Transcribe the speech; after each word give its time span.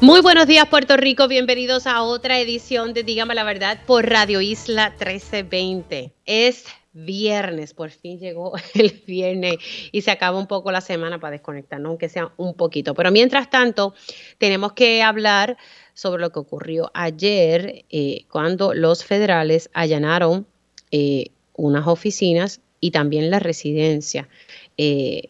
Muy 0.00 0.20
buenos 0.20 0.46
días 0.46 0.68
Puerto 0.68 0.96
Rico, 0.96 1.26
bienvenidos 1.26 1.88
a 1.88 2.04
otra 2.04 2.38
edición 2.38 2.94
de 2.94 3.02
Dígame 3.02 3.34
la 3.34 3.42
Verdad 3.42 3.80
por 3.84 4.08
Radio 4.08 4.40
Isla 4.40 4.90
1320. 4.90 6.12
Es 6.24 6.66
viernes, 6.92 7.74
por 7.74 7.90
fin 7.90 8.20
llegó 8.20 8.52
el 8.74 9.02
viernes 9.08 9.56
y 9.90 10.02
se 10.02 10.12
acaba 10.12 10.38
un 10.38 10.46
poco 10.46 10.70
la 10.70 10.82
semana 10.82 11.18
para 11.18 11.32
desconectarnos, 11.32 11.90
aunque 11.90 12.08
sea 12.08 12.30
un 12.36 12.54
poquito. 12.54 12.94
Pero 12.94 13.10
mientras 13.10 13.50
tanto, 13.50 13.92
tenemos 14.38 14.72
que 14.74 15.02
hablar 15.02 15.56
sobre 15.94 16.22
lo 16.22 16.30
que 16.30 16.38
ocurrió 16.38 16.92
ayer 16.94 17.84
eh, 17.90 18.24
cuando 18.30 18.74
los 18.74 19.04
federales 19.04 19.68
allanaron 19.74 20.46
eh, 20.92 21.30
unas 21.54 21.88
oficinas 21.88 22.60
y 22.78 22.92
también 22.92 23.30
la 23.32 23.40
residencia 23.40 24.28
eh, 24.76 25.22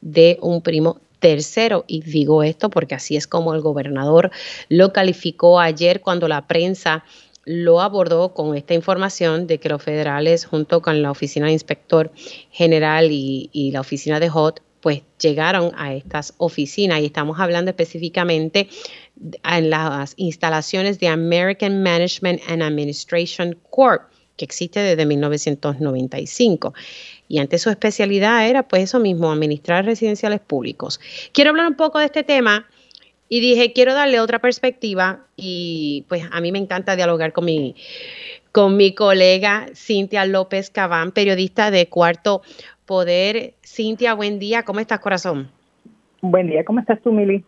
de 0.00 0.38
un 0.42 0.60
primo 0.60 1.00
tercero. 1.18 1.84
Y 1.86 2.02
digo 2.02 2.42
esto 2.42 2.70
porque 2.70 2.94
así 2.94 3.16
es 3.16 3.26
como 3.26 3.54
el 3.54 3.60
gobernador 3.60 4.30
lo 4.68 4.92
calificó 4.92 5.60
ayer 5.60 6.00
cuando 6.00 6.28
la 6.28 6.46
prensa 6.46 7.04
lo 7.44 7.80
abordó 7.80 8.34
con 8.34 8.54
esta 8.54 8.74
información 8.74 9.46
de 9.46 9.58
que 9.58 9.70
los 9.70 9.82
federales 9.82 10.44
junto 10.44 10.82
con 10.82 11.00
la 11.00 11.10
oficina 11.10 11.46
de 11.46 11.52
inspector 11.52 12.12
general 12.50 13.08
y, 13.10 13.70
la 13.72 13.80
oficina 13.80 14.20
de 14.20 14.28
HOT 14.28 14.60
pues 14.80 15.02
llegaron 15.18 15.72
a 15.76 15.94
estas 15.94 16.34
oficinas 16.36 17.00
y 17.00 17.06
estamos 17.06 17.40
hablando 17.40 17.70
específicamente 17.70 18.68
en 19.44 19.70
las 19.70 20.12
instalaciones 20.16 21.00
de 21.00 21.08
American 21.08 21.82
Management 21.82 22.42
and 22.48 22.62
Administration 22.62 23.58
Corp 23.70 24.02
que 24.36 24.44
existe 24.44 24.80
desde 24.80 25.06
1995 25.06 26.74
y 27.28 27.38
antes 27.38 27.62
su 27.62 27.70
especialidad 27.70 28.48
era 28.48 28.62
pues 28.62 28.84
eso 28.84 28.98
mismo, 28.98 29.30
administrar 29.30 29.84
residenciales 29.84 30.40
públicos. 30.40 31.00
Quiero 31.32 31.50
hablar 31.50 31.66
un 31.66 31.74
poco 31.74 31.98
de 31.98 32.06
este 32.06 32.24
tema 32.24 32.66
y 33.28 33.40
dije, 33.40 33.72
quiero 33.72 33.92
darle 33.94 34.20
otra 34.20 34.38
perspectiva 34.38 35.20
y 35.36 36.04
pues 36.08 36.24
a 36.30 36.40
mí 36.40 36.50
me 36.50 36.58
encanta 36.58 36.96
dialogar 36.96 37.32
con 37.32 37.44
mi, 37.44 37.76
con 38.52 38.76
mi 38.76 38.94
colega 38.94 39.66
Cintia 39.74 40.24
López 40.24 40.70
Cabán, 40.70 41.12
periodista 41.12 41.70
de 41.70 41.86
Cuarto 41.88 42.42
Poder. 42.86 43.52
Cintia, 43.62 44.14
buen 44.14 44.38
día, 44.38 44.64
¿cómo 44.64 44.80
estás 44.80 45.00
corazón? 45.00 45.50
Buen 46.22 46.48
día, 46.48 46.64
¿cómo 46.64 46.80
estás 46.80 47.00
tú, 47.02 47.12
Mili? 47.12 47.44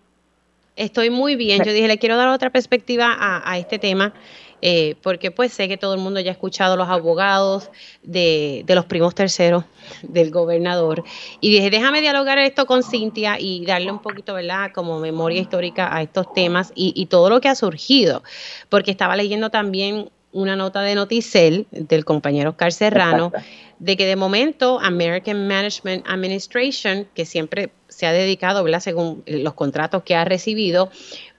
Estoy 0.77 1.11
muy 1.11 1.35
bien. 1.35 1.63
Yo 1.65 1.73
dije, 1.73 1.89
le 1.89 1.99
quiero 1.99 2.17
dar 2.17 2.29
otra 2.29 2.51
perspectiva 2.51 3.15
a, 3.19 3.51
a 3.51 3.59
este 3.59 3.79
tema 3.79 4.15
eh, 4.63 4.97
porque 5.03 5.31
pues 5.31 5.53
sé 5.53 5.69
que 5.69 5.77
todo 5.77 5.95
el 5.95 6.01
mundo 6.01 6.21
ya 6.21 6.31
ha 6.31 6.33
escuchado 6.33 6.77
los 6.77 6.89
abogados 6.89 7.71
de, 8.03 8.65
los 8.69 8.85
primos 8.85 9.15
terceros 9.15 9.65
del 10.03 10.31
gobernador. 10.31 11.05
Y 11.41 11.51
dije, 11.51 11.71
déjame 11.71 12.01
dialogar 12.01 12.39
esto 12.39 12.67
con 12.67 12.83
Cintia 12.83 13.39
y 13.39 13.65
darle 13.65 13.91
un 13.91 14.01
poquito, 14.01 14.35
¿verdad?, 14.35 14.73
como 14.75 15.01
memoria 15.01 15.41
histórica 15.41 15.95
a 15.95 16.03
estos 16.03 16.33
temas 16.33 16.73
y, 16.75 16.93
y 16.95 17.07
todo 17.07 17.31
lo 17.31 17.41
que 17.41 17.49
ha 17.49 17.55
surgido, 17.55 18.23
porque 18.69 18.91
estaba 18.91 19.17
leyendo 19.17 19.51
también 19.51 20.11
una 20.33 20.57
nota 20.57 20.83
de 20.83 20.95
Noticel 20.95 21.67
del 21.71 22.05
compañero 22.05 22.51
Oscar 22.51 22.73
Serrano, 22.73 23.33
de 23.79 23.97
que 23.97 24.07
de 24.07 24.17
momento 24.17 24.79
American 24.81 25.49
Management 25.49 26.05
Administration, 26.07 27.09
que 27.15 27.27
siempre 27.27 27.73
se 27.89 28.07
ha 28.07 28.13
dedicado, 28.13 28.63
¿verdad? 28.63 28.81
según 28.81 29.23
los 29.27 29.55
contratos 29.55 30.03
que 30.05 30.15
ha 30.15 30.25
recibido, 30.25 30.91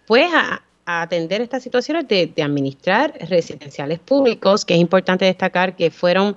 pues 0.07 0.29
a, 0.33 0.63
atender 0.85 1.41
estas 1.41 1.63
situaciones 1.63 2.07
de, 2.07 2.33
administrar 2.41 3.13
residenciales 3.29 3.99
públicos, 3.99 4.65
que 4.65 4.73
es 4.73 4.79
importante 4.79 5.25
destacar 5.25 5.75
que 5.75 5.91
fueron 5.91 6.35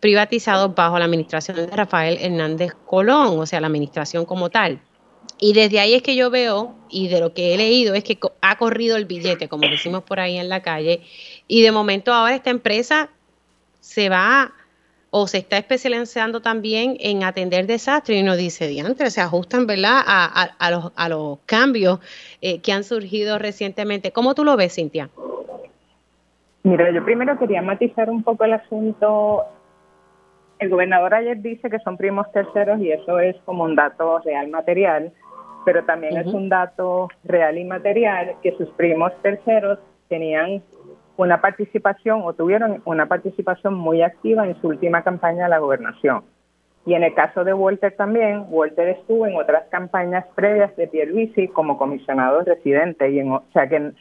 privatizados 0.00 0.74
bajo 0.74 0.98
la 0.98 1.04
administración 1.06 1.56
de 1.56 1.66
Rafael 1.68 2.18
Hernández 2.20 2.72
Colón, 2.86 3.38
o 3.38 3.46
sea, 3.46 3.60
la 3.60 3.68
administración 3.68 4.24
como 4.24 4.50
tal. 4.50 4.80
Y 5.40 5.52
desde 5.52 5.80
ahí 5.80 5.94
es 5.94 6.02
que 6.02 6.16
yo 6.16 6.30
veo, 6.30 6.74
y 6.90 7.08
de 7.08 7.20
lo 7.20 7.32
que 7.32 7.54
he 7.54 7.56
leído, 7.56 7.94
es 7.94 8.04
que 8.04 8.18
ha 8.40 8.58
corrido 8.58 8.96
el 8.96 9.04
billete, 9.04 9.48
como 9.48 9.68
decimos 9.68 10.02
por 10.02 10.20
ahí 10.20 10.36
en 10.36 10.48
la 10.48 10.62
calle, 10.62 11.02
y 11.48 11.62
de 11.62 11.72
momento 11.72 12.12
ahora 12.12 12.34
esta 12.34 12.50
empresa 12.50 13.10
se 13.80 14.08
va 14.08 14.52
o 15.16 15.28
se 15.28 15.38
está 15.38 15.58
especializando 15.58 16.42
también 16.42 16.96
en 16.98 17.22
atender 17.22 17.68
desastres 17.68 18.18
y 18.18 18.24
nos 18.24 18.36
dice, 18.36 18.66
diantre, 18.66 19.10
se 19.10 19.20
ajustan, 19.20 19.64
¿verdad?, 19.64 20.02
a, 20.04 20.70
los, 20.72 20.92
a 20.96 21.08
los, 21.08 21.38
cambios 21.46 22.00
eh, 22.40 22.60
que 22.60 22.72
han 22.72 22.82
surgido 22.82 23.38
recientemente. 23.38 24.10
¿Cómo 24.10 24.34
tú 24.34 24.42
lo 24.42 24.56
ves, 24.56 24.74
Cintia? 24.74 25.10
Mira, 26.64 26.90
yo 26.90 27.04
primero 27.04 27.38
quería 27.38 27.62
matizar 27.62 28.10
un 28.10 28.24
poco 28.24 28.44
el 28.44 28.54
asunto. 28.54 29.44
El 30.58 30.68
gobernador 30.68 31.14
ayer 31.14 31.40
dice 31.40 31.70
que 31.70 31.78
son 31.78 31.96
primos 31.96 32.26
terceros 32.32 32.80
y 32.80 32.90
eso 32.90 33.20
es 33.20 33.36
como 33.44 33.62
un 33.62 33.76
dato 33.76 34.18
real 34.18 34.48
material, 34.48 35.12
pero 35.64 35.84
también 35.84 36.16
es 36.16 36.26
un 36.26 36.48
dato 36.48 37.06
real 37.22 37.56
y 37.56 37.62
material 37.62 38.34
que 38.42 38.50
sus 38.56 38.68
primos 38.70 39.12
terceros 39.22 39.78
tenían 40.08 40.60
una 41.16 41.40
participación 41.40 42.22
o 42.24 42.32
tuvieron 42.32 42.82
una 42.84 43.06
participación 43.06 43.74
muy 43.74 44.02
activa 44.02 44.46
en 44.46 44.60
su 44.60 44.68
última 44.68 45.02
campaña 45.02 45.44
de 45.44 45.50
la 45.50 45.58
gobernación. 45.58 46.24
Y 46.86 46.94
en 46.94 47.02
el 47.02 47.14
caso 47.14 47.44
de 47.44 47.54
Walter 47.54 47.94
también, 47.96 48.44
Walter 48.48 48.88
estuvo 48.88 49.26
en 49.26 49.36
otras 49.36 49.64
campañas 49.70 50.26
previas 50.34 50.76
de 50.76 50.86
Pierluisi 50.86 51.48
como 51.48 51.78
comisionado 51.78 52.42
residente. 52.42 53.10
Y 53.10 53.20
en, 53.20 53.32
o 53.32 53.42
sea 53.52 53.68
que, 53.68 53.92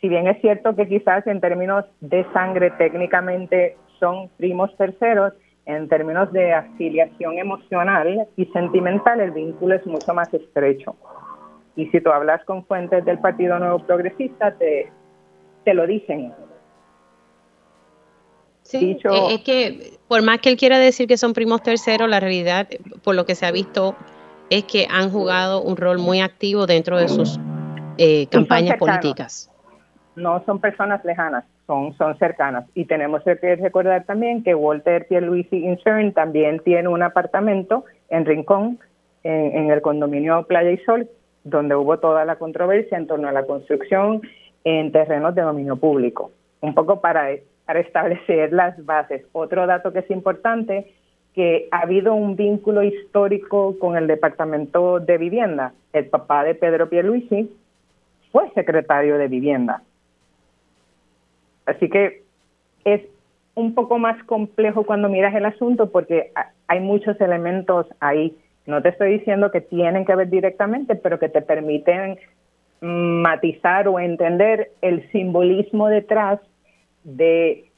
si 0.00 0.08
bien 0.08 0.26
es 0.26 0.40
cierto 0.40 0.74
que 0.74 0.88
quizás 0.88 1.26
en 1.26 1.40
términos 1.40 1.84
de 2.00 2.24
sangre 2.32 2.72
técnicamente 2.72 3.76
son 4.00 4.28
primos 4.38 4.76
terceros, 4.76 5.34
en 5.66 5.88
términos 5.88 6.32
de 6.32 6.52
afiliación 6.52 7.38
emocional 7.38 8.26
y 8.34 8.46
sentimental 8.46 9.20
el 9.20 9.30
vínculo 9.30 9.74
es 9.76 9.86
mucho 9.86 10.12
más 10.14 10.32
estrecho. 10.34 10.96
Y 11.76 11.86
si 11.90 12.00
tú 12.00 12.10
hablas 12.10 12.44
con 12.44 12.64
fuentes 12.64 13.04
del 13.04 13.18
Partido 13.20 13.58
Nuevo 13.58 13.78
Progresista, 13.86 14.52
te, 14.56 14.90
te 15.64 15.74
lo 15.74 15.86
dicen. 15.86 16.32
Sí, 18.62 18.98
e-, 19.02 19.34
es 19.34 19.40
que 19.42 19.98
por 20.08 20.22
más 20.22 20.38
que 20.38 20.50
él 20.50 20.56
quiera 20.56 20.78
decir 20.78 21.06
que 21.06 21.16
son 21.16 21.32
primos 21.32 21.62
terceros, 21.62 22.08
la 22.08 22.20
realidad, 22.20 22.68
por 23.02 23.14
lo 23.14 23.26
que 23.26 23.34
se 23.34 23.46
ha 23.46 23.50
visto, 23.50 23.96
es 24.50 24.64
que 24.64 24.86
han 24.90 25.10
jugado 25.10 25.62
un 25.62 25.76
rol 25.76 25.98
muy 25.98 26.20
activo 26.20 26.66
dentro 26.66 26.98
de 26.98 27.08
sus 27.08 27.38
eh, 27.98 28.26
campañas 28.26 28.76
políticas. 28.78 29.50
No 30.16 30.42
son 30.44 30.60
personas 30.60 31.04
lejanas, 31.04 31.44
son, 31.66 31.94
son 31.96 32.18
cercanas. 32.18 32.64
Y 32.74 32.84
tenemos 32.84 33.22
que 33.22 33.56
recordar 33.56 34.04
también 34.04 34.42
que 34.42 34.54
Walter 34.54 35.06
Pierluisi 35.06 35.64
Insurance 35.64 36.14
también 36.14 36.60
tiene 36.64 36.88
un 36.88 37.02
apartamento 37.02 37.84
en 38.08 38.26
Rincón, 38.26 38.80
en, 39.22 39.56
en 39.56 39.70
el 39.70 39.80
condominio 39.80 40.44
Playa 40.46 40.72
y 40.72 40.78
Sol, 40.78 41.08
donde 41.44 41.76
hubo 41.76 41.98
toda 41.98 42.24
la 42.24 42.36
controversia 42.36 42.98
en 42.98 43.06
torno 43.06 43.28
a 43.28 43.32
la 43.32 43.44
construcción 43.44 44.22
en 44.64 44.92
terrenos 44.92 45.34
de 45.34 45.42
dominio 45.42 45.76
público, 45.76 46.32
un 46.60 46.74
poco 46.74 47.00
para, 47.00 47.28
para 47.66 47.80
establecer 47.80 48.52
las 48.52 48.84
bases. 48.84 49.24
Otro 49.32 49.66
dato 49.66 49.92
que 49.92 50.00
es 50.00 50.10
importante, 50.10 50.92
que 51.34 51.68
ha 51.70 51.80
habido 51.80 52.14
un 52.14 52.36
vínculo 52.36 52.82
histórico 52.82 53.78
con 53.78 53.96
el 53.96 54.06
Departamento 54.06 55.00
de 55.00 55.18
Vivienda. 55.18 55.72
El 55.92 56.06
papá 56.06 56.44
de 56.44 56.54
Pedro 56.54 56.88
Pierluisi 56.88 57.50
fue 58.32 58.50
secretario 58.54 59.16
de 59.18 59.28
Vivienda. 59.28 59.82
Así 61.66 61.88
que 61.88 62.22
es 62.84 63.02
un 63.54 63.74
poco 63.74 63.98
más 63.98 64.22
complejo 64.24 64.84
cuando 64.84 65.08
miras 65.08 65.34
el 65.34 65.44
asunto 65.44 65.90
porque 65.90 66.32
hay 66.66 66.80
muchos 66.80 67.20
elementos 67.20 67.86
ahí. 68.00 68.36
No 68.66 68.82
te 68.82 68.90
estoy 68.90 69.18
diciendo 69.18 69.50
que 69.50 69.60
tienen 69.60 70.04
que 70.04 70.14
ver 70.14 70.30
directamente, 70.30 70.94
pero 70.94 71.18
que 71.18 71.28
te 71.28 71.42
permiten 71.42 72.18
matizar 72.80 73.88
o 73.88 73.98
entender 74.00 74.72
el 74.80 75.10
simbolismo 75.12 75.88
detrás 75.88 76.40
de 77.04 77.70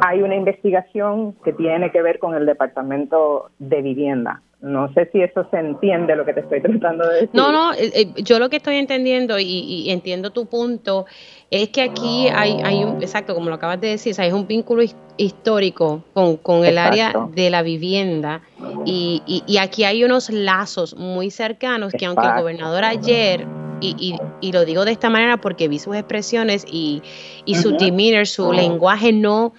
hay 0.00 0.22
una 0.22 0.36
investigación 0.36 1.34
que 1.44 1.52
tiene 1.52 1.90
que 1.90 2.02
ver 2.02 2.18
con 2.18 2.34
el 2.34 2.46
departamento 2.46 3.50
de 3.58 3.82
vivienda. 3.82 4.42
No 4.60 4.92
sé 4.94 5.08
si 5.12 5.20
eso 5.20 5.46
se 5.50 5.58
entiende 5.58 6.16
lo 6.16 6.24
que 6.24 6.32
te 6.32 6.40
estoy 6.40 6.60
tratando 6.62 7.06
de 7.08 7.14
decir. 7.14 7.30
No, 7.32 7.52
no, 7.52 7.72
eh, 7.74 7.90
eh, 7.94 8.22
yo 8.22 8.38
lo 8.38 8.48
que 8.48 8.56
estoy 8.56 8.76
entendiendo 8.76 9.38
y, 9.38 9.90
entiendo 9.90 10.30
tu 10.30 10.46
punto 10.46 11.06
es 11.50 11.68
que 11.68 11.82
aquí 11.82 12.28
hay, 12.34 12.60
hay 12.64 12.84
un, 12.84 13.02
exacto, 13.02 13.34
como 13.34 13.48
lo 13.48 13.56
acabas 13.56 13.80
de 13.80 13.88
decir, 13.88 14.14
hay 14.18 14.32
un 14.32 14.46
vínculo 14.46 14.82
histórico 15.16 16.02
con, 16.12 16.36
con 16.36 16.64
el 16.64 16.78
área 16.78 17.12
de 17.34 17.50
la 17.50 17.62
vivienda 17.62 18.42
y, 18.84 19.22
y, 19.46 19.58
aquí 19.58 19.84
hay 19.84 20.04
unos 20.04 20.30
lazos 20.30 20.96
muy 20.96 21.30
cercanos 21.30 21.92
que 21.92 22.06
aunque 22.06 22.26
el 22.26 22.40
gobernador 22.40 22.84
ayer 22.84 23.46
y, 23.80 24.18
y, 24.40 24.52
lo 24.52 24.64
digo 24.64 24.84
de 24.84 24.92
esta 24.92 25.10
manera 25.10 25.36
porque 25.38 25.68
vi 25.68 25.78
sus 25.78 25.96
expresiones 25.96 26.64
y, 26.66 27.02
y 27.44 27.54
su 27.56 27.76
demeanor, 27.76 28.26
su 28.26 28.52
lenguaje 28.52 29.12
no, 29.12 29.52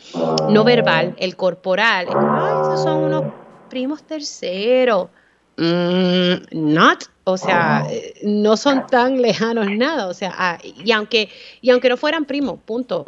no 0.49 0.63
verbal, 0.63 1.15
el 1.19 1.35
corporal. 1.35 2.07
Ay, 2.09 2.53
esos 2.61 2.83
son 2.83 3.03
unos 3.03 3.23
primos 3.69 4.03
terceros. 4.03 5.09
Mm, 5.57 6.35
not, 6.51 7.05
o 7.23 7.35
sea, 7.35 7.87
eh, 7.89 8.13
no 8.23 8.55
son 8.57 8.85
tan 8.85 9.19
lejanos 9.23 9.67
nada, 9.71 10.07
o 10.07 10.13
sea, 10.13 10.31
ah, 10.37 10.59
y 10.63 10.91
aunque 10.91 11.29
y 11.61 11.71
aunque 11.71 11.89
no 11.89 11.97
fueran 11.97 12.25
primos, 12.25 12.59
punto. 12.63 13.05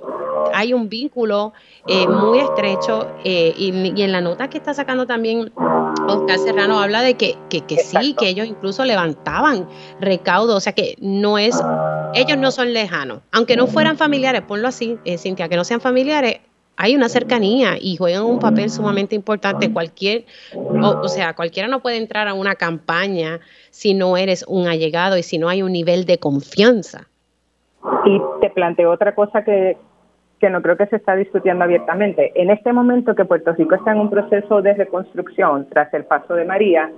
Hay 0.51 0.73
un 0.73 0.89
vínculo 0.89 1.53
eh, 1.85 2.07
muy 2.07 2.39
estrecho 2.39 3.07
eh, 3.23 3.53
y, 3.55 3.69
en 4.01 4.11
la 4.11 4.19
nota 4.19 4.49
que 4.49 4.57
está 4.57 4.73
sacando 4.73 5.05
también 5.05 5.51
Oscar 6.07 6.39
Serrano 6.39 6.79
habla 6.79 7.01
de 7.03 7.17
que, 7.17 7.37
que, 7.49 7.61
que 7.61 7.77
sí, 7.77 8.15
que 8.17 8.29
ellos 8.29 8.47
incluso 8.47 8.83
levantaban 8.83 9.69
recaudo, 9.99 10.55
o 10.55 10.59
sea 10.59 10.73
que 10.73 10.95
no 10.99 11.37
es, 11.37 11.55
ellos 12.15 12.37
no 12.37 12.49
son 12.49 12.73
lejanos, 12.73 13.19
aunque 13.31 13.55
no 13.57 13.67
fueran 13.67 13.95
familiares, 13.95 14.41
ponlo 14.41 14.69
así, 14.69 14.97
Cintia, 15.19 15.49
que 15.49 15.55
no 15.55 15.63
sean 15.63 15.81
familiares, 15.81 16.39
hay 16.81 16.95
una 16.95 17.09
cercanía 17.09 17.73
y 17.77 17.97
juegan 17.97 18.23
un 18.23 18.39
papel 18.39 18.69
sumamente 18.69 19.13
importante. 19.13 19.71
Cualquier, 19.71 20.23
o, 20.55 21.09
sea, 21.09 21.33
cualquiera 21.33 21.67
no 21.67 21.81
puede 21.81 21.97
entrar 21.97 22.29
a 22.29 22.33
una 22.33 22.55
campaña 22.55 23.41
si 23.69 23.93
no 23.93 24.15
eres 24.15 24.45
un 24.47 24.65
allegado 24.65 25.17
y 25.17 25.23
si 25.23 25.37
no 25.37 25.49
hay 25.49 25.61
un 25.61 25.73
nivel 25.73 26.05
de 26.05 26.19
confianza. 26.19 27.09
Y 28.05 28.21
te 28.39 28.49
planteo 28.51 28.91
otra 28.91 29.13
cosa 29.13 29.43
que, 29.43 29.75
que 30.39 30.49
no 30.49 30.61
creo 30.61 30.77
que 30.77 30.85
se 30.85 30.95
está 30.95 31.17
discutiendo 31.17 31.65
abiertamente. 31.65 32.31
En 32.41 32.49
este 32.49 32.71
momento 32.71 33.13
que 33.13 33.25
Puerto 33.25 33.51
Rico 33.51 33.75
está 33.75 33.91
en 33.91 33.99
un 33.99 34.09
proceso 34.09 34.61
de 34.61 34.73
reconstrucción 34.73 35.67
tras 35.69 35.93
el 35.93 36.05
paso 36.05 36.33
de 36.33 36.45
María, 36.45 36.89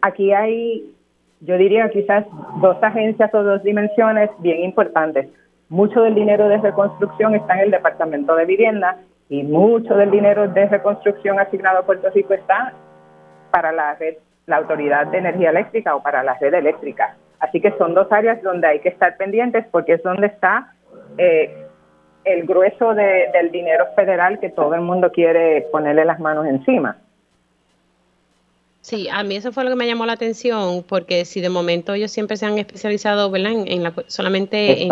aquí 0.00 0.32
hay, 0.32 0.94
yo 1.42 1.58
diría 1.58 1.90
quizás 1.90 2.24
dos 2.62 2.78
agencias 2.80 3.34
o 3.34 3.42
dos 3.42 3.62
dimensiones 3.62 4.30
bien 4.38 4.64
importantes. 4.64 5.28
Mucho 5.68 6.00
del 6.00 6.14
dinero 6.14 6.48
de 6.48 6.56
reconstrucción 6.56 7.34
está 7.34 7.52
en 7.56 7.64
el 7.64 7.70
Departamento 7.70 8.34
de 8.34 8.46
Vivienda 8.46 8.96
y 9.28 9.42
mucho 9.42 9.94
del 9.94 10.10
dinero 10.10 10.48
de 10.48 10.66
reconstrucción 10.66 11.38
asignado 11.40 11.78
a 11.78 11.86
Puerto 11.86 12.08
Rico 12.10 12.34
está 12.34 12.72
para 13.50 13.72
la 13.72 13.94
red, 13.94 14.16
la 14.46 14.58
Autoridad 14.58 15.06
de 15.08 15.18
Energía 15.18 15.50
Eléctrica 15.50 15.96
o 15.96 16.02
para 16.02 16.22
la 16.22 16.34
red 16.34 16.54
eléctrica. 16.54 17.16
Así 17.40 17.60
que 17.60 17.72
son 17.76 17.94
dos 17.94 18.10
áreas 18.10 18.42
donde 18.42 18.66
hay 18.66 18.80
que 18.80 18.88
estar 18.88 19.16
pendientes 19.16 19.66
porque 19.70 19.94
es 19.94 20.02
donde 20.02 20.28
está 20.28 20.72
eh, 21.18 21.66
el 22.24 22.46
grueso 22.46 22.94
del 22.94 23.50
dinero 23.50 23.86
federal 23.94 24.38
que 24.40 24.50
todo 24.50 24.74
el 24.74 24.80
mundo 24.80 25.10
quiere 25.12 25.62
ponerle 25.72 26.04
las 26.04 26.18
manos 26.18 26.46
encima. 26.46 26.96
Sí, 28.80 29.08
a 29.08 29.24
mí 29.24 29.36
eso 29.36 29.50
fue 29.50 29.64
lo 29.64 29.70
que 29.70 29.76
me 29.76 29.86
llamó 29.86 30.06
la 30.06 30.12
atención, 30.12 30.84
porque 30.88 31.24
si 31.24 31.40
de 31.40 31.48
momento 31.48 31.94
ellos 31.94 32.12
siempre 32.12 32.36
se 32.36 32.46
han 32.46 32.56
especializado 32.58 33.30
¿verdad? 33.30 33.52
En, 33.66 33.82
la, 33.82 33.92
solamente 34.06 34.84
en, 34.84 34.88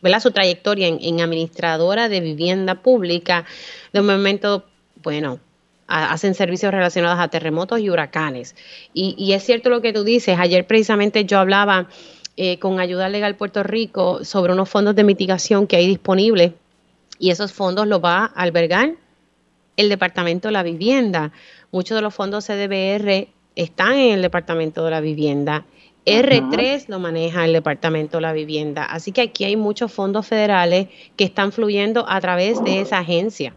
¿verdad? 0.00 0.20
su 0.20 0.30
trayectoria 0.30 0.88
en, 0.88 1.20
administradora 1.20 2.08
de 2.08 2.20
vivienda 2.20 2.76
pública, 2.76 3.44
de 3.92 4.00
momento, 4.02 4.64
bueno, 5.02 5.40
hacen 5.86 6.34
servicios 6.34 6.72
relacionados 6.72 7.18
a 7.18 7.28
terremotos 7.28 7.80
y 7.80 7.88
huracanes. 7.88 8.54
Y, 8.92 9.32
es 9.32 9.42
cierto 9.44 9.70
lo 9.70 9.80
que 9.80 9.92
tú 9.92 10.04
dices, 10.04 10.38
ayer 10.38 10.66
precisamente 10.66 11.24
yo 11.24 11.38
hablaba 11.38 11.88
eh, 12.36 12.58
con 12.58 12.78
Ayuda 12.78 13.08
Legal 13.08 13.36
Puerto 13.36 13.62
Rico 13.62 14.24
sobre 14.24 14.52
unos 14.52 14.68
fondos 14.68 14.94
de 14.94 15.04
mitigación 15.04 15.66
que 15.66 15.76
hay 15.76 15.86
disponibles 15.86 16.52
y 17.18 17.30
esos 17.30 17.52
fondos 17.52 17.86
los 17.86 18.04
va 18.04 18.18
a 18.18 18.26
albergar 18.26 18.94
el 19.76 19.88
Departamento 19.88 20.48
de 20.48 20.52
la 20.52 20.62
Vivienda. 20.62 21.32
Muchos 21.72 21.96
de 21.96 22.02
los 22.02 22.14
fondos 22.14 22.46
CDBR 22.46 23.28
están 23.56 23.94
en 23.94 24.14
el 24.14 24.22
Departamento 24.22 24.84
de 24.84 24.90
la 24.90 25.00
Vivienda 25.00 25.64
R3 26.08 26.88
lo 26.88 26.98
maneja 26.98 27.44
el 27.44 27.52
Departamento 27.52 28.18
de 28.18 28.22
la 28.22 28.32
Vivienda. 28.32 28.84
Así 28.84 29.12
que 29.12 29.22
aquí 29.22 29.44
hay 29.44 29.56
muchos 29.56 29.92
fondos 29.92 30.26
federales 30.26 30.88
que 31.16 31.24
están 31.24 31.52
fluyendo 31.52 32.04
a 32.08 32.20
través 32.20 32.62
de 32.64 32.80
esa 32.80 32.98
agencia. 32.98 33.54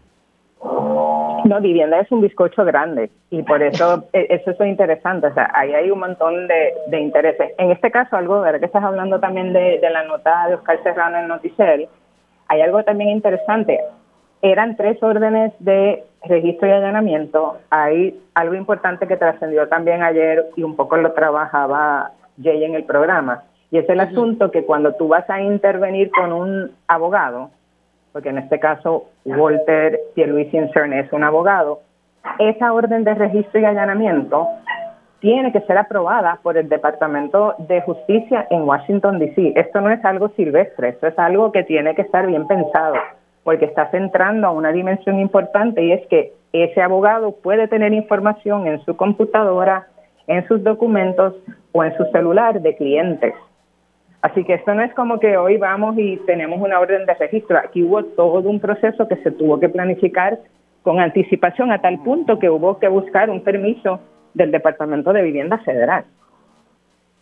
No, 1.44 1.60
vivienda 1.60 1.98
es 1.98 2.10
un 2.12 2.20
bizcocho 2.20 2.64
grande 2.64 3.10
y 3.30 3.42
por 3.42 3.62
eso 3.62 4.04
e, 4.12 4.26
eso 4.30 4.50
es 4.52 4.60
interesante. 4.60 5.26
O 5.26 5.34
sea, 5.34 5.50
ahí 5.54 5.74
hay 5.74 5.90
un 5.90 5.98
montón 5.98 6.46
de, 6.46 7.00
intereses. 7.00 7.52
En 7.58 7.70
este 7.70 7.90
caso, 7.90 8.16
algo, 8.16 8.40
ver 8.40 8.60
que 8.60 8.66
estás 8.66 8.84
hablando 8.84 9.18
también 9.18 9.52
de, 9.52 9.80
la 9.90 10.04
nota 10.04 10.48
de 10.48 10.54
Oscar 10.54 10.80
Serrano 10.82 11.18
en 11.18 11.28
Noticel, 11.28 11.88
hay 12.48 12.60
algo 12.60 12.84
también 12.84 13.10
interesante. 13.10 13.80
Eran 14.42 14.76
tres 14.76 15.02
órdenes 15.02 15.52
de 15.58 16.04
registro 16.24 16.68
y 16.68 16.72
allanamiento. 16.72 17.58
Hay 17.70 18.20
algo 18.34 18.54
importante 18.54 19.06
que 19.06 19.16
trascendió 19.16 19.68
también 19.68 20.02
ayer 20.02 20.46
y 20.56 20.62
un 20.62 20.76
poco 20.76 20.96
lo 20.96 21.12
trabajaba 21.12 22.12
Jay 22.42 22.64
en 22.64 22.74
el 22.74 22.84
programa. 22.84 23.44
Y 23.70 23.78
es 23.78 23.88
el 23.88 24.00
asunto 24.00 24.50
que 24.50 24.64
cuando 24.64 24.94
tú 24.94 25.08
vas 25.08 25.28
a 25.30 25.40
intervenir 25.40 26.10
con 26.10 26.32
un 26.32 26.72
abogado, 26.88 27.50
porque 28.12 28.28
en 28.28 28.38
este 28.38 28.60
caso 28.60 29.06
Walter 29.24 29.98
Pierluisi 30.14 30.58
Incern 30.58 30.92
es 30.92 31.12
un 31.12 31.24
abogado, 31.24 31.80
esa 32.38 32.72
orden 32.72 33.04
de 33.04 33.14
registro 33.14 33.60
y 33.60 33.64
allanamiento 33.64 34.46
tiene 35.20 35.52
que 35.52 35.60
ser 35.62 35.78
aprobada 35.78 36.40
por 36.42 36.58
el 36.58 36.68
Departamento 36.68 37.54
de 37.58 37.80
Justicia 37.82 38.46
en 38.50 38.62
Washington, 38.62 39.20
D.C. 39.20 39.52
Esto 39.54 39.80
no 39.80 39.90
es 39.90 40.04
algo 40.04 40.30
silvestre, 40.30 40.90
esto 40.90 41.06
es 41.06 41.18
algo 41.18 41.52
que 41.52 41.62
tiene 41.62 41.94
que 41.94 42.02
estar 42.02 42.26
bien 42.26 42.46
pensado, 42.48 42.96
porque 43.44 43.66
estás 43.66 43.94
entrando 43.94 44.48
a 44.48 44.50
una 44.50 44.72
dimensión 44.72 45.20
importante 45.20 45.82
y 45.82 45.92
es 45.92 46.06
que 46.08 46.32
ese 46.52 46.82
abogado 46.82 47.36
puede 47.36 47.68
tener 47.68 47.92
información 47.92 48.66
en 48.66 48.84
su 48.84 48.96
computadora, 48.96 49.86
en 50.26 50.46
sus 50.48 50.62
documentos 50.62 51.34
o 51.72 51.84
en 51.84 51.96
su 51.96 52.04
celular 52.06 52.60
de 52.60 52.76
clientes. 52.76 53.34
Así 54.22 54.44
que 54.44 54.54
esto 54.54 54.72
no 54.74 54.82
es 54.82 54.94
como 54.94 55.18
que 55.18 55.36
hoy 55.36 55.56
vamos 55.56 55.96
y 55.98 56.16
tenemos 56.26 56.60
una 56.60 56.78
orden 56.78 57.06
de 57.06 57.14
registro. 57.14 57.58
Aquí 57.58 57.82
hubo 57.82 58.04
todo 58.04 58.48
un 58.48 58.60
proceso 58.60 59.08
que 59.08 59.16
se 59.16 59.32
tuvo 59.32 59.58
que 59.58 59.68
planificar 59.68 60.38
con 60.82 61.00
anticipación 61.00 61.72
a 61.72 61.80
tal 61.80 61.98
punto 62.02 62.38
que 62.38 62.48
hubo 62.48 62.78
que 62.78 62.88
buscar 62.88 63.30
un 63.30 63.42
permiso 63.42 64.00
del 64.34 64.52
Departamento 64.52 65.12
de 65.12 65.22
Vivienda 65.22 65.58
Federal. 65.58 66.04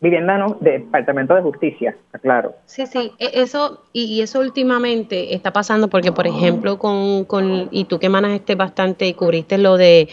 Vivienda 0.00 0.38
no, 0.38 0.56
Departamento 0.60 1.34
de 1.34 1.42
Justicia, 1.42 1.94
claro. 2.22 2.54
Sí, 2.64 2.86
sí, 2.86 3.12
e, 3.18 3.42
eso 3.42 3.82
y, 3.92 4.22
eso 4.22 4.40
últimamente 4.40 5.34
está 5.34 5.52
pasando 5.52 5.88
porque, 5.88 6.10
por 6.10 6.26
ejemplo, 6.26 6.78
con, 6.78 7.24
con 7.24 7.68
y 7.70 7.84
tú 7.84 7.98
que 7.98 8.08
manejaste 8.08 8.54
bastante 8.54 9.06
y 9.06 9.12
cubriste 9.12 9.58
lo 9.58 9.76
de 9.76 10.08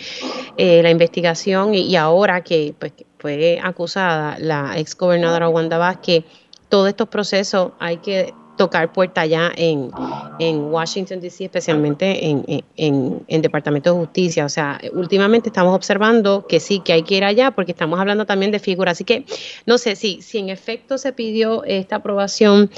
eh, 0.58 0.84
la 0.84 0.90
investigación 0.90 1.74
y, 1.74 1.96
ahora 1.96 2.42
que 2.42 2.76
pues 2.78 2.94
fue 3.18 3.60
acusada 3.64 4.38
la 4.40 4.78
ex 4.78 4.98
gobernadora 4.98 5.48
Wanda 5.48 5.78
Vázquez, 5.78 6.26
todos 6.68 6.90
estos 6.90 7.08
procesos 7.08 7.72
hay 7.80 7.98
que 7.98 8.34
tocar 8.58 8.92
puerta 8.92 9.22
allá 9.22 9.52
en, 9.56 9.92
en 10.40 10.66
Washington, 10.66 11.22
D.C., 11.22 11.46
especialmente 11.46 12.26
en, 12.28 12.44
en, 12.76 13.24
en, 13.28 13.42
Departamento 13.42 13.94
de 13.94 14.00
Justicia. 14.00 14.46
O 14.46 14.50
sea, 14.50 14.82
últimamente 14.94 15.50
estamos 15.50 15.74
observando 15.76 16.46
que 16.48 16.60
sí, 16.60 16.80
que 16.80 16.94
hay 16.94 17.04
que 17.04 17.16
ir 17.16 17.24
allá 17.24 17.52
porque 17.52 17.72
estamos 17.72 18.00
hablando 18.00 18.26
también 18.26 18.52
de 18.52 18.60
figuras. 18.60 18.94
Así 18.94 19.04
que 19.04 19.26
no 19.66 19.78
sé 19.78 19.96
si, 19.96 20.22
si 20.22 20.40
en 20.40 20.50
efecto 20.50 20.98
se 20.98 21.14
pidió 21.14 21.64
esta 21.64 21.98
aprobación 21.98 22.70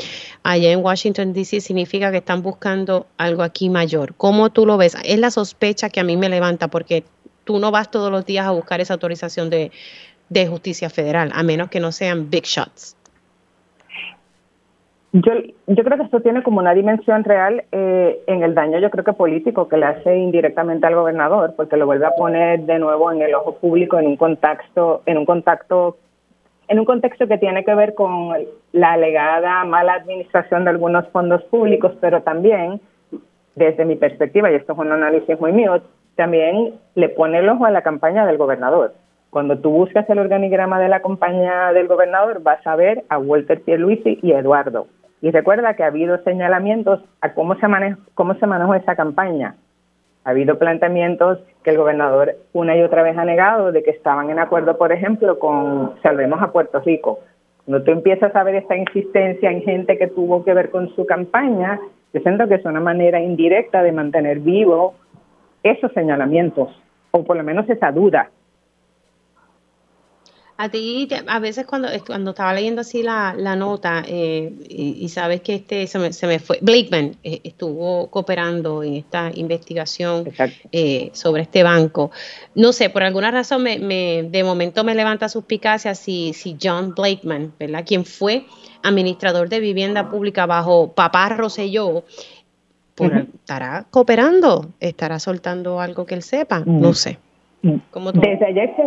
allá 0.44 0.72
en 0.72 0.84
Washington, 0.84 1.34
D.C., 1.34 1.62
significa 1.62 2.12
que 2.12 2.18
están 2.18 2.44
buscando 2.44 3.08
algo 3.18 3.42
aquí 3.42 3.70
mayor. 3.70 4.14
¿Cómo 4.16 4.52
tú 4.52 4.66
lo 4.66 4.78
ves? 4.78 4.96
Es 5.04 5.18
la 5.18 5.32
sospecha 5.32 5.90
que 5.90 6.00
a 6.00 6.04
mí 6.04 6.18
me 6.18 6.30
levanta 6.30 6.68
porque 6.68 7.04
tú 7.46 7.58
no 7.58 7.72
vas 7.72 7.90
todos 7.90 8.12
los 8.12 8.26
días 8.26 8.46
a 8.46 8.52
buscar 8.52 8.82
esa 8.82 8.94
autorización 8.94 9.50
de, 9.50 9.72
de 10.30 10.48
justicia 10.48 10.90
federal, 10.90 11.32
a 11.34 11.42
menos 11.42 11.70
que 11.70 11.80
no 11.80 11.92
sean 11.92 12.30
big 12.30 12.44
shots. 12.44 12.96
Yo, 15.12 15.34
yo 15.66 15.84
creo 15.84 15.98
que 15.98 16.04
esto 16.04 16.22
tiene 16.22 16.44
como 16.44 16.60
una 16.60 16.76
dimensión 16.76 17.24
real 17.24 17.64
eh, 17.72 18.22
en 18.28 18.44
el 18.44 18.54
daño, 18.54 18.78
yo 18.78 18.92
creo 18.92 19.04
que 19.04 19.14
político 19.14 19.68
que 19.68 19.78
le 19.78 19.88
hace 19.88 20.16
indirectamente 20.16 20.86
al 20.86 20.94
gobernador, 20.94 21.56
porque 21.58 21.78
lo 21.78 21.88
vuelve 21.88 22.06
a 22.06 22.12
poner 22.12 22.60
de 22.62 22.78
nuevo 22.78 23.12
en 23.12 23.24
el 23.24 23.34
ojo 23.34 23.56
público 23.56 23.98
en 23.98 24.06
un 24.06 24.18
contacto, 24.18 25.02
en 25.08 25.18
un 25.18 25.26
contacto, 25.26 25.98
en 26.68 26.78
un 26.78 26.86
contexto 26.86 27.28
que 27.28 27.40
tiene 27.40 27.66
que 27.66 27.74
ver 27.74 27.96
con 27.96 28.36
la 28.72 28.92
alegada 28.92 29.64
mala 29.66 29.94
administración 29.94 30.64
de 30.64 30.70
algunos 30.70 31.08
fondos 31.08 31.42
públicos, 31.46 31.94
pero 32.00 32.22
también, 32.22 32.80
desde 33.56 33.86
mi 33.86 33.96
perspectiva, 33.96 34.52
y 34.52 34.56
esto 34.56 34.74
es 34.74 34.80
un 34.80 34.92
análisis 34.92 35.40
muy 35.40 35.54
mío, 35.54 35.82
también 36.18 36.76
le 36.94 37.10
pone 37.10 37.40
el 37.40 37.50
ojo 37.50 37.66
a 37.66 37.72
la 37.72 37.82
campaña 37.82 38.28
del 38.28 38.38
gobernador. 38.38 38.94
Cuando 39.32 39.58
tú 39.58 39.72
buscas 39.72 40.08
el 40.08 40.20
organigrama 40.20 40.80
de 40.80 40.90
la 40.90 41.02
campaña 41.02 41.74
del 41.74 41.88
gobernador, 41.88 42.44
vas 42.44 42.66
a 42.68 42.76
ver 42.76 43.06
a 43.10 43.18
Walter 43.18 43.60
Pierluisi 43.62 44.20
y 44.22 44.34
Eduardo. 44.34 44.86
Y 45.22 45.32
recuerda 45.32 45.74
que 45.74 45.84
ha 45.84 45.88
habido 45.88 46.22
señalamientos 46.24 47.02
a 47.22 47.34
cómo 47.34 47.56
se, 47.56 47.68
cómo 48.14 48.36
se 48.36 48.48
manejó 48.48 48.76
esa 48.76 48.96
campaña. 48.96 49.56
Ha 50.24 50.30
habido 50.30 50.58
planteamientos 50.58 51.40
que 51.64 51.72
el 51.72 51.78
gobernador 51.78 52.36
una 52.54 52.78
y 52.78 52.82
otra 52.82 53.04
vez 53.04 53.18
ha 53.18 53.26
negado 53.26 53.72
de 53.72 53.84
que 53.84 53.92
estaban 53.92 54.30
en 54.30 54.40
acuerdo, 54.40 54.78
por 54.78 54.92
ejemplo, 54.92 55.40
con 55.40 55.96
Salvemos 56.02 56.42
a 56.42 56.52
Puerto 56.52 56.80
Rico. 56.82 57.20
Cuando 57.66 57.84
tú 57.84 57.92
empiezas 57.92 58.36
a 58.36 58.44
ver 58.44 58.56
esta 58.56 58.76
insistencia 58.76 59.52
en 59.52 59.62
gente 59.64 59.98
que 59.98 60.08
tuvo 60.08 60.44
que 60.44 60.54
ver 60.54 60.70
con 60.70 60.90
su 60.96 61.06
campaña, 61.06 61.80
yo 62.14 62.22
siento 62.22 62.48
que 62.48 62.56
es 62.56 62.66
una 62.66 62.80
manera 62.80 63.20
indirecta 63.20 63.84
de 63.84 63.92
mantener 63.92 64.40
vivo 64.40 64.96
esos 65.64 65.92
señalamientos, 65.94 66.70
o 67.12 67.24
por 67.24 67.38
lo 67.38 67.44
menos 67.44 67.70
esa 67.70 67.92
duda 67.92 68.30
A 70.62 70.68
ti, 70.68 71.08
a 71.28 71.40
veces 71.40 71.66
cuando, 71.66 71.88
cuando 72.06 72.32
estaba 72.32 72.54
leyendo 72.54 72.82
así 72.82 73.02
la, 73.02 73.34
nota 73.56 74.04
eh, 74.06 74.52
y, 74.68 75.08
sabes 75.08 75.40
que 75.40 75.56
este 75.56 75.88
se 75.88 75.98
me, 76.00 76.12
se 76.12 76.28
me 76.28 76.40
fue, 76.40 76.60
Blakeman 76.62 77.16
eh, 77.24 77.40
estuvo 77.46 78.08
cooperando 78.08 78.84
en 78.84 78.96
esta 78.96 79.32
investigación 79.34 80.26
eh, 80.74 81.12
sobre 81.14 81.44
este 81.44 81.64
banco. 81.64 82.12
No 82.56 82.74
sé, 82.74 82.90
por 82.90 83.04
alguna 83.04 83.32
razón 83.32 83.64
me, 83.64 83.80
me, 83.80 84.24
de 84.24 84.44
momento 84.44 84.84
me 84.84 84.96
levanta 84.96 85.30
suspicacia 85.30 85.96
si, 85.96 86.34
si 86.34 86.58
John 86.62 86.94
Blakeman, 86.94 87.54
¿verdad? 87.58 87.86
Quien 87.88 88.04
fue 88.04 88.44
administrador 88.84 89.48
de 89.48 89.62
vivienda 89.62 90.10
pública 90.10 90.46
bajo 90.46 90.92
papá 90.92 91.30
Rosselló, 91.30 92.04
pues, 92.96 93.12
estará 93.34 93.86
cooperando, 93.90 94.72
estará 94.82 95.20
soltando 95.20 95.80
algo 95.80 96.06
que 96.06 96.16
él 96.16 96.22
sepa, 96.22 96.64
no 96.66 96.94
sé. 96.94 97.18
Desde 97.62 98.46
ayer 98.46 98.74
se 98.76 98.84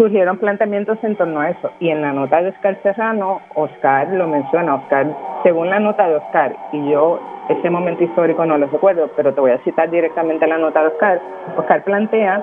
surgieron 0.00 0.38
planteamientos 0.38 0.96
en 1.02 1.14
torno 1.14 1.40
a 1.40 1.50
eso. 1.50 1.70
Y 1.78 1.90
en 1.90 2.00
la 2.00 2.14
nota 2.14 2.40
de 2.40 2.48
Oscar 2.48 2.78
Serrano, 2.82 3.42
Oscar 3.54 4.08
lo 4.08 4.26
menciona, 4.28 4.76
Oscar, 4.76 5.14
según 5.42 5.68
la 5.68 5.78
nota 5.78 6.08
de 6.08 6.16
Oscar, 6.16 6.56
y 6.72 6.90
yo 6.90 7.20
ese 7.50 7.68
momento 7.68 8.02
histórico 8.04 8.46
no 8.46 8.56
lo 8.56 8.66
recuerdo, 8.68 9.10
pero 9.14 9.34
te 9.34 9.40
voy 9.42 9.50
a 9.50 9.58
citar 9.58 9.90
directamente 9.90 10.46
la 10.46 10.56
nota 10.56 10.80
de 10.80 10.86
Oscar. 10.88 11.20
Oscar 11.54 11.84
plantea 11.84 12.42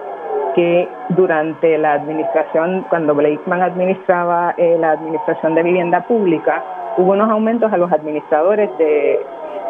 que 0.53 0.87
durante 1.09 1.79
la 1.79 1.93
administración, 1.93 2.85
cuando 2.89 3.15
Blakeman 3.15 3.63
administraba 3.63 4.53
eh, 4.57 4.77
la 4.79 4.91
administración 4.91 5.55
de 5.55 5.63
vivienda 5.63 6.05
pública, 6.05 6.63
hubo 6.97 7.13
unos 7.13 7.29
aumentos 7.31 7.73
a 7.73 7.77
los 7.77 7.91
administradores 7.91 8.69
de 8.77 9.19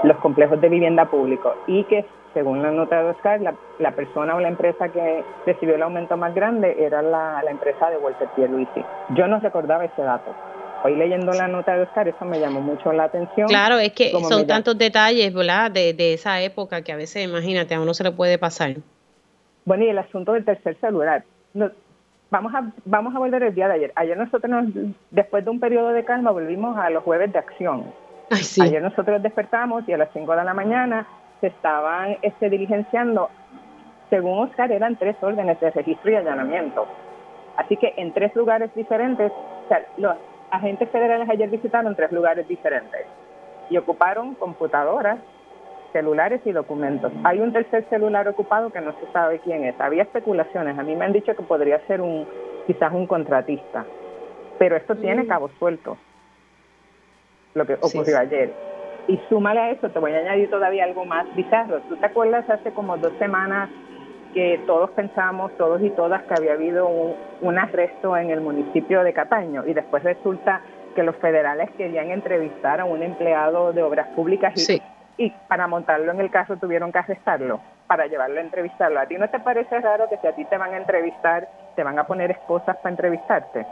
los 0.03 0.17
complejos 0.17 0.59
de 0.59 0.67
vivienda 0.67 1.05
público 1.05 1.55
y 1.67 1.85
que 1.85 2.05
según 2.37 2.61
la 2.61 2.69
nota 2.69 3.01
de 3.01 3.09
Oscar, 3.09 3.41
la, 3.79 3.91
persona 3.93 4.35
o 4.35 4.39
la 4.39 4.49
empresa 4.49 4.89
que 4.89 5.23
recibió 5.47 5.73
el 5.73 5.81
aumento 5.81 6.17
más 6.17 6.35
grande 6.35 6.75
era 6.77 7.01
la, 7.01 7.41
empresa 7.49 7.89
de 7.89 7.97
Walter 7.97 8.27
Pierluisi. 8.35 8.85
Yo 9.15 9.27
no 9.27 9.39
recordaba 9.39 9.85
ese 9.85 10.03
dato. 10.03 10.35
Hoy 10.83 10.95
leyendo 10.95 11.31
la 11.31 11.47
nota 11.47 11.75
de 11.75 11.81
Oscar, 11.81 12.07
eso 12.07 12.25
me 12.25 12.39
llamó 12.39 12.61
mucho 12.61 12.93
la 12.93 13.05
atención. 13.05 13.47
Claro, 13.47 13.79
es 13.79 13.91
que 13.93 14.11
son 14.29 14.45
tantos 14.45 14.77
detalles, 14.77 15.33
¿verdad? 15.33 15.71
De, 15.71 15.95
de 15.95 16.13
esa 16.13 16.39
época 16.39 16.83
que 16.83 16.91
a 16.91 16.95
veces, 16.95 17.27
imagínate, 17.27 17.73
a 17.73 17.81
uno 17.81 17.95
se 17.95 18.03
le 18.03 18.11
puede 18.11 18.37
pasar. 18.37 18.75
Bueno, 19.65 19.85
y 19.85 19.89
el 19.89 19.97
asunto 19.97 20.33
del 20.33 20.45
tercer 20.45 20.77
celular. 20.79 21.23
vamos 22.29 22.53
a 22.53 22.71
vamos 22.85 23.15
a 23.15 23.17
volver 23.17 23.41
el 23.41 23.55
día 23.55 23.67
de 23.67 23.73
ayer. 23.73 23.93
Ayer 23.95 24.15
nosotros, 24.15 24.65
después 25.09 25.43
de 25.43 25.49
un 25.49 25.59
periodo 25.59 25.89
de 25.89 26.05
calma, 26.05 26.29
volvimos 26.29 26.77
a 26.77 26.91
los 26.91 27.03
jueves 27.03 27.33
de 27.33 27.39
acción. 27.39 27.85
Ayer 28.61 28.83
nosotros 28.83 29.23
despertamos 29.23 29.89
y 29.89 29.93
a 29.93 29.97
las 29.97 30.09
5 30.13 30.35
de 30.35 30.43
la 30.43 30.53
mañana 30.53 31.07
se 31.41 31.47
estaban 31.47 32.17
este, 32.21 32.49
diligenciando, 32.49 33.29
según 34.09 34.39
Oscar, 34.39 34.71
eran 34.71 34.95
tres 34.95 35.15
órdenes 35.21 35.59
de 35.59 35.71
registro 35.71 36.11
y 36.11 36.15
allanamiento. 36.15 36.87
Así 37.57 37.75
que 37.77 37.93
en 37.97 38.13
tres 38.13 38.35
lugares 38.35 38.73
diferentes, 38.75 39.31
o 39.31 39.67
sea, 39.67 39.85
los 39.97 40.15
agentes 40.51 40.89
federales 40.89 41.29
ayer 41.29 41.49
visitaron 41.49 41.95
tres 41.95 42.11
lugares 42.11 42.47
diferentes 42.47 43.05
y 43.69 43.77
ocuparon 43.77 44.35
computadoras, 44.35 45.19
celulares 45.91 46.41
y 46.45 46.51
documentos. 46.51 47.11
Hay 47.23 47.39
un 47.39 47.51
tercer 47.51 47.85
celular 47.89 48.27
ocupado 48.27 48.69
que 48.69 48.81
no 48.81 48.93
se 48.99 49.11
sabe 49.11 49.39
quién 49.39 49.63
es. 49.65 49.79
Había 49.79 50.03
especulaciones. 50.03 50.77
A 50.77 50.83
mí 50.83 50.95
me 50.95 51.05
han 51.05 51.13
dicho 51.13 51.35
que 51.35 51.43
podría 51.43 51.79
ser 51.87 52.01
un 52.01 52.27
quizás 52.67 52.93
un 52.93 53.07
contratista, 53.07 53.85
pero 54.59 54.75
esto 54.75 54.95
tiene 54.95 55.23
mm. 55.23 55.27
cabos 55.27 55.51
sueltos. 55.57 55.97
Lo 57.53 57.65
que 57.65 57.73
ocurrió 57.75 58.19
ayer. 58.19 58.53
Y 59.07 59.17
súmale 59.29 59.59
a 59.59 59.71
eso, 59.71 59.89
te 59.89 59.99
voy 59.99 60.11
a 60.13 60.17
añadir 60.17 60.49
todavía 60.49 60.83
algo 60.83 61.05
más 61.05 61.25
bizarro. 61.35 61.79
¿Tú 61.87 61.95
te 61.95 62.05
acuerdas 62.05 62.49
hace 62.49 62.71
como 62.71 62.97
dos 62.97 63.13
semanas 63.19 63.69
que 64.33 64.59
todos 64.67 64.89
pensamos, 64.91 65.51
todos 65.57 65.81
y 65.81 65.89
todas, 65.91 66.23
que 66.23 66.33
había 66.37 66.53
habido 66.53 66.87
un, 66.87 67.57
arresto 67.57 68.17
en 68.17 68.29
el 68.29 68.41
municipio 68.41 69.03
de 69.03 69.13
Cataño 69.13 69.63
y 69.65 69.73
después 69.73 70.03
resulta 70.03 70.61
que 70.93 71.03
los 71.03 71.15
federales 71.17 71.69
querían 71.77 72.11
entrevistar 72.11 72.81
a 72.81 72.85
un 72.85 73.01
empleado 73.01 73.71
de 73.71 73.81
obras 73.81 74.07
públicas 74.09 74.53
y, 74.69 74.81
y 75.17 75.33
para 75.47 75.67
montarlo 75.67 76.11
en 76.11 76.19
el 76.19 76.29
caso 76.29 76.57
tuvieron 76.57 76.91
que 76.91 76.99
arrestarlo 76.99 77.61
para 77.87 78.07
llevarlo 78.07 78.39
a 78.39 78.43
entrevistarlo. 78.43 78.99
¿A 78.99 79.05
ti 79.05 79.15
no 79.15 79.29
te 79.29 79.39
parece 79.39 79.79
raro 79.79 80.09
que 80.09 80.17
si 80.17 80.27
a 80.27 80.35
ti 80.35 80.43
te 80.45 80.57
van 80.57 80.73
a 80.73 80.77
entrevistar, 80.77 81.47
te 81.75 81.83
van 81.83 81.97
a 81.97 82.05
poner 82.05 82.31
esposas 82.31 82.75
para 82.77 82.89
entrevistarte? 82.89 83.65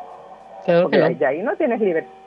Porque 0.65 1.25
ahí 1.25 1.44
no 1.44 1.56
tienes 1.58 1.82
libertad 1.82 2.25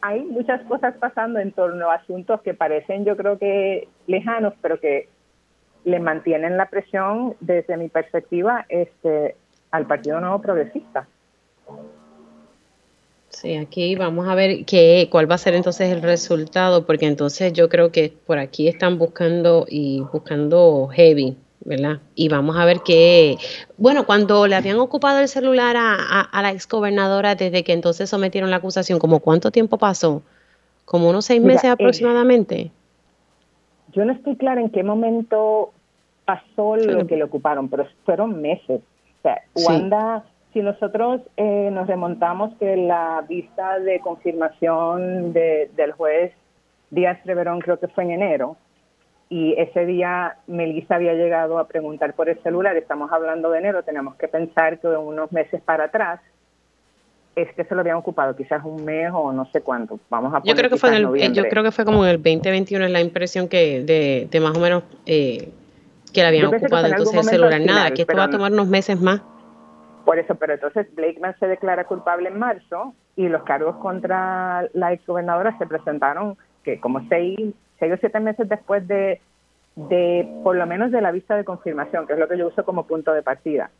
hay 0.00 0.22
muchas 0.22 0.62
cosas 0.62 0.94
pasando 0.98 1.38
en 1.38 1.52
torno 1.52 1.90
a 1.90 1.96
asuntos 1.96 2.40
que 2.42 2.54
parecen, 2.54 3.04
yo 3.04 3.16
creo 3.16 3.38
que 3.38 3.88
lejanos, 4.06 4.54
pero 4.60 4.80
que 4.80 5.08
le 5.84 6.00
mantienen 6.00 6.56
la 6.56 6.68
presión, 6.68 7.34
desde 7.40 7.76
mi 7.76 7.88
perspectiva, 7.88 8.64
este, 8.68 9.36
al 9.70 9.86
Partido 9.86 10.20
Nuevo 10.20 10.40
Progresista. 10.40 11.06
Sí, 13.28 13.56
aquí 13.56 13.96
vamos 13.96 14.28
a 14.28 14.34
ver 14.34 14.64
qué, 14.66 15.08
cuál 15.10 15.28
va 15.28 15.36
a 15.36 15.38
ser 15.38 15.54
entonces 15.54 15.90
el 15.90 16.02
resultado, 16.02 16.86
porque 16.86 17.06
entonces 17.06 17.52
yo 17.52 17.68
creo 17.68 17.90
que 17.90 18.12
por 18.26 18.38
aquí 18.38 18.68
están 18.68 18.98
buscando 18.98 19.66
y 19.68 20.00
buscando 20.12 20.88
heavy 20.88 21.36
¿verdad? 21.64 22.00
Y 22.14 22.28
vamos 22.28 22.56
a 22.56 22.64
ver 22.64 22.80
qué, 22.84 23.36
bueno, 23.76 24.04
cuando 24.04 24.46
le 24.46 24.56
habían 24.56 24.78
ocupado 24.78 25.20
el 25.20 25.28
celular 25.28 25.76
a, 25.76 26.20
a, 26.20 26.42
la 26.42 26.50
exgobernadora 26.50 27.34
desde 27.34 27.62
que 27.64 27.72
entonces 27.72 28.10
sometieron 28.10 28.50
la 28.50 28.56
acusación, 28.56 28.98
¿como 28.98 29.20
cuánto 29.20 29.50
tiempo 29.50 29.78
pasó? 29.78 30.22
¿Como 30.84 31.08
unos 31.08 31.24
seis 31.26 31.40
meses 31.40 31.64
eh, 31.64 31.68
aproximadamente? 31.68 32.72
yo 33.92 34.04
no 34.04 34.12
estoy 34.12 34.36
clara 34.36 34.60
en 34.60 34.70
qué 34.70 34.82
momento 34.82 35.72
pasó 36.24 36.76
lo 36.76 37.06
que 37.06 37.16
le 37.16 37.24
ocuparon, 37.24 37.68
pero 37.68 37.86
fueron 38.04 38.40
meses. 38.40 38.80
O 38.80 39.22
sea, 39.22 39.42
Wanda, 39.54 40.24
si 40.52 40.60
nosotros 40.60 41.20
eh, 41.36 41.70
nos 41.72 41.86
remontamos 41.86 42.54
que 42.58 42.76
la 42.76 43.24
vista 43.28 43.78
de 43.78 44.00
confirmación 44.00 45.32
de, 45.32 45.70
del 45.76 45.92
juez 45.92 46.32
Díaz 46.90 47.18
Reverón 47.24 47.60
creo 47.60 47.78
que 47.78 47.88
fue 47.88 48.04
en 48.04 48.12
enero, 48.12 48.56
y 49.32 49.54
ese 49.56 49.86
día 49.86 50.36
Melissa 50.46 50.96
había 50.96 51.14
llegado 51.14 51.58
a 51.58 51.66
preguntar 51.66 52.12
por 52.12 52.28
el 52.28 52.38
celular, 52.42 52.76
estamos 52.76 53.10
hablando 53.10 53.50
de 53.50 53.60
enero, 53.60 53.82
tenemos 53.82 54.14
que 54.16 54.28
pensar 54.28 54.78
que 54.78 54.88
unos 54.88 55.32
meses 55.32 55.62
para 55.62 55.84
atrás 55.84 56.20
es 57.34 57.50
que 57.54 57.64
se 57.64 57.74
lo 57.74 57.80
habían 57.80 57.96
ocupado, 57.96 58.36
quizás 58.36 58.62
un 58.62 58.84
mes 58.84 59.10
o 59.10 59.32
no 59.32 59.46
sé 59.46 59.62
cuánto. 59.62 59.98
Vamos 60.10 60.34
a 60.34 60.42
yo 60.44 60.54
creo 60.54 60.68
que 60.68 60.76
fue 60.76 60.94
el, 60.94 61.32
yo 61.32 61.44
creo 61.44 61.62
que 61.62 61.70
fue 61.70 61.86
como 61.86 62.04
en 62.04 62.10
el 62.10 62.16
2021 62.18 62.84
es 62.84 62.90
la 62.90 63.00
impresión 63.00 63.48
que 63.48 63.82
de, 63.82 64.28
de 64.30 64.40
más 64.40 64.54
o 64.54 64.60
menos 64.60 64.82
eh, 65.06 65.48
que 66.12 66.20
le 66.20 66.26
habían 66.26 66.54
ocupado 66.54 66.88
entonces 66.88 67.16
el 67.16 67.24
celular. 67.24 67.58
Nada, 67.62 67.90
que 67.92 68.02
esto 68.02 68.14
va 68.14 68.24
a 68.24 68.30
tomar 68.30 68.52
unos 68.52 68.68
meses 68.68 69.00
más. 69.00 69.22
Por 70.04 70.18
eso, 70.18 70.34
pero 70.34 70.52
entonces 70.52 70.94
Blakeman 70.94 71.34
se 71.40 71.46
declara 71.46 71.84
culpable 71.84 72.28
en 72.28 72.38
marzo 72.38 72.92
y 73.16 73.28
los 73.28 73.44
cargos 73.44 73.76
contra 73.76 74.68
la 74.74 74.92
exgobernadora 74.92 75.56
se 75.56 75.66
presentaron 75.66 76.36
que 76.64 76.78
como 76.80 77.00
seis 77.08 77.54
seis 77.82 77.94
o 77.94 77.96
siete 77.96 78.20
meses 78.20 78.48
después 78.48 78.86
de, 78.86 79.20
de, 79.74 80.40
por 80.44 80.54
lo 80.54 80.64
menos 80.66 80.92
de 80.92 81.00
la 81.00 81.10
vista 81.10 81.36
de 81.36 81.44
confirmación, 81.44 82.06
que 82.06 82.12
es 82.12 82.18
lo 82.18 82.28
que 82.28 82.38
yo 82.38 82.46
uso 82.46 82.64
como 82.64 82.86
punto 82.86 83.12
de 83.12 83.22
partida, 83.22 83.72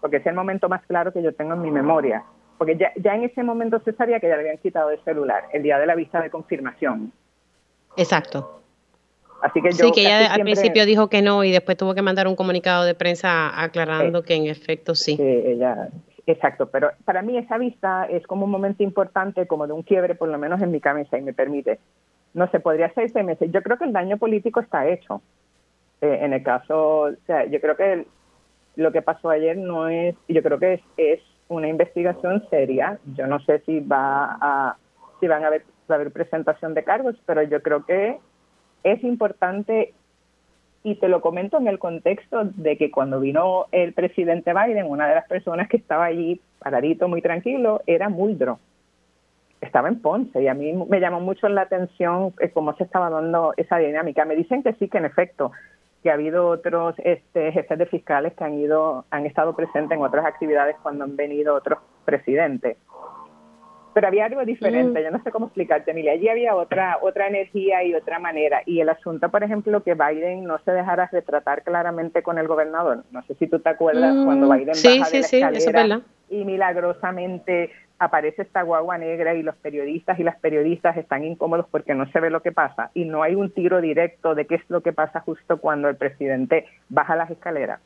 porque 0.00 0.16
es 0.16 0.26
el 0.26 0.34
momento 0.34 0.68
más 0.68 0.84
claro 0.86 1.12
que 1.12 1.22
yo 1.22 1.32
tengo 1.32 1.54
en 1.54 1.62
mi 1.62 1.70
memoria, 1.70 2.24
porque 2.58 2.76
ya, 2.76 2.90
ya 2.96 3.14
en 3.14 3.22
ese 3.22 3.44
momento 3.44 3.78
se 3.84 3.92
sabía 3.92 4.18
que 4.18 4.28
ya 4.28 4.34
le 4.34 4.40
habían 4.40 4.58
quitado 4.58 4.90
el 4.90 4.98
celular, 5.04 5.44
el 5.52 5.62
día 5.62 5.78
de 5.78 5.86
la 5.86 5.94
vista 5.94 6.20
de 6.20 6.30
confirmación. 6.30 7.12
Exacto. 7.96 8.60
Así 9.40 9.62
que 9.62 9.70
yo 9.70 9.86
sí, 9.86 9.92
que 9.92 10.00
ella 10.00 10.34
al 10.34 10.40
principio 10.40 10.84
dijo 10.84 11.08
que 11.08 11.22
no 11.22 11.44
y 11.44 11.52
después 11.52 11.76
tuvo 11.76 11.94
que 11.94 12.02
mandar 12.02 12.26
un 12.26 12.34
comunicado 12.34 12.84
de 12.84 12.96
prensa 12.96 13.62
aclarando 13.62 14.24
que 14.24 14.34
en 14.34 14.48
efecto 14.48 14.96
sí. 14.96 15.14
sí 15.14 15.22
ella, 15.22 15.90
exacto, 16.26 16.66
pero 16.66 16.90
para 17.04 17.22
mí 17.22 17.38
esa 17.38 17.56
vista 17.56 18.04
es 18.06 18.26
como 18.26 18.46
un 18.46 18.50
momento 18.50 18.82
importante, 18.82 19.46
como 19.46 19.68
de 19.68 19.74
un 19.74 19.84
quiebre, 19.84 20.16
por 20.16 20.28
lo 20.28 20.38
menos 20.38 20.60
en 20.60 20.72
mi 20.72 20.80
cabeza, 20.80 21.16
y 21.16 21.22
me 21.22 21.32
permite 21.32 21.78
no 22.38 22.48
se 22.50 22.60
podría 22.60 22.86
hacer 22.86 23.10
seis 23.10 23.26
meses. 23.26 23.50
Yo 23.52 23.62
creo 23.62 23.76
que 23.76 23.84
el 23.84 23.92
daño 23.92 24.16
político 24.16 24.60
está 24.60 24.88
hecho. 24.88 25.20
Eh, 26.00 26.20
en 26.22 26.32
el 26.32 26.42
caso, 26.42 27.10
yo 27.10 27.60
creo 27.60 27.76
que 27.76 28.06
lo 28.76 28.92
que 28.92 29.02
pasó 29.02 29.30
ayer 29.30 29.56
no 29.56 29.88
es, 29.88 30.14
yo 30.28 30.42
creo 30.42 30.58
que 30.58 30.80
es, 30.96 31.20
una 31.48 31.68
investigación 31.68 32.44
seria. 32.50 32.98
Yo 33.16 33.26
no 33.26 33.40
sé 33.40 33.60
si 33.60 33.80
va 33.80 34.36
a, 34.40 34.76
si 35.18 35.26
van 35.26 35.44
a 35.44 35.46
haber, 35.46 35.62
va 35.90 35.94
a 35.94 35.98
haber 35.98 36.12
presentación 36.12 36.74
de 36.74 36.84
cargos, 36.84 37.16
pero 37.24 37.42
yo 37.42 37.62
creo 37.62 37.86
que 37.86 38.18
es 38.84 39.02
importante 39.02 39.94
y 40.82 40.96
te 40.96 41.08
lo 41.08 41.22
comento 41.22 41.56
en 41.56 41.66
el 41.66 41.78
contexto 41.78 42.44
de 42.44 42.76
que 42.76 42.90
cuando 42.90 43.18
vino 43.18 43.64
el 43.72 43.94
presidente 43.94 44.52
Biden, 44.52 44.86
una 44.86 45.08
de 45.08 45.14
las 45.14 45.26
personas 45.26 45.68
que 45.68 45.78
estaba 45.78 46.04
allí 46.04 46.38
paradito, 46.58 47.08
muy 47.08 47.22
tranquilo, 47.22 47.80
era 47.86 48.10
Muldrow 48.10 48.58
estaba 49.60 49.88
en 49.88 50.00
Ponce 50.00 50.42
y 50.42 50.48
a 50.48 50.54
mí 50.54 50.72
me 50.88 51.00
llamó 51.00 51.20
mucho 51.20 51.48
la 51.48 51.62
atención 51.62 52.32
eh, 52.40 52.50
cómo 52.50 52.74
se 52.76 52.84
estaba 52.84 53.10
dando 53.10 53.54
esa 53.56 53.78
dinámica. 53.78 54.24
Me 54.24 54.36
dicen 54.36 54.62
que 54.62 54.74
sí, 54.74 54.88
que 54.88 54.98
en 54.98 55.04
efecto, 55.04 55.52
que 56.02 56.10
ha 56.10 56.14
habido 56.14 56.48
otros 56.48 56.94
este, 56.98 57.52
jefes 57.52 57.78
de 57.78 57.86
fiscales 57.86 58.34
que 58.34 58.44
han 58.44 58.54
ido, 58.54 59.04
han 59.10 59.26
estado 59.26 59.54
presentes 59.54 59.96
en 59.96 60.04
otras 60.04 60.24
actividades 60.26 60.76
cuando 60.82 61.04
han 61.04 61.16
venido 61.16 61.54
otros 61.54 61.78
presidentes. 62.04 62.76
Pero 63.94 64.06
había 64.06 64.26
algo 64.26 64.44
diferente, 64.44 65.00
mm. 65.00 65.02
yo 65.02 65.10
no 65.10 65.22
sé 65.24 65.32
cómo 65.32 65.46
explicarte, 65.46 65.90
Emilia. 65.90 66.12
Allí 66.12 66.28
había 66.28 66.54
otra, 66.54 66.98
otra 67.02 67.26
energía 67.26 67.82
y 67.82 67.94
otra 67.94 68.20
manera. 68.20 68.62
Y 68.64 68.80
el 68.80 68.88
asunto, 68.90 69.28
por 69.28 69.42
ejemplo, 69.42 69.82
que 69.82 69.94
Biden 69.94 70.44
no 70.44 70.58
se 70.60 70.70
dejara 70.70 71.08
retratar 71.10 71.64
claramente 71.64 72.22
con 72.22 72.38
el 72.38 72.46
gobernador. 72.46 73.02
No 73.10 73.22
sé 73.24 73.34
si 73.34 73.48
tú 73.48 73.58
te 73.58 73.70
acuerdas 73.70 74.14
cuando 74.24 74.46
mm, 74.46 74.56
Biden 74.56 74.74
sí, 74.76 75.00
baja 75.00 75.10
sí, 75.10 75.16
de 75.16 75.40
la 75.40 75.50
sí, 75.50 75.56
escalera 75.56 76.02
y 76.30 76.44
milagrosamente 76.44 77.70
aparece 77.98 78.42
esta 78.42 78.62
guagua 78.62 78.96
negra 78.98 79.34
y 79.34 79.42
los 79.42 79.56
periodistas 79.56 80.18
y 80.18 80.22
las 80.22 80.38
periodistas 80.38 80.96
están 80.96 81.24
incómodos 81.24 81.66
porque 81.70 81.94
no 81.94 82.06
se 82.10 82.20
ve 82.20 82.30
lo 82.30 82.42
que 82.42 82.52
pasa 82.52 82.90
y 82.94 83.04
no 83.04 83.22
hay 83.22 83.34
un 83.34 83.50
tiro 83.50 83.80
directo 83.80 84.34
de 84.34 84.46
qué 84.46 84.56
es 84.56 84.62
lo 84.68 84.82
que 84.82 84.92
pasa 84.92 85.20
justo 85.20 85.58
cuando 85.58 85.88
el 85.88 85.96
presidente 85.96 86.66
baja 86.88 87.16
las 87.16 87.30
escaleras. 87.30 87.80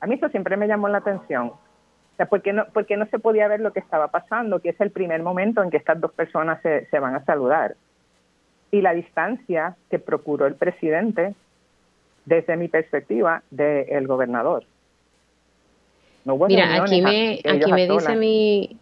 A 0.00 0.06
mí 0.06 0.14
eso 0.14 0.28
siempre 0.28 0.56
me 0.56 0.68
llamó 0.68 0.88
la 0.88 0.98
atención. 0.98 1.48
O 1.48 2.16
sea, 2.16 2.26
¿por 2.26 2.42
qué 2.42 2.52
no, 2.52 2.66
porque 2.72 2.96
no 2.96 3.06
se 3.06 3.18
podía 3.18 3.48
ver 3.48 3.60
lo 3.60 3.72
que 3.72 3.80
estaba 3.80 4.08
pasando? 4.08 4.60
Que 4.60 4.70
es 4.70 4.80
el 4.80 4.90
primer 4.90 5.22
momento 5.22 5.62
en 5.62 5.70
que 5.70 5.76
estas 5.76 6.00
dos 6.00 6.12
personas 6.12 6.62
se, 6.62 6.86
se 6.86 6.98
van 7.00 7.16
a 7.16 7.24
saludar. 7.24 7.74
Y 8.70 8.80
la 8.80 8.92
distancia 8.92 9.76
que 9.90 9.98
procuró 9.98 10.46
el 10.46 10.54
presidente, 10.54 11.34
desde 12.26 12.56
mi 12.56 12.68
perspectiva, 12.68 13.42
del 13.50 14.06
gobernador. 14.06 14.64
Mira, 16.24 16.82
aquí 16.82 17.00
me, 17.00 17.40
aquí 17.44 17.72
me 17.72 17.88
dice 17.88 18.16
mi, 18.16 18.76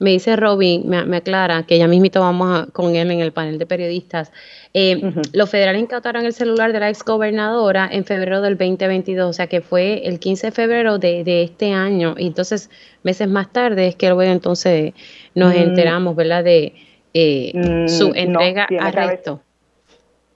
me 0.00 0.10
dice 0.10 0.34
Robin, 0.34 0.88
me, 0.88 1.16
aclara 1.16 1.62
que 1.64 1.78
ya 1.78 1.86
mismito 1.86 2.20
vamos 2.20 2.70
con 2.72 2.96
él 2.96 3.10
en 3.10 3.20
el 3.20 3.32
panel 3.32 3.58
de 3.58 3.66
periodistas. 3.66 4.32
Eh, 4.72 5.12
los 5.34 5.50
federales 5.50 5.82
incautaron 5.82 6.24
el 6.24 6.32
celular 6.32 6.72
de 6.72 6.80
la 6.80 6.88
exgobernadora 6.88 7.86
en 7.92 8.04
febrero 8.06 8.40
del 8.40 8.56
2022, 8.56 9.28
o 9.28 9.32
sea 9.34 9.46
que 9.46 9.60
fue 9.60 10.06
el 10.06 10.18
15 10.18 10.48
de 10.48 10.50
febrero 10.52 10.98
de, 10.98 11.42
este 11.42 11.74
año. 11.74 12.14
Y 12.16 12.28
entonces, 12.28 12.70
meses 13.02 13.28
más 13.28 13.52
tarde 13.52 13.88
es 13.88 13.96
que 13.96 14.06
luego 14.06 14.22
entonces 14.22 14.94
nos 15.34 15.54
mm. 15.54 15.58
enteramos, 15.58 16.16
¿verdad?, 16.16 16.44
de 16.44 16.72
eh, 17.12 17.52
mm, 17.54 17.88
su 17.88 18.12
entrega 18.14 18.66
a 18.80 18.86
arresto. 18.86 19.42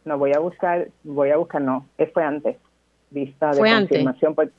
No, 0.04 0.18
voy 0.18 0.32
a 0.32 0.40
buscar, 0.40 0.88
voy 1.04 1.30
a 1.30 1.38
buscar, 1.38 1.62
no, 1.62 1.88
fue 2.12 2.22
antes, 2.22 2.56
vista 3.08 3.52
de 3.52 3.60
confirmación. 3.60 4.34
Pues, 4.34 4.50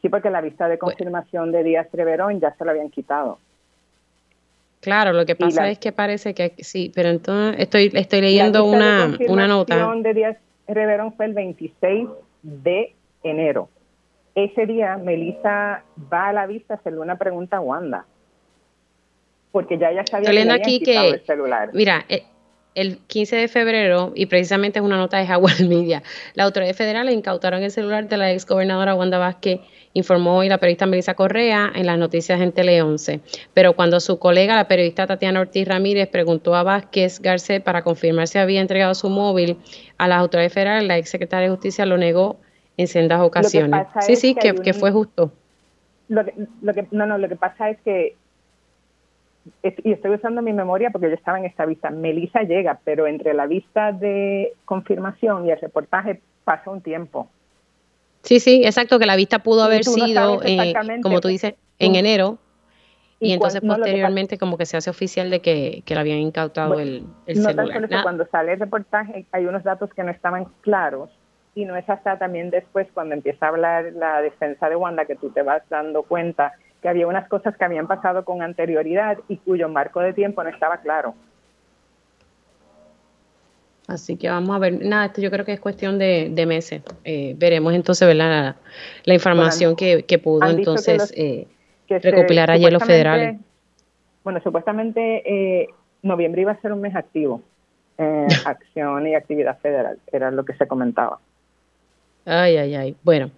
sí, 0.00 0.08
porque 0.08 0.30
la 0.30 0.40
vista 0.40 0.68
de 0.68 0.78
confirmación 0.78 1.52
de 1.52 1.62
Díaz 1.62 1.88
Treverón 1.90 2.40
ya 2.40 2.54
se 2.56 2.64
la 2.64 2.70
habían 2.70 2.88
quitado. 2.88 3.38
Claro, 4.84 5.14
lo 5.14 5.24
que 5.24 5.34
pasa 5.34 5.70
es 5.70 5.78
que 5.78 5.92
parece 5.92 6.34
que 6.34 6.52
sí, 6.58 6.92
pero 6.94 7.08
entonces 7.08 7.58
estoy, 7.58 7.90
estoy 7.94 8.20
leyendo 8.20 8.66
una, 8.66 9.16
una 9.28 9.48
nota. 9.48 9.94
De 9.96 10.12
Díaz 10.12 10.36
Reverón 10.68 11.14
fue 11.14 11.24
el 11.24 11.32
26 11.32 12.06
de 12.42 12.94
enero. 13.22 13.70
Ese 14.34 14.66
día 14.66 14.98
Melissa 14.98 15.84
va 16.12 16.28
a 16.28 16.32
la 16.34 16.46
vista 16.46 16.74
a 16.74 16.76
hacerle 16.76 17.00
una 17.00 17.16
pregunta 17.16 17.56
a 17.56 17.60
Wanda. 17.60 18.04
Porque 19.52 19.78
ya 19.78 19.88
ella 19.88 20.04
sabía 20.04 20.30
que 20.30 20.52
aquí 20.52 20.80
que, 20.80 21.08
el 21.08 21.24
celular. 21.24 21.70
Mira, 21.72 22.04
eh, 22.10 22.24
el 22.74 22.98
15 22.98 23.36
de 23.36 23.48
febrero, 23.48 24.12
y 24.14 24.26
precisamente 24.26 24.80
es 24.80 24.84
una 24.84 24.98
nota 24.98 25.16
de 25.16 25.26
Jaguar 25.26 25.54
Media, 25.66 26.02
la 26.34 26.44
autoridad 26.44 26.74
federal 26.74 27.08
incautaron 27.08 27.62
el 27.62 27.70
celular 27.70 28.06
de 28.06 28.18
la 28.18 28.32
ex 28.32 28.44
gobernadora 28.44 28.94
Wanda 28.94 29.16
Vázquez, 29.16 29.60
informó 29.94 30.36
hoy 30.36 30.48
la 30.48 30.58
periodista 30.58 30.86
Melissa 30.86 31.14
Correa 31.14 31.72
en 31.74 31.86
las 31.86 31.98
noticias 31.98 32.40
en 32.40 32.52
Tele 32.52 32.82
11. 32.82 33.20
Pero 33.54 33.74
cuando 33.74 34.00
su 34.00 34.18
colega, 34.18 34.56
la 34.56 34.68
periodista 34.68 35.06
Tatiana 35.06 35.40
Ortiz 35.40 35.66
Ramírez, 35.66 36.08
preguntó 36.08 36.54
a 36.54 36.62
Vázquez 36.62 37.20
Garcés 37.20 37.62
para 37.62 37.82
confirmar 37.82 38.28
si 38.28 38.38
había 38.38 38.60
entregado 38.60 38.94
su 38.94 39.08
móvil 39.08 39.56
a 39.96 40.08
las 40.08 40.18
autoridades 40.18 40.52
federales, 40.52 40.86
la 40.86 40.98
ex 40.98 41.08
secretaria 41.08 41.48
de 41.48 41.54
Justicia 41.54 41.86
lo 41.86 41.96
negó 41.96 42.36
en 42.76 42.88
sendas 42.88 43.20
ocasiones. 43.20 43.86
Sí, 44.00 44.16
sí, 44.16 44.34
que, 44.34 44.74
fue 44.74 44.90
justo. 44.90 45.32
Lo 46.08 46.24
que, 46.24 46.86
no, 46.90 47.06
no, 47.06 47.16
lo 47.16 47.28
que 47.28 47.36
pasa 47.36 47.70
es 47.70 47.80
que 47.82 48.16
y 49.62 49.92
estoy 49.92 50.12
usando 50.12 50.40
mi 50.40 50.52
memoria 50.52 50.90
porque 50.90 51.08
yo 51.08 51.14
estaba 51.14 51.38
en 51.38 51.44
esta 51.44 51.66
vista. 51.66 51.90
Melissa 51.90 52.42
llega, 52.42 52.80
pero 52.82 53.06
entre 53.06 53.34
la 53.34 53.46
vista 53.46 53.92
de 53.92 54.54
confirmación 54.64 55.46
y 55.46 55.50
el 55.50 55.60
reportaje 55.60 56.20
pasa 56.44 56.70
un 56.70 56.80
tiempo. 56.80 57.28
Sí, 58.24 58.40
sí, 58.40 58.62
exacto, 58.64 58.98
que 58.98 59.06
la 59.06 59.16
vista 59.16 59.40
pudo 59.40 59.62
haber 59.62 59.84
sido, 59.84 60.40
eh, 60.42 60.72
como 61.02 61.20
tú 61.20 61.28
dices, 61.28 61.54
en 61.78 61.94
enero. 61.94 62.38
Y, 63.20 63.32
entonces 63.32 63.62
posteriormente 63.62 64.36
como 64.36 64.58
que 64.58 64.66
se 64.66 64.76
hace 64.76 64.90
oficial 64.90 65.30
de 65.30 65.40
que, 65.40 65.82
que 65.86 65.94
le 65.94 66.00
habían 66.00 66.18
incautado 66.18 66.78
el, 66.78 67.06
el 67.26 67.42
no 67.42 67.50
celular. 67.50 68.02
cuando 68.02 68.26
sale 68.26 68.52
el 68.52 68.60
reportaje 68.60 69.24
hay 69.32 69.46
unos 69.46 69.62
datos 69.62 69.88
que 69.94 70.02
no 70.02 70.10
estaban 70.10 70.46
claros 70.60 71.08
y 71.54 71.64
no 71.64 71.76
es 71.76 71.88
hasta 71.88 72.18
también 72.18 72.50
después 72.50 72.86
cuando 72.92 73.14
empieza 73.14 73.46
a 73.46 73.48
hablar 73.50 73.92
la 73.94 74.20
defensa 74.20 74.68
de 74.68 74.76
Wanda 74.76 75.06
que 75.06 75.14
tú 75.14 75.30
te 75.30 75.40
vas 75.40 75.62
dando 75.70 76.02
cuenta 76.02 76.52
que 76.82 76.88
había 76.88 77.06
unas 77.06 77.26
cosas 77.28 77.56
que 77.56 77.64
habían 77.64 77.86
pasado 77.86 78.26
con 78.26 78.42
anterioridad 78.42 79.16
y 79.28 79.38
cuyo 79.38 79.70
marco 79.70 80.00
de 80.00 80.12
tiempo 80.12 80.42
no 80.42 80.50
estaba 80.50 80.78
claro. 80.78 81.14
Así 83.86 84.16
que 84.16 84.30
vamos 84.30 84.56
a 84.56 84.58
ver, 84.58 84.82
nada, 84.82 85.06
esto 85.06 85.20
yo 85.20 85.30
creo 85.30 85.44
que 85.44 85.52
es 85.52 85.60
cuestión 85.60 85.98
de, 85.98 86.44
meses. 86.46 86.82
Eh, 87.04 87.34
veremos 87.36 87.74
entonces 87.74 88.06
¿verdad? 88.08 88.56
La, 89.04 89.14
información 89.14 89.76
que, 89.76 90.20
pudo 90.22 90.48
entonces 90.48 91.12
eh, 91.16 91.46
recopilar 91.88 92.50
ayer 92.50 92.72
los 92.72 92.82
federales. 92.82 93.38
Bueno, 94.22 94.40
supuestamente 94.42 95.22
eh, 95.26 95.68
noviembre 96.02 96.42
iba 96.42 96.52
a 96.52 96.60
ser 96.62 96.72
un 96.72 96.80
mes 96.80 96.96
activo 96.96 97.42
en 97.98 98.26
acción 98.46 99.06
y 99.06 99.14
actividad 99.14 99.58
federal, 99.58 99.98
era 100.10 100.30
lo 100.30 100.44
que 100.44 100.54
se 100.54 100.66
comentaba. 100.66 101.18
Ay, 102.24 102.56
ay, 102.56 102.74
ay. 102.74 102.96
Bueno, 103.02 103.30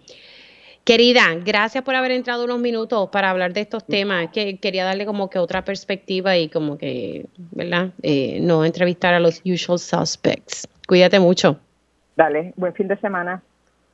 Querida, 0.87 1.35
gracias 1.45 1.83
por 1.83 1.97
haber 1.97 2.13
entrado 2.13 2.45
unos 2.45 2.61
minutos 2.61 3.09
para 3.11 3.31
hablar 3.31 3.53
de 3.53 3.63
estos 3.63 3.85
temas. 3.85 4.29
Que 4.31 4.59
quería 4.59 4.85
darle 4.85 5.05
como 5.05 5.29
que 5.29 5.41
otra 5.41 5.65
perspectiva 5.65 6.37
y 6.37 6.49
como 6.49 6.79
que, 6.79 7.27
¿verdad? 7.51 7.91
Eh, 8.05 8.39
no 8.41 8.65
entrevistar 8.65 9.13
a 9.13 9.19
los 9.19 9.43
usual 9.45 9.81
suspects. 9.81 10.69
Cuídate 10.87 11.19
mucho. 11.19 11.59
Dale, 12.15 12.55
buen 12.55 12.73
fin 12.73 12.87
de 12.87 12.97
semana. 12.99 13.43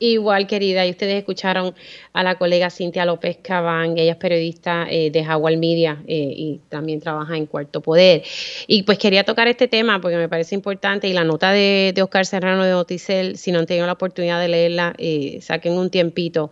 Igual, 0.04 0.48
querida, 0.48 0.84
y 0.84 0.90
ustedes 0.90 1.14
escucharon 1.14 1.76
a 2.12 2.24
la 2.24 2.34
colega 2.34 2.70
Cintia 2.70 3.04
López 3.04 3.38
Cabán, 3.40 3.96
ella 3.96 4.10
es 4.10 4.16
periodista 4.16 4.84
eh, 4.90 5.12
de 5.12 5.24
Jaguar 5.24 5.56
Media 5.58 6.02
eh, 6.08 6.34
y 6.36 6.60
también 6.68 6.98
trabaja 6.98 7.36
en 7.36 7.46
Cuarto 7.46 7.80
Poder. 7.80 8.24
Y 8.66 8.82
pues 8.82 8.98
quería 8.98 9.22
tocar 9.22 9.46
este 9.46 9.68
tema 9.68 10.00
porque 10.00 10.16
me 10.16 10.28
parece 10.28 10.56
importante 10.56 11.06
y 11.06 11.12
la 11.12 11.22
nota 11.22 11.52
de, 11.52 11.94
Oscar 12.02 12.26
Serrano 12.26 12.64
de 12.64 12.72
Noticel, 12.72 13.36
si 13.36 13.52
no 13.52 13.60
han 13.60 13.66
tenido 13.66 13.86
la 13.86 13.92
oportunidad 13.92 14.40
de 14.40 14.48
leerla, 14.48 14.92
eh, 14.98 15.38
saquen 15.40 15.74
un 15.74 15.88
tiempito 15.88 16.50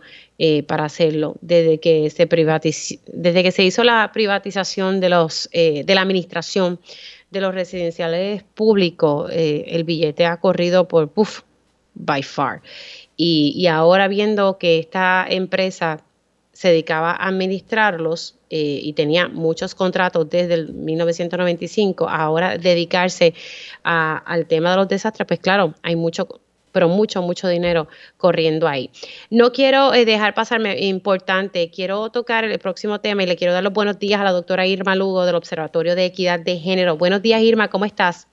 para 0.65 0.85
hacerlo. 0.85 1.35
Desde 1.41 1.79
que 1.79 2.09
se 2.09 2.25
desde 2.25 3.43
que 3.43 3.51
se 3.51 3.63
hizo 3.63 3.83
la 3.83 4.11
privatización 4.13 4.99
de 5.01 5.09
los 5.09 5.49
de 5.51 5.85
la 5.93 6.01
administración 6.01 6.79
de 7.29 7.41
los 7.41 7.53
residenciales 7.53 8.41
públicos, 8.41 9.29
el 9.31 9.83
billete 9.83 10.25
ha 10.25 10.37
corrido 10.37 10.87
por, 10.87 11.09
puff, 11.09 11.41
by 11.93 12.23
far. 12.23 12.61
Y, 13.17 13.67
ahora 13.67 14.07
viendo 14.07 14.57
que 14.57 14.79
esta 14.79 15.25
empresa 15.29 15.99
se 16.53 16.69
dedicaba 16.69 17.11
a 17.11 17.27
administrarlos 17.27 18.37
eh, 18.49 18.79
y 18.81 18.93
tenía 18.93 19.27
muchos 19.27 19.75
contratos 19.75 20.29
desde 20.29 20.55
el 20.55 20.73
1995, 20.73 22.09
ahora 22.09 22.57
dedicarse 22.57 23.33
al 23.83 24.47
tema 24.47 24.71
de 24.71 24.77
los 24.77 24.87
desastres, 24.87 25.27
pues 25.27 25.39
claro, 25.39 25.75
hay 25.83 25.95
mucho 25.95 26.27
pero 26.71 26.87
mucho, 26.87 27.21
mucho 27.21 27.47
dinero 27.47 27.87
corriendo 28.17 28.67
ahí. 28.67 28.89
No 29.29 29.51
quiero 29.51 29.93
eh, 29.93 30.05
dejar 30.05 30.33
pasarme 30.33 30.79
importante, 30.85 31.69
quiero 31.69 32.09
tocar 32.11 32.45
el 32.45 32.59
próximo 32.59 32.99
tema 32.99 33.23
y 33.23 33.27
le 33.27 33.35
quiero 33.35 33.53
dar 33.53 33.63
los 33.63 33.73
buenos 33.73 33.99
días 33.99 34.21
a 34.21 34.23
la 34.23 34.31
doctora 34.31 34.65
Irma 34.65 34.95
Lugo 34.95 35.25
del 35.25 35.35
Observatorio 35.35 35.95
de 35.95 36.05
Equidad 36.05 36.39
de 36.39 36.57
Género. 36.57 36.97
Buenos 36.97 37.21
días, 37.21 37.41
Irma, 37.41 37.67
¿cómo 37.67 37.85
estás? 37.85 38.27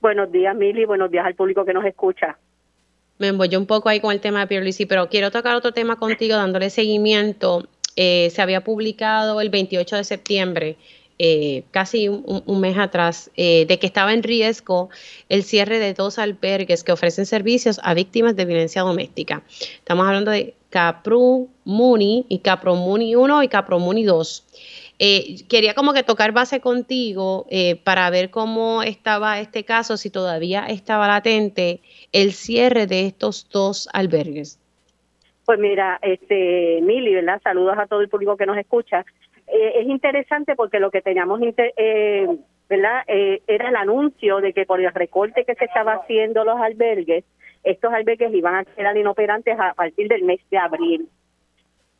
Buenos 0.00 0.32
días, 0.32 0.54
Mili, 0.56 0.84
buenos 0.84 1.10
días 1.10 1.26
al 1.26 1.34
público 1.34 1.64
que 1.64 1.72
nos 1.72 1.84
escucha 1.84 2.38
me 3.18 3.28
envolvió 3.28 3.58
un 3.58 3.66
poco 3.66 3.88
ahí 3.88 4.00
con 4.00 4.12
el 4.12 4.20
tema 4.20 4.40
de 4.40 4.46
Pierluisi, 4.46 4.86
pero 4.86 5.08
quiero 5.08 5.30
tocar 5.30 5.54
otro 5.54 5.72
tema 5.72 5.96
contigo 5.96 6.36
dándole 6.36 6.70
seguimiento. 6.70 7.66
Eh, 7.96 8.30
se 8.34 8.42
había 8.42 8.64
publicado 8.64 9.40
el 9.40 9.50
28 9.50 9.96
de 9.96 10.04
septiembre, 10.04 10.76
eh, 11.18 11.64
casi 11.70 12.08
un, 12.08 12.60
mes 12.60 12.78
atrás, 12.78 13.30
eh, 13.36 13.66
de 13.66 13.78
que 13.78 13.86
estaba 13.86 14.12
en 14.12 14.22
riesgo 14.22 14.88
el 15.28 15.44
cierre 15.44 15.78
de 15.78 15.94
dos 15.94 16.18
albergues 16.18 16.82
que 16.82 16.92
ofrecen 16.92 17.26
servicios 17.26 17.80
a 17.82 17.94
víctimas 17.94 18.34
de 18.34 18.44
violencia 18.44 18.82
doméstica. 18.82 19.42
Estamos 19.76 20.06
hablando 20.06 20.30
de 20.30 20.54
Capru 20.70 21.50
Muni 21.64 22.24
y 22.28 22.38
Capro 22.38 22.74
Muni 22.74 23.14
1 23.14 23.42
y 23.42 23.48
Capro 23.48 23.78
Muni 23.78 24.04
2. 24.04 24.44
Quería 25.48 25.74
como 25.74 25.92
que 25.92 26.02
tocar 26.02 26.32
base 26.32 26.60
contigo 26.60 27.46
para 27.84 28.08
ver 28.10 28.30
cómo 28.30 28.82
estaba 28.82 29.40
este 29.40 29.64
caso, 29.64 29.96
si 29.96 30.10
todavía 30.10 30.66
estaba 30.66 31.08
latente 31.08 31.80
el 32.12 32.32
cierre 32.32 32.86
de 32.86 33.06
estos 33.06 33.48
dos 33.50 33.88
albergues? 33.92 34.58
Pues 35.44 35.58
mira, 35.58 35.98
este 36.02 36.80
Mili, 36.82 37.14
¿verdad? 37.14 37.40
Saludos 37.42 37.76
a 37.78 37.86
todo 37.86 38.00
el 38.00 38.08
público 38.08 38.36
que 38.36 38.46
nos 38.46 38.56
escucha. 38.56 39.04
Eh, 39.48 39.80
es 39.80 39.86
interesante 39.86 40.54
porque 40.54 40.78
lo 40.78 40.90
que 40.90 41.02
teníamos, 41.02 41.40
eh, 41.42 42.26
¿verdad? 42.68 43.02
Eh, 43.08 43.42
era 43.46 43.68
el 43.68 43.76
anuncio 43.76 44.40
de 44.40 44.52
que 44.52 44.64
por 44.64 44.80
el 44.80 44.92
recorte 44.92 45.44
que 45.44 45.54
se 45.54 45.64
estaba 45.64 45.94
haciendo 45.94 46.44
los 46.44 46.60
albergues, 46.60 47.24
estos 47.64 47.92
albergues 47.92 48.32
iban 48.32 48.54
a 48.54 48.64
quedar 48.64 48.96
inoperantes 48.96 49.58
a 49.58 49.74
partir 49.74 50.08
del 50.08 50.22
mes 50.22 50.40
de 50.50 50.58
abril 50.58 51.08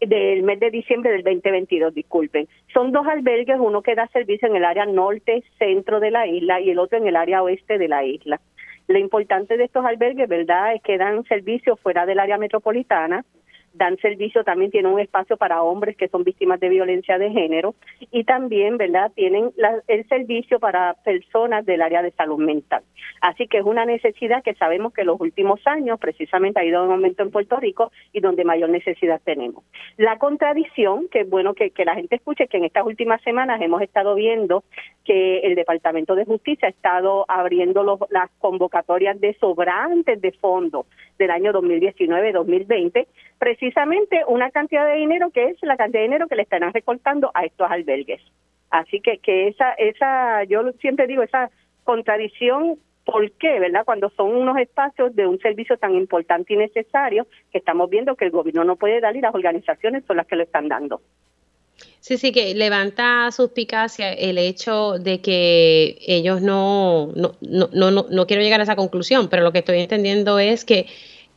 del 0.07 0.43
mes 0.43 0.61
de 0.61 0.71
diciembre 0.71 1.13
del 1.13 1.23
2022, 1.23 1.95
disculpen. 1.95 2.49
Son 2.73 2.93
dos 2.93 3.07
albergues, 3.07 3.59
uno 3.59 3.83
que 3.83 3.95
da 3.95 4.07
servicio 4.09 4.49
en 4.49 4.57
el 4.57 4.65
área 4.65 4.87
norte, 4.87 5.45
centro 5.59 6.01
de 6.01 6.11
la 6.11 6.27
isla 6.27 6.61
y 6.61 6.71
el 6.71 6.79
otro 6.79 6.99
en 6.99 7.07
el 7.07 7.17
área 7.17 7.43
oeste 7.43 7.79
de 7.79 7.89
la 7.89 8.05
isla. 8.05 8.41
Lo 8.89 8.99
importante 8.99 9.57
de 9.57 9.65
estos 9.65 9.85
albergues, 9.85 10.29
¿verdad?, 10.29 10.75
es 10.75 10.83
que 10.83 10.99
dan 10.99 11.25
servicio 11.25 11.77
fuera 11.77 12.05
del 12.05 12.19
área 12.19 12.39
metropolitana, 12.39 13.25
dan 13.75 13.97
servicio, 13.99 14.45
también 14.45 14.71
tienen 14.71 14.93
un 14.93 15.01
espacio 15.01 15.37
para 15.37 15.63
hombres 15.63 15.97
que 15.97 16.09
son 16.09 16.25
víctimas 16.25 16.61
de 16.61 16.69
violencia 16.69 17.19
de 17.19 17.31
género 17.31 17.75
y 18.11 18.25
también, 18.25 18.77
¿verdad?, 18.77 19.11
tienen 19.15 19.53
el 19.89 20.09
servicio 20.09 20.59
para 20.59 20.95
personas 21.05 21.65
del 21.65 21.83
área 21.83 22.03
de 22.03 22.11
salud 22.13 22.39
mental. 22.39 22.83
Así 23.21 23.47
que 23.47 23.59
es 23.59 23.65
una 23.65 23.85
necesidad 23.85 24.43
que 24.43 24.55
sabemos 24.55 24.93
que 24.93 25.03
en 25.03 25.09
los 25.09 25.21
últimos 25.21 25.61
años 25.67 25.99
precisamente 25.99 26.61
ha 26.61 26.65
ido 26.65 26.85
en 26.85 26.91
aumento 26.93 27.23
en 27.23 27.31
Puerto 27.31 27.57
Rico 27.57 27.93
y 28.13 28.21
donde 28.21 28.45
mayor 28.45 28.71
necesidad 28.71 29.21
tenemos. 29.25 29.65
La 29.97 30.19
contradicción, 30.19 31.09
que 31.09 31.21
es 31.21 31.31
bueno 31.31 31.55
que, 31.55 31.71
que 31.71 31.85
la 31.85 31.95
gente 31.95 32.17
escuche, 32.17 32.49
que 32.49 32.59
en 32.59 32.65
estas 32.65 32.87
últimas 32.87 33.23
semanas 33.23 33.61
hemos 33.61 33.83
estado 33.83 34.15
viendo 34.15 34.65
que 35.05 35.41
el 35.41 35.55
Departamento 35.55 36.15
de 36.15 36.25
Justicia 36.25 36.69
ha 36.69 36.71
estado 36.71 37.25
abriendo 37.29 37.83
los, 37.83 38.01
las 38.11 38.31
convocatorias 38.39 39.21
de 39.21 39.35
sobrantes 39.35 40.21
de 40.21 40.33
fondos 40.33 40.87
del 41.19 41.31
año 41.31 41.53
2019-2020, 41.53 43.07
precisamente 43.43 44.23
una 44.29 44.53
cantidad 44.53 44.87
de 44.87 45.01
dinero 45.01 45.31
que 45.31 45.47
es 45.47 45.57
la 45.63 45.77
cantidad 45.77 45.99
de 45.99 46.07
dinero 46.07 46.29
que 46.29 46.37
le 46.37 46.43
están 46.43 46.73
recortando 46.73 47.33
a 47.35 47.45
estos 47.45 47.69
albergues. 47.69 48.21
Así 48.71 49.01
que, 49.01 49.19
que 49.19 49.49
esa, 49.49 49.73
esa, 49.73 50.45
yo 50.45 50.71
siempre 50.81 51.09
digo, 51.09 51.25
esa 51.25 51.51
contradicción 51.83 52.79
¿Por 53.05 53.33
qué, 53.33 53.59
verdad? 53.59 53.85
Cuando 53.85 54.13
son 54.17 54.33
unos 54.33 54.57
espacios 54.59 55.17
de 55.17 55.27
un 55.27 55.37
servicio 55.41 55.77
tan 55.77 55.97
importante 55.97 56.55
y 56.55 56.57
necesario 56.57 57.27
que 57.51 57.59
estamos 57.59 57.91
viendo 57.91 58.15
que 58.15 58.27
el 58.27 58.31
gobierno 58.31 58.63
no 58.63 58.77
puede 58.77 59.01
dar 59.01 59.17
y 59.17 59.21
las 59.21 59.35
organizaciones 59.35 60.05
son 60.07 60.19
las 60.19 60.29
que 60.29 60.37
lo 60.37 60.45
están 60.45 60.69
dando. 60.69 61.01
Sí, 61.99 62.19
sí, 62.19 62.31
que 62.31 62.55
levanta 62.55 63.29
suspicacia 63.33 64.13
el 64.13 64.39
hecho 64.39 65.01
de 65.01 65.21
que 65.21 65.99
ellos 66.07 66.43
no, 66.43 67.09
no, 67.17 67.33
no, 67.41 67.69
no, 67.73 68.07
no 68.09 68.27
quiero 68.29 68.41
llegar 68.45 68.61
a 68.61 68.63
esa 68.63 68.77
conclusión, 68.77 69.29
pero 69.29 69.43
lo 69.43 69.51
que 69.51 69.59
estoy 69.59 69.81
entendiendo 69.81 70.39
es 70.39 70.65
que, 70.65 70.87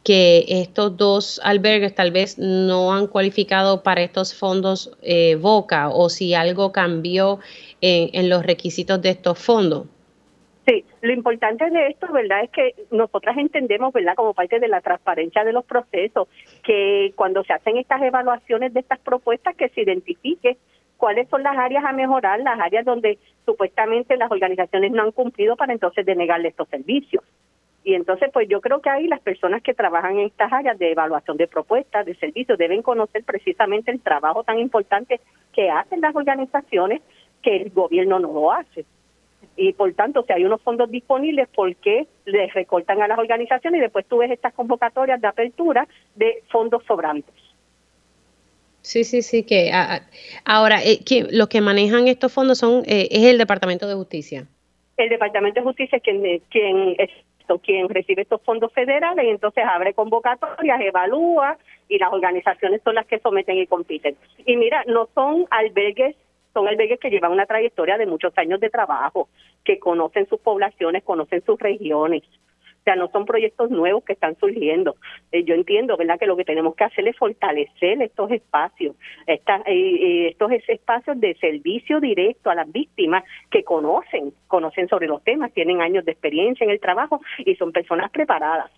que 0.06 0.46
estos 0.48 0.96
dos 0.96 1.42
albergues 1.44 1.96
tal 1.96 2.12
vez 2.12 2.38
no 2.38 2.94
han 2.94 3.08
cualificado 3.08 3.82
para 3.82 4.04
estos 4.04 4.38
fondos 4.38 4.96
eh, 5.02 5.36
Boca 5.36 5.90
o 5.90 6.10
si 6.10 6.36
algo 6.36 6.72
cambió 6.72 7.40
en, 7.82 8.10
en 8.14 8.30
los 8.30 8.46
requisitos 8.46 9.02
de 9.02 9.10
estos 9.10 9.40
fondos. 9.40 9.88
Sí, 10.68 10.86
lo 11.02 11.12
importante 11.12 11.70
de 11.70 11.88
esto, 11.88 12.12
¿verdad? 12.12 12.44
Es 12.44 12.50
que 12.52 12.76
nosotras 12.92 13.38
entendemos, 13.38 13.94
¿verdad? 13.94 14.16
Como 14.16 14.34
parte 14.34 14.60
de 14.60 14.68
la 14.68 14.82
transparencia 14.82 15.44
de 15.44 15.54
los 15.54 15.66
procesos, 15.66 16.28
que 16.64 17.12
cuando 17.16 17.44
se 17.44 17.54
hacen 17.54 17.78
estas 17.78 18.02
evaluaciones 18.02 18.74
de 18.74 18.80
estas 18.82 19.00
propuestas, 19.00 19.56
que 19.56 19.70
se 19.70 19.82
identifique 19.82 20.58
cuáles 20.98 21.28
son 21.30 21.44
las 21.44 21.58
áreas 21.58 21.84
a 21.84 21.94
mejorar, 21.94 22.40
las 22.40 22.60
áreas 22.60 22.86
donde 22.86 23.18
supuestamente 23.46 24.18
las 24.18 24.32
organizaciones 24.32 24.92
no 24.92 25.04
han 25.04 25.12
cumplido 25.12 25.56
para 25.56 25.74
entonces 25.74 26.06
denegarle 26.06 26.50
estos 26.50 26.68
servicios. 26.70 27.24
Y 27.86 27.94
entonces, 27.94 28.30
pues 28.34 28.50
yo 28.50 28.60
creo 28.60 28.82
que 28.82 28.90
ahí 28.90 29.08
las 29.08 29.22
personas 29.22 29.62
que 29.62 29.74
trabajan 29.74 30.20
en 30.20 30.26
estas 30.26 30.52
áreas 30.52 30.78
de 30.78 30.92
evaluación 30.92 31.38
de 31.38 31.48
propuestas, 31.48 32.06
de 32.06 32.16
servicios, 32.16 32.58
deben 32.58 32.82
conocer 32.82 33.24
precisamente 33.24 33.92
el 33.92 34.02
trabajo 34.02 34.44
tan 34.44 34.60
importante 34.60 35.22
que 35.54 35.70
hacen 35.70 36.02
las 36.02 36.14
organizaciones 36.14 37.02
que 37.42 37.56
el 37.56 37.70
gobierno 37.70 38.20
no 38.20 38.34
lo 38.34 38.52
hace 38.52 38.86
y 39.58 39.74
por 39.74 39.94
tanto, 39.94 40.24
si 40.24 40.34
hay 40.34 40.44
unos 40.44 40.62
fondos 40.62 40.92
disponibles, 40.92 41.48
¿por 41.50 41.74
qué 41.78 42.08
les 42.26 42.54
recortan 42.54 43.02
a 43.02 43.08
las 43.08 43.18
organizaciones 43.18 43.80
y 43.80 43.82
después 43.82 44.06
tú 44.06 44.18
ves 44.18 44.32
estas 44.32 44.54
convocatorias 44.54 45.22
de 45.22 45.28
apertura 45.28 45.88
de 46.16 46.44
fondos 46.52 46.84
sobrantes? 46.86 47.34
Sí, 48.82 49.04
sí, 49.04 49.22
sí, 49.22 49.44
que 49.44 49.72
ahora 50.44 50.84
eh, 50.84 51.00
los 51.32 51.48
que 51.48 51.62
manejan 51.62 52.08
estos 52.08 52.32
fondos 52.32 52.60
son 52.60 52.84
eh, 52.86 53.08
es 53.10 53.24
el 53.24 53.38
Departamento 53.38 53.88
de 53.88 53.96
Justicia. 53.96 54.48
El 54.98 55.10
Departamento 55.10 55.60
de 55.60 55.66
Justicia 55.66 55.98
es 55.98 56.04
quien, 56.04 56.40
quien, 56.52 56.96
es, 57.00 57.10
quien 57.64 57.90
recibe 57.90 58.24
estos 58.24 58.42
fondos 58.42 58.72
federales 58.74 59.26
entonces 59.26 59.64
abre 59.66 59.94
convocatorias, 59.94 60.82
evalúa 60.82 61.58
y 61.88 61.98
las 61.98 62.12
organizaciones 62.12 62.82
son 62.84 62.96
las 62.96 63.06
que 63.06 63.20
someten 63.20 63.58
y 63.58 63.68
compiten. 63.68 64.16
Y 64.46 64.56
mira, 64.58 64.84
no 64.88 65.08
son 65.14 65.46
albergues 65.50 66.16
son 66.54 66.70
albergues 66.70 67.02
que 67.02 67.10
llevan 67.10 67.34
una 67.34 67.46
trayectoria 67.46 67.98
de 67.98 68.06
muchos 68.06 68.32
años 68.38 68.62
de 68.62 68.70
trabajo, 68.70 69.28
que 69.66 69.78
conocen 69.78 70.26
sus 70.30 70.40
poblaciones, 70.40 71.04
conocen 71.04 71.44
sus 71.46 71.60
regiones. 71.60 72.24
O 72.86 72.88
sea, 72.88 72.96
no 72.96 73.10
son 73.10 73.26
proyectos 73.26 73.72
nuevos 73.72 74.04
que 74.04 74.14
están 74.14 74.38
surgiendo. 74.38 74.96
Eh, 75.32 75.44
yo 75.44 75.56
entiendo, 75.56 75.98
¿verdad?, 75.98 76.20
que 76.20 76.28
lo 76.28 76.38
que 76.38 76.46
tenemos 76.46 76.76
que 76.76 76.84
hacer 76.84 77.08
es 77.08 77.18
fortalecer 77.18 78.00
estos 78.00 78.30
espacios, 78.30 78.96
eh, 79.26 79.42
eh, 79.66 80.28
estos 80.30 80.52
espacios 80.52 81.20
de 81.20 81.34
servicio 81.34 82.00
directo 82.00 82.52
a 82.52 82.56
las 82.56 82.72
víctimas 82.72 83.24
que 83.50 83.64
conocen, 83.64 84.34
conocen 84.46 84.88
sobre 84.88 85.08
los 85.08 85.24
temas, 85.24 85.52
tienen 85.52 85.82
años 85.82 86.06
de 86.06 86.12
experiencia 86.12 86.64
en 86.64 86.70
el 86.70 86.80
trabajo 86.80 87.22
y 87.40 87.56
son 87.56 87.72
personas 87.72 88.12
preparadas. 88.12 88.70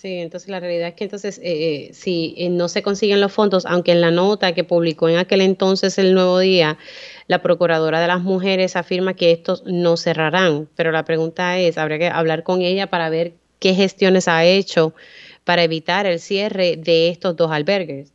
Sí, 0.00 0.18
entonces 0.18 0.48
la 0.48 0.60
realidad 0.60 0.90
es 0.90 0.94
que 0.94 1.02
entonces 1.02 1.38
eh, 1.38 1.88
eh 1.88 1.90
si 1.92 2.32
eh, 2.38 2.50
no 2.50 2.68
se 2.68 2.84
consiguen 2.84 3.20
los 3.20 3.32
fondos, 3.32 3.66
aunque 3.66 3.90
en 3.90 4.00
la 4.00 4.12
nota 4.12 4.54
que 4.54 4.62
publicó 4.62 5.08
en 5.08 5.16
aquel 5.18 5.40
entonces 5.40 5.98
el 5.98 6.14
Nuevo 6.14 6.38
Día, 6.38 6.78
la 7.26 7.42
Procuradora 7.42 8.00
de 8.00 8.06
las 8.06 8.20
Mujeres 8.20 8.76
afirma 8.76 9.14
que 9.14 9.32
estos 9.32 9.64
no 9.64 9.96
cerrarán, 9.96 10.68
pero 10.76 10.92
la 10.92 11.04
pregunta 11.04 11.58
es, 11.58 11.78
habría 11.78 11.98
que 11.98 12.06
hablar 12.06 12.44
con 12.44 12.62
ella 12.62 12.86
para 12.86 13.10
ver 13.10 13.32
qué 13.58 13.74
gestiones 13.74 14.28
ha 14.28 14.44
hecho 14.44 14.94
para 15.42 15.64
evitar 15.64 16.06
el 16.06 16.20
cierre 16.20 16.76
de 16.76 17.08
estos 17.08 17.34
dos 17.34 17.50
albergues. 17.50 18.12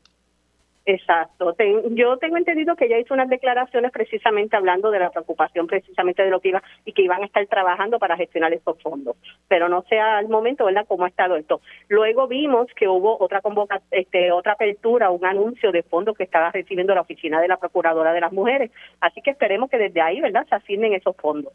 Exacto. 0.85 1.55
yo 1.91 2.17
tengo 2.17 2.35
entendido 2.35 2.75
que 2.75 2.85
ella 2.85 2.99
hizo 2.99 3.13
unas 3.13 3.29
declaraciones 3.29 3.89
precisamente 3.91 4.57
hablando 4.57 4.91
de 4.91 4.99
la 4.99 5.11
preocupación 5.11 5.65
precisamente 5.65 6.23
de 6.23 6.29
lo 6.29 6.41
que 6.41 6.49
iba 6.49 6.61
y 6.83 6.91
que 6.91 7.03
iban 7.03 7.23
a 7.23 7.25
estar 7.25 7.45
trabajando 7.47 7.99
para 7.99 8.17
gestionar 8.17 8.51
estos 8.53 8.81
fondos, 8.81 9.15
pero 9.47 9.69
no 9.69 9.83
sé 9.83 9.97
al 9.97 10.27
momento, 10.27 10.65
¿verdad?, 10.65 10.85
cómo 10.85 11.05
ha 11.05 11.07
estado 11.07 11.37
esto. 11.37 11.61
Luego 11.87 12.27
vimos 12.27 12.67
que 12.75 12.89
hubo 12.89 13.17
otra 13.17 13.39
convoca 13.39 13.81
este, 13.91 14.33
otra 14.33 14.53
apertura, 14.53 15.09
un 15.09 15.25
anuncio 15.25 15.71
de 15.71 15.83
fondos 15.83 16.17
que 16.17 16.23
estaba 16.23 16.51
recibiendo 16.51 16.93
la 16.93 17.01
oficina 17.01 17.39
de 17.39 17.47
la 17.47 17.57
Procuradora 17.57 18.11
de 18.11 18.19
las 18.19 18.33
Mujeres, 18.33 18.69
así 18.99 19.21
que 19.21 19.31
esperemos 19.31 19.69
que 19.69 19.77
desde 19.77 20.01
ahí, 20.01 20.19
¿verdad?, 20.19 20.45
se 20.49 20.55
asignen 20.55 20.93
esos 20.93 21.15
fondos 21.15 21.53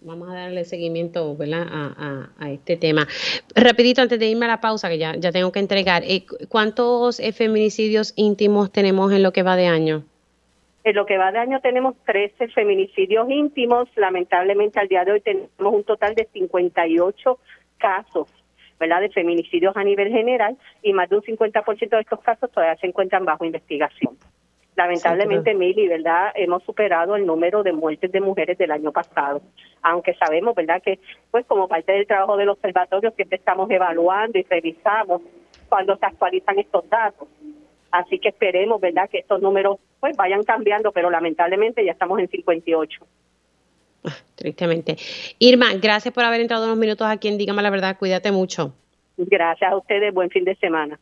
vamos 0.00 0.30
a 0.30 0.34
darle 0.34 0.64
seguimiento 0.64 1.36
¿verdad? 1.36 1.66
A, 1.70 2.30
a, 2.38 2.50
este 2.50 2.76
tema. 2.76 3.06
Rapidito, 3.54 4.02
antes 4.02 4.18
de 4.18 4.26
irme 4.26 4.46
a 4.46 4.48
la 4.48 4.60
pausa, 4.60 4.88
que 4.88 4.98
ya, 4.98 5.14
ya 5.16 5.32
tengo 5.32 5.52
que 5.52 5.60
entregar, 5.60 6.02
eh, 6.04 6.24
¿cuántos 6.48 7.20
feminicidios 7.34 8.12
íntimos 8.16 8.72
tenemos 8.72 9.12
en 9.12 9.22
lo 9.22 9.32
que 9.32 9.42
va 9.42 9.56
de 9.56 9.66
año? 9.66 10.04
En 10.84 10.96
lo 10.96 11.06
que 11.06 11.16
va 11.16 11.30
de 11.30 11.38
año 11.38 11.60
tenemos 11.60 11.94
13 12.06 12.48
feminicidios 12.48 13.30
íntimos. 13.30 13.88
Lamentablemente 13.96 14.80
al 14.80 14.88
día 14.88 15.04
de 15.04 15.12
hoy 15.12 15.20
tenemos 15.20 15.48
un 15.58 15.84
total 15.84 16.14
de 16.14 16.28
58 16.32 17.38
casos 17.78 18.28
¿verdad? 18.80 19.00
de 19.00 19.10
feminicidios 19.10 19.76
a 19.76 19.84
nivel 19.84 20.10
general 20.10 20.56
y 20.82 20.92
más 20.92 21.08
de 21.08 21.16
un 21.16 21.22
50% 21.22 21.88
de 21.88 22.00
estos 22.00 22.20
casos 22.20 22.50
todavía 22.50 22.76
se 22.80 22.88
encuentran 22.88 23.24
bajo 23.24 23.44
investigación. 23.44 24.16
Lamentablemente, 24.82 25.54
Mili, 25.54 25.86
¿verdad? 25.86 26.32
Hemos 26.34 26.62
superado 26.64 27.14
el 27.14 27.24
número 27.24 27.62
de 27.62 27.72
muertes 27.72 28.10
de 28.10 28.20
mujeres 28.20 28.58
del 28.58 28.70
año 28.70 28.90
pasado, 28.90 29.40
aunque 29.82 30.14
sabemos, 30.14 30.54
¿verdad? 30.54 30.82
Que, 30.82 30.98
pues, 31.30 31.46
como 31.46 31.68
parte 31.68 31.92
del 31.92 32.06
trabajo 32.06 32.36
del 32.36 32.48
observatorio, 32.48 33.12
siempre 33.12 33.38
estamos 33.38 33.70
evaluando 33.70 34.38
y 34.38 34.42
revisamos 34.42 35.22
cuando 35.68 35.96
se 35.96 36.06
actualizan 36.06 36.58
estos 36.58 36.88
datos. 36.88 37.28
Así 37.92 38.18
que 38.18 38.30
esperemos, 38.30 38.80
¿verdad?, 38.80 39.08
que 39.08 39.18
estos 39.18 39.40
números, 39.40 39.78
pues, 40.00 40.16
vayan 40.16 40.42
cambiando, 40.42 40.90
pero 40.90 41.10
lamentablemente 41.10 41.84
ya 41.84 41.92
estamos 41.92 42.18
en 42.18 42.28
58. 42.28 43.06
Ah, 44.04 44.16
tristemente. 44.34 44.96
Irma, 45.38 45.66
gracias 45.80 46.12
por 46.12 46.24
haber 46.24 46.40
entrado 46.40 46.64
unos 46.64 46.78
minutos 46.78 47.06
aquí 47.06 47.28
en 47.28 47.38
Dígame 47.38 47.62
la 47.62 47.70
Verdad. 47.70 47.96
Cuídate 47.98 48.32
mucho. 48.32 48.74
Gracias 49.16 49.70
a 49.70 49.76
ustedes. 49.76 50.12
Buen 50.12 50.30
fin 50.30 50.44
de 50.44 50.56
semana. 50.56 50.98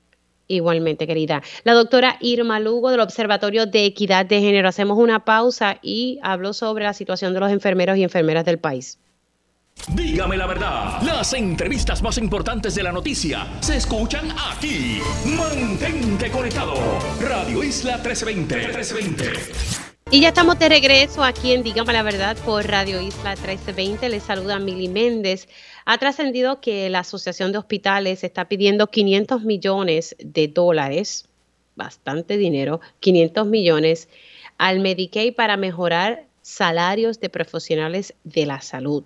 Igualmente, 0.51 1.07
querida. 1.07 1.43
La 1.63 1.75
doctora 1.75 2.17
Irma 2.21 2.59
Lugo 2.59 2.91
del 2.91 2.99
Observatorio 2.99 3.67
de 3.67 3.85
Equidad 3.85 4.27
de 4.27 4.41
Género. 4.41 4.69
Hacemos 4.69 4.99
una 4.99 5.25
pausa 5.25 5.79
y 5.81 6.19
hablo 6.23 6.53
sobre 6.53 6.85
la 6.85 6.93
situación 6.93 7.33
de 7.35 7.41
los 7.41 7.53
enfermeros 7.53 7.97
y 7.97 8.03
enfermeras 8.03 8.45
del 8.45 8.59
país. 8.59 8.99
Dígame 9.95 10.37
la 10.37 10.47
verdad, 10.47 11.01
las 11.03 11.33
entrevistas 11.33 12.03
más 12.03 12.19
importantes 12.19 12.75
de 12.75 12.83
la 12.83 12.91
noticia 12.91 13.47
se 13.61 13.77
escuchan 13.77 14.29
aquí. 14.53 14.99
Mantente 15.25 16.31
conectado. 16.31 16.75
Radio 17.21 17.63
Isla 17.63 17.97
1320. 17.99 18.57
1320. 18.57 19.90
Y 20.13 20.23
ya 20.23 20.29
estamos 20.29 20.59
de 20.59 20.69
regreso 20.69 21.23
aquí 21.23 21.53
en 21.53 21.63
Dígame 21.63 21.93
la 21.93 22.03
Verdad 22.03 22.37
por 22.45 22.67
Radio 22.67 23.01
Isla 23.01 23.37
1320. 23.37 24.09
Les 24.09 24.25
saluda 24.25 24.59
Mili 24.59 24.89
Méndez. 24.89 25.47
Ha 25.85 25.99
trascendido 25.99 26.61
que 26.61 26.91
la 26.91 27.01
Asociación 27.01 27.53
de 27.53 27.59
Hospitales 27.59 28.25
está 28.25 28.49
pidiendo 28.49 28.89
500 28.89 29.45
millones 29.45 30.17
de 30.19 30.49
dólares, 30.49 31.29
bastante 31.77 32.39
dinero, 32.39 32.81
500 32.99 33.47
millones 33.47 34.09
al 34.59 34.81
Medicaid 34.81 35.33
para 35.37 35.57
mejorar 35.57 36.25
salarios 36.43 37.21
de 37.21 37.29
profesionales 37.29 38.15
de 38.25 38.47
la 38.47 38.61
salud. 38.63 39.05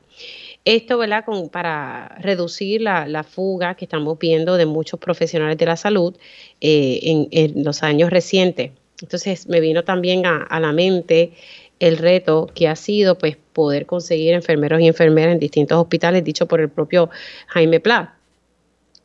Esto, 0.65 0.97
¿verdad? 0.97 1.27
Con, 1.27 1.51
para 1.51 2.17
reducir 2.19 2.81
la, 2.81 3.25
fuga 3.25 3.75
que 3.75 3.85
estamos 3.85 4.19
viendo 4.19 4.57
de 4.57 4.65
muchos 4.65 4.99
profesionales 4.99 5.59
de 5.59 5.67
la 5.67 5.77
salud 5.77 6.17
eh, 6.63 7.29
en 7.31 7.63
los 7.63 7.83
años 7.83 8.09
recientes. 8.09 8.71
Entonces 9.05 9.47
me 9.49 9.61
vino 9.61 9.85
también 9.85 10.25
a, 10.25 10.61
la 10.61 10.73
mente 10.73 11.33
el 11.79 11.99
reto 11.99 12.51
que 12.55 12.69
ha 12.69 12.75
sido 12.75 13.19
pues 13.19 13.37
poder 13.53 13.85
conseguir 13.85 14.33
enfermeros 14.33 14.81
y 14.81 14.87
enfermeras 14.87 15.35
en 15.35 15.39
distintos 15.39 15.77
hospitales, 15.77 16.25
dicho 16.25 16.49
por 16.49 16.63
el 16.63 16.71
propio 16.71 17.11
Jaime 17.49 17.81
Pla. 17.81 18.17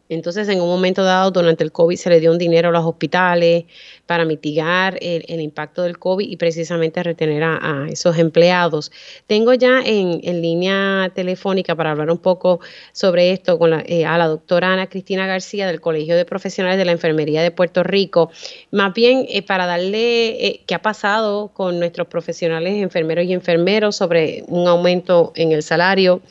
Entonces, 0.09 0.49
en 0.49 0.59
un 0.59 0.67
momento 0.67 1.03
dado, 1.03 1.29
durante 1.29 1.63
el 1.63 1.71
COVID, 1.71 1.95
se 1.95 2.09
le 2.09 2.19
dio 2.19 2.31
un 2.31 2.39
dinero 2.39 2.69
a 2.69 2.71
los 2.71 2.83
hospitales 2.83 3.65
para 4.07 4.25
mitigar 4.25 4.97
el, 5.01 5.39
impacto 5.39 5.83
del 5.83 5.99
COVID 5.99 6.27
y 6.27 6.35
precisamente 6.35 7.03
retener 7.03 7.43
a, 7.43 7.87
esos 7.91 8.17
empleados. 8.17 8.91
Tengo 9.27 9.53
ya 9.53 9.81
en, 9.85 10.41
línea 10.41 11.11
telefónica 11.13 11.75
para 11.75 11.91
hablar 11.91 12.09
un 12.09 12.17
poco 12.17 12.59
sobre 12.91 13.31
esto 13.31 13.59
con 13.59 13.83
eh, 13.85 14.05
a 14.05 14.17
la 14.17 14.27
doctora 14.27 14.73
Ana 14.73 14.87
Cristina 14.87 15.27
García 15.27 15.67
del 15.67 15.79
Colegio 15.79 16.15
de 16.15 16.25
Profesionales 16.25 16.79
de 16.79 16.85
la 16.85 16.91
Enfermería 16.91 17.43
de 17.43 17.51
Puerto 17.51 17.83
Rico. 17.83 18.31
Más 18.71 18.93
bien, 18.95 19.27
eh, 19.29 19.43
para 19.43 19.67
darle 19.67 20.45
eh, 20.45 20.61
qué 20.65 20.73
ha 20.73 20.81
pasado 20.81 21.49
con 21.53 21.77
nuestros 21.77 22.07
profesionales 22.07 22.81
enfermeros 22.81 23.25
y 23.25 23.33
enfermeros 23.33 23.95
sobre 23.95 24.43
un 24.47 24.67
aumento 24.67 25.33
en 25.35 25.51
el 25.51 25.61
salario. 25.61 26.21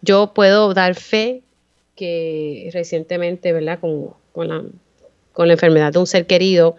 Yo 0.00 0.32
puedo 0.32 0.72
dar 0.72 0.94
fe 0.94 1.42
que 1.98 2.70
recientemente, 2.72 3.52
¿verdad? 3.52 3.80
Con, 3.80 4.14
con, 4.32 4.48
la, 4.48 4.62
con 5.32 5.48
la 5.48 5.54
enfermedad 5.54 5.92
de 5.92 5.98
un 5.98 6.06
ser 6.06 6.26
querido, 6.26 6.76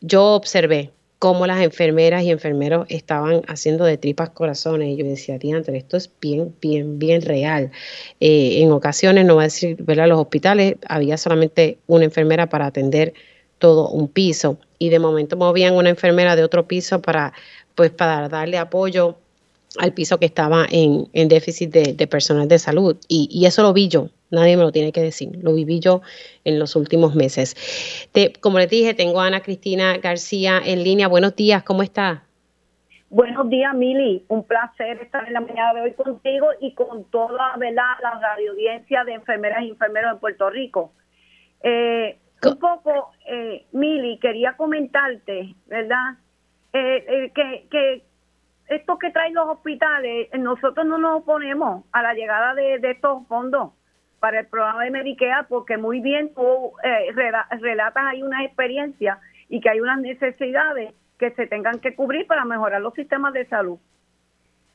yo 0.00 0.34
observé 0.34 0.92
cómo 1.18 1.46
las 1.46 1.60
enfermeras 1.62 2.22
y 2.22 2.30
enfermeros 2.30 2.86
estaban 2.88 3.42
haciendo 3.48 3.84
de 3.84 3.98
tripas 3.98 4.30
corazones. 4.30 4.90
Y 4.90 4.96
yo 4.96 5.04
decía, 5.04 5.38
diantre, 5.38 5.76
esto 5.76 5.96
es 5.96 6.10
bien, 6.20 6.54
bien, 6.60 6.98
bien 7.00 7.22
real. 7.22 7.72
Eh, 8.20 8.60
en 8.60 8.70
ocasiones, 8.70 9.24
no 9.24 9.34
voy 9.34 9.42
a 9.42 9.46
decir, 9.46 9.76
¿verdad? 9.82 10.06
Los 10.08 10.20
hospitales 10.20 10.76
había 10.88 11.16
solamente 11.16 11.78
una 11.88 12.04
enfermera 12.04 12.48
para 12.48 12.66
atender 12.66 13.14
todo 13.58 13.88
un 13.88 14.06
piso. 14.08 14.58
Y 14.78 14.90
de 14.90 15.00
momento 15.00 15.36
movían 15.36 15.74
una 15.74 15.90
enfermera 15.90 16.36
de 16.36 16.44
otro 16.44 16.68
piso 16.68 17.02
para, 17.02 17.32
pues, 17.74 17.90
para 17.90 18.28
darle 18.28 18.58
apoyo 18.58 19.16
al 19.78 19.92
piso 19.92 20.18
que 20.18 20.26
estaba 20.26 20.66
en, 20.70 21.08
déficit 21.28 21.70
de, 21.70 22.06
personal 22.06 22.48
de 22.48 22.58
salud. 22.58 22.96
Y, 23.08 23.44
eso 23.46 23.62
lo 23.62 23.72
vi 23.72 23.88
yo, 23.88 24.08
nadie 24.30 24.56
me 24.56 24.62
lo 24.62 24.72
tiene 24.72 24.92
que 24.92 25.02
decir, 25.02 25.36
lo 25.42 25.54
viví 25.54 25.80
yo 25.80 26.02
en 26.44 26.58
los 26.58 26.76
últimos 26.76 27.14
meses. 27.14 27.56
como 28.40 28.58
les 28.58 28.70
dije, 28.70 28.94
tengo 28.94 29.20
a 29.20 29.26
Ana 29.26 29.40
Cristina 29.40 29.98
García 29.98 30.60
en 30.64 30.82
línea. 30.82 31.08
Buenos 31.08 31.36
días, 31.36 31.62
¿cómo 31.62 31.82
está? 31.82 32.24
Buenos 33.08 33.48
días, 33.48 33.72
Mili. 33.74 34.24
Un 34.28 34.44
placer 34.44 35.00
estar 35.00 35.26
en 35.26 35.32
la 35.32 35.40
mañana 35.40 35.74
de 35.74 35.82
hoy 35.82 35.92
contigo 35.92 36.48
y 36.60 36.74
con 36.74 37.04
toda 37.04 37.56
¿verdad? 37.56 37.84
la 38.02 38.18
radio 38.18 38.50
audiencia 38.50 39.04
de 39.04 39.12
enfermeras 39.14 39.62
y 39.62 39.70
enfermeros 39.70 40.14
de 40.14 40.20
Puerto 40.20 40.50
Rico. 40.50 40.92
Eh, 41.62 42.18
un 42.42 42.58
poco, 42.58 43.12
eh, 43.26 43.64
Mili, 43.72 44.18
quería 44.18 44.56
comentarte, 44.56 45.54
¿verdad? 45.66 46.18
Eh, 46.72 47.04
eh 47.08 47.32
que, 47.34 47.66
que 47.70 48.02
esto 48.68 48.98
que 48.98 49.10
traen 49.10 49.34
los 49.34 49.48
hospitales, 49.48 50.28
nosotros 50.38 50.86
no 50.86 50.98
nos 50.98 51.22
oponemos 51.22 51.84
a 51.92 52.02
la 52.02 52.14
llegada 52.14 52.54
de, 52.54 52.80
estos 52.82 53.26
fondos 53.28 53.72
para 54.20 54.40
el 54.40 54.46
programa 54.46 54.84
de 54.84 54.90
Medicare, 54.90 55.46
porque 55.48 55.76
muy 55.76 56.00
bien 56.00 56.34
tú 56.34 56.72
eh, 56.82 57.12
relatas 57.12 58.04
ahí 58.04 58.22
una 58.22 58.44
experiencia 58.44 59.18
y 59.48 59.60
que 59.60 59.70
hay 59.70 59.80
unas 59.80 60.00
necesidades 60.00 60.94
que 61.18 61.30
se 61.32 61.46
tengan 61.46 61.78
que 61.80 61.94
cubrir 61.94 62.26
para 62.26 62.44
mejorar 62.44 62.80
los 62.80 62.94
sistemas 62.94 63.32
de 63.32 63.46
salud. 63.46 63.78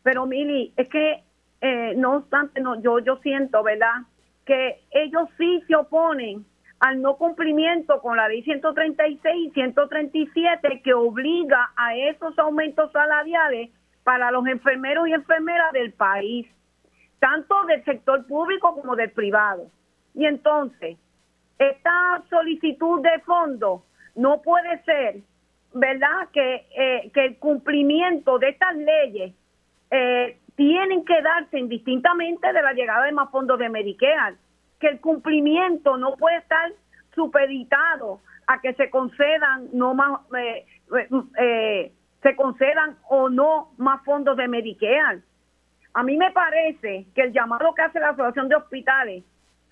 Pero 0.04 0.26
Mili, 0.26 0.74
es 0.78 0.88
que 0.90 1.24
eh, 1.62 1.94
no 1.98 2.18
obstante, 2.18 2.62
no, 2.62 2.82
yo, 2.82 3.00
yo 3.00 3.18
siento, 3.18 3.62
¿verdad? 3.62 4.04
Que 4.46 4.82
ellos 4.92 5.30
sí 5.38 5.64
se 5.68 5.76
oponen 5.76 6.46
al 6.80 7.02
no 7.02 7.18
cumplimiento 7.18 8.02
con 8.02 8.18
la 8.18 8.28
ley 8.28 8.42
136 8.42 9.50
y 9.50 9.52
137 9.52 10.82
que 10.84 10.94
obliga 10.94 11.72
a 11.76 11.96
esos 11.96 12.38
aumentos 12.40 12.92
salariales 12.92 13.70
para 14.04 14.32
los 14.32 14.46
enfermeros 14.48 15.08
y 15.08 15.14
enfermeras 15.14 15.72
del 15.74 15.94
país, 15.94 16.48
tanto 17.20 17.64
del 17.66 17.84
sector 17.86 18.26
público 18.26 18.76
como 18.76 18.96
del 18.96 19.12
privado. 19.12 19.68
Y 20.14 20.26
entonces, 20.26 20.98
esta 21.58 22.24
solicitud 22.30 23.02
de 23.02 23.20
fondo 23.20 23.84
no 24.16 24.42
puede 24.42 24.82
ser, 24.84 25.18
¿verdad?, 25.74 26.30
que, 26.34 26.68
eh, 26.76 27.12
que 27.14 27.26
el 27.26 27.38
cumplimiento 27.38 28.40
de 28.40 28.50
estas 28.50 28.76
leyes 28.76 29.34
eh, 29.92 30.38
tienen 30.56 31.06
que 31.06 31.22
darse 31.22 31.60
indistintamente 31.60 32.52
de 32.52 32.62
la 32.62 32.74
llegada 32.74 33.06
de 33.06 33.12
más 33.12 33.30
fondos 33.30 33.60
de 33.60 33.70
Medicare, 33.70 34.36
que 34.80 34.88
el 34.88 35.00
cumplimiento 35.00 35.98
no 35.98 36.16
puede 36.16 36.38
estar 36.38 36.72
supeditado 37.14 38.20
a 38.48 38.60
que 38.60 38.74
se 38.74 38.90
concedan 38.90 39.70
no 39.74 39.94
más 39.94 40.22
eh, 40.36 40.66
eh 41.38 41.92
se 42.22 42.36
concedan 42.36 42.98
o 43.10 43.30
no 43.30 43.72
más 43.78 44.04
fondos 44.04 44.38
de 44.38 44.48
Medicare. 44.48 45.22
A 45.94 46.04
mí 46.04 46.18
me 46.18 46.32
parece 46.32 47.08
que 47.14 47.22
el 47.24 47.34
llamado 47.34 47.74
que 47.74 47.82
hace 47.82 48.00
la 48.00 48.10
Asociación 48.10 48.48
de 48.48 48.56
Hospitales 48.56 49.24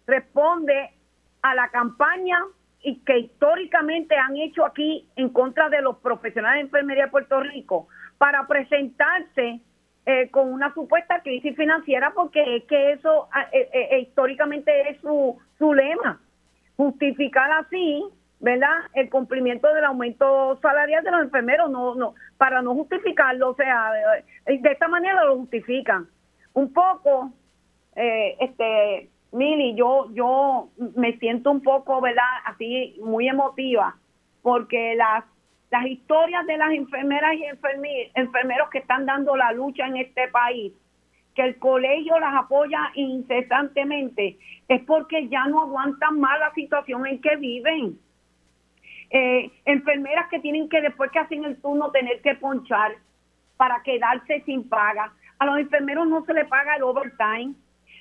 responde 0.05 0.91
a 1.41 1.55
la 1.55 1.69
campaña 1.69 2.39
y 2.81 2.99
que 3.01 3.19
históricamente 3.19 4.15
han 4.17 4.35
hecho 4.37 4.65
aquí 4.65 5.07
en 5.15 5.29
contra 5.29 5.69
de 5.69 5.81
los 5.81 5.97
profesionales 5.97 6.57
de 6.57 6.65
enfermería 6.67 7.05
de 7.05 7.11
Puerto 7.11 7.39
Rico 7.41 7.87
para 8.17 8.47
presentarse 8.47 9.61
eh, 10.05 10.29
con 10.31 10.51
una 10.51 10.73
supuesta 10.73 11.21
crisis 11.21 11.55
financiera 11.55 12.11
porque 12.15 12.57
es 12.57 12.63
que 12.65 12.93
eso 12.93 13.29
eh, 13.51 13.69
eh, 13.71 13.99
históricamente 13.99 14.89
es 14.89 14.99
su, 15.01 15.37
su 15.57 15.73
lema. 15.73 16.19
Justificar 16.77 17.51
así 17.51 18.03
¿verdad? 18.39 18.85
El 18.93 19.09
cumplimiento 19.09 19.71
del 19.73 19.85
aumento 19.85 20.57
salarial 20.61 21.03
de 21.03 21.11
los 21.11 21.23
enfermeros, 21.23 21.69
no, 21.69 21.95
no, 21.95 22.15
para 22.37 22.61
no 22.61 22.73
justificarlo, 22.73 23.49
o 23.49 23.55
sea, 23.55 23.91
de, 24.45 24.61
esta 24.63 24.87
manera 24.87 25.25
lo 25.25 25.37
justifican. 25.37 26.07
Un 26.53 26.71
poco, 26.73 27.31
eh, 27.95 28.37
este, 28.39 29.09
Mili, 29.31 29.75
yo, 29.75 30.07
yo 30.13 30.69
me 30.95 31.17
siento 31.17 31.51
un 31.51 31.61
poco, 31.61 32.01
¿verdad? 32.01 32.23
Así 32.45 32.97
muy 33.03 33.27
emotiva, 33.27 33.95
porque 34.41 34.95
las, 34.95 35.25
las 35.69 35.85
historias 35.85 36.47
de 36.47 36.57
las 36.57 36.71
enfermeras 36.71 37.33
y 37.35 37.43
enfermeros 38.15 38.69
que 38.69 38.79
están 38.79 39.05
dando 39.05 39.35
la 39.35 39.51
lucha 39.51 39.85
en 39.85 39.97
este 39.97 40.29
país, 40.29 40.73
que 41.35 41.43
el 41.43 41.59
colegio 41.59 42.17
las 42.19 42.35
apoya 42.35 42.91
incesantemente, 42.95 44.37
es 44.67 44.81
porque 44.85 45.27
ya 45.27 45.45
no 45.47 45.61
aguantan 45.63 46.19
más 46.19 46.39
la 46.39 46.53
situación 46.53 47.05
en 47.05 47.21
que 47.21 47.35
viven 47.35 47.99
eh, 49.09 49.51
enfermeras 49.65 50.29
que 50.29 50.39
tienen 50.39 50.69
que 50.69 50.81
después 50.81 51.11
que 51.11 51.19
hacen 51.19 51.43
el 51.43 51.59
turno 51.61 51.91
tener 51.91 52.21
que 52.21 52.35
ponchar 52.35 52.93
para 53.57 53.81
quedarse 53.83 54.41
sin 54.45 54.67
paga. 54.69 55.11
A 55.39 55.45
los 55.45 55.59
enfermeros 55.59 56.07
no 56.07 56.23
se 56.25 56.33
les 56.33 56.47
paga 56.47 56.75
el 56.75 56.83
overtime. 56.83 57.53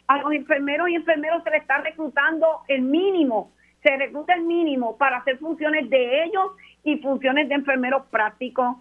A 0.06 0.18
los 0.18 0.32
enfermeros 0.32 0.88
y 0.88 0.94
enfermeros 0.94 1.42
se 1.44 1.50
les 1.50 1.62
está 1.62 1.78
reclutando 1.78 2.46
el 2.68 2.82
mínimo. 2.82 3.52
Se 3.82 3.96
recluta 3.96 4.34
el 4.34 4.42
mínimo 4.42 4.96
para 4.96 5.18
hacer 5.18 5.38
funciones 5.38 5.88
de 5.88 6.24
ellos 6.24 6.52
y 6.84 6.96
funciones 6.98 7.48
de 7.48 7.54
enfermeros 7.54 8.06
prácticos. 8.06 8.76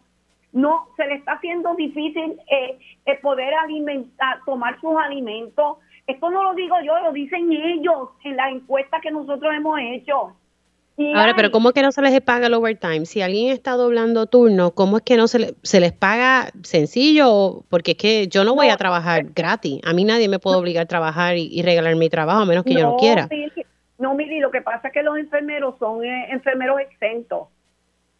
No, 0.53 0.87
se 0.97 1.05
les 1.07 1.19
está 1.19 1.33
haciendo 1.33 1.75
difícil 1.75 2.37
eh, 2.49 2.79
eh, 3.05 3.19
poder 3.21 3.53
alimentar, 3.53 4.39
tomar 4.45 4.79
sus 4.79 4.95
alimentos. 4.97 5.77
Esto 6.07 6.29
no 6.29 6.43
lo 6.43 6.53
digo 6.55 6.75
yo, 6.83 6.97
lo 6.99 7.11
dicen 7.11 7.51
ellos 7.51 8.09
en 8.23 8.37
las 8.37 8.51
encuestas 8.51 9.01
que 9.01 9.11
nosotros 9.11 9.53
hemos 9.53 9.79
hecho. 9.81 10.35
Ahora, 10.97 11.35
pero 11.35 11.51
¿cómo 11.51 11.69
es 11.69 11.75
que 11.75 11.83
no 11.83 11.91
se 11.91 12.01
les 12.01 12.19
paga 12.21 12.47
el 12.47 12.55
overtime? 12.55 13.05
Si 13.05 13.21
alguien 13.21 13.51
está 13.51 13.73
doblando 13.73 14.25
turno, 14.25 14.71
¿cómo 14.71 14.97
es 14.97 15.03
que 15.03 15.15
no 15.15 15.27
se, 15.27 15.53
se 15.61 15.79
les 15.79 15.93
paga 15.93 16.49
sencillo? 16.63 17.63
Porque 17.69 17.91
es 17.91 17.97
que 17.97 18.27
yo 18.27 18.43
no 18.43 18.55
voy 18.55 18.69
a 18.69 18.77
trabajar 18.77 19.25
gratis. 19.35 19.79
A 19.85 19.93
mí 19.93 20.05
nadie 20.05 20.27
me 20.27 20.39
puede 20.39 20.57
obligar 20.57 20.85
a 20.85 20.87
trabajar 20.87 21.37
y, 21.37 21.61
regalar 21.61 21.95
mi 21.97 22.09
trabajo 22.09 22.41
a 22.41 22.45
menos 22.45 22.63
que 22.63 22.73
yo 22.73 22.81
no 22.81 22.97
quiera. 22.97 23.29
no, 23.99 24.15
mire, 24.15 24.39
lo 24.39 24.49
que 24.49 24.61
pasa 24.61 24.87
es 24.87 24.93
que 24.93 25.03
los 25.03 25.17
enfermeros 25.17 25.75
son 25.77 26.03
eh, 26.03 26.31
enfermeros 26.31 26.79
exentos. 26.79 27.47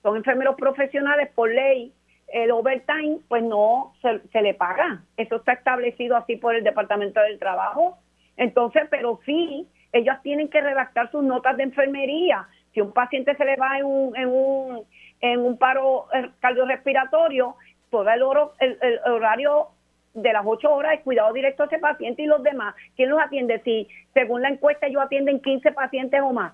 Son 0.04 0.16
enfermeros 0.16 0.56
profesionales 0.56 1.30
por 1.34 1.52
ley. 1.52 1.92
El 2.28 2.52
overtime, 2.52 3.20
pues 3.28 3.42
no 3.42 3.94
se, 4.04 4.20
se 4.32 4.42
le 4.44 4.54
paga. 4.54 5.02
Eso 5.16 5.38
está 5.38 5.54
establecido 5.54 6.16
así 6.16 6.36
por 6.36 6.56
el 6.56 6.64
Departamento 6.64 7.22
del 7.22 7.40
Trabajo. 7.40 7.98
Entonces, 8.36 8.84
pero 8.92 9.20
sí, 9.26 9.68
ellos 9.94 10.16
tienen 10.22 10.50
que 10.50 10.62
redactar 10.62 11.10
sus 11.10 11.24
notas 11.24 11.58
de 11.58 11.64
enfermería 11.64 12.48
si 12.78 12.82
un 12.82 12.92
paciente 12.92 13.36
se 13.36 13.44
le 13.44 13.56
va 13.56 13.80
en 13.80 13.86
un, 13.86 14.16
en 14.16 14.28
un, 14.28 14.84
en 15.20 15.40
un 15.40 15.58
paro 15.58 16.06
eh, 16.14 16.30
cardiorrespiratorio, 16.40 17.56
todo 17.90 18.08
el, 18.08 18.22
oro, 18.22 18.54
el, 18.60 19.00
horario 19.04 19.70
de 20.14 20.32
las 20.32 20.44
ocho 20.46 20.72
horas 20.72 20.94
es 20.94 21.02
cuidado 21.02 21.34
directo 21.34 21.64
a 21.64 21.66
ese 21.66 21.80
paciente 21.80 22.22
y 22.22 22.28
los 22.28 22.44
demás. 22.44 22.76
¿Quién 22.96 23.10
los 23.10 23.20
atiende? 23.20 23.62
Si 23.64 23.88
según 24.14 24.44
la 24.44 24.50
encuesta 24.50 24.86
ellos 24.86 25.02
atienden 25.02 25.42
15 25.42 25.72
pacientes 25.72 26.22
o 26.22 26.32
más. 26.34 26.54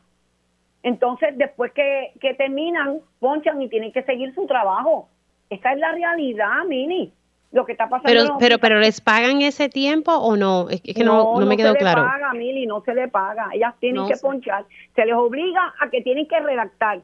Entonces, 0.82 1.38
después 1.38 1.74
que, 1.74 2.14
que 2.22 2.36
terminan, 2.36 3.00
ponchan 3.20 3.62
y 3.62 3.68
tienen 3.68 3.92
que 3.92 4.04
seguir 4.04 4.34
su 4.34 4.48
trabajo. 4.48 5.10
Esta 5.50 5.74
es 5.74 5.80
la 5.80 5.92
realidad, 5.92 6.64
Mini 6.66 7.12
lo 7.54 7.66
que 7.66 7.74
está 7.74 7.88
pasando. 7.88 8.08
Pero, 8.08 8.38
pero, 8.40 8.58
pero 8.58 8.80
¿les 8.80 9.00
pagan 9.00 9.42
ese 9.42 9.70
tiempo 9.70 10.12
o 10.12 10.36
no? 10.36 10.68
Es 10.70 10.82
que 10.82 11.04
no, 11.04 11.40
no, 11.40 11.46
me 11.46 11.56
quedó 11.56 11.76
claro. 11.76 12.02
No 12.02 12.10
se 12.10 12.16
le 12.16 12.20
paga, 12.20 12.34
Mili, 12.34 12.66
no 12.66 12.82
se 12.82 12.94
le 12.96 13.08
paga. 13.08 13.50
Ellas 13.54 13.76
tienen 13.80 14.08
que 14.08 14.18
ponchar. 14.18 14.66
Se 14.96 15.06
les 15.06 15.16
obliga 15.16 15.74
a 15.80 15.90
que 15.90 16.02
tienen 16.02 16.28
que 16.28 16.40
redactar. 16.40 17.02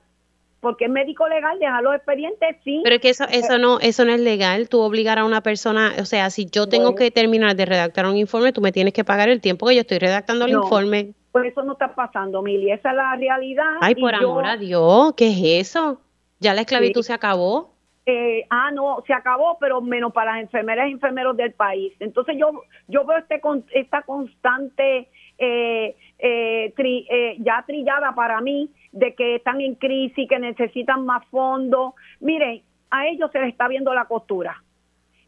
Porque 0.59 0.85
es 0.85 0.91
médico 0.91 1.25
legal 1.29 1.57
dejar 1.57 1.83
los 1.83 1.95
expedientes, 1.95 2.57
sí. 2.65 2.81
Pero 2.83 2.95
es 2.95 3.01
que 3.01 3.09
eso, 3.09 3.23
eso 3.31 3.57
no, 3.59 3.79
eso 3.79 4.03
no 4.03 4.11
es 4.11 4.19
legal. 4.19 4.67
Tú 4.67 4.81
obligar 4.81 5.17
a 5.17 5.23
una 5.23 5.41
persona, 5.41 5.93
o 5.99 6.05
sea, 6.05 6.29
si 6.31 6.49
yo 6.49 6.67
tengo 6.67 6.95
que 6.95 7.11
terminar 7.11 7.55
de 7.55 7.65
redactar 7.65 8.05
un 8.07 8.17
informe, 8.17 8.51
tú 8.51 8.59
me 8.59 8.73
tienes 8.73 8.93
que 8.93 9.05
pagar 9.05 9.29
el 9.29 9.39
tiempo 9.39 9.67
que 9.67 9.75
yo 9.75 9.81
estoy 9.81 9.99
redactando 9.99 10.45
el 10.45 10.51
informe. 10.51 11.13
Pues 11.31 11.51
eso 11.51 11.63
no 11.63 11.73
está 11.73 11.93
pasando, 11.93 12.41
Mili, 12.41 12.71
esa 12.71 12.89
es 12.89 12.95
la 12.95 13.15
realidad. 13.15 13.77
Ay, 13.79 13.95
por 13.95 14.15
amor 14.15 14.47
a 14.47 14.57
Dios, 14.57 15.13
¿qué 15.15 15.29
es 15.29 15.67
eso? 15.67 16.01
¿Ya 16.39 16.53
la 16.53 16.61
esclavitud 16.61 17.03
se 17.03 17.13
acabó? 17.13 17.78
Eh, 18.05 18.45
ah, 18.49 18.71
no, 18.71 19.03
se 19.05 19.13
acabó, 19.13 19.57
pero 19.59 19.81
menos 19.81 20.11
para 20.13 20.33
las 20.33 20.41
enfermeras 20.41 20.89
y 20.89 20.93
enfermeros 20.93 21.37
del 21.37 21.53
país. 21.53 21.93
Entonces 21.99 22.37
yo, 22.37 22.63
yo 22.87 23.05
veo 23.05 23.19
este, 23.19 23.39
esta 23.73 24.01
constante 24.01 25.09
eh, 25.37 25.95
eh, 26.17 26.73
eh, 26.77 27.35
ya 27.39 27.63
trillada 27.65 28.13
para 28.13 28.41
mí 28.41 28.69
de 28.91 29.13
que 29.15 29.35
están 29.35 29.61
en 29.61 29.75
crisis, 29.75 30.27
que 30.27 30.39
necesitan 30.39 31.05
más 31.05 31.25
fondos. 31.27 31.93
Miren, 32.19 32.63
a 32.89 33.07
ellos 33.07 33.31
se 33.31 33.39
les 33.39 33.49
está 33.49 33.67
viendo 33.67 33.93
la 33.93 34.05
costura. 34.05 34.63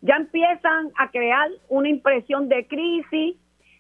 Ya 0.02 0.16
empiezan 0.16 0.92
a 0.98 1.12
crear 1.12 1.50
una 1.70 1.88
impresión 1.88 2.50
de 2.50 2.68
crisis, 2.68 3.38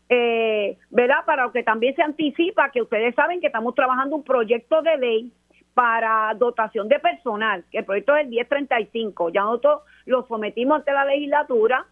eh, 0.10 0.78
¿verdad? 0.92 1.26
Para 1.26 1.46
lo 1.46 1.52
que 1.52 1.64
también 1.64 1.96
se 1.96 2.04
anticipa, 2.04 2.70
que 2.70 2.82
ustedes 2.82 3.16
saben 3.16 3.42
que 3.42 3.48
estamos 3.48 3.74
trabajando 3.74 4.16
un 4.16 4.24
proyecto 4.24 4.82
de 4.84 4.98
ley 4.98 5.34
para 5.74 6.34
dotación 6.36 6.88
de 6.88 7.00
personal, 7.00 7.64
que 7.72 7.80
el 7.80 7.86
proyecto 7.86 8.16
es 8.16 8.24
el 8.24 8.30
1035, 8.30 9.30
ya 9.30 9.42
nosotros 9.42 9.82
lo 10.06 10.26
sometimos 10.28 10.80
ante 10.80 10.92
la 10.92 11.06
legislatura, 11.06 11.86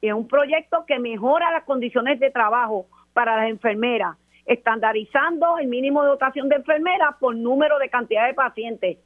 y 0.00 0.08
es 0.08 0.14
un 0.14 0.26
proyecto 0.26 0.84
que 0.86 0.98
mejora 0.98 1.50
las 1.50 1.64
condiciones 1.64 2.18
de 2.18 2.30
trabajo 2.30 2.86
para 3.12 3.36
las 3.36 3.50
enfermeras, 3.50 4.16
estandarizando 4.46 5.58
el 5.58 5.66
mínimo 5.66 6.02
de 6.02 6.08
dotación 6.08 6.48
de 6.48 6.56
enfermeras 6.56 7.16
por 7.20 7.36
número 7.36 7.78
de 7.78 7.90
cantidad 7.90 8.26
de 8.26 8.34
pacientes. 8.34 8.98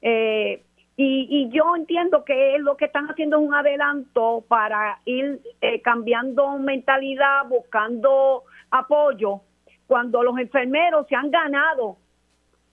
Eh, 0.00 0.62
y, 0.96 1.48
yo 1.50 1.74
entiendo 1.74 2.24
que 2.24 2.58
lo 2.58 2.76
que 2.76 2.84
están 2.84 3.06
haciendo 3.06 3.38
es 3.38 3.42
un 3.42 3.54
adelanto 3.54 4.44
para 4.46 5.00
ir 5.04 5.40
eh, 5.60 5.80
cambiando 5.80 6.58
mentalidad, 6.58 7.46
buscando 7.48 8.44
apoyo, 8.70 9.40
cuando 9.86 10.22
los 10.22 10.38
enfermeros 10.38 11.06
se 11.08 11.16
han 11.16 11.30
ganado, 11.30 11.96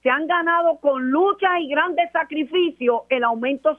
se 0.03 0.09
han 0.09 0.27
ganado 0.27 0.77
con 0.79 1.12
lucha 1.12 1.59
y 1.59 1.67
grandes 1.67 2.12
sacrificios 2.12 3.01
el 3.09 3.23
aumento 3.23 3.77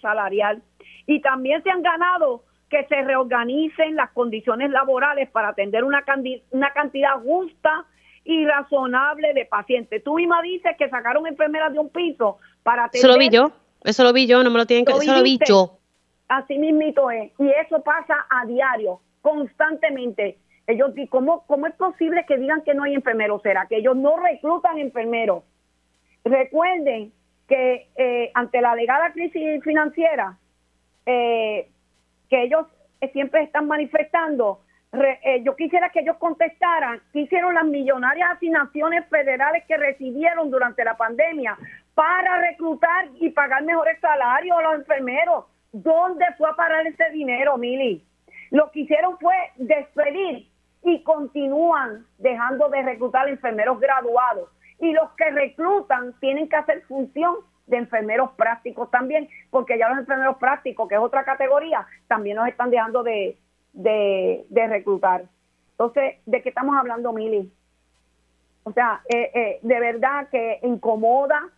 salarial. 0.00 0.62
Y 1.06 1.20
también 1.20 1.62
se 1.62 1.70
han 1.70 1.82
ganado 1.82 2.42
que 2.70 2.84
se 2.86 3.02
reorganicen 3.02 3.94
las 3.94 4.10
condiciones 4.10 4.70
laborales 4.70 5.30
para 5.30 5.48
atender 5.48 5.84
una, 5.84 6.04
una 6.50 6.70
cantidad 6.72 7.20
justa 7.22 7.84
y 8.24 8.44
razonable 8.44 9.34
de 9.34 9.44
pacientes. 9.44 10.02
Tú 10.02 10.14
misma 10.14 10.42
dices 10.42 10.76
que 10.76 10.88
sacaron 10.88 11.26
enfermeras 11.26 11.72
de 11.72 11.78
un 11.78 11.90
piso 11.90 12.38
para 12.62 12.86
atender... 12.86 13.04
Eso 13.04 13.08
lo 13.08 13.18
vi 13.18 13.28
yo, 13.30 13.52
eso 13.84 14.02
lo 14.02 14.12
vi 14.12 14.26
yo, 14.26 14.42
no 14.42 14.50
me 14.50 14.58
lo 14.58 14.66
tienen 14.66 14.84
que... 14.84 14.92
Eso 14.92 15.14
lo 15.14 15.22
vi 15.22 15.38
yo. 15.46 15.78
Así 16.28 16.58
mismito 16.58 17.08
es, 17.12 17.30
y 17.38 17.48
eso 17.48 17.80
pasa 17.84 18.26
a 18.28 18.44
diario, 18.46 19.00
constantemente. 19.22 20.38
Ellos, 20.66 20.92
¿cómo, 21.10 21.46
¿Cómo 21.46 21.66
es 21.66 21.74
posible 21.74 22.24
que 22.26 22.38
digan 22.38 22.62
que 22.62 22.74
no 22.74 22.82
hay 22.82 22.94
enfermeros? 22.94 23.42
¿Será 23.42 23.66
que 23.66 23.76
ellos 23.76 23.96
no 23.96 24.16
reclutan 24.16 24.78
enfermeros? 24.78 25.44
Recuerden 26.24 27.12
que 27.46 27.88
eh, 27.96 28.30
ante 28.34 28.60
la 28.60 28.72
alegada 28.72 29.12
crisis 29.12 29.62
financiera, 29.62 30.36
eh, 31.06 31.68
que 32.28 32.42
ellos 32.42 32.66
eh, 33.00 33.10
siempre 33.12 33.42
están 33.42 33.66
manifestando, 33.68 34.60
yo 35.42 35.56
quisiera 35.56 35.90
que 35.90 36.00
ellos 36.00 36.16
contestaran 36.16 37.02
qué 37.12 37.20
hicieron 37.20 37.54
las 37.54 37.66
millonarias 37.66 38.30
asignaciones 38.30 39.06
federales 39.10 39.64
que 39.66 39.76
recibieron 39.76 40.50
durante 40.50 40.84
la 40.84 40.96
pandemia 40.96 41.58
para 41.94 42.40
reclutar 42.40 43.08
y 43.20 43.28
pagar 43.28 43.62
mejores 43.64 44.00
salarios 44.00 44.56
a 44.56 44.62
los 44.62 44.74
enfermeros. 44.76 45.44
¿Dónde 45.72 46.24
fue 46.38 46.48
a 46.48 46.54
parar 46.54 46.86
ese 46.86 47.10
dinero, 47.10 47.58
Mili? 47.58 48.06
Lo 48.50 48.70
que 48.70 48.80
hicieron 48.80 49.18
fue 49.18 49.34
despedir 49.56 50.48
y 50.86 51.02
continúan 51.02 52.06
dejando 52.18 52.68
de 52.68 52.80
reclutar 52.80 53.28
enfermeros 53.28 53.80
graduados. 53.80 54.48
Y 54.78 54.92
los 54.92 55.10
que 55.16 55.28
reclutan 55.30 56.14
tienen 56.20 56.48
que 56.48 56.54
hacer 56.54 56.82
función 56.82 57.34
de 57.66 57.78
enfermeros 57.78 58.30
prácticos 58.36 58.88
también, 58.92 59.28
porque 59.50 59.78
ya 59.78 59.88
los 59.88 59.98
enfermeros 59.98 60.36
prácticos, 60.36 60.88
que 60.88 60.94
es 60.94 61.00
otra 61.00 61.24
categoría, 61.24 61.84
también 62.06 62.36
nos 62.36 62.46
están 62.46 62.70
dejando 62.70 63.02
de, 63.02 63.36
de, 63.72 64.66
reclutar. 64.68 65.24
Entonces, 65.72 66.20
¿de 66.24 66.40
qué 66.40 66.50
estamos 66.50 66.76
hablando, 66.76 67.12
Mili? 67.12 67.52
O 68.62 68.70
sea, 68.70 69.00
eh, 69.08 69.32
eh, 69.34 69.58
de 69.62 69.80
verdad 69.80 70.28
que 70.28 70.60
incomoda 70.62 71.48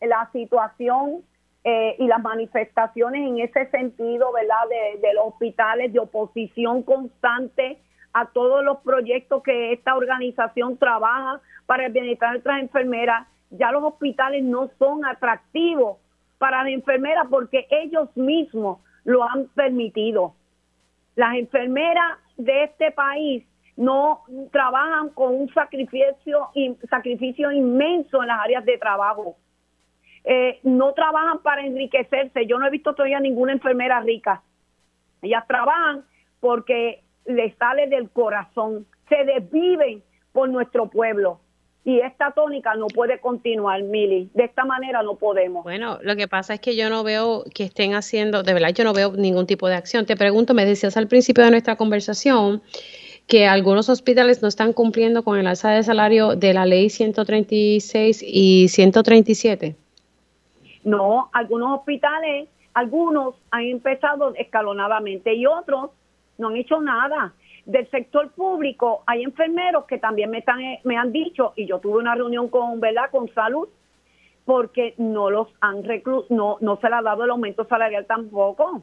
la 0.00 0.30
situación 0.32 1.22
eh, 1.62 1.96
y 1.98 2.06
las 2.06 2.22
manifestaciones 2.22 3.28
en 3.28 3.38
ese 3.38 3.66
sentido, 3.70 4.32
¿verdad? 4.32 4.66
De, 4.70 5.06
de, 5.06 5.12
los 5.12 5.26
hospitales, 5.26 5.92
de 5.92 5.98
oposición 5.98 6.82
constante 6.82 7.78
a 8.12 8.26
todos 8.26 8.64
los 8.64 8.78
proyectos 8.78 9.42
que 9.42 9.72
esta 9.72 9.94
organización 9.94 10.76
trabaja 10.76 11.40
para 11.66 11.86
el 11.86 11.92
bienestar 11.92 12.28
de 12.28 12.32
nuestras 12.34 12.60
enfermeras 12.60 13.26
ya 13.52 13.70
los 13.70 13.82
hospitales 13.84 14.42
no 14.42 14.70
son 14.78 15.04
atractivos 15.04 15.98
para 16.38 16.64
las 16.64 16.72
enfermeras 16.72 17.26
porque 17.30 17.66
ellos 17.70 18.08
mismos 18.16 18.80
lo 19.04 19.22
han 19.24 19.46
permitido. 19.48 20.34
Las 21.16 21.36
enfermeras 21.36 22.18
de 22.36 22.64
este 22.64 22.90
país 22.92 23.44
no 23.76 24.22
trabajan 24.50 25.10
con 25.10 25.34
un 25.34 25.52
sacrificio, 25.52 26.48
sacrificio 26.88 27.52
inmenso 27.52 28.22
en 28.22 28.28
las 28.28 28.40
áreas 28.40 28.64
de 28.64 28.78
trabajo. 28.78 29.36
Eh, 30.24 30.60
no 30.62 30.94
trabajan 30.94 31.42
para 31.42 31.66
enriquecerse. 31.66 32.46
Yo 32.46 32.58
no 32.58 32.66
he 32.66 32.70
visto 32.70 32.94
todavía 32.94 33.20
ninguna 33.20 33.52
enfermera 33.52 34.00
rica. 34.00 34.42
Ellas 35.20 35.46
trabajan 35.46 36.04
porque 36.40 37.02
les 37.26 37.54
sale 37.56 37.88
del 37.88 38.10
corazón, 38.10 38.86
se 39.08 39.24
desviven 39.24 40.02
por 40.32 40.48
nuestro 40.48 40.88
pueblo. 40.88 41.40
Y 41.84 41.98
esta 41.98 42.30
tónica 42.30 42.74
no 42.74 42.86
puede 42.86 43.18
continuar, 43.18 43.82
Mili. 43.82 44.30
De 44.34 44.44
esta 44.44 44.64
manera 44.64 45.02
no 45.02 45.16
podemos. 45.16 45.64
Bueno, 45.64 45.98
lo 46.02 46.14
que 46.14 46.28
pasa 46.28 46.54
es 46.54 46.60
que 46.60 46.76
yo 46.76 46.88
no 46.88 47.02
veo 47.02 47.44
que 47.52 47.64
estén 47.64 47.94
haciendo, 47.94 48.44
de 48.44 48.54
verdad, 48.54 48.68
yo 48.72 48.84
no 48.84 48.92
veo 48.92 49.12
ningún 49.12 49.46
tipo 49.46 49.68
de 49.68 49.74
acción. 49.74 50.06
Te 50.06 50.16
pregunto, 50.16 50.54
me 50.54 50.64
decías 50.64 50.96
al 50.96 51.08
principio 51.08 51.44
de 51.44 51.50
nuestra 51.50 51.74
conversación 51.74 52.62
que 53.26 53.46
algunos 53.46 53.88
hospitales 53.88 54.42
no 54.42 54.48
están 54.48 54.72
cumpliendo 54.72 55.24
con 55.24 55.38
el 55.38 55.46
alza 55.46 55.70
de 55.70 55.82
salario 55.82 56.36
de 56.36 56.54
la 56.54 56.66
ley 56.66 56.88
136 56.88 58.22
y 58.24 58.68
137. 58.68 59.74
No, 60.84 61.30
algunos 61.32 61.80
hospitales, 61.80 62.48
algunos 62.74 63.34
han 63.50 63.62
empezado 63.62 64.34
escalonadamente 64.36 65.34
y 65.34 65.46
otros 65.46 65.90
no 66.38 66.48
han 66.48 66.56
hecho 66.56 66.80
nada. 66.80 67.34
Del 67.64 67.88
sector 67.90 68.30
público 68.32 69.02
hay 69.06 69.22
enfermeros 69.22 69.84
que 69.84 69.98
también 69.98 70.30
me 70.30 70.38
están 70.38 70.58
me 70.84 70.96
han 70.96 71.12
dicho 71.12 71.52
y 71.56 71.66
yo 71.66 71.78
tuve 71.78 71.98
una 71.98 72.14
reunión 72.14 72.48
con 72.48 72.80
verdad 72.80 73.10
con 73.10 73.32
salud 73.34 73.68
porque 74.44 74.94
no 74.98 75.30
los 75.30 75.48
han 75.60 75.82
no 76.30 76.56
no 76.60 76.76
se 76.76 76.88
le 76.88 76.96
ha 76.96 77.02
dado 77.02 77.24
el 77.24 77.30
aumento 77.30 77.64
salarial 77.66 78.06
tampoco. 78.06 78.82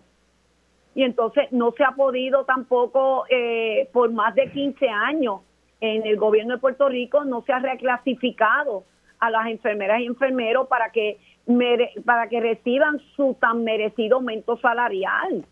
Y 0.96 1.04
entonces 1.04 1.52
no 1.52 1.72
se 1.74 1.84
ha 1.84 1.92
podido 1.92 2.46
tampoco 2.46 3.26
eh, 3.30 3.90
por 3.94 4.12
más 4.12 4.34
de 4.36 4.52
15 4.52 4.90
años 4.90 5.42
en 5.82 6.06
el 6.06 6.18
gobierno 6.18 6.56
de 6.56 6.60
Puerto 6.60 6.90
Rico 6.90 7.24
no 7.24 7.42
se 7.44 7.54
ha 7.54 7.60
reclasificado 7.60 8.84
a 9.20 9.30
las 9.30 9.48
enfermeras 9.48 10.02
y 10.02 10.06
enfermeros 10.06 10.68
para 10.68 10.92
que 10.92 11.18
para 12.06 12.30
que 12.30 12.40
reciban 12.40 13.00
su 13.16 13.36
tan 13.40 13.64
merecido 13.64 14.18
aumento 14.18 14.58
salarial. 14.58 15.46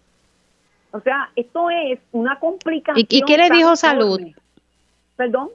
O 0.92 1.00
sea, 1.02 1.30
esto 1.36 1.70
es 1.70 2.00
una 2.12 2.40
complicación. 2.40 3.06
¿Y, 3.10 3.22
qué 3.22 3.38
le 3.38 3.50
dijo 3.50 3.76
salud? 3.76 4.20
¿Perdón? 5.16 5.50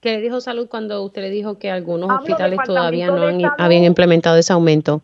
¿Qué 0.00 0.12
le 0.12 0.20
dijo 0.20 0.40
salud 0.40 0.68
cuando 0.68 1.02
usted 1.02 1.22
le 1.22 1.30
dijo 1.30 1.58
que 1.58 1.70
algunos 1.70 2.10
hospitales 2.10 2.58
todavía 2.64 3.06
no 3.06 3.22
habían 3.58 3.84
implementado 3.84 4.36
ese 4.36 4.52
aumento? 4.52 5.00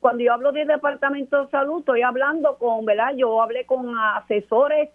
Cuando 0.00 0.24
yo 0.24 0.32
hablo 0.32 0.50
del 0.50 0.66
Departamento 0.66 1.44
de 1.44 1.50
Salud, 1.50 1.78
estoy 1.80 2.02
hablando 2.02 2.56
con, 2.58 2.84
¿verdad? 2.84 3.14
Yo 3.14 3.40
hablé 3.40 3.66
con 3.66 3.96
asesores 3.96 4.90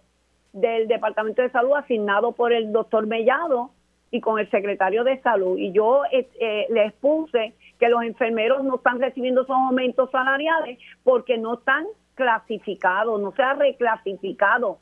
del 0.52 0.86
Departamento 0.86 1.40
de 1.40 1.50
Salud 1.50 1.72
asignado 1.76 2.32
por 2.32 2.52
el 2.52 2.72
doctor 2.72 3.06
Mellado 3.06 3.70
y 4.10 4.20
con 4.20 4.38
el 4.38 4.50
secretario 4.50 5.04
de 5.04 5.20
Salud. 5.22 5.56
Y 5.56 5.72
yo 5.72 6.02
eh, 6.12 6.28
eh, 6.40 6.66
les 6.70 6.92
puse 6.94 7.54
que 7.78 7.88
los 7.88 8.02
enfermeros 8.02 8.64
no 8.64 8.76
están 8.76 9.00
recibiendo 9.00 9.42
esos 9.42 9.56
aumentos 9.56 10.10
salariales 10.10 10.78
porque 11.04 11.38
no 11.38 11.54
están 11.54 11.86
clasificado, 12.18 13.16
no 13.16 13.30
se 13.30 13.42
ha 13.42 13.54
reclasificado. 13.54 14.78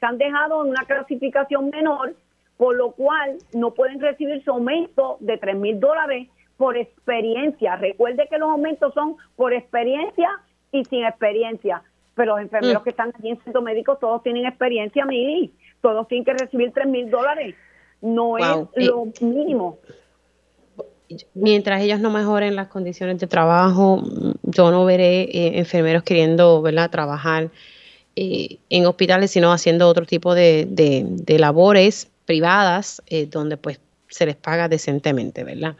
Se 0.00 0.06
han 0.06 0.18
dejado 0.18 0.64
en 0.64 0.70
una 0.70 0.84
clasificación 0.84 1.70
menor, 1.70 2.16
por 2.56 2.74
lo 2.74 2.90
cual 2.90 3.38
no 3.52 3.70
pueden 3.70 4.00
recibir 4.00 4.42
su 4.42 4.50
aumento 4.50 5.16
de 5.20 5.38
3 5.38 5.56
mil 5.56 5.78
dólares 5.78 6.28
por 6.56 6.76
experiencia. 6.76 7.76
Recuerde 7.76 8.26
que 8.28 8.38
los 8.38 8.50
aumentos 8.50 8.92
son 8.92 9.16
por 9.36 9.54
experiencia 9.54 10.28
y 10.72 10.84
sin 10.84 11.04
experiencia. 11.04 11.82
Pero 12.16 12.32
los 12.32 12.42
enfermeros 12.42 12.82
mm. 12.82 12.84
que 12.84 12.90
están 12.90 13.12
aquí 13.16 13.30
en 13.30 13.40
centro 13.44 13.62
médico 13.62 13.96
todos 13.96 14.24
tienen 14.24 14.44
experiencia, 14.44 15.06
Mili. 15.06 15.52
Todos 15.80 16.08
tienen 16.08 16.24
que 16.24 16.34
recibir 16.34 16.72
3 16.72 16.88
mil 16.88 17.08
dólares. 17.08 17.54
No 18.00 18.36
es 18.36 18.46
lo 18.74 19.06
mínimo 19.20 19.78
mientras 21.34 21.82
ellos 21.82 22.00
no 22.00 22.10
mejoren 22.10 22.56
las 22.56 22.68
condiciones 22.68 23.18
de 23.18 23.26
trabajo, 23.26 24.02
yo 24.42 24.70
no 24.70 24.84
veré 24.84 25.22
eh, 25.22 25.58
enfermeros 25.58 26.02
queriendo 26.02 26.62
¿verdad? 26.62 26.90
trabajar 26.90 27.50
eh, 28.16 28.58
en 28.70 28.86
hospitales, 28.86 29.30
sino 29.30 29.52
haciendo 29.52 29.88
otro 29.88 30.06
tipo 30.06 30.34
de, 30.34 30.66
de, 30.68 31.38
labores 31.38 32.08
privadas, 32.26 33.02
eh, 33.08 33.26
donde 33.26 33.56
pues 33.56 33.80
se 34.08 34.26
les 34.26 34.36
paga 34.36 34.68
decentemente, 34.68 35.42
¿verdad? 35.42 35.74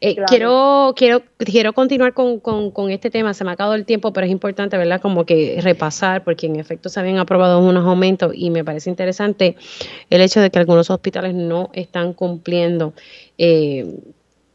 Eh, 0.00 0.16
quiero, 0.26 0.92
quiero, 0.96 1.22
quiero 1.38 1.72
continuar 1.72 2.12
con, 2.12 2.38
con, 2.38 2.90
este 2.90 3.10
tema, 3.10 3.32
se 3.32 3.42
me 3.42 3.50
ha 3.50 3.54
acabado 3.54 3.74
el 3.74 3.86
tiempo, 3.86 4.12
pero 4.12 4.26
es 4.26 4.30
importante, 4.30 4.76
¿verdad? 4.76 5.00
Como 5.00 5.24
que 5.24 5.58
repasar, 5.62 6.22
porque 6.24 6.46
en 6.46 6.56
efecto 6.56 6.88
se 6.88 7.00
habían 7.00 7.18
aprobado 7.18 7.58
unos 7.58 7.86
aumentos 7.86 8.32
y 8.34 8.50
me 8.50 8.64
parece 8.64 8.90
interesante 8.90 9.56
el 10.10 10.20
hecho 10.20 10.40
de 10.40 10.50
que 10.50 10.58
algunos 10.58 10.90
hospitales 10.90 11.34
no 11.34 11.70
están 11.72 12.12
cumpliendo. 12.12 12.92
Eh, 13.38 13.98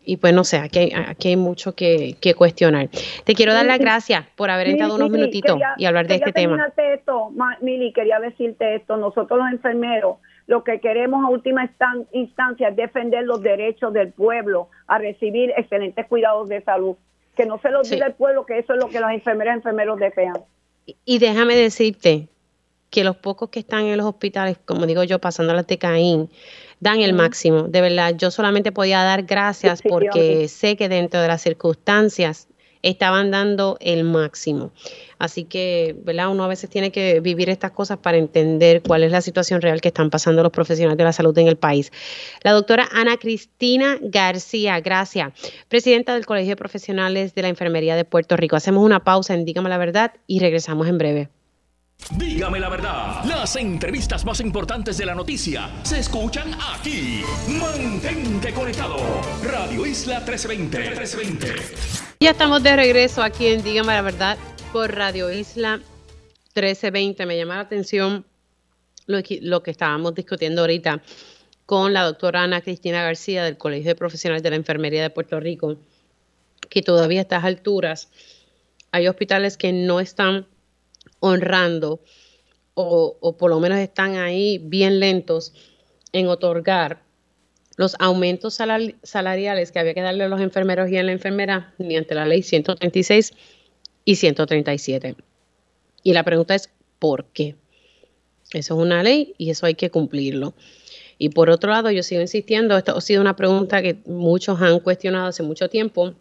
y 0.10 0.18
pues 0.18 0.34
no 0.34 0.43
sé, 0.43 0.57
aquí 0.57 0.80
hay, 0.80 0.91
aquí 1.07 1.28
hay 1.28 1.36
mucho 1.36 1.76
que, 1.76 2.16
cuestionar. 2.36 2.89
Te 3.26 3.36
quiero 3.36 3.53
dar 3.53 3.68
las 3.68 3.78
gracias 3.78 4.26
por 4.36 4.49
haber 4.49 4.70
entrado 4.70 4.95
unos 4.95 5.12
minutitos 5.12 5.60
y 5.78 5.86
hablar 5.86 6.07
de 6.07 6.16
este 6.16 6.32
tema. 6.32 6.74
Esto, 6.76 7.32
Mili, 7.62 7.93
quería 7.93 8.20
decirte 8.20 8.74
esto, 8.74 8.97
nosotros 8.97 9.38
los 9.38 9.51
enfermeros 9.51 10.18
lo 10.47 10.64
que 10.64 10.80
queremos 10.80 11.24
a 11.24 11.30
última 11.30 11.70
instancia 12.12 12.70
es 12.70 12.76
defender 12.76 13.24
los 13.24 13.43
derechos 13.43 13.93
del 13.93 14.12
pueblo 14.12 14.70
a 14.88 14.97
recibir 14.97 15.53
excelentes 15.55 16.07
cuidados 16.07 16.49
de 16.49 16.64
salud. 16.64 16.95
Que 17.36 17.45
no 17.45 17.60
se 17.60 17.70
los 17.70 17.88
diga 17.88 18.07
el 18.07 18.14
pueblo 18.14 18.47
que 18.47 18.57
eso 18.57 18.74
es 18.74 18.80
lo 18.80 18.89
que 18.89 18.99
las 18.99 19.14
enfermeras 19.14 19.53
y 19.53 19.57
enfermeros 19.57 19.99
desean. 19.99 20.38
Y, 21.05 21.20
déjame 21.20 21.55
decirte 21.55 22.30
que 22.89 23.03
los 23.03 23.16
pocos 23.16 23.49
que 23.49 23.60
están 23.60 23.86
en 23.86 23.97
los 23.97 24.07
hospitales, 24.07 24.57
como 24.66 24.88
digo 24.88 25.03
yo, 25.03 25.20
pasando 25.20 25.53
la 25.53 25.62
TECAIN, 25.62 26.32
dan 26.80 27.02
el 27.02 27.14
máximo. 27.14 27.64
De 27.64 27.82
verdad, 27.82 28.16
yo 28.18 28.32
solamente 28.32 28.72
podía 28.72 29.04
dar 29.04 29.24
gracias 29.24 29.82
porque 29.82 30.48
sé 30.48 30.76
que 30.76 30.90
dentro 30.90 31.22
de 31.22 31.28
las 31.28 31.42
circunstancias 31.42 32.48
estaban 32.82 33.32
dando 33.32 33.78
el 33.82 34.04
máximo. 34.04 34.72
Así 35.18 35.44
que, 35.44 35.96
¿verdad? 36.04 36.30
Uno 36.30 36.46
a 36.46 36.48
veces 36.48 36.70
tiene 36.70 36.92
que 36.92 37.20
vivir 37.20 37.50
estas 37.50 37.72
cosas 37.72 37.98
para 37.98 38.18
entender 38.18 38.82
cuál 38.82 39.04
es 39.04 39.12
la 39.12 39.22
situación 39.22 39.62
real 39.62 39.82
que 39.82 39.90
están 39.90 40.10
pasando 40.10 40.44
los 40.44 40.52
profesionales 40.52 40.98
de 40.98 41.04
la 41.04 41.12
salud 41.12 41.38
en 41.38 41.48
el 41.48 41.58
país. 41.58 41.92
La 42.44 42.54
doctora 42.54 42.88
Ana 42.94 43.18
Cristina 43.18 43.98
García, 44.02 44.80
gracias, 44.80 45.34
presidenta 45.68 46.14
del 46.14 46.26
Colegio 46.26 46.52
de 46.52 46.58
Profesionales 46.58 47.36
de 47.36 47.42
la 47.42 47.50
Enfermería 47.50 47.96
de 47.96 48.06
Puerto 48.06 48.38
Rico. 48.38 48.56
Hacemos 48.56 48.84
una 48.84 49.04
pausa 49.04 49.34
en 49.34 49.44
Dígame 49.44 49.70
la 49.70 49.78
Verdad 49.78 50.14
y 50.26 50.40
regresamos 50.40 50.88
en 50.88 50.98
breve. 50.98 51.30
Dígame 52.18 52.60
la 52.60 52.70
verdad, 52.70 53.24
las 53.26 53.56
entrevistas 53.56 54.26
más 54.26 54.39
importantes 54.39 54.97
de 54.97 55.06
la 55.06 55.14
noticia 55.14 55.70
se 55.84 56.00
escuchan 56.00 56.56
aquí. 56.74 57.22
Mantente 57.47 58.52
conectado. 58.52 58.97
Radio 59.43 59.86
Isla 59.86 60.20
1320. 60.20 60.80
1320. 60.80 61.56
Ya 62.20 62.32
estamos 62.32 62.64
de 62.64 62.76
regreso 62.76 63.22
aquí 63.22 63.47
en 63.47 63.62
Dígame 63.62 63.93
la 63.93 64.02
verdad 64.02 64.38
por 64.74 64.91
Radio 64.95 65.32
Isla 65.32 65.78
1320. 66.56 67.26
Me 67.28 67.38
llama 67.38 67.56
la 67.56 67.62
atención 67.62 68.26
lo 69.06 69.22
que, 69.22 69.39
lo 69.41 69.62
que 69.62 69.70
estábamos 69.70 70.16
discutiendo 70.16 70.62
ahorita 70.62 71.04
con 71.68 71.93
la 71.93 72.04
doctora 72.04 72.41
Ana 72.43 72.62
Cristina 72.62 73.04
García 73.04 73.43
del 73.43 73.58
Colegio 73.58 73.89
de 73.89 73.95
Profesionales 73.95 74.41
de 74.41 74.50
la 74.50 74.56
Enfermería 74.56 75.04
de 75.04 75.12
Puerto 75.12 75.39
Rico, 75.39 75.78
que 76.70 76.82
todavía 76.82 77.20
a 77.20 77.22
estas 77.22 77.43
alturas 77.43 78.10
hay 78.91 79.08
hospitales 79.08 79.58
que 79.58 79.72
no 79.72 80.00
están 80.00 80.47
honrando 81.20 82.02
o, 82.74 83.18
o 83.20 83.38
por 83.38 83.50
lo 83.50 83.60
menos 83.60 83.80
están 83.80 84.16
ahí 84.16 84.58
bien 84.58 85.00
lentos 85.00 85.54
en 86.14 86.28
otorgar 86.28 87.02
los 87.80 87.96
aumentos 88.00 88.56
salariales 89.04 89.72
que 89.72 89.80
había 89.80 89.94
que 89.94 90.02
darle 90.02 90.26
a 90.26 90.28
los 90.28 90.42
enfermeros 90.42 90.90
y 90.90 90.98
a 90.98 91.04
la 91.04 91.14
enfermera 91.14 91.74
mediante 91.78 92.14
la 92.14 92.26
ley 92.26 92.44
136 92.44 93.32
y 94.04 94.16
137. 94.16 95.16
Y 96.04 96.12
la 96.12 96.24
pregunta 96.24 96.56
es, 96.56 96.70
¿por 97.00 97.28
qué? 97.28 97.56
Eso 98.52 98.74
es 98.74 98.82
una 98.82 99.02
ley 99.02 99.34
y 99.38 99.50
eso 99.50 99.66
hay 99.66 99.76
que 99.76 99.92
cumplirlo. 99.92 100.56
Y 101.18 101.30
por 101.30 101.50
otro 101.50 101.72
lado, 101.72 101.90
yo 101.90 102.04
sigo 102.04 102.20
insistiendo, 102.20 102.78
esto 102.78 102.98
ha 102.98 103.02
sido 103.02 103.22
una 103.22 103.38
pregunta 103.38 103.82
que 103.82 104.00
muchos 104.06 104.62
han 104.62 104.82
cuestionado 104.82 105.28
hace 105.28 105.44
mucho 105.44 105.70
tiempo, 105.70 106.16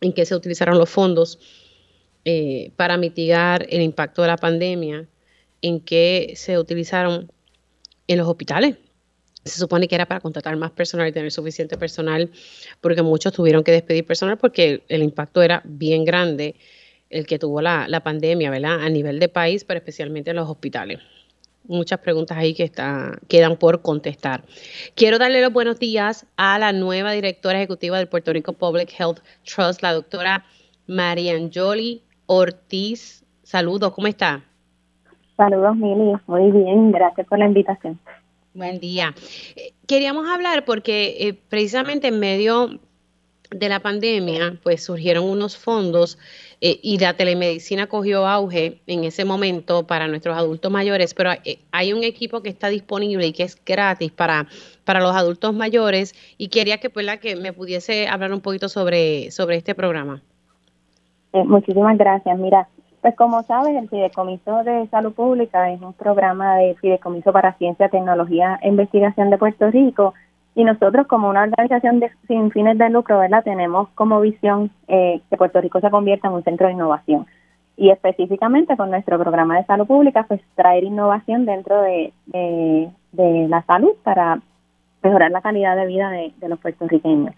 en 0.00 0.12
qué 0.12 0.26
se 0.26 0.34
utilizaron 0.34 0.76
los 0.76 0.90
fondos 0.90 1.38
eh, 2.24 2.72
para 2.76 2.96
mitigar 2.96 3.66
el 3.70 3.80
impacto 3.80 4.22
de 4.22 4.28
la 4.28 4.36
pandemia, 4.36 5.08
en 5.62 5.80
qué 5.80 6.32
se 6.36 6.58
utilizaron 6.58 7.30
en 8.06 8.18
los 8.18 8.28
hospitales. 8.28 8.76
Se 9.44 9.58
supone 9.58 9.88
que 9.88 9.94
era 9.94 10.06
para 10.06 10.20
contratar 10.20 10.56
más 10.56 10.70
personal 10.72 11.08
y 11.08 11.12
tener 11.12 11.32
suficiente 11.32 11.78
personal, 11.78 12.30
porque 12.80 13.02
muchos 13.02 13.32
tuvieron 13.32 13.64
que 13.64 13.72
despedir 13.72 14.04
personal 14.04 14.36
porque 14.36 14.82
el 14.88 15.02
impacto 15.02 15.40
era 15.40 15.62
bien 15.64 16.04
grande 16.04 16.56
el 17.08 17.26
que 17.26 17.38
tuvo 17.38 17.62
la, 17.62 18.00
pandemia, 18.04 18.50
¿verdad? 18.50 18.82
A 18.82 18.88
nivel 18.88 19.18
de 19.18 19.28
país, 19.28 19.64
pero 19.64 19.78
especialmente 19.78 20.30
en 20.30 20.36
los 20.36 20.48
hospitales. 20.48 20.98
Muchas 21.64 22.00
preguntas 22.00 22.36
ahí 22.36 22.54
que 22.54 22.64
está, 22.64 23.18
quedan 23.28 23.56
por 23.56 23.82
contestar. 23.82 24.44
Quiero 24.94 25.18
darle 25.18 25.40
los 25.40 25.52
buenos 25.52 25.78
días 25.78 26.26
a 26.36 26.58
la 26.58 26.72
nueva 26.72 27.12
directora 27.12 27.58
ejecutiva 27.58 27.98
del 27.98 28.08
Puerto 28.08 28.32
Rico 28.32 28.52
Public 28.52 28.92
Health 28.98 29.20
Trust, 29.44 29.82
la 29.82 29.92
doctora 29.92 30.46
Marianjoli 30.86 32.02
Ortiz. 32.32 33.24
Saludos, 33.42 33.92
¿cómo 33.92 34.06
está? 34.06 34.44
Saludos, 35.36 35.74
Mili. 35.76 36.12
Muy 36.28 36.52
bien, 36.52 36.92
gracias 36.92 37.26
por 37.26 37.40
la 37.40 37.46
invitación. 37.46 37.98
Buen 38.54 38.78
día. 38.78 39.16
Eh, 39.56 39.72
queríamos 39.88 40.28
hablar 40.28 40.64
porque 40.64 41.16
eh, 41.18 41.34
precisamente 41.48 42.06
en 42.06 42.20
medio 42.20 42.78
de 43.50 43.68
la 43.68 43.80
pandemia, 43.80 44.60
pues 44.62 44.84
surgieron 44.84 45.24
unos 45.24 45.56
fondos 45.56 46.18
eh, 46.60 46.78
y 46.84 46.98
la 46.98 47.14
telemedicina 47.14 47.88
cogió 47.88 48.28
auge 48.28 48.80
en 48.86 49.02
ese 49.02 49.24
momento 49.24 49.88
para 49.88 50.06
nuestros 50.06 50.38
adultos 50.38 50.70
mayores, 50.70 51.14
pero 51.14 51.32
hay, 51.72 51.92
un 51.92 52.04
equipo 52.04 52.44
que 52.44 52.48
está 52.48 52.68
disponible 52.68 53.26
y 53.26 53.32
que 53.32 53.42
es 53.42 53.60
gratis 53.66 54.12
para, 54.12 54.46
para 54.84 55.00
los 55.00 55.16
adultos 55.16 55.52
mayores 55.52 56.14
y 56.38 56.46
quería 56.46 56.78
que, 56.78 56.90
pues, 56.90 57.08
que 57.18 57.34
me 57.34 57.52
pudiese 57.52 58.06
hablar 58.06 58.32
un 58.32 58.40
poquito 58.40 58.68
sobre, 58.68 59.32
sobre 59.32 59.56
este 59.56 59.74
programa. 59.74 60.22
Eh, 61.32 61.44
muchísimas 61.44 61.96
gracias. 61.96 62.38
Mira, 62.38 62.68
pues 63.00 63.14
como 63.16 63.42
sabes, 63.44 63.74
el 63.76 63.88
Fideicomiso 63.88 64.62
de 64.64 64.86
Salud 64.88 65.12
Pública 65.12 65.70
es 65.70 65.80
un 65.80 65.92
programa 65.94 66.56
de 66.56 66.74
Fideicomiso 66.76 67.32
para 67.32 67.54
Ciencia, 67.54 67.88
Tecnología 67.88 68.58
e 68.62 68.68
Investigación 68.68 69.30
de 69.30 69.38
Puerto 69.38 69.70
Rico 69.70 70.14
y 70.54 70.64
nosotros 70.64 71.06
como 71.06 71.28
una 71.28 71.44
organización 71.44 72.02
sin 72.26 72.50
fines 72.50 72.76
de 72.76 72.90
lucro, 72.90 73.18
¿verdad? 73.18 73.44
Tenemos 73.44 73.88
como 73.94 74.20
visión 74.20 74.70
eh, 74.88 75.20
que 75.30 75.36
Puerto 75.36 75.60
Rico 75.60 75.80
se 75.80 75.90
convierta 75.90 76.28
en 76.28 76.34
un 76.34 76.42
centro 76.42 76.66
de 76.66 76.74
innovación. 76.74 77.26
Y 77.76 77.90
específicamente 77.90 78.76
con 78.76 78.90
nuestro 78.90 79.18
programa 79.18 79.56
de 79.56 79.64
salud 79.64 79.86
pública, 79.86 80.24
pues 80.28 80.40
traer 80.54 80.84
innovación 80.84 81.46
dentro 81.46 81.80
de, 81.80 82.12
de, 82.26 83.48
la 83.48 83.62
salud 83.62 83.92
para 84.02 84.40
mejorar 85.02 85.30
la 85.30 85.40
calidad 85.40 85.76
de 85.76 85.86
vida 85.86 86.10
de, 86.10 86.48
los 86.48 86.58
puertorriqueños. 86.58 87.34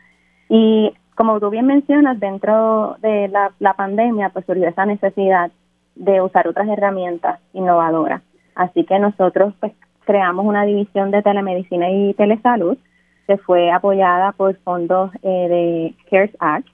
Y 0.49 0.93
como 1.23 1.39
tú 1.39 1.51
bien 1.51 1.67
mencionas, 1.67 2.19
dentro 2.19 2.97
de 3.01 3.29
la, 3.29 3.75
pandemia, 3.75 4.31
pues 4.31 4.45
surgió 4.45 4.67
esa 4.67 4.87
necesidad 4.87 5.53
de 5.95 6.21
usar 6.21 6.49
otras 6.49 6.69
herramientas 6.69 7.39
innovadoras. 7.53 8.23
Así 8.57 8.83
que 8.83 8.99
nosotros 8.99 9.55
pues 9.61 9.73
creamos 10.05 10.45
una 10.45 10.65
división 10.65 11.13
de 11.13 11.23
telemedicina 11.23 11.89
y 11.93 12.13
telesalud 12.15 12.77
que 13.29 13.37
fue 13.37 13.71
apoyada 13.71 14.33
por 14.33 14.57
fondos 14.65 15.13
eh, 15.23 15.47
de 15.49 15.95
CARES 16.11 16.37
Act 16.41 16.67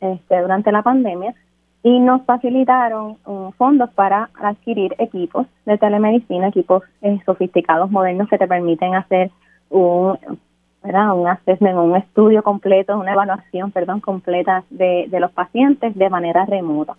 este, 0.00 0.40
durante 0.40 0.70
la 0.70 0.82
pandemia 0.82 1.34
y 1.82 1.98
nos 1.98 2.22
facilitaron 2.26 3.16
fondos 3.58 3.90
para 3.90 4.30
adquirir 4.40 4.94
equipos 4.98 5.48
de 5.64 5.78
telemedicina, 5.78 6.46
equipos 6.46 6.84
eh, 7.02 7.18
sofisticados, 7.26 7.90
modernos 7.90 8.28
que 8.28 8.38
te 8.38 8.46
permiten 8.46 8.94
hacer 8.94 9.32
un, 9.68 10.16
¿verdad? 10.86 11.14
un 11.14 11.26
assessment, 11.28 11.76
un 11.76 11.96
estudio 11.96 12.42
completo, 12.42 12.96
una 12.96 13.12
evaluación, 13.12 13.72
perdón, 13.72 14.00
completa 14.00 14.64
de, 14.70 15.06
de 15.08 15.20
los 15.20 15.32
pacientes 15.32 15.94
de 15.94 16.08
manera 16.08 16.46
remota. 16.46 16.96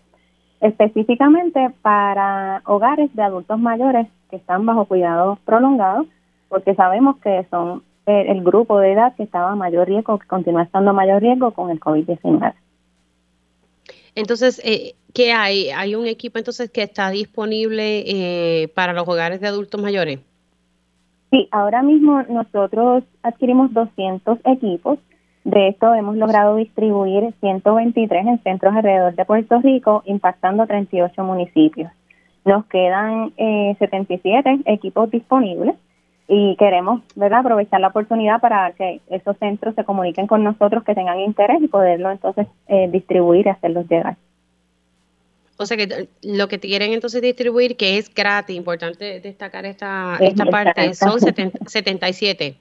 Específicamente 0.59 1.71
para 1.81 2.61
hogares 2.65 3.15
de 3.15 3.23
adultos 3.23 3.59
mayores 3.59 4.07
que 4.29 4.35
están 4.35 4.65
bajo 4.65 4.85
cuidado 4.85 5.39
prolongado, 5.45 6.05
porque 6.49 6.75
sabemos 6.75 7.17
que 7.17 7.45
son 7.49 7.83
el, 8.07 8.41
grupo 8.41 8.79
de 8.79 8.93
edad 8.93 9.15
que 9.15 9.23
estaba 9.23 9.55
mayor 9.55 9.87
riesgo, 9.87 10.17
que 10.17 10.27
continúa 10.27 10.63
estando 10.63 10.93
mayor 10.93 11.21
riesgo 11.21 11.51
con 11.51 11.69
el 11.71 11.79
COVID-19. 11.79 12.53
Entonces, 14.15 14.61
eh, 14.63 14.95
¿qué 15.13 15.33
hay? 15.33 15.69
¿Hay 15.69 15.93
un 15.95 16.07
equipo 16.07 16.37
entonces 16.37 16.71
que 16.71 16.83
está 16.83 17.09
disponible 17.09 18.03
eh, 18.07 18.69
para 18.69 18.93
los 18.93 19.07
hogares 19.07 19.41
de 19.41 19.47
adultos 19.47 19.81
mayores? 19.81 20.19
Sí, 21.31 21.49
ahora 21.51 21.81
mismo 21.81 22.23
nosotros 22.23 23.03
adquirimos 23.21 23.73
200 23.73 24.39
equipos. 24.45 24.99
De 25.43 25.69
esto 25.69 25.93
hemos 25.93 26.17
logrado 26.17 26.55
distribuir 26.55 27.33
123 27.39 28.27
en 28.27 28.43
centros 28.43 28.75
alrededor 28.75 29.15
de 29.15 29.25
Puerto 29.25 29.59
Rico, 29.61 30.03
impactando 30.05 30.65
38 30.65 31.23
municipios. 31.23 31.91
Nos 32.45 32.65
quedan 32.67 33.33
eh, 33.37 33.75
77 33.79 34.61
equipos 34.65 35.11
disponibles 35.11 35.75
y 36.29 36.55
queremos 36.57 37.01
¿verdad? 37.15 37.39
aprovechar 37.39 37.79
la 37.79 37.89
oportunidad 37.89 38.39
para 38.41 38.71
que 38.73 39.01
esos 39.09 39.37
centros 39.37 39.75
se 39.75 39.83
comuniquen 39.83 40.27
con 40.27 40.43
nosotros 40.43 40.83
que 40.83 40.95
tengan 40.95 41.19
interés 41.19 41.61
y 41.61 41.67
poderlo 41.67 42.11
entonces 42.11 42.47
eh, 42.67 42.89
distribuir 42.91 43.47
y 43.47 43.49
hacerlos 43.49 43.87
llegar. 43.89 44.17
O 45.59 45.65
sea 45.65 45.75
que 45.75 46.07
lo 46.21 46.47
que 46.47 46.59
quieren 46.59 46.93
entonces 46.93 47.21
distribuir, 47.21 47.77
que 47.77 47.97
es 47.97 48.13
gratis, 48.13 48.55
importante 48.55 49.19
destacar 49.19 49.65
esta, 49.65 50.17
esta 50.19 50.45
parte, 50.45 50.93
son 50.93 51.19
77. 51.19 52.57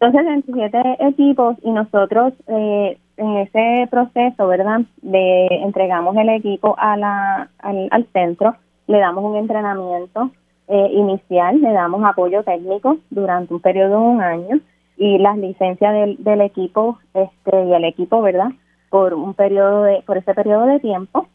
Entonces, 0.00 0.26
27 0.26 0.96
equipos 1.00 1.56
y 1.62 1.70
nosotros 1.72 2.32
eh, 2.46 2.98
en 3.16 3.36
ese 3.38 3.88
proceso, 3.90 4.46
¿verdad? 4.46 4.82
De 5.02 5.46
entregamos 5.64 6.16
el 6.16 6.28
equipo 6.28 6.76
a 6.78 6.96
la, 6.96 7.50
al, 7.58 8.06
centro, 8.12 8.54
le 8.86 8.98
damos 8.98 9.24
un 9.24 9.36
entrenamiento 9.36 10.30
eh, 10.68 10.90
inicial, 10.92 11.60
le 11.60 11.72
damos 11.72 12.04
apoyo 12.04 12.44
técnico 12.44 12.98
durante 13.10 13.52
un 13.52 13.60
periodo 13.60 13.90
de 13.90 14.06
un 14.06 14.20
año 14.20 14.60
y 14.96 15.18
las 15.18 15.36
licencias 15.36 15.92
del, 15.92 16.22
del 16.22 16.42
equipo 16.42 17.00
este 17.14 17.64
y 17.64 17.72
el 17.72 17.84
equipo, 17.84 18.22
¿verdad? 18.22 18.50
Por 18.90 19.14
un 19.14 19.34
periodo 19.34 19.82
de 19.82 20.02
por 20.06 20.16
ese 20.16 20.32
periodo 20.32 20.66
de 20.66 20.78
tiempo 20.78 21.26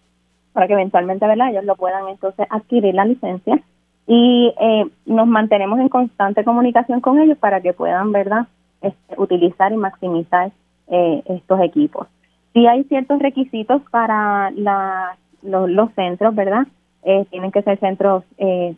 para 0.54 0.68
que 0.68 0.74
eventualmente, 0.74 1.28
¿verdad? 1.28 1.50
Ellos 1.50 1.66
lo 1.66 1.76
puedan 1.76 2.08
entonces 2.08 2.48
adquirir 2.50 2.94
la 2.96 3.06
licencia 3.06 3.60
y 4.08 4.54
eh, 4.60 4.86
nos 5.06 5.28
mantenemos 5.28 5.80
en 5.80 5.90
constante 5.90 6.44
comunicación 6.44 7.02
con 7.02 7.20
ellos 7.20 7.38
para 7.38 7.62
que 7.62 7.74
puedan, 7.74 8.12
¿verdad? 8.12 8.48
Este, 8.82 9.16
utilizar 9.18 9.72
y 9.72 9.78
maximizar 9.78 10.52
eh, 10.88 11.24
estos 11.26 11.62
equipos. 11.62 12.08
Si 12.54 12.68
hay 12.68 12.84
ciertos 12.84 13.20
requisitos 13.20 13.82
para 13.90 14.52
la, 14.52 15.18
los, 15.42 15.92
centros, 15.94 16.36
¿verdad? 16.36 16.68
Eh, 17.04 17.26
tienen 17.32 17.52
que 17.52 17.62
ser 17.62 17.80
centros 17.80 18.24
eh, 18.38 18.76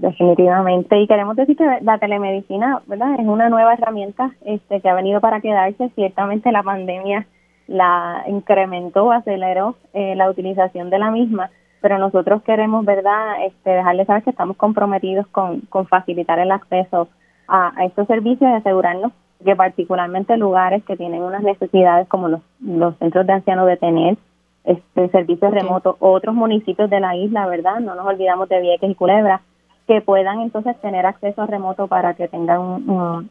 Definitivamente, 0.00 0.98
y 0.98 1.06
queremos 1.06 1.36
decir 1.36 1.58
que 1.58 1.78
la 1.82 1.98
telemedicina, 1.98 2.80
¿verdad? 2.86 3.20
Es 3.20 3.26
una 3.26 3.50
nueva 3.50 3.74
herramienta 3.74 4.30
este, 4.46 4.80
que 4.80 4.88
ha 4.88 4.94
venido 4.94 5.20
para 5.20 5.42
quedarse. 5.42 5.90
Ciertamente 5.90 6.50
la 6.52 6.62
pandemia 6.62 7.26
la 7.66 8.24
incrementó, 8.26 9.12
aceleró 9.12 9.76
eh, 9.92 10.14
la 10.16 10.30
utilización 10.30 10.88
de 10.88 10.98
la 10.98 11.10
misma, 11.10 11.50
pero 11.82 11.98
nosotros 11.98 12.40
queremos, 12.44 12.86
¿verdad? 12.86 13.44
Este, 13.44 13.70
dejarles 13.70 14.06
saber 14.06 14.22
que 14.22 14.30
estamos 14.30 14.56
comprometidos 14.56 15.26
con, 15.26 15.60
con 15.68 15.86
facilitar 15.86 16.38
el 16.38 16.50
acceso 16.50 17.08
a, 17.46 17.72
estos 17.84 18.06
servicios 18.06 18.50
y 18.50 18.54
asegurarnos 18.54 19.12
que 19.44 19.54
particularmente 19.54 20.34
lugares 20.38 20.82
que 20.84 20.96
tienen 20.96 21.22
unas 21.22 21.42
necesidades 21.42 22.08
como 22.08 22.28
los, 22.28 22.40
los 22.60 22.96
centros 22.96 23.26
de 23.26 23.34
ancianos 23.34 23.66
de 23.66 23.76
tener 23.76 24.16
este 24.64 25.08
servicios 25.10 25.52
remotos, 25.52 25.96
otros 25.98 26.34
municipios 26.34 26.88
de 26.88 27.00
la 27.00 27.16
isla, 27.16 27.46
¿verdad? 27.46 27.80
No 27.80 27.94
nos 27.94 28.06
olvidamos 28.06 28.48
de 28.48 28.62
Vieques 28.62 28.90
y 28.90 28.94
Culebra, 28.94 29.42
que 29.90 30.00
puedan 30.02 30.40
entonces 30.40 30.80
tener 30.80 31.04
acceso 31.04 31.44
remoto 31.46 31.88
para 31.88 32.14
que 32.14 32.28
tengan 32.28 32.60
un, 32.60 33.28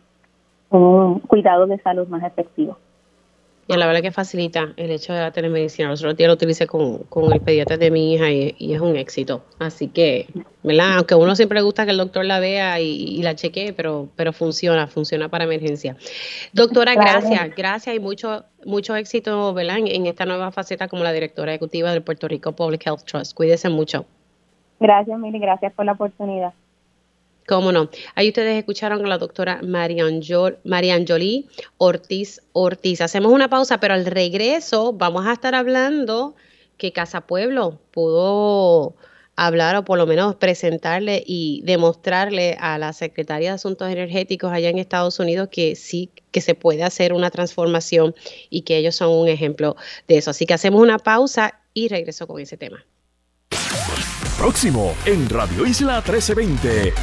un 0.72 1.20
cuidado 1.22 1.68
de 1.68 1.80
salud 1.80 2.05
más 2.10 2.22
efectivo. 2.22 2.78
Y 3.66 3.78
la 3.78 3.88
verdad 3.88 4.01
que 4.01 4.12
facilita 4.12 4.74
el 4.76 4.91
hecho 4.91 5.14
de 5.14 5.22
la 5.22 5.32
telemedicina. 5.32 5.88
Los 5.88 6.01
otros 6.01 6.18
días 6.18 6.28
lo 6.28 6.34
utilicé 6.34 6.68
con, 6.68 7.05
el 7.32 7.39
pediatra 7.39 7.78
de 7.78 7.91
mi 7.91 8.14
hija 8.14 8.30
y, 8.30 8.74
es 8.74 8.82
un 8.82 8.97
éxito. 8.97 9.45
Así 9.57 9.88
que, 9.88 10.28
¿verdad? 10.62 10.97
Aunque 10.97 11.14
a 11.14 11.18
uno 11.18 11.34
siempre 11.34 11.62
gusta 11.62 11.86
que 11.86 11.91
el 11.91 11.97
doctor 11.97 12.26
la 12.26 12.41
vea 12.41 12.82
y, 12.82 13.22
la 13.24 13.36
chequee, 13.36 13.72
pero, 13.72 14.10
pero 14.18 14.34
funciona, 14.34 14.88
funciona 14.88 15.30
para 15.30 15.45
emergencia. 15.45 15.95
Doctora, 16.51 16.93
gracias, 16.95 17.55
gracias 17.55 17.95
y 17.95 18.01
mucho, 18.01 18.43
mucho 18.66 18.97
éxito, 18.97 19.53
¿verdad? 19.53 19.78
En, 19.78 19.88
en 19.88 20.07
esta 20.07 20.26
nueva 20.26 20.51
faceta 20.51 20.89
como 20.89 21.05
la 21.05 21.14
directora 21.14 21.53
ejecutiva 21.53 21.93
del 21.93 22.01
Puerto 22.01 22.28
Rico 22.28 22.51
Public 22.51 22.86
Health 22.86 23.05
Trust. 23.05 23.34
Cuídese 23.34 23.70
mucho. 23.70 24.05
Gracias, 24.80 25.20
Mili, 25.20 25.40
gracias 25.40 25.74
por 25.74 25.86
la 25.86 25.94
oportunidad. 25.94 26.54
Cómo 27.48 27.72
no. 27.72 27.90
Ahí 28.14 28.28
ustedes 28.28 28.60
escucharon 28.60 29.04
a 29.04 29.08
la 29.08 29.18
doctora 29.18 29.60
Marian, 29.64 30.22
Jolie 30.22 31.46
Ortiz 31.80 32.42
Ortiz. 32.54 33.02
Hacemos 33.02 33.32
una 33.32 33.50
pausa, 33.50 33.80
pero 33.80 33.96
al 33.96 34.06
regreso 34.06 34.94
vamos 34.94 35.26
a 35.26 35.34
estar 35.34 35.56
hablando 35.56 36.36
que 36.78 36.92
Casa 36.92 37.22
Pueblo 37.22 37.80
pudo 37.90 38.94
hablar 39.36 39.76
o 39.78 39.84
por 39.84 39.98
lo 39.98 40.06
menos 40.06 40.36
presentarle 40.36 41.24
y 41.26 41.62
demostrarle 41.64 42.56
a 42.60 42.78
la 42.78 42.94
Secretaría 42.94 43.50
de 43.50 43.56
Asuntos 43.56 43.90
Energéticos 43.90 44.52
allá 44.52 44.70
en 44.70 44.78
Estados 44.78 45.20
Unidos 45.20 45.50
que 45.50 45.76
sí, 45.76 46.12
que 46.32 46.42
se 46.42 46.54
puede 46.54 46.84
hacer 46.84 47.14
una 47.14 47.32
transformación 47.32 48.14
y 48.52 48.62
que 48.62 48.78
ellos 48.78 48.96
son 48.96 49.10
un 49.10 49.28
ejemplo 49.28 49.76
de 50.08 50.18
eso. 50.18 50.30
Así 50.30 50.46
que 50.46 50.54
hacemos 50.54 50.82
una 50.82 51.00
pausa 51.00 51.60
y 51.74 51.88
regreso 51.88 52.28
con 52.28 52.40
ese 52.40 52.58
tema. 52.58 52.86
Próximo 54.40 54.96
en 55.04 55.28
Radio 55.28 55.66
Isla 55.66 55.96
1320. 55.96 56.94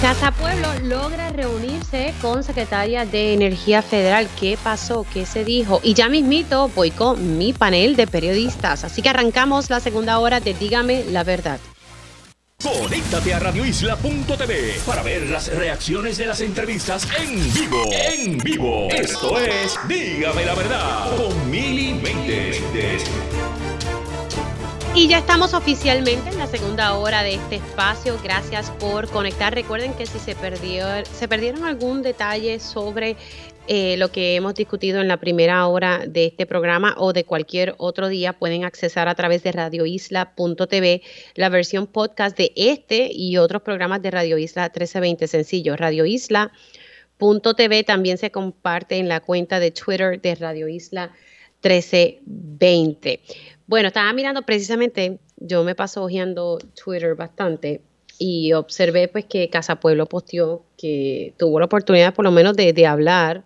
Casa 0.00 0.32
Pueblo 0.32 0.68
logra 0.82 1.28
reunirse 1.28 2.14
con 2.22 2.42
secretaria 2.42 3.04
de 3.04 3.34
Energía 3.34 3.82
Federal. 3.82 4.26
¿Qué 4.40 4.56
pasó? 4.64 5.04
¿Qué 5.12 5.26
se 5.26 5.44
dijo? 5.44 5.80
Y 5.82 5.92
ya 5.92 6.08
mismito 6.08 6.70
voy 6.74 6.92
con 6.92 7.36
mi 7.36 7.52
panel 7.52 7.94
de 7.94 8.06
periodistas. 8.06 8.84
Así 8.84 9.02
que 9.02 9.10
arrancamos 9.10 9.68
la 9.68 9.80
segunda 9.80 10.18
hora 10.18 10.40
de 10.40 10.54
Dígame 10.54 11.04
la 11.10 11.24
verdad. 11.24 11.60
Conéctate 12.62 13.34
a 13.34 13.40
radioisla.tv 13.40 14.80
para 14.86 15.02
ver 15.02 15.28
las 15.28 15.54
reacciones 15.54 16.16
de 16.16 16.24
las 16.24 16.40
entrevistas 16.40 17.06
en 17.20 17.52
vivo. 17.52 17.82
En 17.92 18.38
vivo. 18.38 18.88
Esto 18.88 19.38
es 19.38 19.78
Dígame 19.86 20.46
la 20.46 20.54
verdad 20.54 21.16
con 21.18 21.50
Mili 21.50 22.00
y 24.96 25.08
ya 25.08 25.18
estamos 25.18 25.54
oficialmente 25.54 26.30
en 26.30 26.38
la 26.38 26.46
segunda 26.46 26.94
hora 26.94 27.24
de 27.24 27.34
este 27.34 27.56
espacio. 27.56 28.16
Gracias 28.22 28.70
por 28.78 29.08
conectar. 29.08 29.52
Recuerden 29.52 29.92
que 29.94 30.06
si 30.06 30.20
se, 30.20 30.36
perdieron 30.36 31.64
algún 31.64 32.02
detalle 32.02 32.60
sobre 32.60 33.16
eh, 33.66 33.96
lo 33.96 34.12
que 34.12 34.36
hemos 34.36 34.54
discutido 34.54 35.00
en 35.00 35.08
la 35.08 35.16
primera 35.16 35.66
hora 35.66 36.04
de 36.06 36.26
este 36.26 36.46
programa 36.46 36.94
o 36.96 37.12
de 37.12 37.24
cualquier 37.24 37.74
otro 37.78 38.08
día, 38.08 38.34
pueden 38.34 38.64
accesar 38.64 39.08
a 39.08 39.16
través 39.16 39.42
de 39.42 39.50
radioisla.tv 39.50 41.02
la 41.34 41.48
versión 41.48 41.88
podcast 41.88 42.38
de 42.38 42.52
este 42.54 43.10
y 43.12 43.36
otros 43.36 43.62
programas 43.62 44.00
de 44.00 44.12
Radio 44.12 44.38
Isla 44.38 44.64
1320. 44.64 45.26
Sencillo, 45.26 45.76
Radio 45.76 46.06
Isla.tv 46.06 47.82
también 47.82 48.16
se 48.16 48.30
comparte 48.30 48.98
en 48.98 49.08
la 49.08 49.18
cuenta 49.18 49.58
de 49.58 49.72
Twitter 49.72 50.20
de 50.20 50.36
Radio 50.36 50.68
Isla 50.68 51.10
1320. 51.64 53.20
Bueno, 53.66 53.88
estaba 53.88 54.12
mirando 54.12 54.42
precisamente, 54.42 55.18
yo 55.36 55.64
me 55.64 55.74
paso 55.74 56.04
hojeando 56.04 56.58
Twitter 56.82 57.14
bastante 57.14 57.80
y 58.18 58.52
observé 58.52 59.08
pues 59.08 59.24
que 59.24 59.48
Casa 59.48 59.80
Pueblo 59.80 60.06
posteó 60.06 60.64
que 60.76 61.34
tuvo 61.38 61.58
la 61.58 61.66
oportunidad 61.66 62.14
por 62.14 62.24
lo 62.24 62.30
menos 62.30 62.56
de, 62.56 62.86
hablar 62.86 63.44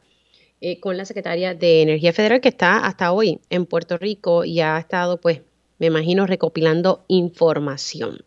eh, 0.61 0.81
con 0.81 0.97
la 0.97 1.05
secretaria 1.05 1.55
de 1.55 1.83
Energía 1.83 2.13
Federal 2.13 2.41
que 2.41 2.49
está 2.49 2.79
hasta 2.85 3.13
hoy 3.13 3.41
en 3.49 3.65
Puerto 3.65 3.97
Rico 3.97 4.45
y 4.45 4.61
ha 4.61 4.79
estado 4.79 5.21
pues 5.21 5.41
me 5.79 5.87
imagino 5.87 6.27
recopilando 6.27 7.05
información. 7.07 8.19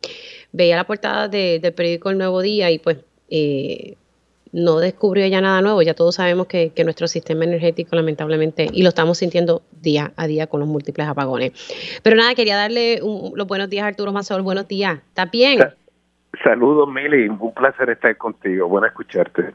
Veía 0.54 0.78
la 0.78 0.88
portada 0.88 1.28
del 1.28 1.74
periódico 1.74 2.10
El 2.10 2.18
Nuevo 2.18 2.42
Día 2.42 2.72
y 2.72 2.80
pues 2.80 3.00
eh, 3.30 3.98
no 4.52 4.80
descubrió 4.80 5.26
ya 5.28 5.42
nada 5.42 5.62
nuevo, 5.62 5.82
ya 5.82 5.94
todos 5.94 6.16
sabemos 6.16 6.48
que, 6.48 6.72
nuestro 6.84 7.08
sistema 7.08 7.44
energético 7.44 7.96
lamentablemente, 7.96 8.68
y 8.72 8.84
lo 8.84 8.90
estamos 8.90 9.20
sintiendo 9.20 9.62
día 9.72 10.12
a 10.16 10.28
día 10.28 10.48
con 10.48 10.60
los 10.60 10.70
múltiples 10.70 11.08
apagones. 11.08 11.52
Pero 12.04 12.16
nada, 12.16 12.34
quería 12.36 12.56
darle 12.56 13.00
los 13.00 13.48
buenos 13.48 13.70
días 13.70 13.84
a 13.84 13.88
Arturo 13.88 14.12
Mazor, 14.12 14.42
buenos 14.42 14.68
días, 14.68 15.00
¿está 15.08 15.26
bien? 15.26 15.60
Saludos 16.44 16.90
Mili, 16.90 17.28
un 17.28 17.54
placer 17.54 17.90
estar 17.90 18.18
contigo, 18.18 18.68
bueno 18.68 18.88
escucharte. 18.88 19.54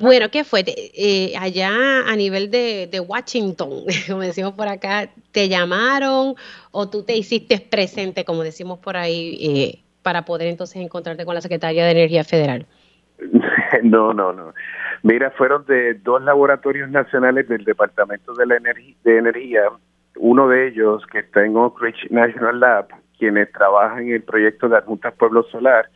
Bueno, 0.00 0.28
¿qué 0.28 0.42
fue? 0.42 0.64
Eh, 0.66 1.34
allá 1.38 1.70
a 2.08 2.16
nivel 2.16 2.50
de, 2.50 2.88
de, 2.90 3.00
Washington, 3.00 3.84
como 4.08 4.20
decimos 4.22 4.54
por 4.54 4.68
acá, 4.68 5.08
¿te 5.30 5.48
llamaron 5.48 6.34
o 6.72 6.88
tú 6.88 7.04
te 7.04 7.16
hiciste 7.16 7.58
presente, 7.60 8.24
como 8.24 8.42
decimos 8.42 8.78
por 8.80 8.96
ahí, 8.96 9.38
eh, 9.40 9.84
para 10.02 10.24
poder 10.24 10.48
entonces 10.48 10.82
encontrarte 10.82 11.24
con 11.24 11.34
la 11.34 11.40
Secretaria 11.40 11.84
de 11.84 11.92
Energía 11.92 12.24
Federal? 12.24 12.66
No, 13.82 14.12
no, 14.14 14.32
no. 14.32 14.54
Mira, 15.02 15.30
fueron 15.32 15.64
de 15.66 15.94
dos 15.94 16.22
laboratorios 16.22 16.88
nacionales 16.90 17.48
del 17.48 17.64
Departamento 17.64 18.32
de, 18.34 18.46
la 18.46 18.56
de 18.56 19.18
Energía, 19.18 19.62
uno 20.16 20.48
de 20.48 20.68
ellos 20.68 21.04
que 21.10 21.18
está 21.20 21.44
en 21.44 21.56
Oak 21.56 21.80
Ridge 21.80 22.10
National 22.10 22.60
Lab, 22.60 22.86
quienes 23.18 23.50
trabajan 23.52 24.04
en 24.04 24.14
el 24.14 24.22
proyecto 24.22 24.68
de 24.68 24.76
Adjuntas 24.76 25.14
Pueblo 25.14 25.42
Solar, 25.44 25.88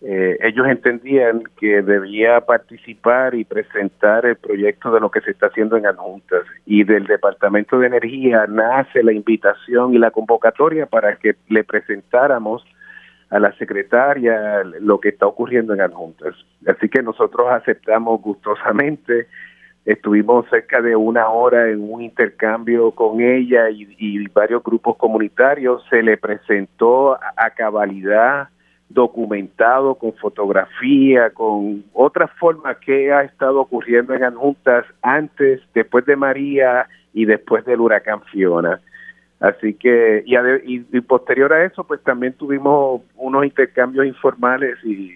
eh, 0.00 0.38
ellos 0.42 0.66
entendían 0.68 1.42
que 1.58 1.82
debía 1.82 2.40
participar 2.42 3.34
y 3.34 3.44
presentar 3.44 4.26
el 4.26 4.36
proyecto 4.36 4.92
de 4.92 5.00
lo 5.00 5.10
que 5.10 5.20
se 5.20 5.32
está 5.32 5.46
haciendo 5.46 5.76
en 5.76 5.86
adjuntas 5.86 6.44
y 6.66 6.84
del 6.84 7.04
Departamento 7.06 7.80
de 7.80 7.88
Energía 7.88 8.46
nace 8.48 9.02
la 9.02 9.12
invitación 9.12 9.94
y 9.94 9.98
la 9.98 10.12
convocatoria 10.12 10.86
para 10.86 11.16
que 11.16 11.34
le 11.48 11.64
presentáramos 11.64 12.64
a 13.30 13.38
la 13.38 13.52
secretaria 13.58 14.62
lo 14.80 15.00
que 15.00 15.10
está 15.10 15.26
ocurriendo 15.26 15.74
en 15.74 15.80
adjuntas. 15.80 16.34
Así 16.66 16.88
que 16.88 17.02
nosotros 17.02 17.48
aceptamos 17.50 18.20
gustosamente, 18.22 19.26
estuvimos 19.84 20.46
cerca 20.48 20.80
de 20.80 20.96
una 20.96 21.28
hora 21.28 21.68
en 21.68 21.80
un 21.90 22.02
intercambio 22.02 22.90
con 22.92 23.20
ella 23.20 23.70
y, 23.70 24.26
varios 24.28 24.62
grupos 24.62 24.96
comunitarios, 24.96 25.84
se 25.90 26.02
le 26.02 26.16
presentó 26.16 27.14
a 27.14 27.50
cabalidad 27.56 28.48
documentado 28.88 29.96
con 29.96 30.14
fotografía, 30.14 31.30
con 31.30 31.84
otras 31.92 32.30
formas 32.38 32.78
que 32.78 33.12
ha 33.12 33.22
estado 33.22 33.60
ocurriendo 33.60 34.14
en 34.14 34.24
adjuntas 34.24 34.86
antes, 35.02 35.60
después 35.74 36.06
de 36.06 36.16
María 36.16 36.86
y 37.12 37.26
después 37.26 37.64
del 37.64 37.80
huracán 37.80 38.22
Fiona. 38.32 38.80
Así 39.40 39.74
que, 39.74 40.24
y, 40.26 41.00
posterior 41.02 41.52
a 41.52 41.64
eso, 41.64 41.84
pues 41.84 42.02
también 42.02 42.32
tuvimos 42.32 43.02
unos 43.14 43.44
intercambios 43.44 44.04
informales 44.06 44.76
y 44.84 45.12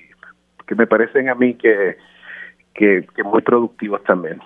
que 0.66 0.74
me 0.76 0.86
parecen 0.86 1.28
a 1.28 1.34
mí 1.34 1.54
que, 1.54 1.96
que, 2.72 3.04
que 3.14 3.22
muy 3.24 3.42
productivos 3.42 4.02
también. 4.04 4.40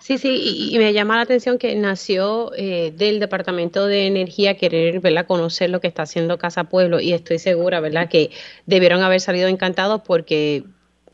Sí, 0.00 0.16
sí, 0.16 0.70
y, 0.72 0.78
me 0.78 0.92
llama 0.94 1.16
la 1.16 1.22
atención 1.22 1.58
que 1.58 1.74
nació 1.74 2.52
eh, 2.56 2.90
del 2.96 3.20
Departamento 3.20 3.86
de 3.86 4.06
Energía 4.06 4.56
querer 4.56 5.00
¿verdad? 5.00 5.26
conocer 5.26 5.68
lo 5.68 5.80
que 5.80 5.88
está 5.88 6.02
haciendo 6.02 6.38
Casa 6.38 6.64
Pueblo 6.64 7.00
y 7.00 7.12
estoy 7.12 7.38
segura 7.38 7.80
¿verdad? 7.80 8.08
que 8.08 8.30
debieron 8.64 9.02
haber 9.02 9.20
salido 9.20 9.48
encantados 9.48 10.00
porque 10.00 10.64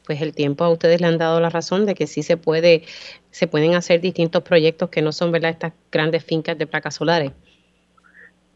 pues 0.06 0.22
el 0.22 0.34
tiempo 0.34 0.64
a 0.64 0.70
ustedes 0.70 1.00
le 1.00 1.06
han 1.06 1.18
dado 1.18 1.40
la 1.40 1.50
razón 1.50 1.86
de 1.86 1.94
que 1.94 2.06
sí 2.06 2.22
se 2.22 2.36
puede 2.36 2.82
se 3.30 3.46
pueden 3.46 3.74
hacer 3.74 4.00
distintos 4.00 4.42
proyectos 4.42 4.88
que 4.88 5.02
no 5.02 5.12
son 5.12 5.32
verdad 5.32 5.50
estas 5.50 5.72
grandes 5.92 6.24
fincas 6.24 6.56
de 6.56 6.66
placas 6.66 6.94
solares. 6.94 7.32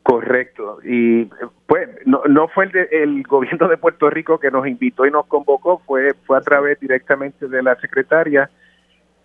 Correcto. 0.02 0.78
Y 0.82 1.26
pues 1.66 1.88
no, 2.06 2.22
no 2.28 2.48
fue 2.48 2.64
el, 2.64 2.88
el 2.90 3.22
gobierno 3.24 3.68
de 3.68 3.76
Puerto 3.76 4.08
Rico 4.08 4.38
que 4.38 4.50
nos 4.50 4.66
invitó 4.66 5.04
y 5.04 5.10
nos 5.10 5.26
convocó, 5.26 5.82
fue 5.86 6.14
fue 6.26 6.38
a 6.38 6.40
través 6.40 6.80
directamente 6.80 7.46
de 7.46 7.62
la 7.62 7.78
secretaria. 7.80 8.50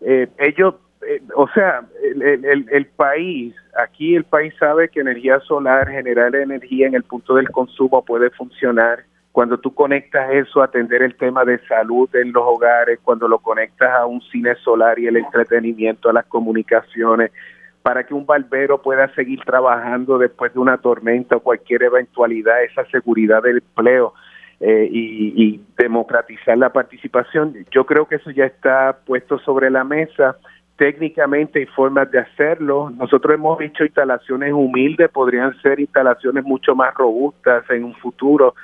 Eh, 0.01 0.27
ellos 0.37 0.75
eh, 1.07 1.21
o 1.35 1.47
sea, 1.49 1.85
el, 2.03 2.67
el, 2.71 2.85
país, 2.87 3.53
aquí 3.77 4.15
el 4.15 4.23
país 4.23 4.53
sabe 4.59 4.89
que 4.89 5.01
energía 5.01 5.39
solar, 5.41 5.87
generar 5.89 6.35
energía 6.35 6.87
en 6.87 6.95
el 6.95 7.03
punto 7.03 7.35
del 7.35 7.49
consumo 7.49 8.03
puede 8.03 8.29
funcionar. 8.31 9.03
Cuando 9.35 9.57
tú 9.57 9.73
conectas 9.73 10.31
eso 10.31 10.61
a 10.61 10.65
atender 10.67 11.01
el 11.01 11.17
tema 11.17 11.43
de 11.43 11.59
salud 11.67 12.07
en 12.15 12.31
los 12.31 12.41
hogares, 12.41 12.99
cuando 13.03 13.27
lo 13.27 13.39
conectas 13.39 13.91
a 13.91 14.05
un 14.05 14.21
cine 14.21 14.55
solar 14.63 14.97
y 14.97 15.07
el 15.07 15.17
entretenimiento, 15.17 16.09
a 16.09 16.13
las 16.13 16.25
comunicaciones, 16.27 17.33
para 17.81 18.05
que 18.05 18.13
un 18.13 18.25
barbero 18.25 18.81
pueda 18.81 19.13
seguir 19.13 19.41
trabajando 19.41 20.17
después 20.17 20.53
de 20.53 20.59
una 20.59 20.77
tormenta 20.77 21.35
o 21.35 21.41
cualquier 21.41 21.83
eventualidad, 21.83 22.63
esa 22.63 22.85
seguridad 22.85 23.43
del 23.43 23.57
empleo 23.57 24.13
eh, 24.61 24.87
y, 24.89 25.61
democratizar 25.77 26.57
la 26.57 26.71
participación. 26.71 27.57
Yo 27.71 27.85
creo 27.85 28.07
que 28.07 28.15
eso 28.15 28.31
ya 28.31 28.45
está 28.45 28.99
puesto 29.05 29.37
sobre 29.39 29.69
la 29.69 29.83
mesa 29.83 30.37
técnicamente 30.77 31.59
hay 31.59 31.65
formas 31.67 32.11
de 32.11 32.19
hacerlo. 32.19 32.89
Nosotros 32.89 33.33
hemos 33.33 33.57
dicho 33.59 33.85
instalaciones 33.85 34.51
humildes, 34.51 35.09
podrían 35.09 35.53
ser 35.61 35.79
instalaciones 35.79 36.43
mucho 36.43 36.75
más 36.75 36.93
robustas 36.93 37.63
en 37.69 37.85
un 37.85 37.95
futuro, 37.95 38.55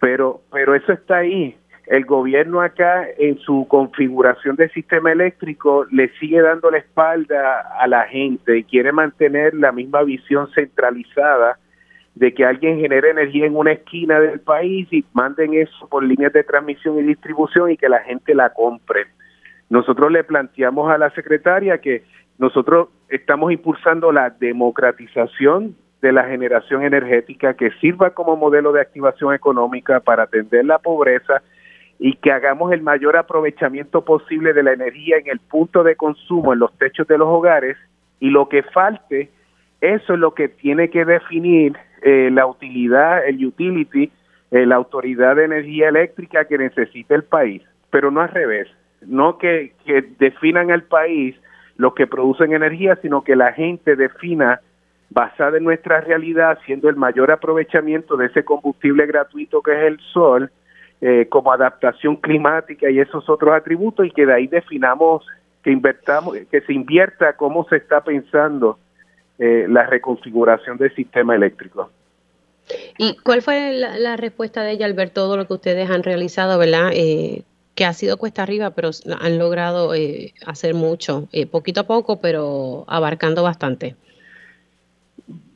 pero, 0.00 0.42
pero 0.50 0.74
eso 0.74 0.92
está 0.92 1.18
ahí. 1.18 1.56
El 1.86 2.04
gobierno 2.04 2.60
acá 2.60 3.06
en 3.16 3.38
su 3.38 3.66
configuración 3.66 4.56
del 4.56 4.70
sistema 4.72 5.10
eléctrico 5.10 5.86
le 5.90 6.10
sigue 6.18 6.42
dando 6.42 6.70
la 6.70 6.78
espalda 6.78 7.60
a 7.80 7.86
la 7.86 8.04
gente 8.04 8.58
y 8.58 8.64
quiere 8.64 8.92
mantener 8.92 9.54
la 9.54 9.72
misma 9.72 10.02
visión 10.02 10.50
centralizada 10.54 11.58
de 12.14 12.34
que 12.34 12.44
alguien 12.44 12.78
genere 12.80 13.10
energía 13.10 13.46
en 13.46 13.56
una 13.56 13.72
esquina 13.72 14.20
del 14.20 14.40
país 14.40 14.86
y 14.90 15.04
manden 15.14 15.54
eso 15.54 15.88
por 15.88 16.02
líneas 16.02 16.32
de 16.32 16.44
transmisión 16.44 16.98
y 16.98 17.02
distribución 17.02 17.70
y 17.70 17.76
que 17.76 17.88
la 17.88 18.00
gente 18.00 18.34
la 18.34 18.50
compre. 18.50 19.06
Nosotros 19.70 20.10
le 20.10 20.24
planteamos 20.24 20.90
a 20.90 20.98
la 20.98 21.10
secretaria 21.10 21.78
que 21.78 22.02
nosotros 22.36 22.88
estamos 23.08 23.52
impulsando 23.52 24.12
la 24.12 24.30
democratización 24.30 25.74
de 26.00 26.12
la 26.12 26.24
generación 26.24 26.82
energética 26.82 27.54
que 27.54 27.70
sirva 27.80 28.10
como 28.10 28.36
modelo 28.36 28.72
de 28.72 28.80
activación 28.80 29.34
económica 29.34 30.00
para 30.00 30.24
atender 30.24 30.64
la 30.64 30.78
pobreza 30.78 31.42
y 31.98 32.14
que 32.14 32.30
hagamos 32.30 32.72
el 32.72 32.82
mayor 32.82 33.16
aprovechamiento 33.16 34.04
posible 34.04 34.52
de 34.52 34.62
la 34.62 34.72
energía 34.72 35.16
en 35.18 35.28
el 35.28 35.40
punto 35.40 35.82
de 35.82 35.96
consumo, 35.96 36.52
en 36.52 36.60
los 36.60 36.76
techos 36.78 37.08
de 37.08 37.18
los 37.18 37.28
hogares, 37.28 37.76
y 38.20 38.30
lo 38.30 38.48
que 38.48 38.62
falte, 38.62 39.30
eso 39.80 40.14
es 40.14 40.18
lo 40.18 40.34
que 40.34 40.48
tiene 40.48 40.90
que 40.90 41.04
definir 41.04 41.76
eh, 42.02 42.30
la 42.32 42.46
utilidad, 42.46 43.26
el 43.26 43.44
utility, 43.44 44.12
eh, 44.52 44.66
la 44.66 44.76
autoridad 44.76 45.36
de 45.36 45.44
energía 45.44 45.88
eléctrica 45.88 46.44
que 46.44 46.58
necesita 46.58 47.16
el 47.16 47.24
país, 47.24 47.62
pero 47.90 48.10
no 48.10 48.20
al 48.20 48.28
revés 48.28 48.68
no 49.02 49.38
que, 49.38 49.72
definan 50.18 50.70
al 50.70 50.82
país 50.84 51.36
los 51.76 51.94
que 51.94 52.06
producen 52.06 52.52
energía, 52.52 52.98
sino 53.02 53.22
que 53.22 53.36
la 53.36 53.52
gente 53.52 53.96
defina 53.96 54.60
basada 55.10 55.56
en 55.56 55.64
nuestra 55.64 56.00
realidad, 56.00 56.58
siendo 56.66 56.88
el 56.88 56.96
mayor 56.96 57.30
aprovechamiento 57.30 58.16
de 58.16 58.26
ese 58.26 58.44
combustible 58.44 59.06
gratuito 59.06 59.62
que 59.62 59.72
es 59.72 59.82
el 59.84 60.00
sol, 60.12 60.50
eh, 61.00 61.26
como 61.28 61.52
adaptación 61.52 62.16
climática 62.16 62.90
y 62.90 62.98
esos 62.98 63.28
otros 63.28 63.54
atributos, 63.54 64.06
y 64.06 64.10
que 64.10 64.26
de 64.26 64.34
ahí 64.34 64.46
definamos 64.46 65.24
que 65.62 65.70
invertamos, 65.70 66.36
que 66.50 66.60
se 66.60 66.72
invierta 66.72 67.34
cómo 67.34 67.66
se 67.68 67.76
está 67.76 68.02
pensando 68.02 68.78
eh, 69.38 69.66
la 69.68 69.86
reconfiguración 69.86 70.76
del 70.76 70.94
sistema 70.94 71.34
eléctrico. 71.34 71.90
¿Y 72.98 73.16
cuál 73.18 73.42
fue 73.42 73.72
la, 73.72 74.16
respuesta 74.16 74.62
de 74.62 74.72
ella 74.72 74.86
al 74.86 74.92
ver 74.92 75.10
todo 75.10 75.36
lo 75.36 75.46
que 75.46 75.54
ustedes 75.54 75.90
han 75.90 76.02
realizado, 76.02 76.58
verdad? 76.58 76.90
Eh, 76.92 77.44
que 77.78 77.84
ha 77.84 77.92
sido 77.92 78.16
cuesta 78.16 78.42
arriba, 78.42 78.70
pero 78.70 78.90
han 79.20 79.38
logrado 79.38 79.94
eh, 79.94 80.34
hacer 80.44 80.74
mucho, 80.74 81.28
eh, 81.30 81.46
poquito 81.46 81.82
a 81.82 81.86
poco, 81.86 82.20
pero 82.20 82.84
abarcando 82.88 83.44
bastante. 83.44 83.94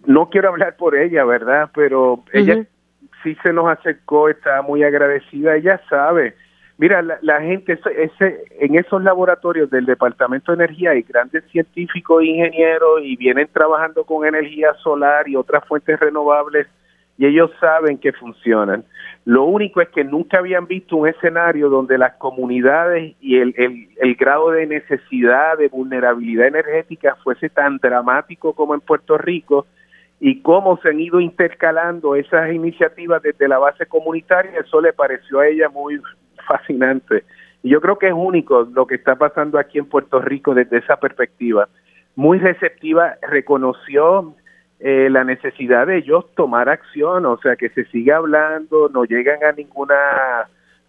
No 0.07 0.28
quiero 0.30 0.48
hablar 0.48 0.76
por 0.76 0.96
ella, 0.96 1.24
¿verdad? 1.24 1.70
Pero 1.74 2.24
ella 2.32 2.64
sí 3.22 3.36
se 3.42 3.53
nos 3.53 3.68
acercó, 3.68 4.28
está 4.28 4.62
muy 4.62 4.82
agradecida, 4.82 5.57
ella 5.57 5.80
sabe. 5.88 6.34
Mira, 6.78 7.03
la, 7.03 7.40
gente, 7.40 7.78
ese, 7.96 8.44
en 8.59 8.74
esos 8.74 9.03
laboratorios 9.03 9.70
del 9.70 9.86
Departamento 9.86 10.50
de 10.50 10.64
Energía 10.64 10.90
hay 10.90 11.03
grandes 11.03 11.44
científicos, 11.53 12.24
ingenieros 12.24 13.00
y 13.03 13.16
vienen 13.16 13.48
trabajando 13.53 14.05
con 14.05 14.26
energía 14.26 14.74
solar 14.82 15.28
y 15.28 15.36
otras 15.36 15.64
fuentes 15.66 16.00
renovables 16.00 16.66
y 17.18 17.26
ellos 17.26 17.50
saben 17.61 17.98
que 17.98 18.12
funcionan. 18.12 18.84
Lo 19.24 19.44
único 19.44 19.80
es 19.80 19.90
que 19.90 20.03
nunca 20.03 20.38
habían 20.38 20.66
visto 20.66 20.96
un 20.96 21.07
escenario 21.07 21.68
donde 21.68 21.98
las 21.98 22.14
comunidades 22.14 23.14
y 23.20 23.36
el, 23.38 23.55
el, 24.00 24.14
grado 24.16 24.50
de 24.50 24.66
necesidad, 24.66 25.57
de 25.59 25.68
vulnerabilidad 25.68 26.48
energética 26.48 27.16
fuese 27.22 27.48
tan 27.48 27.76
dramático 27.78 28.55
como 28.55 28.74
en 28.74 28.80
Puerto 28.80 29.18
Rico 29.18 29.66
y 30.25 30.41
cómo 30.41 30.77
se 30.77 30.91
han 30.91 31.01
ido 31.01 31.18
intercalando 31.18 32.14
esas 32.14 32.53
iniciativas 32.53 33.20
desde 33.23 33.49
la 33.49 33.59
base 33.59 33.87
comunitaria, 33.87 34.61
eso 34.61 34.81
le 34.81 34.93
pareció 34.93 35.41
a 35.41 35.49
ella 35.49 35.68
muy 35.68 36.01
fascinante. 36.47 37.25
Y 37.64 37.70
yo 37.70 37.81
creo 37.81 37.99
que 37.99 38.07
es 38.07 38.12
único 38.14 38.62
lo 38.73 38.87
que 38.87 38.95
está 38.95 39.16
pasando 39.16 39.59
aquí 39.59 39.79
en 39.79 39.87
Puerto 39.87 40.20
Rico 40.20 40.55
desde 40.55 40.79
esa 40.79 40.97
perspectiva. 40.99 41.68
Muy 42.14 42.39
receptiva, 42.39 43.16
reconoció 43.29 44.37
eh, 44.79 45.09
la 45.11 45.25
necesidad 45.25 45.89
de 45.89 45.99
ellos 45.99 46.33
tomar 46.37 46.68
acción, 46.68 47.27
o 47.27 47.37
sea, 47.39 47.57
que 47.57 47.70
se 47.70 47.85
siga 47.87 48.18
hablando, 48.18 48.91
no 48.91 49.05
llegan 49.05 49.43
a 49.43 49.51
ninguna 49.51 49.97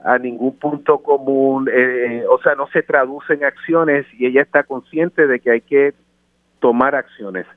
a 0.06 0.18
ningún 0.20 0.60
punto 0.60 1.00
común, 1.00 1.68
eh, 1.74 2.24
o 2.30 2.38
sea, 2.44 2.54
no 2.54 2.68
se 2.68 2.84
traduce 2.84 3.34
en 3.34 3.46
acciones 3.46 4.06
y 4.14 4.28
ella 4.28 4.44
está 4.44 4.62
consciente 4.62 5.26
de 5.26 5.40
que 5.40 5.50
hay 5.50 5.62
que 5.62 5.96
tomar 6.60 6.94
acciones. 6.94 7.48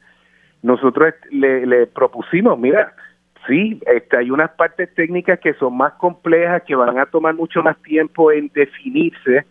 Nosotros 0.63 1.15
le, 1.31 1.67
le 1.67 1.87
propusimos, 1.87 2.59
mira, 2.59 2.93
sí, 3.47 3.81
este, 3.87 4.17
hay 4.17 4.31
unas 4.31 4.51
partes 4.53 4.93
técnicas 4.95 5.39
que 5.41 5.55
son 5.55 5.77
más 5.77 5.95
complejas, 5.95 6.63
que 6.63 6.75
van 6.75 6.99
a 6.99 7.07
tomar 7.07 7.35
mucho 7.35 7.63
más 7.63 7.77
tiempo 7.83 8.33
en 8.33 8.51
definirse, 8.55 9.47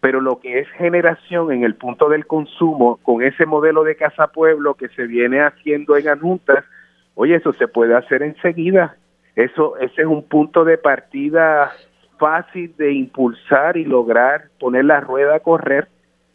pero 0.00 0.20
lo 0.20 0.40
que 0.40 0.60
es 0.60 0.68
generación 0.70 1.52
en 1.52 1.64
el 1.64 1.74
punto 1.74 2.08
del 2.08 2.26
consumo, 2.26 2.98
con 3.02 3.22
ese 3.22 3.46
modelo 3.46 3.82
de 3.84 3.96
casa 3.96 4.28
pueblo 4.28 4.74
que 4.74 4.88
se 4.90 5.06
viene 5.06 5.40
haciendo 5.40 5.96
en 5.96 6.08
adjuntas, 6.08 6.64
oye, 7.14 7.36
eso 7.36 7.52
se 7.54 7.66
puede 7.66 7.94
hacer 7.94 8.22
enseguida. 8.22 8.96
Eso, 9.34 9.76
ese 9.78 10.02
es 10.02 10.06
un 10.06 10.24
punto 10.24 10.64
de 10.64 10.78
partida 10.78 11.72
fácil 12.18 12.74
de 12.76 12.92
impulsar 12.92 13.76
y 13.76 13.84
lograr 13.84 14.48
poner 14.58 14.84
la 14.84 15.00
rueda 15.00 15.36
a 15.36 15.40
correr 15.40 15.88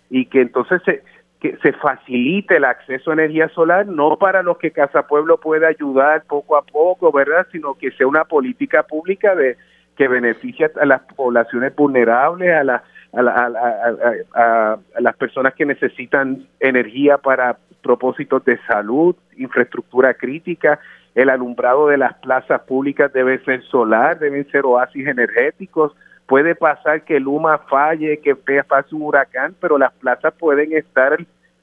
y 0.10 0.26
que 0.26 0.42
entonces 0.42 0.82
se, 0.86 1.04
que 1.44 1.58
se 1.58 1.74
facilite 1.74 2.56
el 2.56 2.64
acceso 2.64 3.12
a 3.12 3.16
energía 3.16 3.50
solar, 3.50 3.86
no 3.86 4.18
para 4.18 4.42
los 4.42 4.58
que 4.58 4.72
Casa 4.72 5.08
Pueblo 5.08 5.42
pueda 5.42 5.68
ayudar 5.68 6.24
poco 6.24 6.56
a 6.56 6.62
poco, 6.62 7.12
¿verdad? 7.12 7.46
Sino 7.52 7.74
que 7.74 7.92
sea 7.92 8.08
una 8.08 8.24
política 8.24 8.84
pública 8.84 9.36
de 9.36 9.58
que 9.98 10.08
beneficie 10.08 10.72
a 10.80 10.86
las 10.86 11.02
poblaciones 11.02 11.76
vulnerables, 11.76 12.56
a, 12.56 12.64
la, 12.64 12.84
a, 13.14 14.78
a 14.96 15.02
las 15.02 15.18
personas 15.18 15.54
que 15.54 15.66
necesitan 15.66 16.48
energía 16.62 17.18
para 17.18 17.58
propósitos 17.82 18.46
de 18.46 18.58
salud, 18.66 19.14
infraestructura 19.36 20.14
crítica, 20.14 20.80
el 21.14 21.30
alumbrado 21.30 21.90
de 21.90 21.98
las 21.98 22.14
plazas 22.20 22.62
públicas 22.62 23.12
debe 23.12 23.44
ser 23.44 23.62
solar, 23.64 24.18
deben 24.18 24.50
ser 24.50 24.66
oasis 24.66 25.06
energéticos. 25.08 25.92
Puede 26.28 26.56
pasar 26.56 27.04
que 27.04 27.20
Luma 27.20 27.58
falle, 27.70 28.20
que 28.20 28.36
pase 28.36 28.96
un 28.96 29.04
huracán, 29.04 29.56
pero 29.60 29.78
las 29.78 29.94
plazas 29.94 30.34
pueden 30.34 30.74
estar 30.74 31.18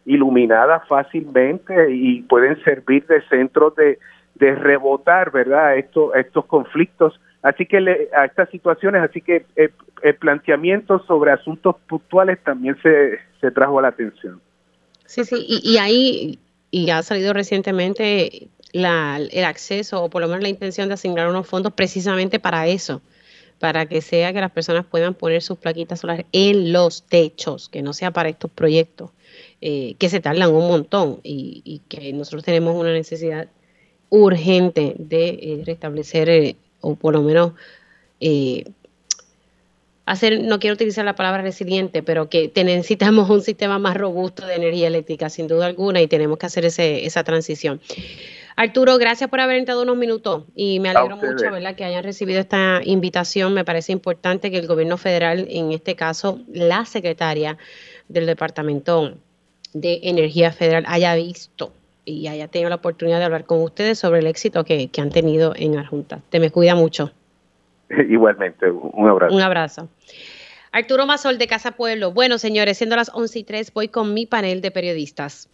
iluminadas 0.04 0.86
fácilmente 0.88 1.92
y 1.92 2.22
pueden 2.22 2.62
servir 2.62 3.06
de 3.06 3.22
centros 3.28 3.74
de, 3.76 3.98
de 4.34 4.54
rebotar, 4.54 5.30
¿verdad? 5.30 5.76
Estos, 5.76 6.14
estos 6.16 6.44
conflictos. 6.46 7.20
Así 7.42 7.64
que 7.64 8.08
a 8.14 8.24
estas 8.24 8.50
situaciones, 8.50 9.02
así 9.02 9.20
que 9.20 9.46
eh, 9.56 9.70
el, 10.02 10.14
planteamiento 10.16 11.02
sobre 11.06 11.32
asuntos 11.32 11.76
puntuales 11.88 12.38
también 12.42 12.76
se, 12.82 13.18
se 13.40 13.50
trajo 13.50 13.78
a 13.78 13.82
la 13.82 13.88
atención. 13.88 14.40
Sí, 15.06 15.24
sí, 15.24 15.36
y, 15.48 15.60
y 15.64 15.78
ahí, 15.78 16.38
y 16.70 16.90
ha 16.90 17.02
salido 17.02 17.32
recientemente 17.32 18.48
la, 18.72 19.18
el 19.18 19.44
acceso 19.44 20.04
o 20.04 20.10
por 20.10 20.20
lo 20.20 20.28
menos 20.28 20.42
la 20.42 20.48
intención 20.48 20.88
de 20.88 20.94
asignar 20.94 21.28
unos 21.28 21.46
fondos 21.46 21.72
precisamente 21.72 22.38
para 22.38 22.66
eso, 22.66 23.00
para 23.60 23.84
que 23.84 24.00
sea 24.00 24.32
que 24.32 24.40
las 24.40 24.50
personas 24.50 24.86
puedan 24.86 25.12
poner 25.12 25.42
sus 25.42 25.58
plaquitas 25.58 26.00
solares 26.00 26.24
en 26.32 26.72
los 26.72 27.02
techos, 27.02 27.68
que 27.68 27.82
no 27.82 27.92
sea 27.92 28.10
para 28.10 28.30
estos 28.30 28.50
proyectos, 28.50 29.10
eh, 29.60 29.96
que 29.98 30.08
se 30.08 30.20
tardan 30.20 30.50
un 30.54 30.66
montón 30.66 31.20
y, 31.22 31.82
que 31.90 32.14
nosotros 32.14 32.42
tenemos 32.42 32.74
una 32.74 32.90
necesidad 32.90 33.48
urgente 34.08 34.94
de 34.98 35.28
eh, 35.28 35.62
restablecer 35.66 36.30
eh, 36.30 36.56
o 36.80 36.96
por 36.96 37.12
lo 37.12 37.20
menos 37.22 37.52
hacer, 40.06 40.42
no 40.42 40.58
quiero 40.58 40.74
utilizar 40.74 41.04
la 41.04 41.14
palabra 41.14 41.42
resiliente, 41.42 42.02
pero 42.02 42.30
que 42.30 42.50
necesitamos 42.56 43.28
un 43.28 43.42
sistema 43.42 43.78
más 43.78 43.94
robusto 43.94 44.46
de 44.46 44.54
energía 44.54 44.86
eléctrica, 44.86 45.28
sin 45.28 45.46
duda 45.46 45.66
alguna, 45.66 46.00
y 46.00 46.08
tenemos 46.08 46.38
que 46.38 46.46
hacer 46.46 46.64
ese, 46.64 47.04
esa 47.04 47.24
transición. 47.24 47.80
Arturo, 48.62 48.98
gracias 48.98 49.30
por 49.30 49.40
haber 49.40 49.56
entrado 49.56 49.80
unos 49.84 49.96
minutos 49.96 50.44
y 50.54 50.80
me 50.80 50.90
alegro 50.90 51.16
mucho 51.16 51.50
¿verdad? 51.50 51.74
que 51.74 51.82
hayan 51.82 52.04
recibido 52.04 52.40
esta 52.40 52.82
invitación. 52.84 53.54
Me 53.54 53.64
parece 53.64 53.90
importante 53.90 54.50
que 54.50 54.58
el 54.58 54.66
gobierno 54.66 54.98
federal, 54.98 55.46
en 55.48 55.72
este 55.72 55.96
caso 55.96 56.40
la 56.52 56.84
secretaria 56.84 57.56
del 58.08 58.26
Departamento 58.26 59.14
de 59.72 60.00
Energía 60.02 60.52
Federal, 60.52 60.84
haya 60.88 61.14
visto 61.14 61.72
y 62.04 62.26
haya 62.26 62.48
tenido 62.48 62.68
la 62.68 62.76
oportunidad 62.76 63.18
de 63.18 63.24
hablar 63.24 63.46
con 63.46 63.62
ustedes 63.62 63.98
sobre 63.98 64.18
el 64.18 64.26
éxito 64.26 64.62
que, 64.62 64.90
han 64.98 65.08
tenido 65.08 65.54
en 65.56 65.78
Arjunta. 65.78 66.20
Te 66.28 66.38
me 66.38 66.50
cuida 66.50 66.74
mucho. 66.74 67.12
Igualmente, 68.10 68.70
un 68.70 69.08
abrazo. 69.08 69.34
Un 69.34 69.40
abrazo. 69.40 69.88
Arturo 70.70 71.06
Mazol 71.06 71.38
de 71.38 71.46
Casa 71.46 71.70
Pueblo. 71.70 72.12
Bueno, 72.12 72.36
señores, 72.36 72.76
siendo 72.76 72.94
las 72.94 73.10
11 73.14 73.38
y 73.38 73.42
3, 73.42 73.72
voy 73.72 73.88
con 73.88 74.12
mi 74.12 74.26
panel 74.26 74.60
de 74.60 74.70
periodistas. 74.70 75.48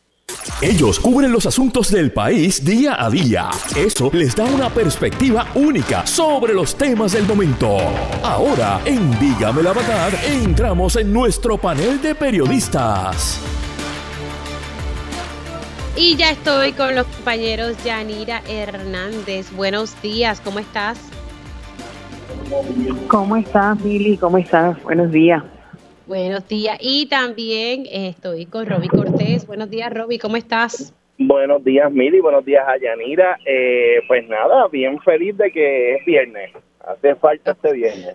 Ellos 0.63 0.99
cubren 0.99 1.33
los 1.33 1.45
asuntos 1.45 1.91
del 1.91 2.13
país 2.13 2.65
día 2.65 2.97
a 2.99 3.11
día. 3.11 3.51
Eso 3.77 4.11
les 4.15 4.35
da 4.35 4.45
una 4.45 4.71
perspectiva 4.71 5.47
única 5.55 6.07
sobre 6.07 6.55
los 6.55 6.75
temas 6.75 7.13
del 7.13 7.27
momento. 7.27 7.77
Ahora, 8.23 8.81
en 8.87 9.19
Dígame 9.21 9.63
la 9.63 9.75
Verdad, 9.75 10.13
entramos 10.25 10.97
en 10.97 11.13
nuestro 11.13 11.59
panel 11.59 12.01
de 12.01 12.15
periodistas. 12.15 13.39
Y 15.95 16.17
ya 16.17 16.31
estoy 16.31 16.73
con 16.73 16.95
los 16.95 17.07
compañeros 17.07 17.77
Yanira 17.85 18.43
Hernández. 18.49 19.53
Buenos 19.53 20.01
días, 20.01 20.41
¿cómo 20.41 20.59
estás? 20.59 20.99
¿Cómo 23.09 23.37
estás, 23.37 23.83
Billy? 23.83 24.17
¿Cómo 24.17 24.39
estás? 24.39 24.83
Buenos 24.83 25.11
días. 25.13 25.43
Buenos 26.07 26.47
días. 26.47 26.79
Y 26.81 27.07
también 27.07 27.85
estoy 27.91 28.47
con 28.47 28.65
Roby 28.65 28.87
Cortés. 28.87 29.45
Buenos 29.45 29.69
días, 29.71 29.93
Roby. 29.93 30.19
¿Cómo 30.21 30.37
estás? 30.37 30.95
Buenos 31.19 31.65
días, 31.65 31.91
Mili. 31.91 32.21
Buenos 32.21 32.45
días 32.45 32.65
a 32.65 32.79
Yanira. 32.79 33.37
Eh, 33.45 34.03
pues 34.07 34.29
nada, 34.29 34.69
bien 34.69 35.01
feliz 35.01 35.37
de 35.37 35.51
que 35.51 35.97
es 35.97 36.05
viernes. 36.05 36.53
Hace 36.87 37.17
falta 37.17 37.51
este 37.51 37.73
viernes. 37.73 38.15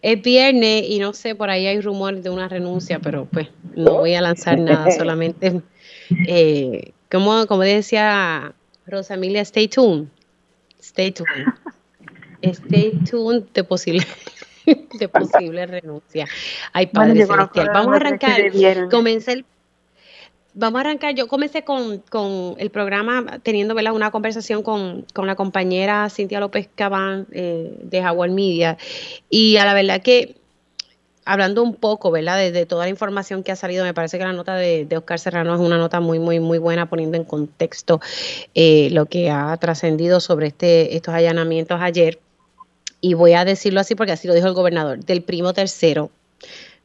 Es 0.00 0.22
viernes 0.22 0.86
y 0.88 0.98
no 0.98 1.12
sé, 1.12 1.34
por 1.34 1.50
ahí 1.50 1.66
hay 1.66 1.78
rumores 1.82 2.24
de 2.24 2.30
una 2.30 2.48
renuncia, 2.48 2.98
pero 3.00 3.26
pues 3.30 3.48
no 3.76 3.98
voy 3.98 4.14
a 4.14 4.22
lanzar 4.22 4.58
nada, 4.58 4.90
solamente, 4.98 5.60
eh, 6.26 6.92
como, 7.10 7.46
como 7.46 7.62
decía 7.62 8.54
Rosa 8.86 9.14
Emilia, 9.14 9.42
stay 9.42 9.68
tuned. 9.68 10.08
Stay 10.80 11.12
tuned. 11.12 11.28
Stay 12.40 12.92
tuned 13.08 13.44
de 13.52 13.62
posible 13.62 14.04
de 14.98 15.08
posible 15.08 15.66
renuncia. 15.66 16.26
Ay, 16.72 16.86
Padre 16.86 17.26
Celestial. 17.26 17.70
Vamos 17.72 17.92
a 17.92 17.96
arrancar. 17.96 18.88
Comencé 18.90 19.44
Vamos 20.56 20.78
a 20.78 20.80
arrancar. 20.82 21.14
Yo 21.16 21.26
comencé 21.26 21.64
con, 21.64 22.02
el 22.58 22.70
programa 22.70 23.40
teniendo 23.42 23.74
¿verdad? 23.74 23.92
una 23.92 24.12
conversación 24.12 24.62
con, 24.62 25.04
la 25.16 25.34
compañera 25.34 26.08
Cintia 26.10 26.38
López 26.38 26.68
Cabán 26.74 27.26
eh, 27.32 27.76
de 27.82 28.02
Jaguar 28.02 28.30
Media. 28.30 28.78
Y 29.28 29.56
a 29.56 29.64
la 29.64 29.74
verdad 29.74 30.00
que, 30.00 30.36
hablando 31.24 31.60
un 31.60 31.74
poco 31.74 32.12
¿verdad? 32.12 32.38
De, 32.38 32.66
toda 32.66 32.84
la 32.84 32.90
información 32.90 33.42
que 33.42 33.50
ha 33.50 33.56
salido, 33.56 33.84
me 33.84 33.94
parece 33.94 34.16
que 34.16 34.24
la 34.24 34.32
nota 34.32 34.54
de, 34.54 34.86
Oscar 34.96 35.18
Serrano 35.18 35.54
es 35.54 35.60
una 35.60 35.76
nota 35.76 35.98
muy, 35.98 36.20
muy, 36.20 36.38
muy 36.38 36.58
buena, 36.58 36.88
poniendo 36.88 37.16
en 37.16 37.24
contexto 37.24 38.00
eh, 38.54 38.90
lo 38.92 39.06
que 39.06 39.30
ha 39.30 39.56
trascendido 39.56 40.20
sobre 40.20 40.46
este, 40.46 40.94
estos 40.94 41.14
allanamientos 41.14 41.80
ayer 41.80 42.20
y 43.04 43.12
voy 43.12 43.34
a 43.34 43.44
decirlo 43.44 43.80
así 43.80 43.94
porque 43.94 44.12
así 44.12 44.26
lo 44.26 44.32
dijo 44.32 44.46
el 44.46 44.54
gobernador, 44.54 45.04
del 45.04 45.22
primo 45.22 45.52
tercero 45.52 46.10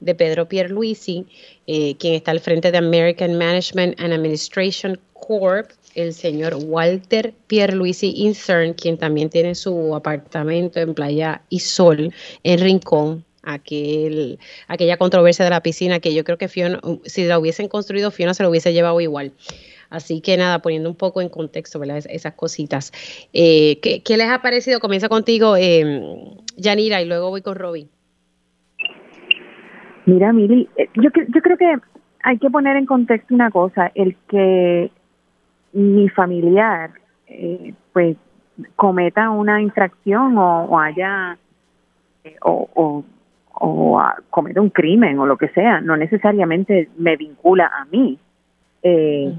de 0.02 0.16
Pedro 0.16 0.50
Pierluisi, 0.50 1.26
eh, 1.66 1.96
quien 1.96 2.14
está 2.14 2.32
al 2.32 2.42
frente 2.42 2.74
de 2.74 2.78
American 2.78 3.38
Management 3.38 3.98
and 4.02 4.12
Administration 4.12 5.00
Corp., 5.14 5.70
el 5.96 6.14
señor 6.14 6.58
Walter 6.62 7.34
Pierluisi 7.48 8.14
Incern, 8.18 8.74
quien 8.74 8.98
también 8.98 9.30
tiene 9.30 9.56
su 9.56 9.96
apartamento 9.96 10.82
en 10.82 10.94
Playa 10.94 11.42
Isol, 11.48 12.14
en 12.44 12.60
Rincón, 12.60 13.24
aquel, 13.44 14.40
aquella 14.68 14.98
controversia 14.98 15.46
de 15.46 15.52
la 15.52 15.64
piscina 15.64 16.02
que 16.02 16.14
yo 16.14 16.26
creo 16.26 16.38
que 16.38 16.50
Fiona, 16.50 16.82
si 17.06 17.24
la 17.24 17.40
hubiesen 17.40 17.70
construido, 17.70 18.12
Fiona 18.12 18.34
se 18.34 18.44
lo 18.44 18.50
hubiese 18.50 18.74
llevado 18.74 19.00
igual. 19.00 19.32
Así 19.90 20.22
que 20.22 20.38
nada, 20.38 20.60
poniendo 20.60 20.90
un 20.90 20.96
poco 20.96 21.22
en 21.22 21.30
contexto 21.30 21.80
¿verdad? 21.80 21.98
esas 22.10 22.34
cositas. 22.34 22.92
Eh, 23.34 23.80
¿qué, 23.82 24.18
les 24.18 24.30
ha 24.30 24.42
parecido? 24.42 24.80
Comienza 24.80 25.10
contigo, 25.10 25.56
eh, 25.58 26.04
Yanira, 26.58 27.02
y 27.02 27.06
luego 27.06 27.30
voy 27.30 27.42
con 27.42 27.56
Robbie. 27.56 27.88
Mira, 30.06 30.32
Mili, 30.34 30.68
eh, 30.78 30.90
yo, 30.96 31.10
yo 31.14 31.42
creo 31.42 31.58
que 31.58 31.76
hay 32.24 32.38
que 32.38 32.50
poner 32.50 32.78
en 32.78 32.86
contexto 32.86 33.34
una 33.34 33.52
cosa, 33.52 33.92
el 33.96 34.16
que 34.28 34.92
mi 35.74 36.10
familiar 36.10 36.92
eh, 37.28 37.74
pues 37.94 38.18
cometa 38.76 39.30
una 39.30 39.62
infracción 39.62 40.38
o, 40.38 40.80
haya 40.80 41.38
o, 42.42 42.70
o, 42.74 43.04
o 43.54 44.02
cometa 44.30 44.62
un 44.62 44.70
crimen 44.70 45.20
o 45.20 45.26
lo 45.26 45.38
que 45.38 45.50
sea, 45.50 45.82
no 45.82 45.96
necesariamente 45.96 46.90
me 46.98 47.16
vincula 47.16 47.72
a 47.74 47.86
mí. 47.86 48.18
Eh, 48.82 49.34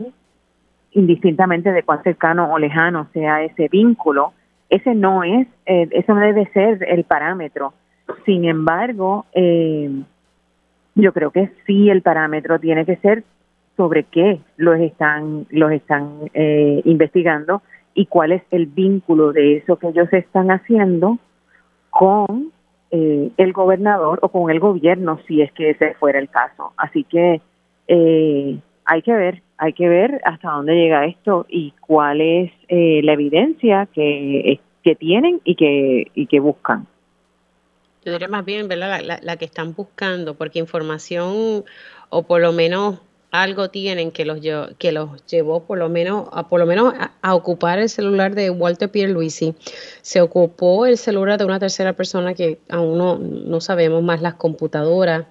indistintamente 0.92 1.72
de 1.72 1.82
cuán 1.82 2.02
cercano 2.02 2.52
o 2.52 2.58
lejano 2.58 3.08
sea 3.12 3.42
ese 3.42 3.68
vínculo, 3.68 4.32
ese 4.68 4.94
no 4.94 5.24
es, 5.24 5.46
eh, 5.66 5.88
eso 5.92 6.14
no 6.14 6.20
debe 6.20 6.46
ser 6.52 6.84
el 6.88 7.04
parámetro. 7.04 7.72
Sin 8.24 8.44
embargo, 8.44 9.26
eh, 9.32 9.90
yo 10.94 11.12
creo 11.12 11.30
que 11.30 11.50
sí 11.66 11.90
el 11.90 12.02
parámetro 12.02 12.58
tiene 12.58 12.84
que 12.84 12.96
ser 12.96 13.24
sobre 13.76 14.04
qué 14.04 14.40
los 14.56 14.78
están, 14.78 15.46
los 15.50 15.72
están 15.72 16.30
eh, 16.34 16.82
investigando 16.84 17.62
y 17.94 18.06
cuál 18.06 18.32
es 18.32 18.42
el 18.50 18.66
vínculo 18.66 19.32
de 19.32 19.56
eso 19.56 19.76
que 19.76 19.88
ellos 19.88 20.12
están 20.12 20.50
haciendo 20.50 21.18
con 21.90 22.52
eh, 22.90 23.30
el 23.36 23.52
gobernador 23.52 24.18
o 24.22 24.28
con 24.28 24.50
el 24.50 24.60
gobierno 24.60 25.18
si 25.26 25.42
es 25.42 25.52
que 25.52 25.70
ese 25.70 25.94
fuera 25.94 26.18
el 26.18 26.28
caso. 26.28 26.72
Así 26.76 27.04
que 27.04 27.40
eh, 27.88 28.58
hay 28.84 29.02
que 29.02 29.12
ver, 29.12 29.42
hay 29.62 29.74
que 29.74 29.90
ver 29.90 30.22
hasta 30.24 30.52
dónde 30.52 30.74
llega 30.74 31.04
esto 31.04 31.44
y 31.46 31.74
cuál 31.82 32.22
es 32.22 32.50
eh, 32.68 33.02
la 33.04 33.12
evidencia 33.12 33.86
que, 33.92 34.58
que 34.82 34.96
tienen 34.96 35.42
y 35.44 35.54
que, 35.54 36.10
y 36.14 36.26
que 36.26 36.40
buscan. 36.40 36.86
Yo 38.02 38.12
diría 38.12 38.28
más 38.28 38.46
bien, 38.46 38.68
¿verdad? 38.68 39.02
La, 39.22 39.36
que 39.36 39.44
están 39.44 39.74
buscando, 39.74 40.34
porque 40.34 40.58
información, 40.58 41.66
o 42.08 42.22
por 42.22 42.40
lo 42.40 42.52
menos 42.52 43.00
algo 43.32 43.68
tienen 43.68 44.12
que 44.12 44.24
los, 44.24 44.40
que 44.78 44.92
los 44.92 45.26
llevó 45.26 45.64
por 45.64 45.76
lo 45.76 45.90
menos, 45.90 46.28
a, 46.32 46.48
por 46.48 46.58
lo 46.58 46.64
menos 46.64 46.94
a, 47.20 47.34
ocupar 47.34 47.78
el 47.78 47.90
celular 47.90 48.34
de 48.34 48.48
Walter 48.48 48.90
Pierluisi. 48.90 49.54
Se 50.00 50.22
ocupó 50.22 50.86
el 50.86 50.96
celular 50.96 51.38
de 51.38 51.44
una 51.44 51.58
tercera 51.58 51.92
persona 51.92 52.32
que 52.32 52.60
aún 52.70 52.96
no, 52.96 53.18
no 53.18 53.60
sabemos 53.60 54.02
más 54.02 54.22
las 54.22 54.36
computadoras 54.36 55.26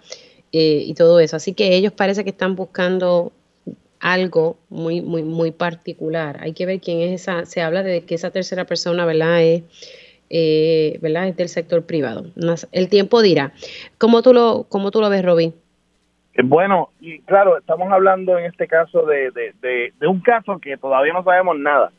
eh, 0.52 0.84
y 0.86 0.94
todo 0.94 1.20
eso. 1.20 1.36
Así 1.36 1.56
que 1.56 1.76
ellos 1.76 1.94
parece 1.94 2.24
que 2.24 2.30
están 2.30 2.56
buscando 2.56 3.34
algo 4.00 4.58
muy, 4.70 5.02
muy, 5.02 5.24
muy 5.24 5.52
particular. 5.52 6.38
Hay 6.42 6.54
que 6.54 6.66
ver 6.66 6.80
quién 6.80 7.02
es 7.02 7.22
esa, 7.22 7.46
se 7.46 7.62
habla 7.62 7.84
de 7.84 8.06
que 8.06 8.16
esa 8.16 8.32
tercera 8.32 8.66
persona, 8.66 9.06
¿verdad? 9.06 9.42
Es, 9.42 9.64
eh, 10.30 11.00
¿verdad? 11.02 11.28
es 11.28 11.38
del 11.38 11.50
sector 11.50 11.86
privado. 11.86 12.26
El 12.72 12.90
tiempo 12.90 13.22
dirá. 13.22 13.52
¿Cómo 13.98 14.22
tú 14.22 14.34
lo, 14.34 14.66
cómo 14.70 14.92
tú 14.92 15.02
lo 15.02 15.10
ves, 15.10 15.24
Robin? 15.26 15.54
Eh, 16.34 16.42
bueno, 16.44 16.90
y 17.00 17.20
claro, 17.22 17.58
estamos 17.58 17.92
hablando 17.92 18.38
en 18.38 18.46
este 18.46 18.68
caso 18.68 19.06
de, 19.06 19.32
de, 19.32 20.08
un 20.08 20.22
caso 20.22 20.60
que 20.60 20.78
todavía 20.78 21.14
no 21.14 21.24
sabemos 21.24 21.58
nada. 21.58 21.92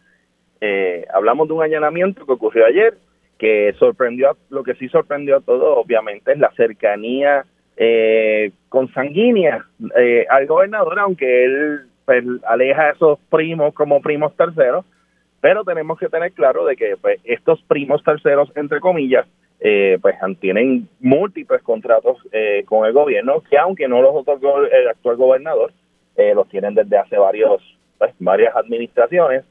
Eh, 0.61 1.07
hablamos 1.13 1.49
de 1.49 1.55
un 1.55 1.63
allanamiento 1.63 2.25
que 2.25 2.33
ocurrió 2.33 2.67
ayer, 2.67 2.97
que 3.39 3.75
sorprendió, 3.79 4.37
lo 4.51 4.63
que 4.63 4.75
sí 4.75 4.89
sorprendió 4.89 5.39
a 5.39 5.41
todos, 5.41 5.79
obviamente, 5.79 6.33
es 6.33 6.39
la 6.39 6.53
cercanía 6.53 7.45
eh, 7.77 8.53
consanguínea 8.69 9.65
eh, 9.97 10.27
al 10.29 10.47
gobernador, 10.47 10.99
aunque 10.99 11.45
él 11.45 11.90
pues, 12.11 12.25
aleja 12.45 12.89
a 12.89 12.91
esos 12.91 13.21
primos 13.31 13.73
como 13.73 14.03
primos 14.03 14.37
terceros, 14.37 14.85
pero 15.41 15.63
tenemos 15.63 15.97
que 15.97 16.09
tener 16.09 16.33
claro 16.33 16.65
de 16.65 16.75
que 16.75 16.97
pues, 17.01 17.21
estos 17.23 17.63
primos 17.69 18.03
terceros, 18.03 18.51
entre 18.57 18.81
comillas, 18.81 19.29
eh, 19.61 19.97
pues 20.03 20.17
tienen 20.41 20.89
múltiples 20.99 21.63
contratos 21.63 22.19
eh, 22.33 22.65
con 22.67 22.85
el 22.85 22.93
gobierno 22.93 23.43
que 23.49 23.57
aunque 23.57 23.87
no 23.87 24.03
los 24.03 24.13
otorgó 24.13 24.65
el 24.65 24.89
actual 24.89 25.19
gobernador, 25.19 25.73
eh, 26.17 26.35
los 26.35 26.49
tienen 26.49 26.75
desde 26.75 26.99
hace 26.99 27.17
varios 27.17 27.63
pues, 27.97 28.13
varias 28.19 28.57
administraciones. 28.57 29.45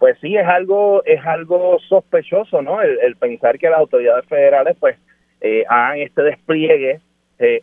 pues 0.00 0.18
sí 0.20 0.36
es 0.36 0.48
algo 0.48 1.04
es 1.04 1.24
algo 1.24 1.78
sospechoso, 1.88 2.62
¿no? 2.62 2.82
El, 2.82 3.14
pensar 3.14 3.60
que 3.60 3.70
las 3.70 3.78
autoridades 3.78 4.24
federales 4.26 4.76
pues 4.80 4.96
hagan 5.68 5.98
este 5.98 6.22
despliegue 6.22 7.00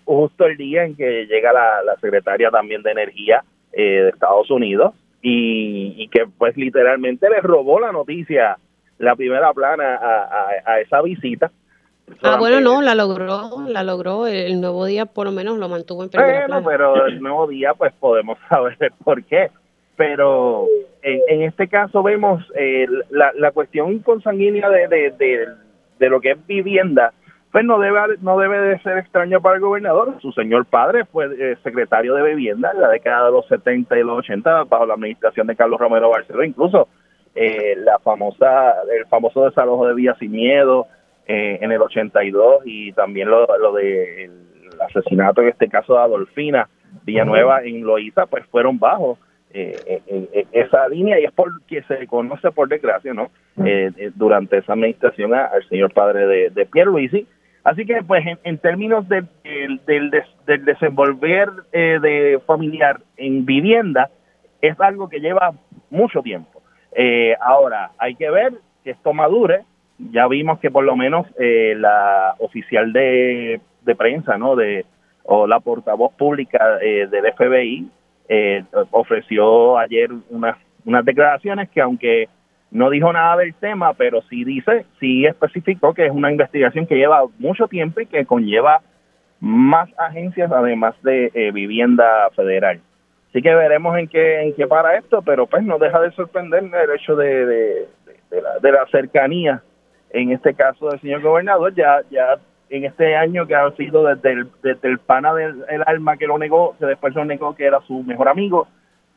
justo 0.06 0.46
el 0.46 0.56
día 0.56 0.86
en 0.86 0.96
que 0.96 1.26
llega 1.26 1.52
la, 1.52 1.96
secretaria 2.00 2.50
también 2.50 2.82
de 2.84 2.92
energía 2.92 3.44
de 3.72 4.10
Estados 4.10 4.50
Unidos 4.50 4.94
y, 5.22 5.94
y 5.98 6.08
que 6.10 6.26
pues 6.38 6.56
literalmente 6.58 7.30
le 7.30 7.42
robó 7.42 7.80
la 7.80 7.92
noticia 7.92 8.58
la 9.00 9.16
primera 9.16 9.54
plana 9.54 9.96
a, 9.96 10.50
a, 10.66 10.80
esa 10.80 11.02
visita. 11.02 11.52
Ah, 12.24 12.38
bueno, 12.40 12.62
no, 12.62 12.82
la 12.82 12.96
logró, 12.96 13.66
la 13.68 13.84
logró, 13.84 14.28
el 14.28 14.62
nuevo 14.62 14.86
día 14.86 15.06
por 15.06 15.28
lo 15.28 15.34
menos 15.34 15.58
lo 15.58 15.68
mantuvo 15.68 16.04
en 16.04 16.10
primera 16.10 16.48
bueno, 16.48 16.64
pero 16.66 17.06
el 17.06 17.22
nuevo 17.22 17.48
día 17.48 17.74
pues 17.74 17.94
podemos 18.00 18.38
saber 18.50 18.78
por 19.04 19.24
qué. 19.24 19.50
Pero 19.98 20.68
en, 21.02 21.20
en 21.28 21.42
este 21.42 21.68
caso 21.68 22.04
vemos 22.04 22.44
eh, 22.56 22.86
la, 23.10 23.32
la 23.34 23.52
cuestión 23.52 24.00
consanguínea 24.00 24.70
de, 24.70 24.88
de, 24.88 25.48
de, 25.98 26.10
lo 26.10 26.22
que 26.22 26.32
es 26.32 26.48
vivienda, 26.48 27.14
pues 27.58 27.66
no 27.66 27.80
debe, 27.80 28.00
no 28.22 28.38
debe 28.38 28.60
de 28.60 28.80
ser 28.84 29.00
extraño 29.00 29.42
para 29.42 29.56
el 29.56 29.62
gobernador. 29.62 30.14
Su 30.22 30.32
señor 30.32 30.68
padre 30.68 31.06
fue 31.06 31.26
eh, 31.26 31.58
secretario 31.64 32.14
de 32.14 32.22
vivienda 32.22 32.70
en 32.72 32.80
la 32.80 32.90
década 32.90 33.26
de 33.26 33.32
los 33.32 33.48
70 33.48 33.98
y 33.98 34.04
los 34.04 34.20
80 34.20 34.66
bajo 34.66 34.86
la 34.86 34.94
administración 34.94 35.48
de 35.48 35.56
Carlos 35.56 35.80
Romero 35.80 36.12
Barceló. 36.12 36.44
Incluso 36.44 36.88
eh, 37.34 37.76
la 37.78 37.98
famosa, 37.98 38.76
el 38.96 39.08
famoso 39.08 39.46
desalojo 39.46 39.88
de 39.88 39.96
Villa 39.96 40.16
Sin 40.20 40.34
Miedo 40.34 40.86
eh, 41.26 41.58
en 41.60 41.72
el 41.72 41.82
82 41.82 42.62
y 42.66 42.92
también 42.92 43.28
lo, 43.28 43.48
lo 43.58 43.74
de 43.74 44.26
el 44.26 44.32
asesinato 44.80 45.42
en 45.42 45.48
este 45.48 45.68
caso 45.68 45.94
de 45.94 46.02
Adolfina 46.02 46.70
Villanueva 47.06 47.64
en 47.64 47.82
Loíza, 47.82 48.28
pues 48.28 48.46
fueron 48.52 48.78
bajos 48.78 49.18
eh, 49.52 50.00
esa 50.52 50.88
línea 50.90 51.20
y 51.20 51.24
es 51.24 51.32
porque 51.32 51.82
se 51.88 52.06
conoce 52.06 52.52
por 52.52 52.70
desgracia, 52.70 53.16
¿no? 53.16 53.32
durante 54.14 54.60
esa 54.60 54.74
administración 54.74 55.34
al 55.34 55.68
señor 55.70 55.92
padre 55.92 56.28
de, 56.28 56.50
de 56.52 56.66
Pierluisi. 56.68 57.26
Así 57.68 57.86
que, 57.86 58.02
pues, 58.02 58.24
en, 58.46 58.58
términos 58.60 59.10
del, 59.10 59.28
del, 59.44 60.12
del 60.46 60.66
desenvolver 60.66 61.50
de 61.74 62.40
familiar 62.46 63.02
en 63.18 63.46
vivienda, 63.46 64.10
es 64.62 64.80
algo 64.80 65.10
que 65.10 65.20
lleva 65.20 65.54
mucho 65.90 66.22
tiempo. 66.22 66.62
Eh, 66.96 67.36
ahora, 67.40 67.92
hay 67.98 68.16
que 68.16 68.30
ver 68.30 68.54
que 68.84 68.92
esto 68.92 69.14
madure. 69.14 69.66
Ya 70.00 70.28
vimos 70.28 70.60
que 70.60 70.72
por 70.72 70.84
lo 70.84 70.96
menos 70.96 71.26
eh, 71.40 71.76
la 71.78 72.36
oficial 72.40 72.94
de, 72.94 73.60
prensa, 73.98 74.38
¿no? 74.38 74.56
De, 74.56 74.86
o 75.24 75.48
la 75.48 75.60
portavoz 75.60 76.14
pública 76.14 76.78
eh, 76.82 77.08
del 77.08 77.34
FBI 77.34 77.90
ofreció 78.92 79.78
ayer 79.78 80.10
unas, 80.30 80.58
unas 80.86 81.06
declaraciones 81.06 81.70
que 81.70 81.82
aunque 81.82 82.28
no 82.72 82.90
dijo 82.90 83.12
nada 83.14 83.38
del 83.38 83.54
tema, 83.54 83.94
pero 83.94 84.22
sí 84.24 84.44
dice, 84.44 84.86
sí 85.00 85.26
especificó 85.26 85.94
que 85.94 86.06
es 86.06 86.12
una 86.12 86.32
investigación 86.32 86.86
que 86.86 86.96
lleva 86.96 87.24
mucho 87.40 87.68
tiempo 87.68 88.02
y 88.02 88.06
que 88.06 88.26
conlleva 88.26 88.82
más 89.40 89.90
agencias 89.98 90.52
además 90.52 90.96
de 91.04 91.52
vivienda 91.54 92.30
federal. 92.36 92.82
Así 93.30 93.42
que 93.42 93.54
veremos 93.54 93.98
en 93.98 94.08
qué, 94.08 94.42
en 94.42 94.56
qué 94.56 94.68
para 94.68 94.98
esto, 94.98 95.22
pero 95.22 95.48
pues 95.48 95.64
no 95.64 95.78
deja 95.78 96.00
de 96.02 96.12
sorprenderme 96.12 96.78
el 96.82 96.92
hecho 96.92 97.16
de, 97.16 97.46
de, 97.46 98.42
la, 98.42 98.60
de 98.60 98.72
la 98.72 98.86
cercanía, 98.88 99.62
en 100.10 100.32
este 100.32 100.54
caso 100.54 100.90
del 100.90 101.00
señor 101.02 101.22
gobernador, 101.22 101.74
ya, 101.76 102.02
ya 102.10 102.40
en 102.70 102.86
este 102.86 103.16
año 103.16 103.46
que 103.46 103.56
ha 103.56 103.70
sido 103.72 104.04
desde 104.04 104.32
el, 104.32 104.48
desde 104.64 104.90
el 104.90 105.00
pana 105.00 105.34
del 105.34 105.84
alma 105.86 106.18
que 106.18 106.28
lo 106.28 106.38
negó, 106.38 106.76
que 106.80 106.86
después 106.86 107.14
lo 107.16 107.26
negó 107.26 107.56
que 107.56 107.66
era 107.66 107.80
su 107.82 108.04
mejor 108.04 108.30
amigo, 108.30 108.68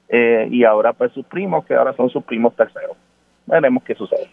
eh, 0.09 0.49
y 0.51 0.65
ahora 0.65 0.93
pues 0.93 1.13
sus 1.13 1.25
primos, 1.27 1.65
que 1.65 1.75
ahora 1.75 1.93
son 1.95 2.11
sus 2.11 2.25
primos 2.25 2.55
terceros. 2.57 2.97
Veremos 3.47 3.83
qué 3.85 3.95
sucede. 3.95 4.29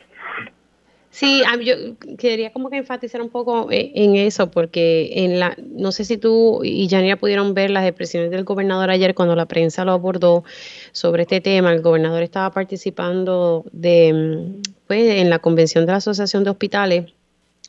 Sí, 1.09 1.41
yo 1.63 1.73
quería 2.17 2.51
como 2.51 2.69
que 2.69 2.77
enfatizar 2.77 3.21
un 3.21 3.29
poco 3.29 3.71
eh, 3.71 3.91
en 3.95 4.15
eso, 4.15 4.51
porque 4.51 5.23
en 5.23 5.39
la, 5.39 5.57
no 5.57 5.91
sé 5.91 6.05
si 6.05 6.17
tú 6.17 6.63
y 6.63 6.87
Janira 6.89 7.15
pudieron 7.15 7.55
ver 7.55 7.71
las 7.71 7.87
expresiones 7.87 8.29
del 8.29 8.43
gobernador 8.43 8.91
ayer 8.91 9.15
cuando 9.15 9.35
la 9.35 9.47
prensa 9.47 9.83
lo 9.83 9.93
abordó 9.93 10.43
sobre 10.91 11.23
este 11.23 11.41
tema. 11.41 11.73
El 11.73 11.81
gobernador 11.81 12.21
estaba 12.21 12.51
participando 12.51 13.65
de, 13.71 14.61
pues, 14.85 15.15
en 15.15 15.31
la 15.31 15.39
convención 15.39 15.87
de 15.87 15.93
la 15.93 15.97
Asociación 15.97 16.43
de 16.43 16.51
Hospitales. 16.51 17.11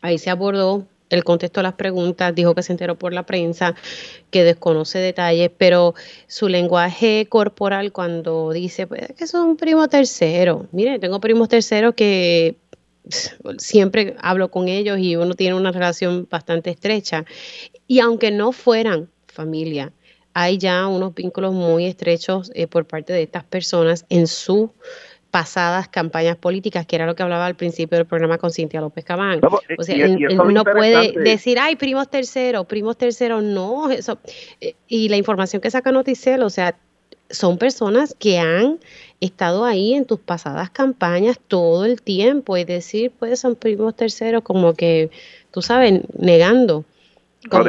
Ahí 0.03 0.18
se 0.18 0.28
abordó 0.28 0.84
el 1.11 1.24
contexto 1.24 1.61
de 1.61 1.64
las 1.64 1.74
preguntas, 1.74 2.34
dijo 2.34 2.54
que 2.54 2.62
se 2.62 2.72
enteró 2.72 2.96
por 2.96 3.12
la 3.12 3.24
prensa, 3.24 3.74
que 4.30 4.44
desconoce 4.44 4.98
detalles, 4.98 5.50
pero 5.56 5.94
su 6.26 6.48
lenguaje 6.48 7.26
corporal 7.28 7.92
cuando 7.92 8.52
dice 8.52 8.86
pues, 8.86 9.09
que 9.16 9.26
son 9.26 9.56
primo 9.56 9.88
tercero. 9.88 10.66
Mire, 10.72 10.98
tengo 10.98 11.20
primos 11.20 11.48
terceros 11.48 11.94
que 11.94 12.56
siempre 13.59 14.16
hablo 14.20 14.50
con 14.50 14.68
ellos 14.68 14.98
y 14.98 15.16
uno 15.16 15.34
tiene 15.34 15.54
una 15.54 15.72
relación 15.72 16.26
bastante 16.30 16.70
estrecha. 16.70 17.24
Y 17.86 18.00
aunque 18.00 18.30
no 18.30 18.52
fueran 18.52 19.09
familia, 19.26 19.92
hay 20.34 20.59
ya 20.59 20.86
unos 20.86 21.14
vínculos 21.14 21.52
muy 21.52 21.86
estrechos 21.86 22.50
eh, 22.54 22.66
por 22.66 22.86
parte 22.86 23.12
de 23.12 23.22
estas 23.22 23.44
personas 23.44 24.04
en 24.09 24.26
sus 24.26 24.70
pasadas 25.30 25.88
campañas 25.88 26.36
políticas, 26.36 26.86
que 26.86 26.96
era 26.96 27.06
lo 27.06 27.14
que 27.14 27.22
hablaba 27.22 27.46
al 27.46 27.54
principio 27.54 27.98
del 27.98 28.06
programa 28.06 28.38
con 28.38 28.50
Cintia 28.50 28.80
López 28.80 29.04
Cabán. 29.04 29.40
No, 29.42 29.60
o 29.78 29.82
sea, 29.82 30.08
no 30.08 30.64
puede 30.64 31.12
decir, 31.12 31.58
ay, 31.60 31.76
primos 31.76 32.08
terceros, 32.08 32.66
primos 32.66 32.96
terceros, 32.96 33.42
no, 33.42 33.90
eso. 33.90 34.18
Eh, 34.60 34.74
y 34.88 35.08
la 35.08 35.16
información 35.16 35.60
que 35.60 35.70
saca 35.70 35.92
Noticel, 35.92 36.42
o 36.42 36.50
sea, 36.50 36.76
son 37.30 37.58
personas 37.58 38.16
que 38.18 38.38
han 38.38 38.78
estado 39.20 39.66
ahí 39.66 39.92
en 39.92 40.06
tus 40.06 40.18
pasadas 40.18 40.70
campañas 40.70 41.38
todo 41.46 41.84
el 41.84 42.00
tiempo, 42.00 42.56
es 42.56 42.66
decir, 42.66 43.12
pues 43.18 43.38
son 43.38 43.54
primos 43.54 43.94
terceros 43.96 44.42
como 44.42 44.72
que, 44.74 45.10
tú 45.50 45.60
sabes, 45.60 46.02
negando. 46.18 46.84
son 47.50 47.64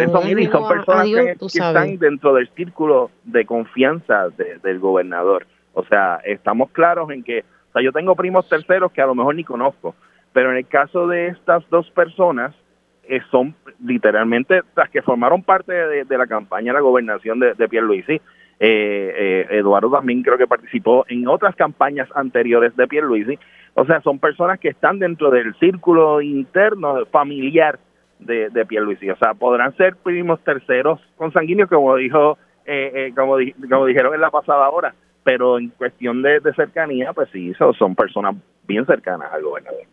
personas 0.70 1.06
que, 1.06 1.36
están 1.46 1.98
dentro 1.98 2.34
del 2.36 2.50
círculo 2.56 3.12
de 3.26 3.46
confianza 3.46 4.30
del 4.64 4.80
gobernador. 4.80 5.46
O 5.74 5.84
sea, 5.86 6.20
estamos 6.26 6.72
claros 6.72 7.10
en 7.12 7.24
que, 7.24 7.44
o 7.70 7.74
sea, 7.74 7.82
yo 7.82 7.92
tengo 7.92 8.16
primos 8.16 8.48
terceros 8.50 8.92
que 8.92 9.02
a 9.02 9.06
lo 9.06 9.16
mejor 9.16 9.36
ni 9.36 9.44
conozco, 9.44 9.96
pero 10.34 10.52
en 10.52 10.58
el 10.58 10.68
caso 10.68 11.08
de 11.08 11.28
estas 11.28 11.68
dos 11.70 11.90
personas, 11.92 12.56
eh, 13.04 13.22
son 13.32 13.56
literalmente 13.84 14.62
las 14.76 14.90
que 14.90 15.02
formaron 15.02 15.42
parte 15.42 15.74
de, 15.74 16.18
la 16.18 16.28
campaña 16.28 16.72
de 16.72 16.78
la 16.78 16.82
gobernación 16.82 17.40
de, 17.40 17.54
de 17.56 17.68
Pierluisi. 17.68 18.14
Eh, 18.14 18.22
eh, 18.60 19.48
Eduardo 19.52 19.90
también 19.90 20.22
creo 20.22 20.38
que 20.38 20.46
participó 20.46 21.06
en 21.08 21.28
otras 21.28 21.56
campañas 21.56 22.08
anteriores 22.14 22.76
de 22.76 22.88
Pierluisi. 22.88 23.40
O 23.74 23.86
sea, 23.86 24.02
son 24.02 24.20
personas 24.20 24.60
que 24.60 24.70
están 24.70 25.00
dentro 25.00 25.32
del 25.32 25.56
círculo 25.56 26.22
interno 26.22 27.06
familiar 27.08 27.80
de, 28.20 28.50
de 28.50 28.66
Pierluisi. 28.66 29.10
O 29.10 29.18
sea, 29.18 29.34
podrán 29.34 29.76
ser 29.78 29.96
primos 29.96 30.44
terceros 30.44 31.00
consanguíneos, 31.16 31.70
como 31.70 31.96
dijo, 31.96 32.38
eh, 32.66 32.92
eh, 32.94 33.14
como, 33.16 33.38
como 33.70 33.86
dijeron 33.86 34.14
en 34.14 34.22
la 34.22 34.30
pasada 34.30 34.70
hora, 34.70 34.94
pero 35.24 35.60
en 35.60 35.70
cuestión 35.70 36.22
de, 36.22 36.42
cercanía, 36.56 37.14
pues 37.14 37.30
sí, 37.32 37.54
son, 37.56 37.74
son 37.74 37.96
personas 37.96 38.36
bien 38.68 38.86
cercanas 38.86 39.32
al 39.32 39.44
gobernador. 39.44 39.84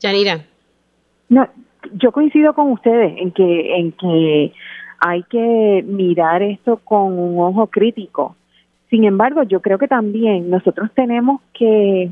Yanira. 0.00 0.44
No, 1.28 1.48
yo 1.94 2.12
coincido 2.12 2.54
con 2.54 2.72
ustedes 2.72 3.14
en 3.18 3.32
que, 3.32 3.76
en 3.76 3.92
que 3.92 4.52
hay 5.00 5.22
que 5.24 5.84
mirar 5.86 6.42
esto 6.42 6.78
con 6.78 7.18
un 7.18 7.40
ojo 7.40 7.66
crítico. 7.66 8.36
Sin 8.90 9.04
embargo, 9.04 9.42
yo 9.42 9.60
creo 9.60 9.78
que 9.78 9.88
también 9.88 10.50
nosotros 10.50 10.90
tenemos 10.94 11.40
que, 11.54 12.10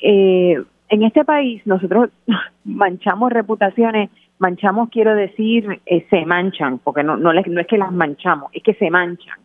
eh, 0.00 0.64
en 0.88 1.02
este 1.02 1.24
país, 1.24 1.62
nosotros 1.66 2.10
manchamos 2.64 3.32
reputaciones, 3.32 4.10
manchamos, 4.38 4.88
quiero 4.90 5.14
decir, 5.14 5.80
eh, 5.86 6.06
se 6.10 6.24
manchan, 6.24 6.78
porque 6.78 7.02
no, 7.02 7.16
no, 7.16 7.32
no 7.32 7.60
es 7.60 7.66
que 7.66 7.78
las 7.78 7.92
manchamos, 7.92 8.50
es 8.52 8.62
que 8.62 8.74
se 8.74 8.90
manchan. 8.90 9.38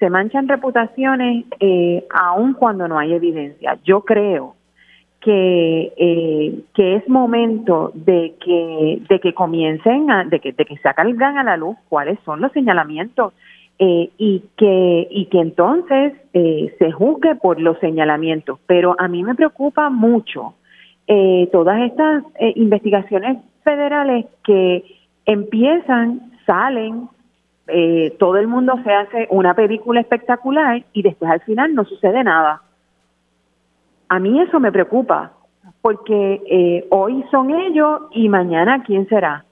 Se 0.00 0.10
manchan 0.10 0.48
reputaciones 0.48 1.44
eh, 1.60 2.04
aun 2.10 2.54
cuando 2.54 2.88
no 2.88 2.98
hay 2.98 3.12
evidencia. 3.12 3.78
Yo 3.84 4.00
creo 4.00 4.56
que, 5.20 5.92
eh, 5.96 6.60
que 6.74 6.96
es 6.96 7.08
momento 7.08 7.92
de 7.94 8.34
que, 8.44 9.02
de 9.08 9.20
que 9.20 9.34
comiencen, 9.34 10.10
a, 10.10 10.24
de, 10.24 10.40
que, 10.40 10.52
de 10.52 10.64
que 10.64 10.78
salgan 10.78 11.38
a 11.38 11.44
la 11.44 11.56
luz 11.56 11.76
cuáles 11.88 12.18
son 12.24 12.40
los 12.40 12.50
señalamientos 12.52 13.34
eh, 13.78 14.10
y, 14.18 14.42
que, 14.58 15.08
y 15.10 15.24
que 15.26 15.40
entonces 15.40 16.12
eh, 16.34 16.74
se 16.78 16.92
juzgue 16.92 17.34
por 17.36 17.60
los 17.60 17.78
señalamientos. 17.78 18.58
Pero 18.66 18.94
a 18.98 19.08
mí 19.08 19.22
me 19.22 19.34
preocupa 19.34 19.88
mucho 19.88 20.54
eh, 21.06 21.48
todas 21.50 21.80
estas 21.82 22.24
investigaciones 22.56 23.38
federales 23.64 24.26
que 24.44 24.84
empiezan, 25.24 26.30
salen, 26.46 27.08
eh, 27.72 28.16
todo 28.18 28.36
el 28.36 28.46
mundo 28.46 28.74
se 28.84 28.92
hace 28.92 29.26
una 29.30 29.54
película 29.54 30.00
espectacular 30.00 30.82
y 30.92 31.02
después 31.02 31.30
al 31.30 31.40
final 31.40 31.74
no 31.74 31.84
sucede 31.84 32.22
nada. 32.24 32.62
A 34.08 34.18
mí 34.18 34.40
eso 34.40 34.58
me 34.58 34.72
preocupa, 34.72 35.32
porque 35.82 36.42
eh, 36.46 36.86
hoy 36.90 37.24
son 37.30 37.50
ellos 37.50 38.02
y 38.12 38.28
mañana 38.28 38.82
quién 38.84 39.08
será. 39.08 39.44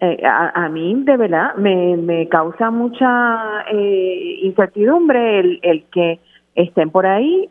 Eh, 0.00 0.20
a, 0.26 0.68
mí 0.68 0.94
de 1.04 1.16
verdad 1.16 1.54
me, 1.54 1.96
me 1.96 2.28
causa 2.28 2.70
mucha 2.70 3.64
eh, 3.72 4.40
incertidumbre 4.42 5.38
el, 5.38 5.60
el 5.62 5.84
que 5.84 6.20
estén 6.54 6.90
por 6.90 7.06
ahí 7.06 7.48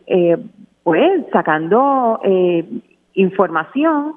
pues 0.83 1.25
sacando 1.31 2.19
información 3.13 4.15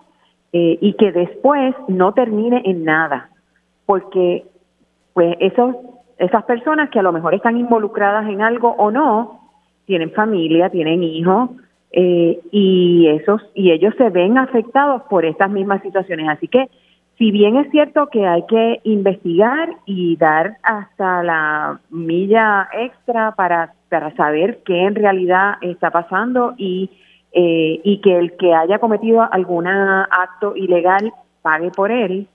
y 0.53 0.93
que 0.95 1.13
después 1.13 1.75
no 1.89 2.13
termine 2.13 2.63
en 2.65 2.85
nada 2.85 3.31
porque 3.87 4.45
pues 5.17 5.35
esos 5.41 5.75
esas 6.19 6.45
personas 6.45 6.91
que 6.91 6.99
a 6.99 7.03
lo 7.03 7.11
mejor 7.11 7.35
están 7.35 7.57
involucradas 7.57 8.29
en 8.29 8.43
algo 8.43 8.75
o 8.77 8.91
no 8.91 9.41
tienen 9.87 10.13
familia, 10.13 10.69
tienen 10.69 11.03
hijos 11.03 11.49
eh, 11.91 12.39
y 12.51 13.07
esos 13.09 13.41
y 13.55 13.71
ellos 13.71 13.95
se 13.97 14.11
ven 14.11 14.37
afectados 14.37 15.05
por 15.09 15.25
estas 15.25 15.51
mismas 15.51 15.81
situaciones. 15.81 16.29
Así 16.29 16.49
que 16.49 16.69
si 17.17 17.31
bien 17.31 17.57
es 17.57 17.71
cierto 17.71 18.09
que 18.09 18.27
hay 18.27 18.45
que 18.47 18.81
investigar 18.85 19.71
y 19.87 20.17
dar 20.17 20.59
hasta 20.63 21.23
la 21.23 21.81
milla 21.89 22.69
extra 22.75 23.33
para, 23.33 23.73
para 23.89 24.15
saber 24.17 24.59
qué 24.67 24.83
en 24.83 24.97
realidad 24.97 25.55
está 25.63 25.91
pasando 25.91 26.53
y, 26.59 26.91
eh, 27.33 27.81
y 27.83 28.03
que 28.03 28.19
el 28.19 28.37
que 28.37 28.53
haya 28.53 28.81
cometido 28.81 29.27
algún 29.33 29.67
acto 29.67 30.55
ilegal 30.57 31.11
pague 31.41 31.71
por 31.71 31.91
él, 31.91 32.29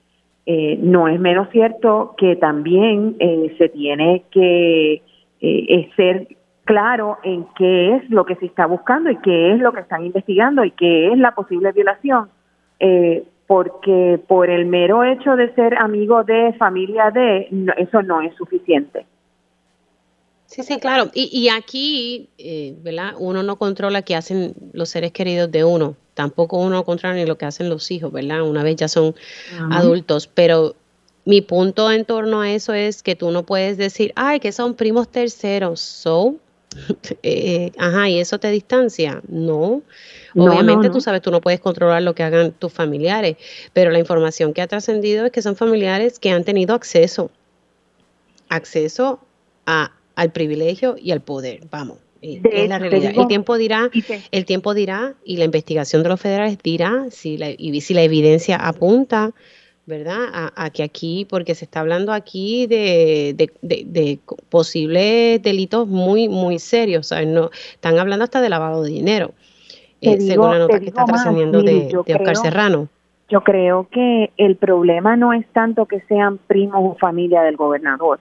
eh, 0.46 0.78
no 0.80 1.08
es 1.08 1.20
menos 1.20 1.48
cierto 1.50 2.14
que 2.18 2.36
también 2.36 3.16
eh, 3.20 3.54
se 3.58 3.68
tiene 3.68 4.24
que 4.30 5.02
eh, 5.40 5.90
ser 5.96 6.28
claro 6.64 7.18
en 7.22 7.46
qué 7.56 7.96
es 7.96 8.10
lo 8.10 8.24
que 8.24 8.36
se 8.36 8.46
está 8.46 8.66
buscando 8.66 9.10
y 9.10 9.16
qué 9.18 9.52
es 9.52 9.60
lo 9.60 9.72
que 9.72 9.80
están 9.80 10.04
investigando 10.04 10.64
y 10.64 10.70
qué 10.72 11.12
es 11.12 11.18
la 11.18 11.34
posible 11.34 11.72
violación, 11.72 12.28
eh, 12.80 13.24
porque 13.46 14.20
por 14.26 14.48
el 14.48 14.66
mero 14.66 15.04
hecho 15.04 15.36
de 15.36 15.54
ser 15.54 15.76
amigo 15.78 16.24
de 16.24 16.52
familia 16.54 17.10
de, 17.10 17.48
eso 17.76 18.02
no 18.02 18.20
es 18.22 18.34
suficiente. 18.36 19.06
Sí, 20.46 20.62
sí, 20.62 20.78
claro. 20.78 21.10
Y, 21.14 21.30
y 21.32 21.48
aquí, 21.48 22.28
eh, 22.36 22.76
¿verdad? 22.82 23.14
Uno 23.18 23.42
no 23.42 23.56
controla 23.56 24.02
qué 24.02 24.14
hacen 24.14 24.54
los 24.72 24.90
seres 24.90 25.12
queridos 25.12 25.50
de 25.50 25.64
uno. 25.64 25.96
Tampoco 26.14 26.58
uno 26.58 26.84
controla 26.84 27.16
ni 27.16 27.24
lo 27.24 27.38
que 27.38 27.46
hacen 27.46 27.68
los 27.68 27.90
hijos, 27.90 28.12
¿verdad? 28.12 28.42
Una 28.42 28.62
vez 28.62 28.76
ya 28.76 28.88
son 28.88 29.14
adultos. 29.70 30.26
Pero 30.26 30.74
mi 31.24 31.40
punto 31.40 31.90
en 31.90 32.04
torno 32.04 32.40
a 32.40 32.50
eso 32.50 32.74
es 32.74 33.02
que 33.02 33.16
tú 33.16 33.30
no 33.30 33.44
puedes 33.44 33.76
decir, 33.76 34.12
ay, 34.16 34.40
que 34.40 34.52
son 34.52 34.74
primos 34.74 35.08
terceros. 35.08 35.80
So, 35.80 36.36
eh, 37.22 37.72
ajá, 37.78 38.08
y 38.08 38.18
eso 38.18 38.38
te 38.38 38.50
distancia. 38.50 39.22
No. 39.28 39.82
Obviamente 40.34 40.90
tú 40.90 41.00
sabes, 41.00 41.22
tú 41.22 41.30
no 41.30 41.40
puedes 41.40 41.60
controlar 41.60 42.02
lo 42.02 42.14
que 42.14 42.22
hagan 42.22 42.52
tus 42.52 42.72
familiares, 42.72 43.36
pero 43.72 43.90
la 43.90 43.98
información 43.98 44.54
que 44.54 44.62
ha 44.62 44.66
trascendido 44.66 45.26
es 45.26 45.32
que 45.32 45.42
son 45.42 45.56
familiares 45.56 46.18
que 46.18 46.30
han 46.30 46.44
tenido 46.44 46.74
acceso, 46.74 47.30
acceso 48.48 49.20
a 49.66 49.92
al 50.14 50.32
privilegio 50.32 50.96
y 50.98 51.10
al 51.10 51.20
poder. 51.20 51.60
Vamos, 51.70 51.98
es 52.22 52.68
la 52.68 52.78
realidad. 52.78 53.12
el 53.16 53.26
tiempo 53.26 53.56
dirá, 53.58 53.90
el 54.30 54.44
tiempo 54.44 54.74
dirá 54.74 55.14
y 55.24 55.36
la 55.36 55.44
investigación 55.44 56.02
de 56.02 56.08
los 56.08 56.20
federales 56.20 56.58
dirá 56.62 57.06
si 57.10 57.36
la, 57.36 57.50
y 57.50 57.80
si 57.80 57.94
la 57.94 58.02
evidencia 58.02 58.56
apunta, 58.56 59.32
¿verdad? 59.86 60.52
A, 60.54 60.70
que 60.70 60.84
aquí, 60.84 61.26
porque 61.28 61.56
se 61.56 61.64
está 61.64 61.80
hablando 61.80 62.12
aquí 62.12 62.66
de, 62.68 63.34
de, 63.60 64.18
posibles 64.48 65.42
delitos 65.42 65.88
muy, 65.88 66.28
muy 66.28 66.60
serios, 66.60 67.08
¿sabes? 67.08 67.26
No, 67.26 67.50
están 67.72 67.98
hablando 67.98 68.22
hasta 68.24 68.40
de 68.40 68.48
lavado 68.48 68.84
de 68.84 68.90
dinero, 68.90 69.32
eh, 70.00 70.20
según 70.20 70.52
la 70.52 70.58
nota 70.58 70.78
que 70.78 70.86
está 70.86 71.04
trascendiendo 71.04 71.62
de, 71.62 71.90
Oscar 71.96 72.36
Serrano. 72.36 72.88
Yo 73.28 73.42
creo 73.42 73.88
que 73.90 74.30
el 74.36 74.56
problema 74.56 75.16
no 75.16 75.32
es 75.32 75.46
tanto 75.52 75.86
que 75.86 76.00
sean 76.02 76.38
primos 76.38 76.94
o 76.94 76.98
familia 76.98 77.42
del 77.42 77.56
gobernador, 77.56 78.20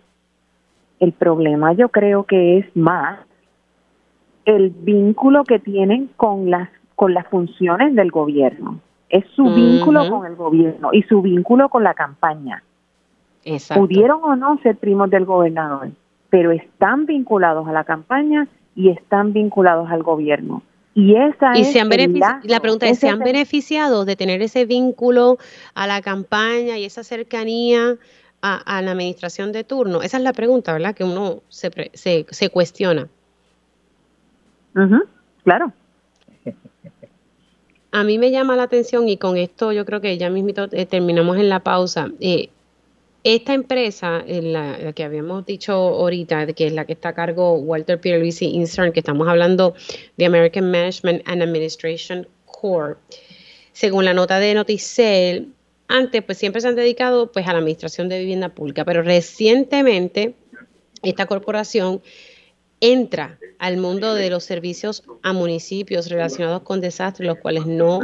el 0.99 1.11
problema 1.11 1.73
yo 1.73 1.89
creo 1.89 2.23
que 2.23 2.59
es 2.59 2.65
más 2.75 3.19
el 4.51 4.69
vínculo 4.69 5.43
que 5.43 5.59
tienen 5.59 6.09
con 6.17 6.49
las 6.49 6.69
con 7.01 7.15
las 7.15 7.25
funciones 7.29 7.95
del 7.95 8.11
gobierno. 8.11 8.79
Es 9.09 9.25
su 9.35 9.43
vínculo 9.43 10.07
con 10.07 10.27
el 10.27 10.35
gobierno 10.35 10.89
y 10.93 11.01
su 11.03 11.23
vínculo 11.23 11.67
con 11.69 11.83
la 11.83 11.95
campaña. 11.95 12.63
Pudieron 13.73 14.23
o 14.23 14.35
no 14.35 14.59
ser 14.61 14.77
primos 14.77 15.09
del 15.09 15.25
gobernador, 15.25 15.89
pero 16.29 16.51
están 16.51 17.07
vinculados 17.07 17.67
a 17.67 17.71
la 17.71 17.85
campaña 17.85 18.47
y 18.75 18.89
están 18.89 19.33
vinculados 19.33 19.89
al 19.89 20.03
gobierno. 20.03 20.61
Y 20.93 21.15
esa 21.15 21.53
es 21.53 21.71
se 21.71 21.79
han 21.79 21.89
la 22.43 22.59
pregunta 22.59 22.87
es, 22.87 22.99
¿se 22.99 23.09
han 23.09 23.19
beneficiado 23.19 24.05
de 24.05 24.15
tener 24.15 24.43
ese 24.43 24.65
vínculo 24.65 25.39
a 25.73 25.87
la 25.87 26.01
campaña 26.01 26.77
y 26.77 26.85
esa 26.85 27.03
cercanía 27.03 27.95
a, 28.43 28.81
la 28.83 28.91
administración 28.91 29.51
de 29.53 29.63
turno? 29.63 30.03
Esa 30.03 30.17
es 30.17 30.23
la 30.23 30.33
pregunta, 30.33 30.71
¿verdad? 30.73 30.93
Que 30.93 31.03
uno 31.03 31.41
se, 31.49 31.71
se, 31.93 32.27
se 32.29 32.49
cuestiona. 32.49 33.07
Claro. 35.43 35.73
A 37.91 38.03
mí 38.03 38.17
me 38.17 38.31
llama 38.31 38.55
la 38.55 38.63
atención 38.63 39.09
y 39.09 39.17
con 39.17 39.37
esto 39.37 39.73
yo 39.73 39.85
creo 39.85 39.99
que 39.99 40.17
ya 40.17 40.29
mismo 40.29 40.51
eh, 40.71 40.85
terminamos 40.85 41.37
en 41.37 41.49
la 41.49 41.59
pausa. 41.59 42.09
Eh, 42.21 42.49
esta 43.23 43.53
empresa, 43.53 44.23
en 44.25 44.53
la, 44.53 44.93
que 44.93 45.03
habíamos 45.03 45.45
dicho 45.45 45.73
ahorita, 45.73 46.47
que 46.53 46.67
es 46.67 46.73
la 46.73 46.85
que 46.85 46.93
está 46.93 47.09
a 47.09 47.13
cargo 47.13 47.53
Walter 47.55 47.99
Pierluisi 47.99 48.45
Incern, 48.45 48.93
que 48.93 49.01
estamos 49.01 49.27
hablando 49.27 49.75
de 50.17 50.25
American 50.25 50.71
Management 50.71 51.21
and 51.25 51.43
Administration 51.43 52.27
Corp., 52.45 52.97
según 53.73 54.05
la 54.05 54.13
nota 54.13 54.39
de 54.39 54.53
Noticel, 54.53 55.49
antes 55.87 56.23
pues 56.23 56.37
siempre 56.37 56.61
se 56.61 56.67
han 56.67 56.75
dedicado 56.75 57.31
pues 57.31 57.47
a 57.47 57.53
la 57.53 57.59
administración 57.59 58.09
de 58.09 58.19
vivienda 58.19 58.49
pública, 58.49 58.85
pero 58.85 59.01
recientemente 59.01 60.33
esta 61.03 61.25
corporación 61.25 62.01
entra 62.81 63.39
al 63.59 63.77
mundo 63.77 64.15
de 64.15 64.29
los 64.29 64.43
servicios 64.43 65.03
a 65.21 65.33
municipios 65.33 66.09
relacionados 66.09 66.63
con 66.63 66.81
desastres, 66.81 67.27
los 67.27 67.37
cuales 67.37 67.65
no 67.65 68.01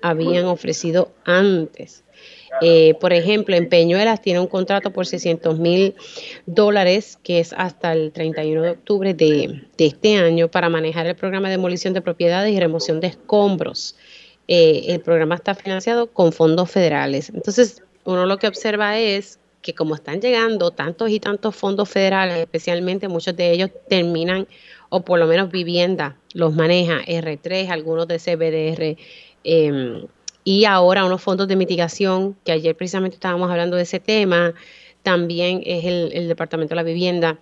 habían 0.00 0.46
ofrecido 0.46 1.12
antes. 1.24 2.04
Eh, 2.62 2.94
por 3.00 3.12
ejemplo, 3.12 3.56
en 3.56 3.68
Peñuelas 3.68 4.22
tiene 4.22 4.40
un 4.40 4.46
contrato 4.46 4.92
por 4.92 5.06
600 5.06 5.58
mil 5.58 5.94
dólares, 6.46 7.18
que 7.22 7.40
es 7.40 7.52
hasta 7.52 7.92
el 7.92 8.12
31 8.12 8.62
de 8.62 8.70
octubre 8.70 9.14
de, 9.14 9.62
este 9.78 10.16
año, 10.16 10.48
para 10.48 10.68
manejar 10.68 11.06
el 11.06 11.16
programa 11.16 11.48
de 11.48 11.56
demolición 11.56 11.92
de 11.92 12.02
propiedades 12.02 12.52
y 12.52 12.60
remoción 12.60 13.00
de 13.00 13.08
escombros. 13.08 13.96
Eh, 14.48 14.86
el 14.88 15.00
programa 15.00 15.36
está 15.36 15.54
financiado 15.54 16.08
con 16.12 16.32
fondos 16.32 16.70
federales. 16.70 17.30
Entonces, 17.34 17.82
uno 18.04 18.26
lo 18.26 18.38
que 18.38 18.48
observa 18.48 18.98
es 18.98 19.39
que 19.62 19.74
como 19.74 19.94
están 19.94 20.20
llegando 20.20 20.70
tantos 20.70 21.10
y 21.10 21.20
tantos 21.20 21.54
fondos 21.54 21.88
federales, 21.88 22.38
especialmente 22.38 23.08
muchos 23.08 23.36
de 23.36 23.52
ellos 23.52 23.70
terminan, 23.88 24.48
o 24.88 25.02
por 25.02 25.18
lo 25.18 25.26
menos 25.26 25.50
vivienda, 25.50 26.16
los 26.32 26.54
maneja 26.54 27.00
R3, 27.06 27.68
algunos 27.68 28.08
de 28.08 28.18
CBDR, 28.18 28.96
em, 29.44 30.06
y 30.44 30.64
ahora 30.64 31.04
unos 31.04 31.20
fondos 31.20 31.46
de 31.48 31.56
mitigación, 31.56 32.36
que 32.44 32.52
ayer 32.52 32.74
precisamente 32.74 33.16
estábamos 33.16 33.50
hablando 33.50 33.76
de 33.76 33.82
ese 33.82 34.00
tema, 34.00 34.54
también 35.02 35.62
es 35.64 35.84
el, 35.84 36.28
Departamento 36.28 36.70
de 36.70 36.76
la 36.76 36.82
Vivienda, 36.82 37.38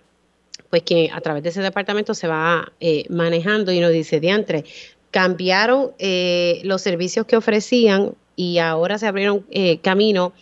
pues 0.69 0.83
que 0.83 1.09
a 1.11 1.21
través 1.21 1.43
de 1.43 1.49
ese 1.49 1.61
departamento 1.61 2.13
se 2.13 2.27
va 2.27 2.71
eh, 2.79 3.05
manejando 3.09 3.71
y 3.71 3.79
nos 3.79 3.91
dice, 3.91 4.19
diantre, 4.19 4.65
cambiaron 5.11 5.91
eh, 5.97 6.61
los 6.63 6.81
servicios 6.81 7.25
que 7.25 7.37
ofrecían 7.37 8.13
y 8.35 8.59
ahora 8.59 8.97
se 8.97 9.07
abrieron 9.07 9.45
eh, 9.49 9.79
camino 9.79 10.33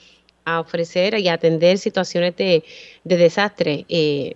a 0.48 0.62
ofrecer 0.62 1.20
y 1.20 1.28
atender 1.28 1.78
situaciones 1.78 2.36
de, 2.38 2.64
desastre. 3.04 3.86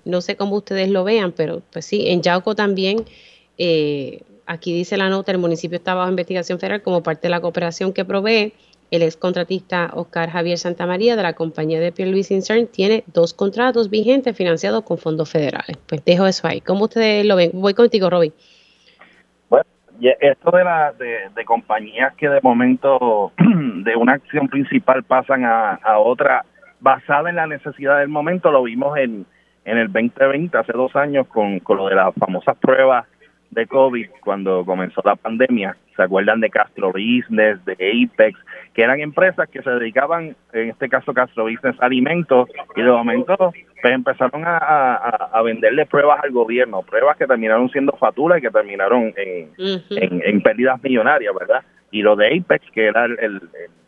no 0.05 0.21
sé 0.21 0.35
cómo 0.35 0.57
ustedes 0.57 0.89
lo 0.89 1.03
vean, 1.03 1.31
pero 1.31 1.61
pues 1.71 1.85
sí, 1.85 2.09
en 2.09 2.21
Yauco 2.21 2.53
también 2.53 3.05
aquí 4.45 4.73
dice 4.73 4.97
la 4.97 5.09
nota, 5.09 5.31
el 5.31 5.37
municipio 5.37 5.77
está 5.77 5.93
bajo 5.93 6.09
investigación 6.09 6.59
federal 6.59 6.81
como 6.81 7.01
parte 7.01 7.23
de 7.23 7.29
la 7.29 7.41
cooperación 7.41 7.93
que 7.93 8.05
provee. 8.05 8.53
El 8.91 9.03
ex 9.03 9.15
contratista 9.15 9.89
Oscar 9.95 10.29
Javier 10.29 10.57
Santamaría 10.57 11.15
de 11.15 11.23
la 11.23 11.31
compañía 11.31 11.79
de 11.79 11.93
Pierre 11.93 12.11
Luis 12.11 12.29
Incern 12.29 12.67
tiene 12.67 13.05
dos 13.13 13.33
contratos 13.33 13.89
vigentes 13.89 14.35
financiados 14.35 14.83
con 14.83 14.97
fondos 14.97 15.29
federales. 15.29 15.77
Pues 15.87 16.03
dejo 16.03 16.27
eso 16.27 16.45
ahí. 16.45 16.59
¿Cómo 16.59 16.83
ustedes 16.83 17.25
lo 17.25 17.37
ven? 17.37 17.51
Voy 17.53 17.73
contigo, 17.73 18.09
Roby. 18.09 18.33
Bueno, 20.01 20.17
esto 20.19 20.51
de, 20.51 20.63
la, 20.63 20.93
de, 20.93 21.45
compañías 21.45 22.15
que 22.15 22.27
de 22.27 22.41
momento 22.41 23.31
de 23.37 23.95
una 23.95 24.13
acción 24.13 24.47
principal 24.47 25.03
pasan 25.03 25.45
a, 25.45 25.79
otra 25.99 26.43
basada 26.79 27.29
en 27.29 27.35
la 27.35 27.45
necesidad 27.45 27.99
del 27.99 28.09
momento, 28.09 28.51
lo 28.51 28.63
vimos 28.63 28.97
en, 28.97 29.25
en 29.65 29.77
el 29.77 29.91
2020, 29.91 30.57
hace 30.57 30.73
dos 30.73 30.95
años, 30.95 31.27
con, 31.27 31.59
con 31.59 31.77
lo 31.77 31.87
de 31.87 31.95
las 31.95 32.15
famosas 32.15 32.57
pruebas 32.57 33.05
de 33.51 33.67
COVID 33.67 34.09
cuando 34.23 34.65
comenzó 34.65 35.01
la 35.05 35.15
pandemia. 35.15 35.77
¿Se 35.95 36.01
acuerdan 36.01 36.39
de 36.39 36.49
Castro 36.49 36.91
Business, 36.91 37.63
de 37.65 37.73
Apex, 37.73 38.39
que 38.73 38.83
eran 38.83 38.99
empresas 38.99 39.49
que 39.49 39.61
se 39.61 39.69
dedicaban, 39.69 40.35
en 40.53 40.69
este 40.69 40.87
caso 40.89 41.13
Castro 41.13 41.43
Business, 41.43 41.75
alimentos 41.79 42.49
y 42.75 42.81
de 42.81 42.91
momento 42.91 43.35
pues 43.81 43.93
empezaron 43.93 44.43
a, 44.45 44.95
a, 45.33 45.41
venderle 45.41 45.85
pruebas 45.87 46.23
al 46.23 46.31
gobierno, 46.31 46.83
pruebas 46.83 47.17
que 47.17 47.25
terminaron 47.25 47.69
siendo 47.69 47.93
fatulas 47.93 48.37
y 48.37 48.41
que 48.41 48.51
terminaron 48.51 49.13
en, 49.17 49.49
en, 49.89 50.41
pérdidas 50.41 50.81
millonarias, 50.83 51.33
¿verdad? 51.37 51.63
Y 51.89 52.03
lo 52.03 52.15
de 52.15 52.37
Apex, 52.37 52.69
que 52.71 52.85
era 52.85 53.05
el 53.05 53.41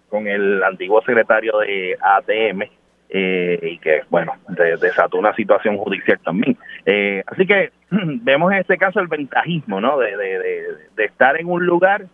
con 0.10 0.28
el 0.28 0.64
antiguo 0.64 1.02
secretario 1.02 1.58
de 1.58 1.98
ATM, 2.00 2.70
eh, 3.10 3.60
y 3.62 3.78
que, 3.80 4.02
bueno, 4.12 4.34
desató 4.80 5.18
una 5.18 5.36
situación 5.36 5.78
judicial 5.78 6.20
también. 6.24 6.58
Eh, 6.86 7.24
así 7.26 7.48
que 7.48 7.72
vemos 7.90 8.52
en 8.52 8.60
este 8.60 8.78
caso 8.78 9.00
el 9.00 9.08
ventajismo, 9.08 9.82
¿no? 9.82 9.98
De, 9.98 10.16
de, 10.16 11.06
estar 11.06 11.40
en 11.40 11.48
un 11.48 11.66
lugar 11.66 12.06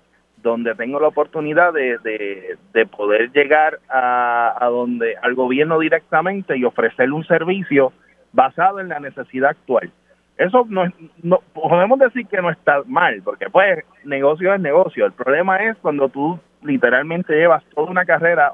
donde 0.42 0.76
tengo 0.76 1.00
la 1.00 1.08
oportunidad 1.08 1.74
de, 1.74 1.98
de, 2.74 2.86
poder 2.86 3.32
llegar 3.32 3.80
a, 3.90 4.56
a, 4.60 4.68
donde 4.68 5.16
al 5.22 5.36
gobierno 5.36 5.80
directamente 5.80 6.58
y 6.58 6.64
ofrecerle 6.64 7.14
un 7.14 7.26
servicio 7.26 7.92
basado 8.32 8.80
en 8.80 8.90
la 8.90 9.00
necesidad 9.00 9.52
actual. 9.52 9.92
Eso 10.38 10.66
no, 10.70 10.86
no 11.22 11.40
podemos 11.54 12.00
decir 12.00 12.26
que 12.28 12.42
no 12.42 12.50
está 12.50 12.82
mal, 12.86 13.22
porque 13.24 13.50
pues 13.50 13.84
negocio 14.06 14.54
es 14.54 14.62
negocio. 14.62 15.06
El 15.06 15.12
problema 15.12 15.58
es 15.58 15.78
cuando 15.80 16.08
tú 16.08 16.40
literalmente 16.64 17.34
llevas 17.34 17.64
toda 17.76 17.92
una 17.92 18.06
carrera 18.06 18.54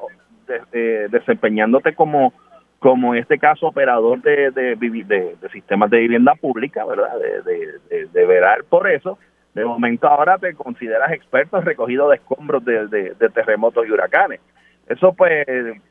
de, 0.72 1.08
desempeñándote 1.10 1.94
como 1.94 2.34
como 2.80 3.16
en 3.16 3.22
este 3.22 3.40
caso 3.40 3.68
operador 3.68 4.22
de, 4.22 4.52
de, 4.52 5.50
sistemas 5.52 5.90
de 5.90 6.00
vivienda 6.00 6.36
pública, 6.36 6.86
¿verdad? 6.86 7.14
De, 7.44 8.26
verar 8.26 8.64
por 8.70 8.88
eso. 8.88 9.18
De 9.56 9.66
momento 9.66 10.08
ahora 10.08 10.38
te 10.38 10.53
consideras 10.53 11.12
experto 11.12 11.60
recogido 11.62 12.10
de 12.10 12.18
escombros 12.18 12.64
de, 12.64 13.16
terremotos 13.34 13.88
y 13.88 13.91
huracanes. 13.91 14.41
Eso 14.88 15.14
pues, 15.14 15.47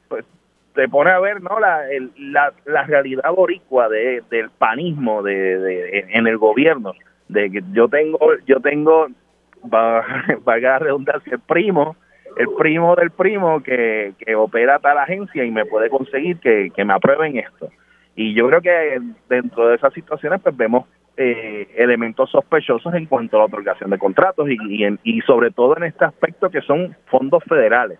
pues 0.07 0.25
te 0.75 0.89
pone 0.89 1.11
a 1.11 1.19
ver 1.19 1.43
no 1.43 1.59
la, 1.59 1.83
la, 2.19 2.53
la 2.67 2.83
realidad 2.85 3.33
boricua 3.33 3.89
de, 3.89 4.23
del 4.31 4.51
panismo 4.51 5.23
de, 5.23 6.07
en 6.11 6.27
el 6.27 6.39
gobierno 6.39 6.93
de 7.29 7.51
que 7.51 7.63
yo 7.73 7.89
tengo 7.89 8.19
yo 8.47 8.61
tengo 8.61 9.09
va, 9.73 10.05
valga 10.45 10.71
la 10.71 10.79
redundancia 10.81 11.33
el 11.33 11.41
primo 11.41 11.97
el 12.37 12.49
primo 12.59 12.97
del 12.97 13.11
primo 13.11 13.63
que, 13.63 14.15
que 14.19 14.35
opera 14.35 14.79
tal 14.79 14.99
agencia 14.99 15.45
y 15.45 15.51
me 15.51 15.65
puede 15.65 15.89
conseguir 15.89 16.39
que, 16.39 16.85
me 16.85 16.93
aprueben 16.93 17.39
esto. 17.39 17.71
Y 18.17 18.35
yo 18.35 18.49
creo 18.49 18.61
que 18.61 19.01
dentro 19.29 19.69
de 19.69 19.77
esas 19.77 19.93
situaciones 19.93 20.41
pues 20.43 20.57
vemos 20.57 20.87
eh, 21.17 21.69
elementos 21.77 22.31
sospechosos 22.31 22.93
en 22.95 23.07
cuanto 23.07 23.37
a 23.37 23.41
la 23.41 23.47
otorgación 23.47 23.91
de 23.91 23.99
contratos 23.99 24.49
y, 24.49 24.57
y, 24.69 24.99
y 25.05 25.21
sobre 25.23 25.51
todo 25.51 25.77
en 25.77 25.85
este 25.85 26.05
aspecto 26.05 26.51
que 26.51 26.61
son 26.63 26.97
fondos 27.07 27.43
federales. 27.45 27.99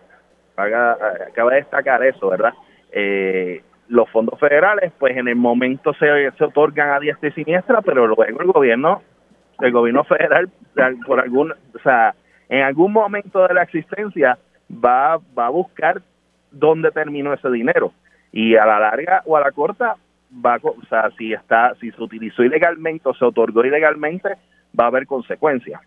acaba 0.55 1.51
de 1.51 1.55
destacar 1.57 2.03
eso, 2.03 2.29
¿verdad? 2.29 2.53
Eh, 2.91 3.61
los 3.87 4.09
fondos 4.09 4.39
federales, 4.39 4.91
pues 4.97 5.15
en 5.15 5.27
el 5.27 5.35
momento 5.35 5.93
se, 5.93 6.31
se 6.37 6.43
otorgan 6.43 6.89
a 6.89 6.99
diestra 6.99 7.29
y 7.29 7.31
siniestra, 7.33 7.81
pero 7.81 8.07
luego 8.07 8.25
el 8.25 8.51
gobierno, 8.51 9.01
el 9.59 9.71
gobierno 9.71 10.03
federal, 10.03 10.49
por 11.05 11.19
algún, 11.19 11.51
o 11.51 11.79
sea, 11.83 12.15
en 12.49 12.63
algún 12.63 12.91
momento 12.91 13.47
de 13.47 13.53
la 13.53 13.63
existencia 13.63 14.37
va, 14.69 15.19
va 15.37 15.47
a 15.47 15.51
buscar 15.51 16.01
dónde 16.51 16.91
terminó 16.91 17.33
ese 17.33 17.49
dinero 17.49 17.91
y 18.31 18.55
a 18.55 18.65
la 18.65 18.79
larga 18.79 19.21
o 19.25 19.37
a 19.37 19.41
la 19.41 19.51
corta 19.51 19.95
va 20.33 20.59
o 20.61 20.85
sea 20.89 21.09
si 21.17 21.33
está 21.33 21.73
si 21.79 21.91
se 21.91 22.01
utilizó 22.01 22.43
ilegalmente 22.43 23.07
o 23.07 23.13
se 23.13 23.25
otorgó 23.25 23.63
ilegalmente 23.63 24.29
va 24.77 24.85
a 24.85 24.87
haber 24.87 25.07
consecuencias 25.07 25.81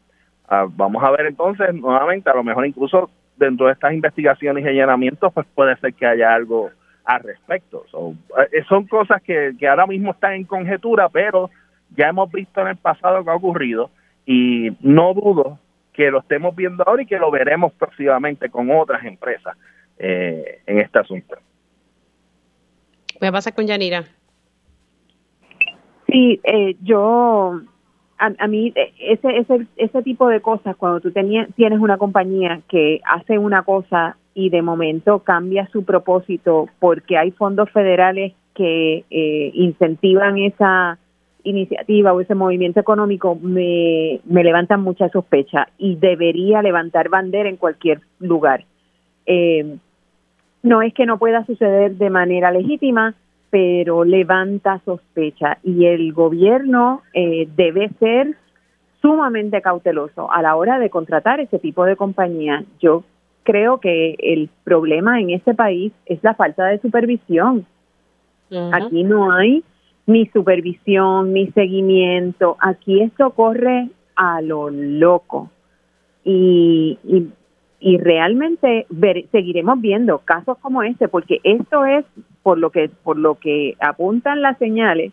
ah, 0.48 0.66
vamos 0.68 1.02
a 1.02 1.10
ver 1.10 1.26
entonces 1.26 1.74
nuevamente 1.74 2.30
a 2.30 2.34
lo 2.34 2.44
mejor 2.44 2.66
incluso 2.66 3.10
dentro 3.36 3.66
de 3.66 3.72
estas 3.72 3.92
investigaciones 3.92 4.64
y 4.64 4.68
allanamientos 4.68 5.32
pues 5.32 5.46
puede 5.54 5.76
ser 5.76 5.94
que 5.94 6.06
haya 6.06 6.34
algo 6.34 6.70
al 7.04 7.22
respecto 7.22 7.84
eh, 8.52 8.64
son 8.68 8.86
cosas 8.86 9.22
que, 9.22 9.54
que 9.58 9.68
ahora 9.68 9.86
mismo 9.86 10.12
están 10.12 10.34
en 10.34 10.44
conjetura 10.44 11.08
pero 11.08 11.50
ya 11.96 12.08
hemos 12.08 12.30
visto 12.30 12.60
en 12.60 12.68
el 12.68 12.76
pasado 12.76 13.24
que 13.24 13.30
ha 13.30 13.34
ocurrido 13.34 13.90
y 14.26 14.76
no 14.80 15.14
dudo 15.14 15.58
que 15.98 16.10
lo 16.10 16.20
estemos 16.20 16.54
viendo 16.54 16.84
ahora 16.86 17.02
y 17.02 17.06
que 17.06 17.18
lo 17.18 17.30
veremos 17.30 17.72
próximamente 17.72 18.48
con 18.50 18.70
otras 18.70 19.04
empresas 19.04 19.56
eh, 19.98 20.60
en 20.64 20.78
este 20.78 20.98
asunto. 20.98 21.36
¿Qué 23.20 23.32
pasa 23.32 23.50
con 23.50 23.66
Yanira? 23.66 24.04
Sí, 26.18 26.40
eh, 26.42 26.74
yo, 26.82 27.60
a, 28.18 28.46
mí, 28.48 28.72
eh, 28.74 28.92
ese, 28.98 29.38
ese, 29.38 29.66
ese 29.76 30.02
tipo 30.02 30.26
de 30.26 30.40
cosas, 30.40 30.74
cuando 30.74 30.98
tú 30.98 31.12
tienes 31.12 31.78
una 31.78 31.96
compañía 31.96 32.60
que 32.68 33.00
hace 33.04 33.38
una 33.38 33.62
cosa 33.62 34.16
y 34.34 34.50
de 34.50 34.62
momento 34.62 35.20
cambia 35.20 35.68
su 35.70 35.84
propósito 35.84 36.68
porque 36.80 37.16
hay 37.16 37.30
fondos 37.30 37.70
federales 37.70 38.32
que 38.52 39.04
incentivan 39.54 40.38
esa 40.38 40.98
iniciativa 41.44 42.12
o 42.12 42.20
ese 42.20 42.34
movimiento 42.34 42.80
económico 42.80 43.36
me, 43.40 44.20
me 44.24 44.42
levantan 44.42 44.82
mucha 44.82 45.08
sospecha 45.10 45.68
y 45.78 45.94
debería 45.94 46.62
levantar 46.62 47.10
bandera 47.10 47.48
en 47.48 47.56
cualquier 47.56 48.00
lugar. 48.18 48.64
Eh, 49.26 49.76
no 50.64 50.82
es 50.82 50.92
que 50.94 51.06
no 51.06 51.18
pueda 51.18 51.46
suceder 51.46 51.94
de 51.94 52.10
manera 52.10 52.50
legítima, 52.50 53.14
pero 53.50 54.04
levanta 54.04 54.80
sospecha 54.84 55.58
y 55.62 55.86
el 55.86 56.12
gobierno 56.12 57.02
eh, 57.14 57.48
debe 57.56 57.90
ser 57.98 58.36
sumamente 59.00 59.62
cauteloso 59.62 60.30
a 60.30 60.42
la 60.42 60.56
hora 60.56 60.78
de 60.78 60.90
contratar 60.90 61.40
ese 61.40 61.58
tipo 61.58 61.84
de 61.84 61.96
compañía. 61.96 62.64
Yo 62.80 63.04
creo 63.44 63.78
que 63.78 64.16
el 64.18 64.50
problema 64.64 65.20
en 65.20 65.30
este 65.30 65.54
país 65.54 65.92
es 66.06 66.22
la 66.22 66.34
falta 66.34 66.66
de 66.66 66.80
supervisión. 66.80 67.64
Aquí 68.72 69.04
no 69.04 69.32
hay 69.32 69.62
ni 70.06 70.26
supervisión, 70.28 71.32
ni 71.32 71.50
seguimiento. 71.52 72.56
Aquí 72.60 73.02
esto 73.02 73.30
corre 73.30 73.88
a 74.16 74.40
lo 74.40 74.70
loco. 74.70 75.50
Y, 76.24 76.98
y, 77.04 77.28
realmente 77.80 78.86
seguiremos 79.30 79.80
viendo 79.80 80.18
casos 80.18 80.58
como 80.58 80.82
este, 80.82 81.08
porque 81.08 81.40
esto 81.44 81.84
es, 81.84 82.04
por 82.42 82.58
lo 82.58 82.70
que, 82.70 82.90
por 83.02 83.16
lo 83.16 83.36
que 83.36 83.76
apuntan 83.80 84.42
las 84.42 84.58
señales, 84.58 85.12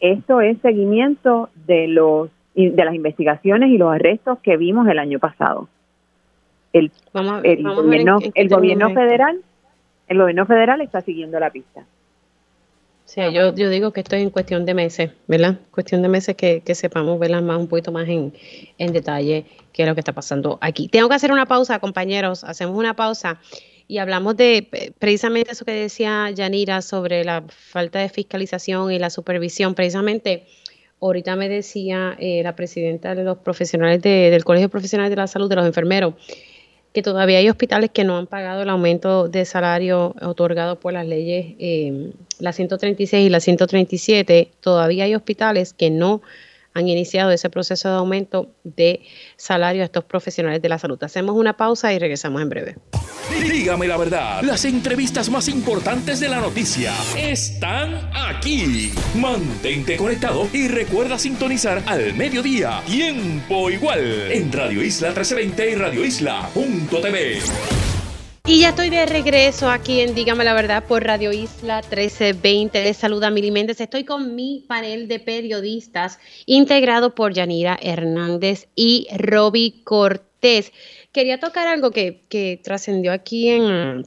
esto 0.00 0.40
es 0.40 0.58
seguimiento 0.60 1.50
de 1.66 1.88
los 1.88 2.30
de 2.54 2.84
las 2.84 2.94
investigaciones 2.94 3.70
y 3.70 3.78
los 3.78 3.92
arrestos 3.92 4.40
que 4.40 4.56
vimos 4.56 4.88
el 4.88 4.98
año 4.98 5.20
pasado. 5.20 5.68
El, 6.72 6.90
el 7.44 7.62
gobierno, 7.62 8.18
el 8.34 8.48
gobierno 8.48 8.90
federal, 8.90 9.40
el 10.08 10.18
gobierno 10.18 10.44
federal 10.44 10.80
está 10.80 11.00
siguiendo 11.02 11.38
la 11.38 11.50
pista. 11.50 11.84
Sí, 13.08 13.22
yo, 13.32 13.54
yo 13.54 13.70
digo 13.70 13.90
que 13.90 14.00
esto 14.00 14.16
es 14.16 14.22
en 14.22 14.28
cuestión 14.28 14.66
de 14.66 14.74
meses, 14.74 15.12
¿verdad? 15.26 15.58
Cuestión 15.70 16.02
de 16.02 16.08
meses 16.08 16.36
que, 16.36 16.60
que 16.60 16.74
sepamos 16.74 17.18
verlas 17.18 17.42
más 17.42 17.56
un 17.56 17.66
poquito 17.66 17.90
más 17.90 18.06
en, 18.06 18.34
en 18.76 18.92
detalle 18.92 19.46
qué 19.72 19.84
es 19.84 19.88
lo 19.88 19.94
que 19.94 20.02
está 20.02 20.12
pasando 20.12 20.58
aquí. 20.60 20.88
Tengo 20.88 21.08
que 21.08 21.14
hacer 21.14 21.32
una 21.32 21.46
pausa, 21.46 21.78
compañeros. 21.78 22.44
Hacemos 22.44 22.76
una 22.76 22.94
pausa 22.94 23.40
y 23.86 23.96
hablamos 23.96 24.36
de 24.36 24.92
precisamente 24.98 25.52
eso 25.52 25.64
que 25.64 25.72
decía 25.72 26.30
Yanira 26.32 26.82
sobre 26.82 27.24
la 27.24 27.44
falta 27.48 27.98
de 27.98 28.10
fiscalización 28.10 28.92
y 28.92 28.98
la 28.98 29.08
supervisión. 29.08 29.74
Precisamente, 29.74 30.44
ahorita 31.00 31.34
me 31.34 31.48
decía 31.48 32.14
eh, 32.18 32.42
la 32.42 32.56
presidenta 32.56 33.14
de 33.14 33.24
los 33.24 33.38
profesionales 33.38 34.02
del 34.02 34.44
Colegio 34.44 34.68
Profesional 34.68 35.08
de 35.08 35.16
la 35.16 35.28
Salud, 35.28 35.48
de 35.48 35.56
los 35.56 35.64
enfermeros, 35.64 36.12
que 36.92 37.02
todavía 37.02 37.38
hay 37.38 37.48
hospitales 37.48 37.90
que 37.90 38.04
no 38.04 38.16
han 38.16 38.26
pagado 38.26 38.62
el 38.62 38.70
aumento 38.70 39.28
de 39.28 39.44
salario 39.44 40.14
otorgado 40.20 40.80
por 40.80 40.92
las 40.92 41.06
leyes, 41.06 41.54
eh, 41.58 42.12
la 42.38 42.52
136 42.52 43.26
y 43.26 43.30
la 43.30 43.40
137. 43.40 44.50
Todavía 44.60 45.04
hay 45.04 45.14
hospitales 45.14 45.72
que 45.72 45.90
no 45.90 46.22
han 46.78 46.88
iniciado 46.88 47.30
ese 47.30 47.50
proceso 47.50 47.88
de 47.88 47.96
aumento 47.96 48.54
de 48.64 49.02
salario 49.36 49.82
a 49.82 49.84
estos 49.84 50.04
profesionales 50.04 50.62
de 50.62 50.68
la 50.68 50.78
salud. 50.78 51.02
Hacemos 51.02 51.34
una 51.36 51.56
pausa 51.56 51.92
y 51.92 51.98
regresamos 51.98 52.40
en 52.42 52.48
breve. 52.48 52.76
Dígame 53.42 53.86
la 53.86 53.96
verdad, 53.96 54.42
las 54.42 54.64
entrevistas 54.64 55.28
más 55.28 55.48
importantes 55.48 56.20
de 56.20 56.28
la 56.28 56.40
noticia 56.40 56.92
están 57.16 58.10
aquí. 58.14 58.92
Mantente 59.14 59.96
conectado 59.96 60.48
y 60.52 60.68
recuerda 60.68 61.18
sintonizar 61.18 61.82
al 61.86 62.14
mediodía, 62.14 62.82
tiempo 62.86 63.70
igual, 63.70 64.30
en 64.30 64.52
Radio 64.52 64.82
Isla 64.82 65.08
1320 65.08 65.70
y 65.70 65.74
Radio 65.74 66.04
Isla.tv. 66.04 67.97
Y 68.48 68.60
ya 68.60 68.70
estoy 68.70 68.88
de 68.88 69.04
regreso 69.04 69.68
aquí 69.68 70.00
en 70.00 70.14
Dígame 70.14 70.42
la 70.42 70.54
Verdad 70.54 70.82
por 70.82 71.04
Radio 71.04 71.32
Isla 71.32 71.82
1320. 71.82 72.82
Les 72.82 72.96
saluda 72.96 73.28
Mili 73.28 73.50
Méndez. 73.50 73.78
Estoy 73.78 74.04
con 74.04 74.34
mi 74.34 74.64
panel 74.66 75.06
de 75.06 75.20
periodistas 75.20 76.18
integrado 76.46 77.14
por 77.14 77.34
Yanira 77.34 77.78
Hernández 77.78 78.68
y 78.74 79.06
Roby 79.14 79.82
Cortés. 79.84 80.72
Quería 81.12 81.38
tocar 81.38 81.68
algo 81.68 81.90
que, 81.90 82.58
trascendió 82.64 83.12
aquí 83.12 83.50
en, 83.50 84.06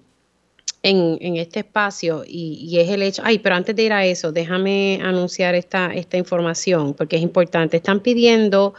en, 0.81 1.37
este 1.37 1.59
espacio 1.59 2.23
y, 2.27 2.79
es 2.79 2.89
el 2.89 3.03
hecho, 3.03 3.21
ay, 3.23 3.37
pero 3.37 3.53
antes 3.53 3.75
de 3.75 3.83
ir 3.83 3.93
a 3.93 4.07
eso, 4.07 4.31
déjame 4.31 4.99
anunciar 5.03 5.53
esta, 5.53 5.93
esta 5.93 6.17
información 6.17 6.95
porque 6.95 7.17
es 7.17 7.21
importante. 7.21 7.77
Están 7.77 7.99
pidiendo 7.99 8.73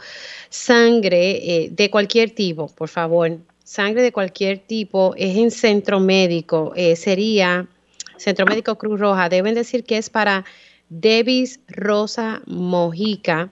sangre 0.49 1.37
eh, 1.37 1.69
de 1.71 1.89
cualquier 1.89 2.31
tipo, 2.31 2.67
por 2.67 2.89
favor 2.89 3.39
sangre 3.63 4.01
de 4.01 4.11
cualquier 4.11 4.59
tipo 4.59 5.13
es 5.17 5.37
en 5.37 5.51
centro 5.51 5.99
médico, 5.99 6.73
eh, 6.75 6.95
sería 6.95 7.67
Centro 8.17 8.45
Médico 8.45 8.77
Cruz 8.77 8.99
Roja, 8.99 9.27
deben 9.27 9.55
decir 9.55 9.83
que 9.83 9.97
es 9.97 10.09
para 10.09 10.45
Devis 10.89 11.59
Rosa 11.67 12.41
Mojica 12.45 13.51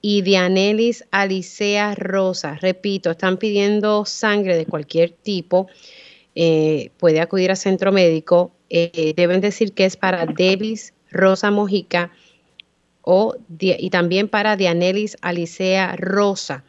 y 0.00 0.22
Dianelis 0.22 1.04
Alicea 1.10 1.94
Rosa. 1.94 2.58
Repito, 2.60 3.10
están 3.10 3.38
pidiendo 3.38 4.04
sangre 4.04 4.56
de 4.56 4.66
cualquier 4.66 5.10
tipo. 5.10 5.68
Eh, 6.34 6.90
puede 6.98 7.20
acudir 7.20 7.50
a 7.50 7.56
centro 7.56 7.92
médico. 7.92 8.52
Eh, 8.68 9.12
deben 9.16 9.40
decir 9.40 9.72
que 9.72 9.84
es 9.84 9.96
para 9.96 10.26
Devis 10.26 10.92
Rosa 11.10 11.50
Mojica 11.50 12.10
o, 13.02 13.36
y 13.58 13.90
también 13.90 14.28
para 14.28 14.56
Dianelis 14.56 15.16
Alicea 15.20 15.96
Rosa. 15.96 16.64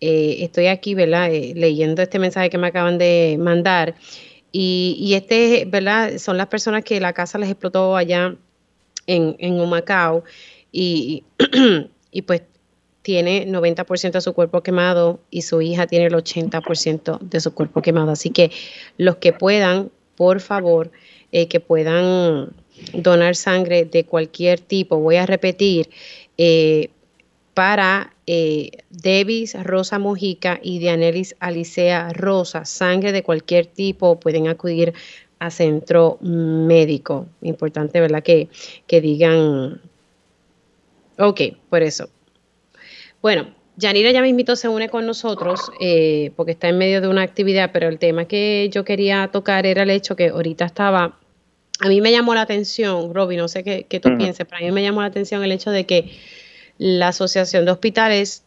Eh, 0.00 0.38
estoy 0.40 0.66
aquí, 0.66 0.94
¿verdad? 0.94 1.32
Eh, 1.32 1.52
leyendo 1.56 2.02
este 2.02 2.18
mensaje 2.18 2.50
que 2.50 2.58
me 2.58 2.68
acaban 2.68 2.98
de 2.98 3.36
mandar. 3.38 3.94
Y, 4.52 5.12
este, 5.14 5.66
¿verdad? 5.66 6.16
Son 6.18 6.38
las 6.38 6.46
personas 6.46 6.82
que 6.82 6.98
la 6.98 7.12
casa 7.12 7.36
les 7.38 7.50
explotó 7.50 7.94
allá 7.94 8.34
en, 9.06 9.36
en 9.38 9.60
Humacao 9.60 10.24
y, 10.72 11.24
y 12.10 12.22
pues 12.22 12.42
tiene 13.02 13.46
90% 13.46 14.10
de 14.10 14.20
su 14.20 14.32
cuerpo 14.32 14.62
quemado 14.62 15.20
y 15.30 15.42
su 15.42 15.60
hija 15.62 15.86
tiene 15.86 16.06
el 16.06 16.14
80% 16.14 17.20
de 17.20 17.40
su 17.40 17.54
cuerpo 17.54 17.82
quemado. 17.82 18.10
Así 18.10 18.30
que 18.30 18.50
los 18.96 19.16
que 19.16 19.32
puedan, 19.32 19.92
por 20.16 20.40
favor, 20.40 20.90
eh, 21.30 21.46
que 21.48 21.60
puedan 21.60 22.50
donar 22.94 23.36
sangre 23.36 23.84
de 23.84 24.04
cualquier 24.04 24.58
tipo, 24.58 24.98
voy 24.98 25.16
a 25.16 25.26
repetir, 25.26 25.88
para 27.56 28.12
eh, 28.26 28.68
Devis 28.90 29.54
Rosa 29.64 29.98
Mojica 29.98 30.60
y 30.62 30.78
Dianelis 30.78 31.34
Alicea 31.40 32.10
Rosa, 32.12 32.66
sangre 32.66 33.12
de 33.12 33.22
cualquier 33.22 33.64
tipo, 33.64 34.20
pueden 34.20 34.46
acudir 34.46 34.92
a 35.38 35.50
centro 35.50 36.18
médico. 36.20 37.28
Importante, 37.40 37.98
¿verdad? 37.98 38.22
Que, 38.22 38.50
que 38.86 39.00
digan, 39.00 39.80
ok, 41.16 41.40
por 41.70 41.82
eso. 41.82 42.10
Bueno, 43.22 43.54
Yanira 43.78 44.10
ya 44.10 44.20
mismito 44.20 44.54
se 44.54 44.68
une 44.68 44.90
con 44.90 45.06
nosotros 45.06 45.72
eh, 45.80 46.32
porque 46.36 46.52
está 46.52 46.68
en 46.68 46.76
medio 46.76 47.00
de 47.00 47.08
una 47.08 47.22
actividad, 47.22 47.70
pero 47.72 47.88
el 47.88 47.98
tema 47.98 48.26
que 48.26 48.68
yo 48.70 48.84
quería 48.84 49.30
tocar 49.32 49.64
era 49.64 49.84
el 49.84 49.90
hecho 49.90 50.14
que 50.14 50.28
ahorita 50.28 50.66
estaba, 50.66 51.18
a 51.80 51.88
mí 51.88 52.02
me 52.02 52.12
llamó 52.12 52.34
la 52.34 52.42
atención, 52.42 53.14
Roby, 53.14 53.38
no 53.38 53.48
sé 53.48 53.64
qué, 53.64 53.86
qué 53.88 53.98
tú 53.98 54.14
pienses, 54.18 54.44
pero 54.44 54.58
a 54.58 54.60
mí 54.60 54.72
me 54.72 54.82
llamó 54.82 55.00
la 55.00 55.06
atención 55.06 55.42
el 55.42 55.52
hecho 55.52 55.70
de 55.70 55.86
que 55.86 56.10
la 56.78 57.08
Asociación 57.08 57.64
de 57.64 57.70
Hospitales 57.72 58.42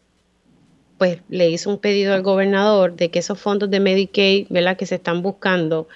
pues 0.98 1.20
le 1.30 1.50
hizo 1.50 1.70
un 1.70 1.80
pedido 1.80 2.14
al 2.14 2.22
gobernador 2.22 2.96
de 2.96 3.10
que 3.10 3.20
esos 3.20 3.40
fondos 3.40 3.72
de 3.72 3.80
Medicaid, 3.80 4.48
¿verdad? 4.50 4.76
que 4.76 4.86
se 4.86 4.96
están 4.96 5.22
buscando, 5.22 5.88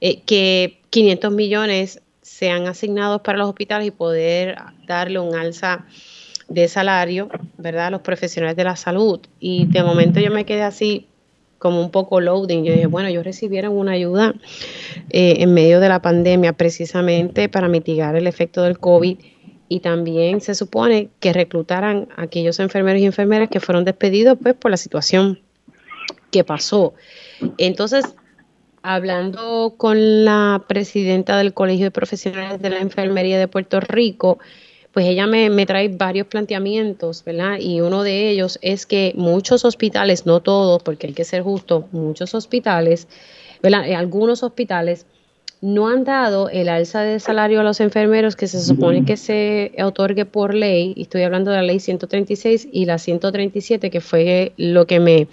eh, 0.00 0.20
que 0.20 0.80
500 0.90 1.32
millones 1.32 2.02
sean 2.20 2.66
asignados 2.66 3.22
para 3.22 3.38
los 3.38 3.48
hospitales 3.48 3.88
y 3.88 3.90
poder 3.90 4.56
darle 4.86 5.18
un 5.18 5.34
alza 5.34 5.86
de 6.48 6.68
salario, 6.68 7.30
¿verdad? 7.56 7.86
A 7.86 7.90
los 7.90 8.02
profesionales 8.02 8.56
de 8.56 8.64
la 8.64 8.76
salud. 8.76 9.20
Y 9.38 9.66
de 9.66 9.82
momento 9.82 10.20
yo 10.20 10.30
me 10.30 10.44
quedé 10.44 10.62
así 10.62 11.06
como 11.58 11.80
un 11.80 11.90
poco 11.90 12.20
loading. 12.20 12.64
Yo 12.64 12.72
dije, 12.72 12.86
bueno, 12.86 13.08
ellos 13.08 13.24
recibieron 13.24 13.76
una 13.76 13.92
ayuda 13.92 14.34
eh, 15.10 15.36
en 15.38 15.54
medio 15.54 15.80
de 15.80 15.88
la 15.88 16.02
pandemia 16.02 16.52
precisamente 16.52 17.48
para 17.48 17.68
mitigar 17.68 18.16
el 18.16 18.26
efecto 18.26 18.62
del 18.62 18.78
COVID 18.78 19.18
y 19.70 19.78
también 19.78 20.40
se 20.40 20.56
supone 20.56 21.10
que 21.20 21.32
reclutaran 21.32 22.08
a 22.16 22.22
aquellos 22.22 22.58
enfermeros 22.58 23.00
y 23.00 23.06
enfermeras 23.06 23.48
que 23.48 23.60
fueron 23.60 23.84
despedidos 23.84 24.36
pues 24.42 24.56
por 24.56 24.72
la 24.72 24.76
situación 24.76 25.38
que 26.32 26.42
pasó. 26.42 26.92
Entonces, 27.56 28.04
hablando 28.82 29.74
con 29.76 30.24
la 30.24 30.64
presidenta 30.66 31.38
del 31.38 31.54
Colegio 31.54 31.84
de 31.84 31.90
Profesionales 31.92 32.60
de 32.60 32.68
la 32.68 32.80
Enfermería 32.80 33.38
de 33.38 33.46
Puerto 33.46 33.78
Rico, 33.78 34.40
pues 34.90 35.06
ella 35.06 35.28
me, 35.28 35.48
me, 35.50 35.66
trae 35.66 35.86
varios 35.86 36.26
planteamientos, 36.26 37.22
¿verdad? 37.24 37.58
Y 37.60 37.80
uno 37.80 38.02
de 38.02 38.28
ellos 38.28 38.58
es 38.62 38.86
que 38.86 39.12
muchos 39.14 39.64
hospitales, 39.64 40.26
no 40.26 40.40
todos, 40.40 40.82
porque 40.82 41.06
hay 41.06 41.12
que 41.12 41.24
ser 41.24 41.42
justo, 41.44 41.88
muchos 41.92 42.34
hospitales, 42.34 43.06
¿verdad? 43.62 43.84
Algunos 43.92 44.42
hospitales 44.42 45.06
no 45.62 45.88
han 45.88 46.04
dado 46.04 46.48
el 46.48 46.70
alza 46.70 47.02
de 47.02 47.20
salario 47.20 47.60
a 47.60 47.62
los 47.62 47.80
enfermeros 47.80 48.34
que 48.34 48.46
se 48.46 48.62
supone 48.62 49.04
que 49.04 49.18
se 49.18 49.72
otorgue 49.82 50.24
por 50.24 50.54
ley, 50.54 50.94
y 50.96 51.02
estoy 51.02 51.22
hablando 51.22 51.50
de 51.50 51.58
la 51.58 51.62
ley 51.62 51.80
136 51.80 52.68
y 52.72 52.86
la 52.86 52.98
137, 52.98 53.90
que 53.90 54.00
fue 54.00 54.52
lo 54.56 54.86
que 54.86 55.00
me 55.00 55.28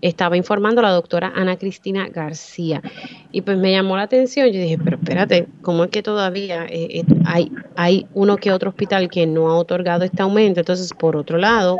estaba 0.00 0.36
informando 0.36 0.82
la 0.82 0.90
doctora 0.90 1.32
Ana 1.36 1.56
Cristina 1.56 2.08
García. 2.08 2.82
Y 3.30 3.42
pues 3.42 3.56
me 3.56 3.70
llamó 3.70 3.96
la 3.96 4.02
atención, 4.02 4.48
yo 4.48 4.60
dije, 4.60 4.78
pero 4.82 4.96
espérate, 4.96 5.46
¿cómo 5.62 5.84
es 5.84 5.90
que 5.90 6.02
todavía 6.02 6.64
eh, 6.64 7.00
eh, 7.00 7.04
hay, 7.24 7.52
hay 7.76 8.06
uno 8.14 8.38
que 8.38 8.50
otro 8.50 8.70
hospital 8.70 9.08
que 9.08 9.26
no 9.28 9.48
ha 9.48 9.56
otorgado 9.56 10.04
este 10.04 10.22
aumento? 10.22 10.58
Entonces, 10.58 10.92
por 10.92 11.14
otro 11.14 11.38
lado, 11.38 11.78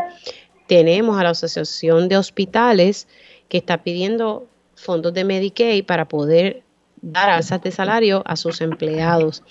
tenemos 0.69 1.19
a 1.19 1.25
la 1.25 1.31
Asociación 1.31 2.09
de 2.09 2.17
Hospitales 2.17 3.09
que 3.49 3.59
está 3.59 3.83
pidiendo 3.83 4.47
fondos 4.77 5.13
de 5.15 5.25
Medicaid 5.25 5.85
para 5.85 6.07
poder 6.07 6.63
dar 7.03 7.29
alzas 7.29 7.63
de 7.63 7.71
salario 7.71 8.23
a 8.25 8.37
sus 8.37 8.61
empleados. 8.61 9.43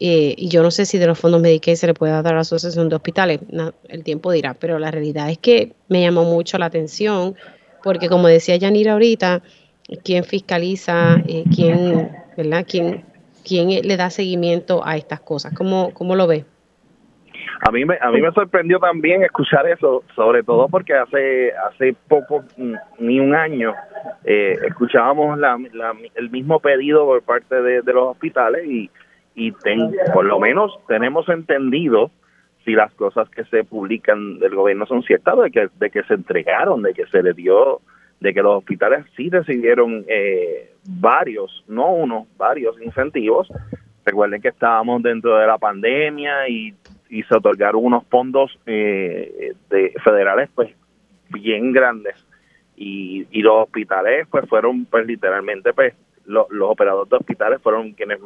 Eh, 0.00 0.34
y 0.36 0.48
yo 0.48 0.62
no 0.62 0.70
sé 0.70 0.86
si 0.86 0.98
de 0.98 1.06
los 1.06 1.18
fondos 1.18 1.40
Medicaid 1.40 1.76
se 1.76 1.86
le 1.86 1.94
puede 1.94 2.12
dar 2.12 2.26
a 2.28 2.34
la 2.34 2.40
Asociación 2.40 2.88
de 2.88 2.96
Hospitales, 2.96 3.40
el 3.88 4.02
tiempo 4.02 4.32
dirá, 4.32 4.54
pero 4.54 4.78
la 4.78 4.90
realidad 4.90 5.30
es 5.30 5.38
que 5.38 5.72
me 5.88 6.00
llamó 6.00 6.24
mucho 6.24 6.58
la 6.58 6.66
atención, 6.66 7.36
porque 7.82 8.08
como 8.08 8.28
decía 8.28 8.56
Yanira 8.56 8.92
ahorita, 8.94 9.42
¿quién 10.02 10.24
fiscaliza? 10.24 11.22
Eh, 11.26 11.44
¿Quién, 11.54 12.10
¿verdad? 12.36 12.66
¿Quién, 12.68 13.04
¿Quién 13.44 13.68
le 13.86 13.96
da 13.96 14.10
seguimiento 14.10 14.84
a 14.84 14.96
estas 14.96 15.20
cosas? 15.20 15.52
¿Cómo, 15.54 15.92
cómo 15.94 16.16
lo 16.16 16.26
ve? 16.26 16.44
A 17.66 17.70
mí 17.70 17.86
me, 17.86 17.96
a 17.98 18.10
mí 18.10 18.20
me 18.20 18.30
sorprendió 18.32 18.78
también 18.78 19.22
escuchar 19.22 19.66
eso, 19.66 20.04
sobre 20.14 20.42
todo 20.42 20.68
porque 20.68 20.92
hace 20.92 21.50
hace 21.52 21.96
poco, 22.08 22.44
mm, 22.58 22.74
ni 22.98 23.18
un 23.20 23.34
año, 23.34 23.74
eh, 24.22 24.54
escuchábamos 24.66 25.38
la, 25.38 25.56
el 26.14 26.30
mismo 26.30 26.60
pedido 26.60 27.06
por 27.06 27.22
parte 27.22 27.62
de, 27.62 27.82
los 27.84 28.10
hospitales 28.10 28.66
y, 28.66 28.90
y 29.34 29.52
por 30.12 30.26
lo 30.26 30.38
menos 30.38 30.78
tenemos 30.88 31.26
entendido 31.30 32.10
si 32.66 32.72
las 32.72 32.92
cosas 32.94 33.30
que 33.30 33.44
se 33.44 33.64
publican 33.64 34.38
del 34.38 34.54
gobierno 34.54 34.84
son 34.84 35.02
ciertas, 35.02 35.38
de 35.38 35.50
que, 35.50 35.68
de 35.78 35.90
que 35.90 36.02
se 36.04 36.14
entregaron, 36.14 36.82
de 36.82 36.92
que 36.92 37.06
se 37.06 37.22
le 37.22 37.32
dio, 37.32 37.80
de 38.20 38.34
que 38.34 38.42
los 38.42 38.58
hospitales 38.58 39.06
sí 39.16 39.30
recibieron 39.30 40.04
eh, 40.06 40.74
varios, 40.86 41.64
no 41.66 41.94
uno, 41.94 42.26
varios 42.36 42.80
incentivos. 42.82 43.50
Recuerden 44.04 44.42
que 44.42 44.48
estábamos 44.48 45.02
dentro 45.02 45.38
de 45.38 45.46
la 45.46 45.56
pandemia 45.56 46.46
y 46.48 46.74
y 47.14 47.22
se 47.24 47.36
otorgaron 47.36 47.84
unos 47.84 48.04
fondos 48.06 48.58
eh, 48.66 49.52
de 49.70 49.94
federales 50.02 50.50
pues 50.54 50.70
bien 51.30 51.72
grandes 51.72 52.14
y, 52.76 53.26
y 53.30 53.42
los 53.42 53.64
hospitales 53.64 54.26
pues 54.30 54.48
fueron 54.48 54.84
pues 54.86 55.06
literalmente 55.06 55.72
pues 55.72 55.94
los 56.26 56.46
operadores 56.60 57.10
de 57.10 57.16
hospitales 57.16 57.60
fueron 57.62 57.92
quienes 57.92 58.18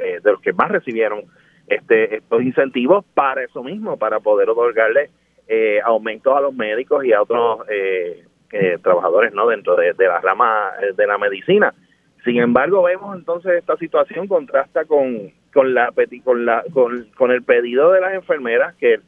eh, 0.00 0.20
de 0.22 0.32
los 0.32 0.40
que 0.40 0.52
más 0.52 0.70
recibieron 0.70 1.22
este 1.66 2.16
estos 2.16 2.42
incentivos 2.42 3.04
para 3.14 3.44
eso 3.44 3.62
mismo 3.62 3.96
para 3.96 4.20
poder 4.20 4.50
otorgarle 4.50 5.10
eh, 5.46 5.80
aumentos 5.84 6.36
a 6.36 6.40
los 6.40 6.54
médicos 6.54 7.04
y 7.04 7.12
a 7.12 7.22
otros 7.22 7.60
eh, 8.56 8.78
trabajadores 8.80 9.34
no 9.34 9.48
dentro 9.48 9.74
de, 9.74 9.92
la 9.98 10.20
rama 10.20 10.70
eh, 10.80 10.92
de 10.96 11.08
la 11.08 11.18
medicina. 11.18 11.74
Sin 12.24 12.36
embargo, 12.36 12.84
vemos 12.84 13.16
entonces 13.16 13.54
esta 13.58 13.76
situación 13.78 14.28
contrasta 14.28 14.84
con, 14.84 15.32
con 15.54 15.72
la 15.72 15.92
con 16.22 16.44
la 16.44 16.64
con, 16.72 17.06
con 17.16 17.30
el 17.30 17.42
pedido 17.42 17.92
de 17.92 18.00
las 18.00 18.14
enfermeras 18.14 18.74
que 18.74 19.00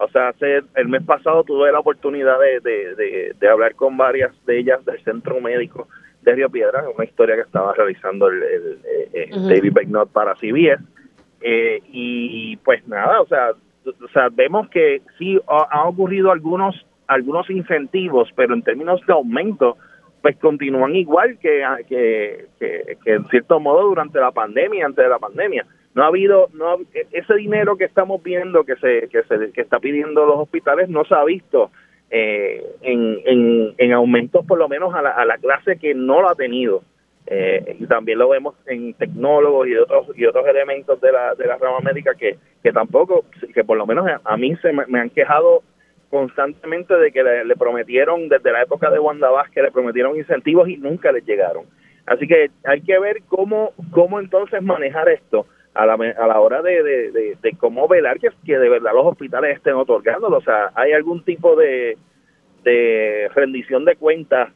o 0.00 0.08
sea, 0.10 0.28
hace, 0.28 0.62
el 0.76 0.88
mes 0.88 1.02
pasado 1.02 1.42
tuve 1.42 1.72
la 1.72 1.80
oportunidad 1.80 2.38
de, 2.38 2.60
de, 2.60 3.34
de, 3.36 3.48
hablar 3.48 3.74
con 3.74 3.96
varias 3.96 4.32
de 4.46 4.60
ellas 4.60 4.84
del 4.84 5.02
centro 5.02 5.40
médico 5.40 5.88
de 6.22 6.36
Río 6.36 6.48
Piedra, 6.48 6.84
una 6.94 7.04
historia 7.04 7.34
que 7.34 7.42
estaba 7.42 7.74
realizando 7.74 8.28
el, 8.28 8.78
David 9.48 9.72
Becknott 9.72 10.12
para 10.12 10.36
CBS. 10.36 10.80
y 11.42 12.56
pues 12.58 12.86
nada, 12.86 13.20
o 13.20 13.26
sea, 13.26 13.50
o 13.86 14.08
sea, 14.12 14.28
vemos 14.30 14.68
que 14.68 15.02
sí 15.18 15.38
ha, 15.46 15.88
ocurrido 15.88 16.30
algunos 16.30 16.86
algunos 17.06 17.48
incentivos, 17.48 18.28
pero 18.36 18.54
en 18.54 18.62
términos 18.62 19.00
de 19.06 19.12
aumento, 19.14 19.78
pues 20.20 20.36
continúan 20.36 20.94
igual 20.94 21.38
que, 21.38 21.64
que, 21.88 22.46
que, 22.60 23.12
en 23.12 23.24
cierto 23.28 23.58
modo 23.60 23.88
durante 23.88 24.20
la 24.20 24.30
pandemia, 24.30 24.84
antes 24.84 25.02
de 25.02 25.08
la 25.08 25.18
pandemia. 25.18 25.66
No 25.98 26.04
ha 26.04 26.06
habido, 26.06 26.48
no 26.52 26.76
e, 26.94 27.08
ese 27.10 27.34
dinero 27.34 27.76
que 27.76 27.84
estamos 27.84 28.22
viendo 28.22 28.62
que 28.62 28.76
se, 28.76 29.08
que 29.08 29.24
se 29.24 29.50
que 29.50 29.62
está 29.62 29.80
pidiendo 29.80 30.24
los 30.26 30.38
hospitales 30.38 30.88
no 30.88 31.04
se 31.04 31.12
ha 31.12 31.24
visto 31.24 31.72
eh, 32.08 32.64
en, 32.82 33.18
en, 33.24 33.74
en 33.76 33.92
aumentos 33.92 34.46
por 34.46 34.60
lo 34.60 34.68
menos 34.68 34.94
a 34.94 35.02
la, 35.02 35.10
a 35.10 35.24
la 35.24 35.38
clase 35.38 35.76
que 35.76 35.96
no 35.96 36.22
lo 36.22 36.30
ha 36.30 36.36
tenido. 36.36 36.82
Eh, 37.26 37.78
y 37.80 37.86
también 37.86 38.20
lo 38.20 38.28
vemos 38.28 38.54
en 38.66 38.94
tecnólogos 38.94 39.66
y 39.66 39.74
otros 39.74 40.16
y 40.16 40.24
otros 40.24 40.46
elementos 40.46 41.00
de 41.00 41.10
la, 41.10 41.34
de 41.34 41.48
la 41.48 41.56
rama 41.56 41.80
médica 41.80 42.14
que, 42.14 42.38
que 42.62 42.72
tampoco, 42.72 43.24
que 43.52 43.64
por 43.64 43.76
lo 43.76 43.84
menos 43.84 44.06
a 44.22 44.36
mí 44.36 44.54
se 44.62 44.72
me, 44.72 45.00
han 45.00 45.10
quejado 45.10 45.64
constantemente 46.10 46.94
de 46.94 47.10
que 47.10 47.24
le, 47.24 47.56
prometieron 47.56 48.28
desde 48.28 48.52
la 48.52 48.62
época 48.62 48.88
de 48.88 49.00
Wanda 49.00 49.30
Vázquez, 49.30 49.64
le 49.64 49.72
prometieron 49.72 50.16
incentivos 50.16 50.68
y 50.68 50.76
nunca 50.76 51.10
les 51.10 51.26
llegaron. 51.26 51.64
Así 52.06 52.28
que 52.28 52.52
hay 52.62 52.82
que 52.82 53.00
ver 53.00 53.22
cómo, 53.26 53.72
cómo 53.90 54.20
entonces 54.20 54.62
manejar 54.62 55.08
esto 55.08 55.44
a 55.74 55.86
la, 55.86 55.94
a 55.94 56.26
la 56.26 56.40
hora 56.40 56.62
de, 56.62 56.82
de, 56.82 57.36
de, 57.40 57.52
cómo 57.58 57.86
velar 57.88 58.18
que, 58.18 58.28
que 58.44 58.58
de 58.58 58.68
verdad 58.68 58.92
los 58.94 59.06
hospitales 59.06 59.56
estén 59.56 59.74
otorgándolo. 59.74 60.38
O 60.38 60.42
sea, 60.42 60.70
hay 60.74 60.92
algún 60.92 61.22
tipo 61.24 61.56
de, 61.56 61.96
de 62.64 63.30
rendición 63.34 63.84
de 63.84 63.96
cuentas 63.96 64.52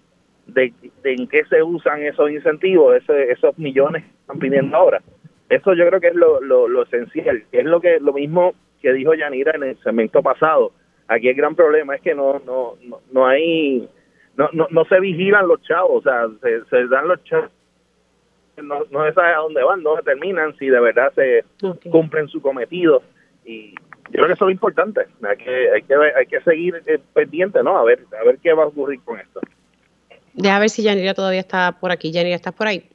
de, 0.46 0.72
en 1.04 1.28
qué 1.28 1.44
se 1.44 1.62
usan 1.62 2.02
esos 2.02 2.30
incentivos, 2.30 2.96
esos 3.08 3.58
millones 3.58 4.04
que 4.04 4.10
están 4.20 4.38
pidiendo 4.38 4.76
ahora. 4.76 5.00
Eso 5.48 5.74
yo 5.74 5.86
creo 5.86 6.00
que 6.00 6.08
es 6.08 6.14
lo, 6.14 6.40
lo, 6.40 6.82
esencial, 6.82 7.44
es 7.52 7.64
lo 7.64 7.80
que 7.80 8.00
lo 8.00 8.12
mismo 8.12 8.54
que 8.80 8.92
dijo 8.92 9.14
Yanira 9.14 9.52
en 9.54 9.64
el 9.64 9.78
segmento 9.82 10.22
pasado. 10.22 10.72
Aquí 11.08 11.28
el 11.28 11.34
gran 11.34 11.54
problema 11.54 11.94
es 11.94 12.00
que 12.00 12.14
no 12.14 12.40
no 12.46 12.74
no, 13.12 13.26
hay 13.26 13.88
no, 14.36 14.48
no, 14.52 14.66
no 14.70 14.84
se 14.86 14.98
vigilan 14.98 15.46
los 15.46 15.60
chavos, 15.62 15.90
o 15.98 16.02
sea, 16.02 16.26
se, 16.70 16.86
dan 16.86 17.06
los 17.06 17.22
chavos 17.24 17.50
no, 18.56 18.84
no 18.90 19.06
se 19.06 19.12
sabe 19.14 19.34
a 19.34 19.38
dónde 19.38 19.62
van, 19.62 19.82
no 19.82 19.96
determinan 19.96 20.56
si 20.58 20.66
de 20.66 20.80
verdad 20.80 21.12
se 21.14 21.44
cumplen 21.90 22.28
su 22.28 22.42
cometido 22.42 23.02
y 23.44 23.74
yo 24.10 24.18
creo 24.18 24.26
que 24.26 24.32
eso 24.34 24.44
es 24.44 24.48
lo 24.48 24.50
importante, 24.50 25.00
hay 25.22 25.36
que 25.36 25.70
hay 25.70 25.82
que 25.82 25.94
hay 25.94 26.26
que 26.26 26.40
seguir 26.42 26.82
eh, 26.86 26.98
pendiente, 27.14 27.62
¿no? 27.62 27.78
A 27.78 27.84
ver 27.84 28.00
a 28.20 28.24
ver 28.24 28.38
qué 28.38 28.52
va 28.52 28.64
a 28.64 28.66
ocurrir 28.66 29.00
con 29.04 29.18
esto. 29.18 29.40
Deja 30.34 30.58
ver 30.58 30.70
si 30.70 30.82
Yanira 30.82 31.14
todavía 31.14 31.40
está 31.40 31.72
por 31.72 31.92
aquí. 31.92 32.10
Yanira, 32.10 32.36
¿estás 32.36 32.54
por 32.54 32.66
ahí? 32.66 32.88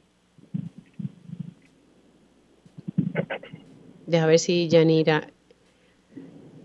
Deja 4.06 4.26
ver 4.26 4.38
si 4.38 4.68
Yanira. 4.68 5.28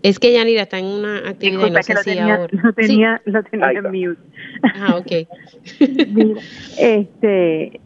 Es 0.02 0.18
que 0.18 0.32
Yanira 0.32 0.62
está 0.62 0.78
en 0.78 0.86
una 0.86 1.28
actividad 1.28 1.70
no 1.70 1.82
sé 1.82 1.94
tenía, 2.04 2.34
ahora. 2.34 2.48
lo 2.62 2.72
tenía, 2.74 3.22
lo 3.24 3.42
tenía 3.42 3.70
en 3.70 3.84
mute. 3.84 4.20
Ah, 4.62 4.96
ok. 4.96 5.26
este, 6.78 7.80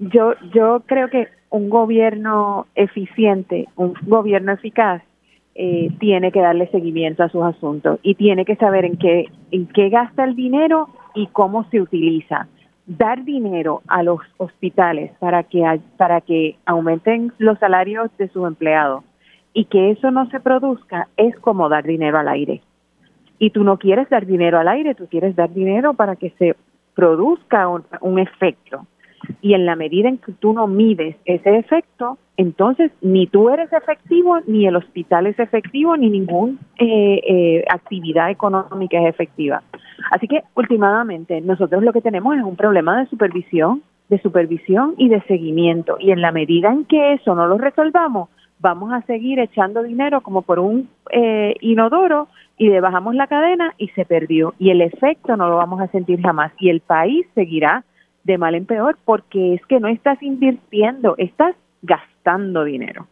yo, 0.00 0.34
yo 0.52 0.82
creo 0.86 1.08
que 1.08 1.28
un 1.50 1.68
gobierno 1.70 2.66
eficiente, 2.74 3.66
un 3.76 3.94
gobierno 4.02 4.52
eficaz, 4.52 5.02
eh, 5.54 5.90
tiene 5.98 6.30
que 6.30 6.40
darle 6.40 6.68
seguimiento 6.68 7.24
a 7.24 7.30
sus 7.30 7.42
asuntos 7.42 7.98
y 8.02 8.14
tiene 8.14 8.44
que 8.44 8.54
saber 8.56 8.84
en 8.84 8.96
qué, 8.96 9.24
en 9.50 9.66
qué 9.66 9.88
gasta 9.88 10.22
el 10.24 10.36
dinero 10.36 10.88
y 11.14 11.26
cómo 11.28 11.64
se 11.70 11.80
utiliza. 11.80 12.46
Dar 12.86 13.24
dinero 13.24 13.82
a 13.88 14.02
los 14.02 14.20
hospitales 14.36 15.10
para 15.18 15.42
que, 15.42 15.80
para 15.96 16.20
que 16.20 16.56
aumenten 16.64 17.32
los 17.38 17.58
salarios 17.58 18.08
de 18.18 18.28
sus 18.28 18.46
empleados 18.46 19.04
y 19.52 19.64
que 19.64 19.90
eso 19.90 20.12
no 20.12 20.30
se 20.30 20.38
produzca 20.38 21.08
es 21.16 21.36
como 21.40 21.68
dar 21.68 21.84
dinero 21.84 22.18
al 22.18 22.28
aire. 22.28 22.62
Y 23.40 23.50
tú 23.50 23.64
no 23.64 23.78
quieres 23.78 24.08
dar 24.08 24.26
dinero 24.26 24.60
al 24.60 24.68
aire, 24.68 24.94
tú 24.94 25.08
quieres 25.08 25.34
dar 25.34 25.52
dinero 25.52 25.94
para 25.94 26.14
que 26.16 26.30
se 26.38 26.54
produzca 26.94 27.68
un 27.68 28.18
efecto. 28.18 28.86
Y 29.40 29.54
en 29.54 29.66
la 29.66 29.76
medida 29.76 30.08
en 30.08 30.18
que 30.18 30.32
tú 30.32 30.52
no 30.52 30.66
mides 30.66 31.16
ese 31.24 31.56
efecto, 31.58 32.18
entonces 32.36 32.90
ni 33.02 33.26
tú 33.26 33.50
eres 33.50 33.72
efectivo, 33.72 34.38
ni 34.46 34.66
el 34.66 34.76
hospital 34.76 35.26
es 35.26 35.38
efectivo, 35.38 35.96
ni 35.96 36.08
ninguna 36.08 36.54
eh, 36.78 37.20
eh, 37.26 37.64
actividad 37.68 38.30
económica 38.30 39.00
es 39.00 39.08
efectiva. 39.08 39.62
Así 40.10 40.28
que 40.28 40.42
últimamente 40.54 41.40
nosotros 41.40 41.82
lo 41.82 41.92
que 41.92 42.00
tenemos 42.00 42.36
es 42.36 42.44
un 42.44 42.56
problema 42.56 43.00
de 43.00 43.06
supervisión, 43.08 43.82
de 44.08 44.20
supervisión 44.20 44.94
y 44.96 45.08
de 45.08 45.20
seguimiento. 45.22 45.96
Y 45.98 46.12
en 46.12 46.22
la 46.22 46.32
medida 46.32 46.72
en 46.72 46.84
que 46.84 47.14
eso 47.14 47.34
no 47.34 47.46
lo 47.46 47.58
resolvamos, 47.58 48.28
vamos 48.60 48.92
a 48.92 49.02
seguir 49.02 49.38
echando 49.38 49.82
dinero 49.82 50.20
como 50.20 50.42
por 50.42 50.58
un 50.58 50.88
eh, 51.10 51.54
inodoro 51.60 52.28
y 52.56 52.68
le 52.68 52.80
bajamos 52.80 53.14
la 53.14 53.26
cadena 53.26 53.74
y 53.78 53.88
se 53.88 54.04
perdió. 54.04 54.54
Y 54.58 54.70
el 54.70 54.80
efecto 54.80 55.36
no 55.36 55.48
lo 55.48 55.56
vamos 55.56 55.80
a 55.80 55.88
sentir 55.88 56.20
jamás. 56.20 56.52
Y 56.58 56.70
el 56.70 56.80
país 56.80 57.26
seguirá 57.34 57.84
de 58.28 58.38
mal 58.38 58.54
en 58.54 58.66
peor 58.66 58.98
porque 59.04 59.54
es 59.54 59.66
que 59.66 59.80
no 59.80 59.88
estás 59.88 60.22
invirtiendo, 60.22 61.14
estás 61.16 61.56
gastando 61.82 62.62
dinero. 62.62 63.08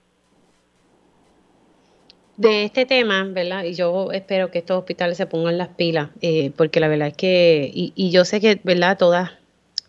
De 2.36 2.64
este 2.64 2.84
tema, 2.84 3.24
¿verdad? 3.24 3.64
Y 3.64 3.72
yo 3.72 4.12
espero 4.12 4.50
que 4.50 4.58
estos 4.58 4.78
hospitales 4.78 5.16
se 5.16 5.26
pongan 5.26 5.56
las 5.56 5.68
pilas, 5.68 6.10
eh, 6.20 6.52
porque 6.54 6.80
la 6.80 6.88
verdad 6.88 7.08
es 7.08 7.16
que, 7.16 7.70
y, 7.72 8.10
yo 8.10 8.26
sé 8.26 8.42
que, 8.42 8.60
¿verdad? 8.62 8.98
Todas, 8.98 9.32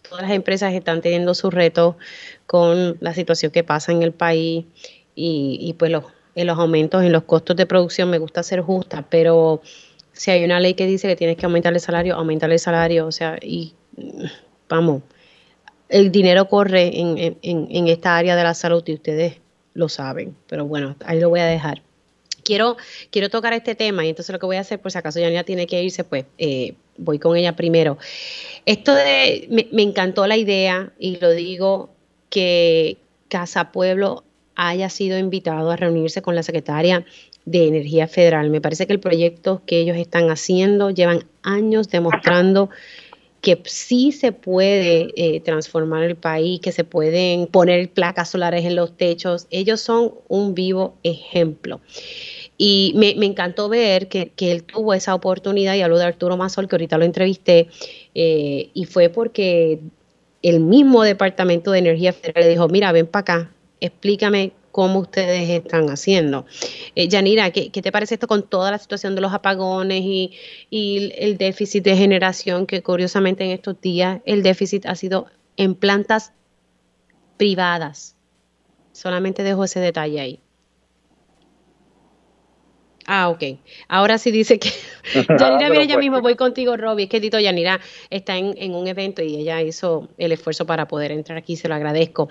todas 0.07 0.23
las 0.23 0.31
empresas 0.31 0.73
están 0.73 1.01
teniendo 1.01 1.33
sus 1.33 1.53
retos 1.53 1.97
con 2.45 2.95
la 3.01 3.13
situación 3.13 3.51
que 3.51 3.65
pasa 3.65 3.91
en 3.91 4.01
el 4.01 4.13
país 4.13 4.65
y, 5.13 5.57
y 5.59 5.73
pues 5.73 5.91
los, 5.91 6.05
en 6.35 6.47
los 6.47 6.57
aumentos 6.57 7.03
en 7.03 7.11
los 7.11 7.23
costos 7.23 7.57
de 7.57 7.65
producción 7.65 8.09
me 8.09 8.17
gusta 8.17 8.43
ser 8.43 8.61
justa, 8.61 9.05
pero 9.09 9.61
si 10.13 10.31
hay 10.31 10.45
una 10.45 10.61
ley 10.61 10.73
que 10.73 10.85
dice 10.87 11.09
que 11.09 11.17
tienes 11.17 11.35
que 11.35 11.45
aumentar 11.45 11.73
el 11.73 11.81
salario, 11.81 12.15
aumentar 12.15 12.49
el 12.49 12.59
salario, 12.59 13.07
o 13.07 13.11
sea, 13.11 13.37
y 13.41 13.73
vamos, 14.69 15.01
el 15.89 16.11
dinero 16.11 16.47
corre 16.47 16.99
en, 16.99 17.37
en, 17.41 17.87
esta 17.87 18.17
área 18.17 18.35
de 18.35 18.43
la 18.43 18.53
salud 18.53 18.83
y 18.85 18.93
ustedes 18.93 19.35
lo 19.73 19.89
saben, 19.89 20.35
pero 20.47 20.65
bueno, 20.65 20.95
ahí 21.05 21.19
lo 21.19 21.29
voy 21.29 21.39
a 21.39 21.45
dejar. 21.45 21.81
Quiero, 22.43 22.77
quiero 23.11 23.29
tocar 23.29 23.53
este 23.53 23.75
tema 23.75 24.05
y 24.05 24.09
entonces 24.09 24.31
lo 24.31 24.39
que 24.39 24.45
voy 24.45 24.55
a 24.57 24.61
hacer, 24.61 24.79
por 24.79 24.91
si 24.91 24.97
acaso 24.97 25.19
Yanira 25.19 25.43
tiene 25.43 25.67
que 25.67 25.83
irse, 25.83 26.03
pues 26.03 26.25
eh, 26.37 26.75
voy 26.97 27.19
con 27.19 27.35
ella 27.35 27.55
primero. 27.55 27.97
Esto 28.65 28.95
de, 28.95 29.47
me, 29.49 29.67
me 29.71 29.83
encantó 29.83 30.25
la 30.27 30.37
idea 30.37 30.91
y 30.97 31.17
lo 31.17 31.31
digo 31.31 31.89
que 32.29 32.97
Casa 33.27 33.71
Pueblo 33.71 34.23
haya 34.55 34.89
sido 34.89 35.19
invitado 35.19 35.69
a 35.71 35.75
reunirse 35.75 36.21
con 36.21 36.35
la 36.35 36.43
secretaria 36.43 37.05
de 37.45 37.67
Energía 37.67 38.07
Federal. 38.07 38.49
Me 38.49 38.59
parece 38.59 38.87
que 38.87 38.93
el 38.93 38.99
proyecto 38.99 39.61
que 39.65 39.79
ellos 39.79 39.97
están 39.97 40.29
haciendo 40.29 40.89
llevan 40.89 41.25
años 41.43 41.89
demostrando 41.89 42.69
que 43.41 43.61
sí 43.65 44.11
se 44.11 44.31
puede 44.31 45.13
eh, 45.15 45.39
transformar 45.41 46.03
el 46.03 46.15
país, 46.15 46.59
que 46.59 46.71
se 46.71 46.83
pueden 46.83 47.47
poner 47.47 47.89
placas 47.89 48.29
solares 48.29 48.65
en 48.65 48.75
los 48.75 48.97
techos. 48.97 49.47
Ellos 49.51 49.79
son 49.79 50.13
un 50.27 50.55
vivo 50.55 50.95
ejemplo. 51.03 51.79
Y 52.57 52.93
me, 52.95 53.11
encantó 53.25 53.69
ver 53.69 54.07
que, 54.07 54.31
él 54.39 54.63
tuvo 54.63 54.93
esa 54.93 55.13
oportunidad, 55.13 55.75
y 55.75 55.81
habló 55.81 55.99
de 55.99 56.05
Arturo 56.05 56.37
Mazol, 56.37 56.67
que 56.67 56.75
ahorita 56.75 56.97
lo 56.97 57.05
entrevisté, 57.05 57.67
eh, 58.15 58.71
y 58.73 58.85
fue 58.85 59.09
porque 59.09 59.79
el 60.41 60.59
mismo 60.59 61.03
Departamento 61.03 61.71
de 61.71 61.79
Energía 61.79 62.13
Federal 62.13 62.43
le 62.43 62.49
dijo, 62.49 62.67
mira, 62.67 62.91
ven 62.91 63.05
para 63.05 63.21
acá, 63.21 63.51
explícame 63.79 64.53
cómo 64.77 64.99
ustedes 64.99 65.49
están 65.49 65.89
haciendo. 65.89 66.45
Eh, 66.93 67.07
Yanira, 67.07 67.49
¿qué, 67.49 67.71
te 67.71 67.91
parece 67.91 68.13
esto 68.13 68.27
con 68.27 68.43
toda 68.43 68.69
la 68.69 68.77
situación 68.77 69.15
de 69.15 69.21
los 69.21 69.33
apagones 69.33 70.03
y, 70.03 70.37
el 70.69 71.39
déficit 71.39 71.83
de 71.83 71.97
generación 71.97 72.67
que 72.67 72.83
curiosamente 72.83 73.43
en 73.43 73.49
estos 73.49 73.81
días 73.81 74.21
el 74.25 74.43
déficit 74.43 74.85
ha 74.85 74.93
sido 74.93 75.31
en 75.55 75.73
plantas 75.73 76.31
privadas? 77.37 78.15
Solamente 78.91 79.41
dejo 79.41 79.63
ese 79.63 79.79
detalle 79.79 80.19
ahí. 80.19 80.41
Ah, 83.09 83.29
ok. 83.29 83.41
Ahora 83.87 84.17
sí 84.17 84.31
dice 84.31 84.59
que 84.59 84.69
Yanira 85.39 85.69
viene 85.69 85.85
ella 85.85 85.95
pues 85.95 86.03
mismo, 86.03 86.21
voy 86.21 86.35
contigo, 86.35 86.75
Robbie. 86.75 87.05
Es 87.05 87.09
que 87.09 87.21
Tito 87.21 87.39
Yanira 87.39 87.79
está 88.09 88.35
en, 88.37 88.75
un 88.75 88.85
evento 88.85 89.23
y 89.23 89.37
ella 89.37 89.61
hizo 89.61 90.09
el 90.17 90.33
esfuerzo 90.33 90.65
para 90.65 90.89
poder 90.89 91.13
entrar 91.13 91.37
aquí, 91.37 91.55
se 91.55 91.69
lo 91.69 91.75
agradezco. 91.75 92.27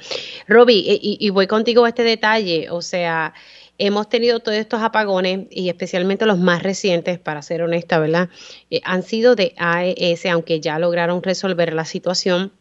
Robbie, 0.47 0.85
y, 1.03 1.31
voy 1.31 1.47
contigo 1.47 1.87
a 1.87 1.89
este 1.89 2.03
detalle, 2.03 2.69
o 2.71 2.83
sea, 2.83 3.33
hemos 3.79 4.11
tenido 4.11 4.41
todos 4.41 4.59
estos 4.59 4.83
apagones 4.83 5.47
y 5.51 5.71
especialmente 5.71 6.27
los 6.27 6.39
más 6.39 6.63
recientes, 6.63 7.19
para 7.19 7.41
ser 7.41 7.63
honesta, 7.63 7.99
¿verdad? 7.99 8.29
Eh, 8.71 8.83
han 8.85 9.03
sido 9.03 9.35
de 9.35 9.55
AES, 9.57 10.27
aunque 10.27 10.61
ya 10.61 10.79
lograron 10.79 11.23
resolver 11.23 11.73
la 11.73 11.87
situación, 11.87 12.53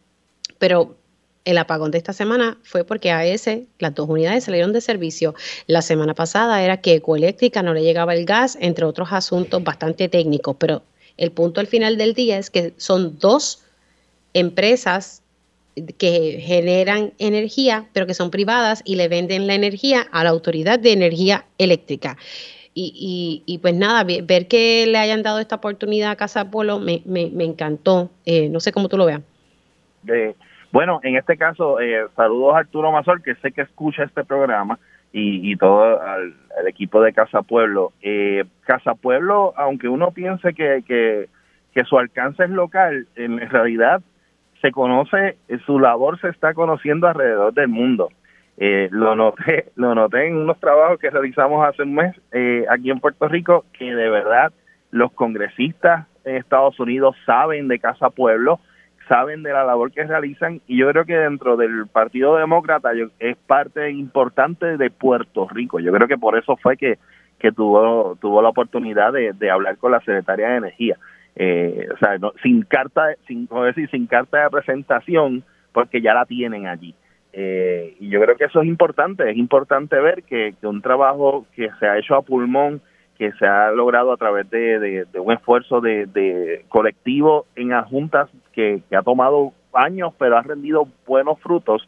pero 0.57 0.95
el 1.45 1.57
apagón 1.59 1.91
de 1.91 1.99
esta 1.99 2.11
semana 2.11 2.57
fue 2.63 2.83
porque 2.83 3.11
AES, 3.11 3.49
las 3.79 3.95
dos 3.95 4.09
unidades 4.09 4.43
salieron 4.43 4.73
de 4.73 4.81
servicio. 4.81 5.35
La 5.67 5.81
semana 5.81 6.15
pasada 6.15 6.61
era 6.63 6.81
que 6.81 6.95
Ecoeléctrica 6.95 7.63
no 7.63 7.73
le 7.73 7.83
llegaba 7.83 8.13
el 8.15 8.25
gas, 8.25 8.57
entre 8.59 8.85
otros 8.85 9.09
asuntos 9.11 9.63
bastante 9.63 10.09
técnicos, 10.09 10.57
pero 10.59 10.81
el 11.17 11.31
punto 11.31 11.61
al 11.61 11.67
final 11.67 11.97
del 11.97 12.13
día 12.13 12.37
es 12.37 12.49
que 12.49 12.73
son 12.77 13.17
dos 13.19 13.63
empresas 14.33 15.21
que 15.97 16.41
generan 16.41 17.13
energía, 17.19 17.87
pero 17.93 18.07
que 18.07 18.13
son 18.13 18.31
privadas 18.31 18.81
y 18.85 18.95
le 18.95 19.07
venden 19.07 19.45
la 19.47 19.53
energía 19.55 20.01
a 20.11 20.23
la 20.23 20.31
Autoridad 20.31 20.79
de 20.79 20.93
Energía 20.93 21.45
Eléctrica. 21.57 22.17
Y, 22.77 23.59
pues 23.61 23.73
nada, 23.73 24.03
ver 24.03 24.49
que 24.49 24.85
le 24.85 24.97
hayan 24.97 25.23
dado 25.23 25.39
esta 25.39 25.55
oportunidad 25.55 26.11
a 26.11 26.15
Casa 26.17 26.51
Polo 26.51 26.77
me, 26.77 27.01
encantó. 27.39 28.09
Eh, 28.25 28.49
no 28.49 28.59
sé 28.59 28.73
cómo 28.73 28.89
tú 28.89 28.97
lo 28.97 29.05
veas. 29.05 29.21
Bueno, 30.75 30.99
en 31.03 31.15
este 31.15 31.37
caso, 31.37 31.79
eh, 31.79 32.05
saludos 32.17 32.53
a 32.53 32.59
Arturo 32.59 32.91
Mazor, 32.91 33.23
que 33.23 33.35
sé 33.35 33.53
que 33.53 33.61
escucha 33.61 34.03
este 34.03 34.25
programa, 34.25 34.77
y, 35.13 35.55
todo 35.55 36.01
el 36.59 36.67
equipo 36.67 37.01
de 37.01 37.13
Casa 37.13 37.41
Pueblo. 37.41 37.93
Eh, 38.01 38.43
Casa 38.65 38.95
Pueblo, 38.95 39.53
aunque 39.55 39.87
uno 39.87 40.11
piense 40.11 40.53
que, 40.53 40.83
que, 40.85 41.29
que 41.73 41.85
su 41.85 41.97
alcance 41.97 42.43
es 42.43 42.49
local, 42.49 43.07
en 43.15 43.39
realidad 43.49 44.01
se 44.61 44.73
conoce, 44.73 45.37
su 45.65 45.79
labor 45.79 46.19
se 46.19 46.27
está 46.27 46.53
conociendo 46.53 47.07
alrededor 47.07 47.53
del 47.53 47.69
mundo. 47.69 48.09
Eh, 48.57 48.89
lo 48.91 49.15
noté, 49.15 49.71
lo 49.75 49.95
noté 49.95 50.27
en 50.27 50.35
unos 50.35 50.59
trabajos 50.59 50.99
que 50.99 51.09
realizamos 51.09 51.65
hace 51.65 51.83
un 51.83 51.95
mes 51.95 52.13
eh, 52.33 52.65
aquí 52.69 52.91
en 52.91 52.99
Puerto 52.99 53.29
Rico, 53.29 53.63
que 53.71 53.95
de 53.95 54.09
verdad 54.09 54.51
los 54.91 55.13
congresistas 55.13 56.07
en 56.25 56.35
Estados 56.35 56.77
Unidos 56.81 57.15
saben 57.25 57.69
de 57.69 57.79
Casa 57.79 58.09
Pueblo, 58.09 58.59
saben 59.07 59.43
de 59.43 59.53
la 59.53 59.63
labor 59.63 59.91
que 59.91 60.03
realizan 60.03 60.61
y 60.67 60.77
yo 60.77 60.89
creo 60.91 61.05
que 61.05 61.15
dentro 61.15 61.57
del 61.57 61.87
Partido 61.87 62.35
Demócrata 62.37 62.91
es 63.19 63.37
parte 63.47 63.91
importante 63.91 64.77
de 64.77 64.89
Puerto 64.89 65.47
Rico. 65.47 65.79
Yo 65.79 65.91
creo 65.91 66.07
que 66.07 66.17
por 66.17 66.37
eso 66.37 66.57
fue 66.57 66.77
que, 66.77 66.97
que 67.39 67.51
tuvo, 67.51 68.17
tuvo 68.21 68.41
la 68.41 68.49
oportunidad 68.49 69.13
de, 69.13 69.33
de 69.33 69.51
hablar 69.51 69.77
con 69.77 69.91
la 69.91 69.99
secretaria 69.99 70.49
de 70.49 70.57
Energía 70.57 70.97
eh, 71.35 71.87
o 71.93 71.97
sea, 71.97 72.17
sin 72.41 72.61
carta, 72.63 73.15
sin, 73.27 73.47
decir, 73.47 73.89
sin 73.89 74.07
carta 74.07 74.43
de 74.43 74.49
presentación, 74.49 75.43
porque 75.73 76.01
ya 76.01 76.13
la 76.13 76.25
tienen 76.25 76.67
allí. 76.67 76.95
Eh, 77.33 77.95
y 77.99 78.09
yo 78.09 78.21
creo 78.21 78.37
que 78.37 78.45
eso 78.45 78.61
es 78.61 78.67
importante, 78.67 79.29
es 79.29 79.37
importante 79.37 79.99
ver 79.99 80.23
que, 80.23 80.53
un 80.63 80.81
trabajo 80.81 81.45
que 81.53 81.69
se 81.79 81.87
ha 81.87 81.97
hecho 81.97 82.15
a 82.15 82.21
pulmón, 82.21 82.81
que 83.17 83.31
se 83.33 83.45
ha 83.47 83.71
logrado 83.71 84.11
a 84.11 84.17
través 84.17 84.49
de, 84.49 85.05
un 85.17 85.31
esfuerzo 85.31 85.81
de, 85.81 86.65
colectivo 86.69 87.45
en 87.55 87.71
juntas 87.83 88.29
que, 88.53 88.81
que 88.89 88.95
ha 88.95 89.01
tomado 89.01 89.53
años, 89.73 90.13
pero 90.17 90.37
ha 90.37 90.41
rendido 90.41 90.87
buenos 91.05 91.39
frutos, 91.39 91.87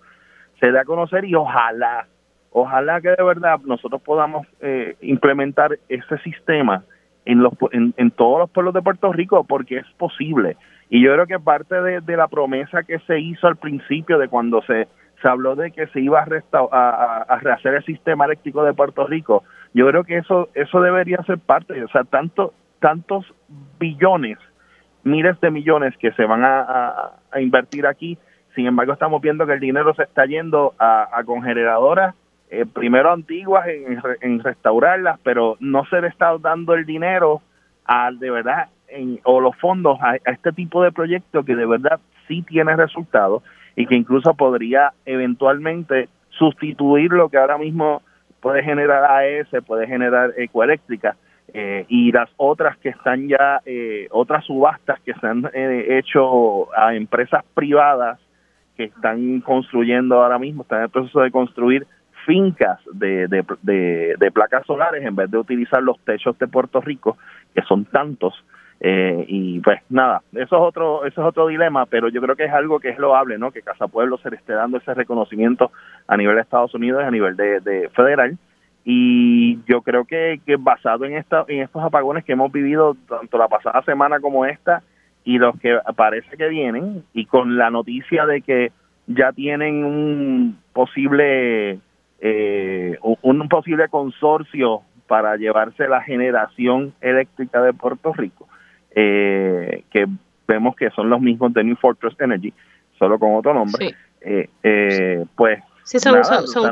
se 0.60 0.72
dé 0.72 0.80
a 0.80 0.86
conocer 0.86 1.26
y 1.26 1.36
ojalá, 1.36 2.08
ojalá 2.52 3.02
que 3.02 3.10
de 3.10 3.24
verdad 3.24 3.60
nosotros 3.66 4.02
podamos 4.02 4.48
eh, 4.62 4.95
implementar 5.02 5.78
ese 5.90 6.18
sistema 6.20 6.84
en, 7.26 7.44
los, 7.44 7.54
en, 7.72 8.12
todos 8.12 8.40
los 8.40 8.49
pueblos 8.49 8.74
de 8.74 8.82
Puerto 8.82 9.12
Rico 9.12 9.44
porque 9.44 9.78
es 9.78 9.86
posible. 9.98 10.58
Y 10.90 11.04
yo 11.04 11.14
creo 11.14 11.28
que 11.28 11.40
parte 11.40 11.76
de, 11.82 12.18
la 12.18 12.28
promesa 12.28 12.84
que 12.84 12.99
se 12.99 13.20
hizo 13.20 13.48
al 13.48 13.58
principio 13.58 14.18
de 14.18 14.30
cuando 14.30 14.62
se, 14.62 14.88
se 15.22 15.28
habló 15.28 15.56
de 15.56 15.72
que 15.72 15.88
se 15.88 15.99
iba 15.99 16.22
a, 16.22 17.26
a, 17.28 17.40
rehacer 17.40 17.74
el 17.74 17.84
sistema 17.84 18.26
eléctrico 18.26 18.64
de 18.64 18.74
Puerto 18.74 19.06
Rico, 19.06 19.44
yo 19.78 19.88
creo 19.88 20.04
que 20.04 20.18
eso 20.18 20.49
eso 20.56 20.82
debería 20.82 21.18
ser 21.24 21.38
parte, 21.38 21.84
o 21.84 21.88
sea, 21.90 22.04
tanto, 22.04 22.54
tantos 22.80 23.26
billones, 23.80 24.40
miles 25.04 25.40
de 25.40 25.52
millones 25.52 25.95
que 25.98 26.12
se 26.14 26.26
van 26.26 26.41
a, 26.44 27.12
invertir 27.40 27.86
aquí, 27.86 28.18
sin 28.56 28.66
embargo 28.66 28.94
estamos 28.94 29.22
viendo 29.22 29.45
que 29.45 29.54
el 29.54 29.60
dinero 29.60 29.94
se 29.94 30.04
está 30.04 30.26
yendo 30.26 30.74
a, 30.80 31.04
a 31.04 31.24
generadoras 31.44 32.16
eh, 32.49 32.66
primero 32.66 33.12
antiguas 33.12 33.68
en, 33.68 34.40
restaurarlas, 34.41 35.20
pero 35.22 35.58
no 35.60 35.86
se 35.86 36.02
le 36.02 36.08
está 36.08 36.36
dando 36.40 36.74
el 36.74 36.86
dinero 36.86 37.41
al 37.86 38.20
de 38.20 38.32
verdad 38.32 38.70
o 39.26 39.41
los 39.41 39.56
fondos 39.58 39.99
a, 40.02 40.16
este 40.16 40.54
tipo 40.54 40.82
de 40.82 40.91
proyectos 40.91 41.45
que 41.45 41.56
de 41.56 41.66
verdad 41.66 41.99
sí 42.28 42.41
tiene 42.41 42.76
resultados 42.76 43.44
y 43.76 43.86
que 43.86 43.95
incluso 43.95 44.34
podría 44.34 44.94
eventualmente 45.06 46.10
sustituir 46.30 47.12
lo 47.12 47.30
que 47.30 47.38
ahora 47.38 47.58
mismo 47.58 48.02
puede 48.41 48.64
generar 48.64 49.03
AES, 49.03 49.47
puede 49.65 49.88
generar 49.88 50.34
Ecoeléctrica 50.38 51.15
eh, 51.53 51.85
y 51.88 52.11
las 52.11 52.30
otras 52.38 52.77
que 52.77 52.89
están 52.89 53.27
ya, 53.27 53.61
eh, 53.65 54.07
otras 54.11 54.45
subastas 54.45 54.99
que 55.01 55.14
se 55.14 55.27
han 55.27 55.49
eh, 55.53 55.97
hecho 55.97 56.76
a 56.77 56.93
empresas 56.93 57.43
privadas 57.53 58.19
que 58.76 58.85
están 58.85 59.41
construyendo 59.41 60.22
ahora 60.22 60.38
mismo, 60.38 60.64
están 60.64 60.80
en 60.80 60.84
el 60.85 60.89
proceso 60.89 61.22
de 61.22 61.31
construir 61.31 61.88
fincas 62.26 62.80
de, 62.91 63.27
de, 63.27 64.31
placas 64.31 64.65
solares 64.65 65.03
en 65.05 65.15
vez 65.15 65.31
de 65.31 65.38
utilizar 65.38 65.81
los 65.81 65.97
techos 66.01 66.38
de 66.38 66.47
Puerto 66.47 66.81
Rico, 66.81 67.18
que 67.55 67.61
son 67.61 67.85
tantos. 67.85 68.34
Eh, 68.80 69.26
y 69.28 69.60
pues 69.62 69.82
nada, 69.90 70.22
eso 70.34 70.56
es 70.56 70.62
otro 70.62 71.04
eso 71.06 71.22
es 71.22 71.28
otro 71.28 71.48
dilema, 71.48 71.88
pero 71.88 72.10
yo 72.10 72.22
creo 72.22 72.36
que 72.36 72.45
es 72.45 72.54
algo 72.54 72.80
que 72.80 72.90
es 72.90 72.99
loable, 72.99 73.40
¿no? 73.40 73.52
Que 73.52 73.64
Casa 73.64 73.88
Pueblo 73.88 74.18
se 74.20 74.30
le 74.30 74.36
esté 74.36 74.54
dando 74.54 74.78
ese 74.78 74.94
reconocimiento 74.94 75.72
a 76.08 76.16
nivel 76.16 76.36
de 76.36 76.41
Estados 76.41 76.74
Unidos 76.76 77.02
y 77.04 77.08
a 77.08 77.12
nivel 77.12 77.36
de, 77.36 77.90
federal. 77.95 78.38
Y 78.86 79.60
yo 79.66 79.82
creo 79.82 80.06
que, 80.06 80.40
que 80.45 80.56
basado 80.58 81.06
en, 81.06 81.18
esta, 81.18 81.44
en 81.48 81.62
estos 81.62 81.84
apagones 81.84 82.24
que 82.24 82.34
hemos 82.34 82.52
vivido 82.52 82.95
tanto 83.10 83.38
la 83.38 83.48
pasada 83.48 83.82
semana 83.82 84.20
como 84.20 84.45
esta 84.45 84.84
y 85.26 85.40
los 85.40 85.60
que 85.60 85.78
parece 85.95 86.38
que 86.38 86.48
vienen, 86.48 87.04
y 87.14 87.26
con 87.26 87.58
la 87.58 87.70
noticia 87.70 88.26
de 88.26 88.41
que 88.41 88.72
ya 89.08 89.34
tienen 89.34 89.84
un 89.84 90.58
posible 90.72 91.80
eh, 92.20 92.98
un 93.02 93.49
posible 93.49 93.90
consorcio 93.90 94.82
para 95.08 95.36
llevarse 95.38 95.88
la 95.88 96.02
generación 96.02 96.94
eléctrica 97.02 97.62
de 97.62 97.74
Puerto 97.74 98.14
Rico, 98.14 98.48
eh, 98.99 99.84
que 99.91 100.07
vemos 100.48 100.76
que 100.76 100.90
son 100.90 101.07
los 101.07 101.22
mismos 101.22 101.53
de 101.53 101.64
New 101.64 101.76
Fortress 101.76 102.15
Energy, 102.19 102.52
solo 102.98 103.19
con 103.19 103.36
otro 103.36 103.53
nombre, 103.53 103.94
eh, 104.22 104.49
eh, 104.64 105.24
pues 105.36 105.60
Sí, 105.84 105.99
son, 105.99 106.22
son, 106.26 106.68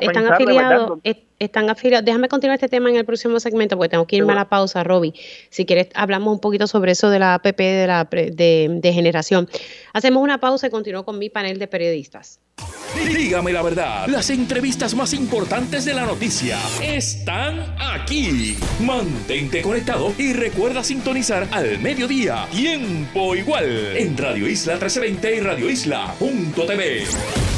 están 0.00 0.32
afiliados, 0.32 0.98
están 1.38 1.68
afiliados. 1.68 2.04
Déjame 2.06 2.28
continuar 2.28 2.54
este 2.54 2.68
tema 2.70 2.88
en 2.88 2.96
el 2.96 3.04
próximo 3.04 3.38
segmento 3.40 3.76
porque 3.76 3.90
tengo 3.90 4.06
que 4.06 4.16
irme 4.16 4.32
a 4.32 4.36
la 4.36 4.48
pausa, 4.48 4.82
Roby. 4.84 5.12
Si 5.50 5.66
quieres, 5.66 5.90
hablamos 5.94 6.32
un 6.32 6.40
poquito 6.40 6.66
sobre 6.66 6.92
eso 6.92 7.10
de 7.10 7.18
la 7.18 7.34
APP 7.34 7.58
de, 7.58 7.86
la, 7.86 8.04
de, 8.04 8.68
de 8.80 8.92
generación. 8.94 9.50
Hacemos 9.92 10.22
una 10.22 10.38
pausa 10.38 10.68
y 10.68 10.70
continúo 10.70 11.04
con 11.04 11.18
mi 11.18 11.28
panel 11.28 11.58
de 11.58 11.66
periodistas. 11.66 12.40
Dígame 12.94 13.52
la 13.52 13.62
verdad, 13.62 14.06
las 14.06 14.30
entrevistas 14.30 14.94
más 14.94 15.12
importantes 15.12 15.84
de 15.84 15.94
la 15.94 16.06
noticia 16.06 16.58
están 16.82 17.74
aquí. 17.78 18.56
Mantente 18.80 19.62
conectado 19.62 20.12
y 20.16 20.32
recuerda 20.32 20.82
sintonizar 20.82 21.46
al 21.50 21.78
mediodía, 21.78 22.46
tiempo 22.50 23.34
igual, 23.34 23.96
en 23.96 24.16
Radio 24.16 24.48
Isla 24.48 24.74
1320 24.74 25.36
y 25.36 25.40
Radio 25.40 25.70
Isla.tv. 25.70 27.57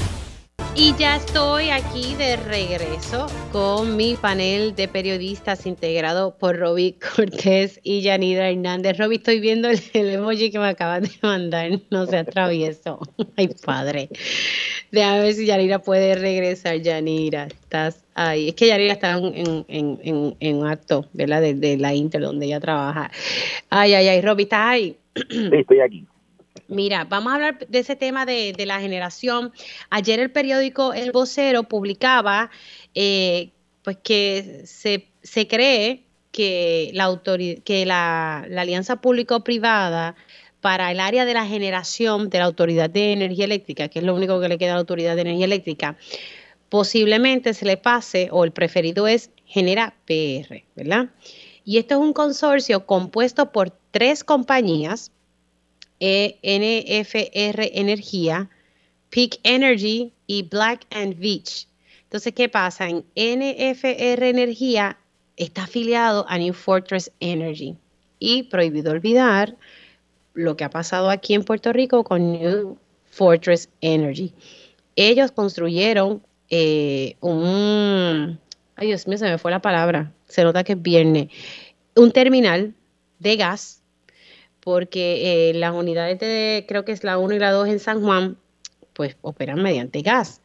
Y 0.76 0.94
ya 0.96 1.16
estoy 1.16 1.70
aquí 1.70 2.14
de 2.14 2.36
regreso 2.36 3.26
con 3.50 3.96
mi 3.96 4.14
panel 4.14 4.74
de 4.76 4.86
periodistas 4.86 5.66
integrado 5.66 6.38
por 6.38 6.56
Roby 6.56 6.92
Cortés 6.92 7.80
y 7.82 8.02
Yanira 8.02 8.48
Hernández. 8.48 8.96
Roby, 8.96 9.16
estoy 9.16 9.40
viendo 9.40 9.68
el, 9.68 9.80
emoji 9.92 10.50
que 10.50 10.60
me 10.60 10.68
acabas 10.68 11.02
de 11.02 11.10
mandar, 11.22 11.72
no 11.90 12.06
se 12.06 12.18
atravieso. 12.18 13.00
Ay, 13.36 13.48
padre. 13.64 14.08
Déjame 14.92 15.20
ver 15.22 15.34
si 15.34 15.44
Yanira 15.44 15.80
puede 15.80 16.14
regresar. 16.14 16.76
Yanira, 16.80 17.46
estás 17.46 18.04
ahí. 18.14 18.50
Es 18.50 18.54
que 18.54 18.68
Yanira 18.68 18.92
está 18.92 19.18
en, 19.18 19.64
en, 19.68 20.36
en, 20.38 20.56
un 20.56 20.66
acto, 20.66 21.06
¿verdad? 21.12 21.42
De, 21.42 21.54
de, 21.54 21.76
la 21.78 21.94
Inter, 21.94 22.22
donde 22.22 22.46
ella 22.46 22.60
trabaja. 22.60 23.10
Ay, 23.70 23.94
ay, 23.94 24.06
ay, 24.06 24.20
Roby, 24.20 24.44
¿estás 24.44 24.66
ahí? 24.66 24.96
Sí, 25.28 25.50
estoy 25.52 25.80
aquí. 25.80 26.06
Mira, 26.70 27.04
vamos 27.04 27.32
a 27.32 27.34
hablar 27.34 27.66
de 27.66 27.80
ese 27.80 27.96
tema 27.96 28.24
de, 28.24 28.54
la 28.64 28.80
generación. 28.80 29.52
Ayer 29.90 30.20
el 30.20 30.30
periódico 30.30 30.92
El 30.92 31.10
Vocero 31.10 31.64
publicaba 31.64 32.50
eh, 32.94 33.50
pues 33.82 33.96
que 33.96 34.62
se, 34.66 35.48
cree 35.48 36.04
que 36.30 36.92
la, 36.94 37.20
que 37.64 37.86
la, 37.86 38.38
alianza 38.38 39.00
público-privada 39.00 40.14
para 40.60 40.92
el 40.92 41.00
área 41.00 41.24
de 41.24 41.34
la 41.34 41.44
generación 41.44 42.30
de 42.30 42.38
la 42.38 42.44
Autoridad 42.44 42.88
de 42.88 43.14
Energía 43.14 43.46
Eléctrica, 43.46 43.88
que 43.88 43.98
es 43.98 44.04
lo 44.04 44.14
único 44.14 44.40
que 44.40 44.48
le 44.48 44.56
queda 44.56 44.70
a 44.70 44.74
la 44.74 44.80
Autoridad 44.80 45.16
de 45.16 45.22
Energía 45.22 45.46
Eléctrica, 45.46 45.96
posiblemente 46.68 47.52
se 47.52 47.64
le 47.64 47.78
pase, 47.78 48.28
o 48.30 48.44
el 48.44 48.52
preferido 48.52 49.08
es 49.08 49.30
Genera 49.44 49.96
PR, 50.06 50.62
¿verdad? 50.76 51.08
Y 51.64 51.78
esto 51.78 51.94
es 51.94 52.00
un 52.00 52.12
consorcio 52.12 52.86
compuesto 52.86 53.50
por 53.50 53.70
tres 53.90 54.22
compañías, 54.22 55.10
NFR 56.00 57.70
Energía, 57.72 58.48
Peak 59.10 59.38
Energy 59.42 60.12
y 60.26 60.42
Black 60.44 60.86
and 60.90 61.18
Beach, 61.18 61.66
Entonces, 62.04 62.32
¿qué 62.34 62.48
pasa? 62.48 62.88
En 62.88 63.04
NFR 63.14 64.28
Energía 64.28 64.96
está 65.36 65.64
afiliado 65.64 66.26
a 66.28 66.38
New 66.38 66.54
Fortress 66.54 67.10
Energy. 67.20 67.76
Y 68.18 68.44
prohibido 68.44 68.92
olvidar 68.92 69.56
lo 70.34 70.56
que 70.56 70.64
ha 70.64 70.70
pasado 70.70 71.10
aquí 71.10 71.34
en 71.34 71.44
Puerto 71.44 71.72
Rico 71.72 72.04
con 72.04 72.32
New 72.32 72.78
Fortress 73.10 73.68
Energy. 73.80 74.32
Ellos 74.96 75.32
construyeron 75.32 76.22
eh, 76.50 77.16
un... 77.20 78.38
Ay, 78.76 78.88
Dios 78.88 79.06
mío, 79.06 79.18
se 79.18 79.26
me 79.26 79.38
fue 79.38 79.50
la 79.50 79.62
palabra. 79.62 80.12
Se 80.26 80.44
nota 80.44 80.64
que 80.64 80.72
es 80.72 80.82
viernes. 80.82 81.28
Un 81.94 82.12
terminal 82.12 82.74
de 83.18 83.36
gas, 83.36 83.79
porque 84.60 85.50
eh, 85.50 85.54
las 85.54 85.74
unidades 85.74 86.18
de, 86.18 86.64
creo 86.68 86.84
que 86.84 86.92
es 86.92 87.04
la 87.04 87.18
1 87.18 87.34
y 87.34 87.38
la 87.38 87.50
2 87.50 87.68
en 87.68 87.80
San 87.80 88.02
Juan, 88.02 88.36
pues 88.92 89.16
operan 89.22 89.62
mediante 89.62 90.02
gas. 90.02 90.40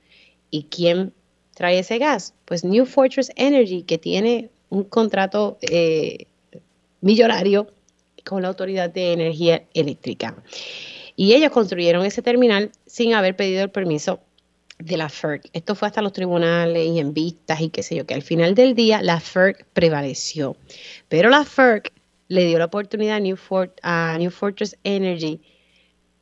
¿Y 0.50 0.64
quién 0.64 1.14
trae 1.54 1.80
ese 1.80 1.98
gas? 1.98 2.34
Pues 2.46 2.64
New 2.64 2.86
Fortress 2.86 3.32
Energy, 3.36 3.84
que 3.84 3.98
tiene 3.98 4.50
un 4.70 4.84
contrato 4.84 5.58
eh, 5.62 6.28
millonario 7.02 7.68
con 8.24 8.42
la 8.42 8.48
Autoridad 8.50 8.90
de 8.90 9.14
Energía 9.14 9.64
Eléctrica. 9.74 10.36
Y 11.16 11.34
ellos 11.34 11.52
construyeron 11.52 12.06
ese 12.06 12.22
terminal 12.22 12.72
sin 12.86 13.14
haber 13.14 13.36
pedido 13.36 13.64
el 13.64 13.70
permiso 13.70 14.20
de 14.80 14.98
la 14.98 15.08
FERC. 15.08 15.50
Esto 15.54 15.76
fue 15.76 15.88
hasta 15.88 16.02
los 16.02 16.12
tribunales 16.12 16.86
y 16.88 17.00
en 17.00 17.14
vistas 17.14 17.62
y 17.62 17.70
qué 17.70 17.84
sé 17.84 17.96
yo, 17.96 18.06
que 18.06 18.14
al 18.14 18.24
final 18.24 18.56
del 18.56 18.76
día 18.76 19.02
la 19.02 19.20
FERC 19.20 19.66
prevaleció. 19.74 20.58
Pero 21.08 21.30
la 21.30 21.46
FERC 21.46 21.92
le 22.28 22.46
dio 22.46 22.60
la 22.60 22.66
oportunidad 22.66 23.18
a 23.18 23.20
New, 23.20 23.38
a 23.82 24.18
New 24.18 24.32
Fortress 24.32 24.78
Energy 24.84 25.42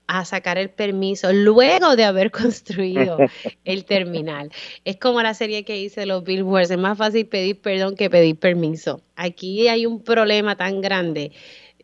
a 0.07 0.25
sacar 0.25 0.57
el 0.57 0.69
permiso 0.69 1.31
luego 1.31 1.95
de 1.95 2.03
haber 2.03 2.31
construido 2.31 3.17
el 3.63 3.85
terminal. 3.85 4.51
Es 4.85 4.97
como 4.97 5.21
la 5.21 5.33
serie 5.33 5.63
que 5.63 5.77
hice 5.77 6.01
de 6.01 6.05
los 6.05 6.23
billboards, 6.23 6.71
es 6.71 6.77
más 6.77 6.97
fácil 6.97 7.25
pedir 7.25 7.59
perdón 7.61 7.95
que 7.95 8.09
pedir 8.09 8.37
permiso. 8.37 9.01
Aquí 9.15 9.67
hay 9.67 9.85
un 9.85 10.03
problema 10.03 10.55
tan 10.57 10.81
grande 10.81 11.31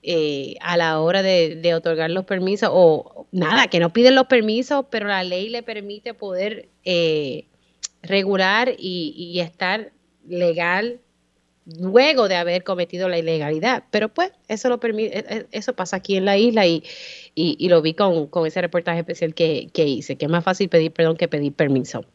eh, 0.01 0.55
a 0.61 0.77
la 0.77 0.99
hora 0.99 1.21
de, 1.21 1.73
otorgar 1.75 2.09
los 2.09 2.25
permisos 2.25 2.69
o 2.71 3.27
nada, 3.31 3.67
que 3.67 3.79
no 3.79 3.91
piden 3.91 4.15
los 4.15 4.27
permisos, 4.27 4.85
pero 4.89 5.07
la 5.07 5.23
ley 5.23 5.49
le 5.49 5.63
permite 5.63 6.13
poder 6.13 6.69
eh, 6.83 7.47
regular 8.01 8.75
y, 8.77 9.13
y 9.17 9.39
estar 9.39 9.91
legal 10.27 10.99
luego 11.77 12.27
de 12.27 12.35
haber 12.35 12.63
cometido 12.63 13.09
la 13.09 13.17
ilegalidad. 13.17 13.83
Pero 13.91 14.09
pues 14.09 14.31
eso 14.47 14.69
lo 14.69 14.79
permite, 14.79 15.19
e, 15.19 15.47
eso 15.51 15.73
pasa 15.73 15.97
aquí 15.97 16.15
en 16.15 16.25
la 16.25 16.37
isla 16.37 16.65
y, 16.65 16.83
y, 17.35 17.69
lo 17.69 17.81
vi 17.81 17.93
con, 17.93 18.27
con, 18.27 18.45
ese 18.47 18.61
reportaje 18.61 18.99
especial 18.99 19.33
que, 19.33 19.69
que, 19.73 19.85
hice, 19.85 20.15
que 20.17 20.25
es 20.25 20.31
más 20.31 20.43
fácil 20.43 20.69
pedir 20.69 20.91
perdón 20.91 21.17
que 21.17 21.27
pedir 21.27 21.53
permiso. 21.53 22.05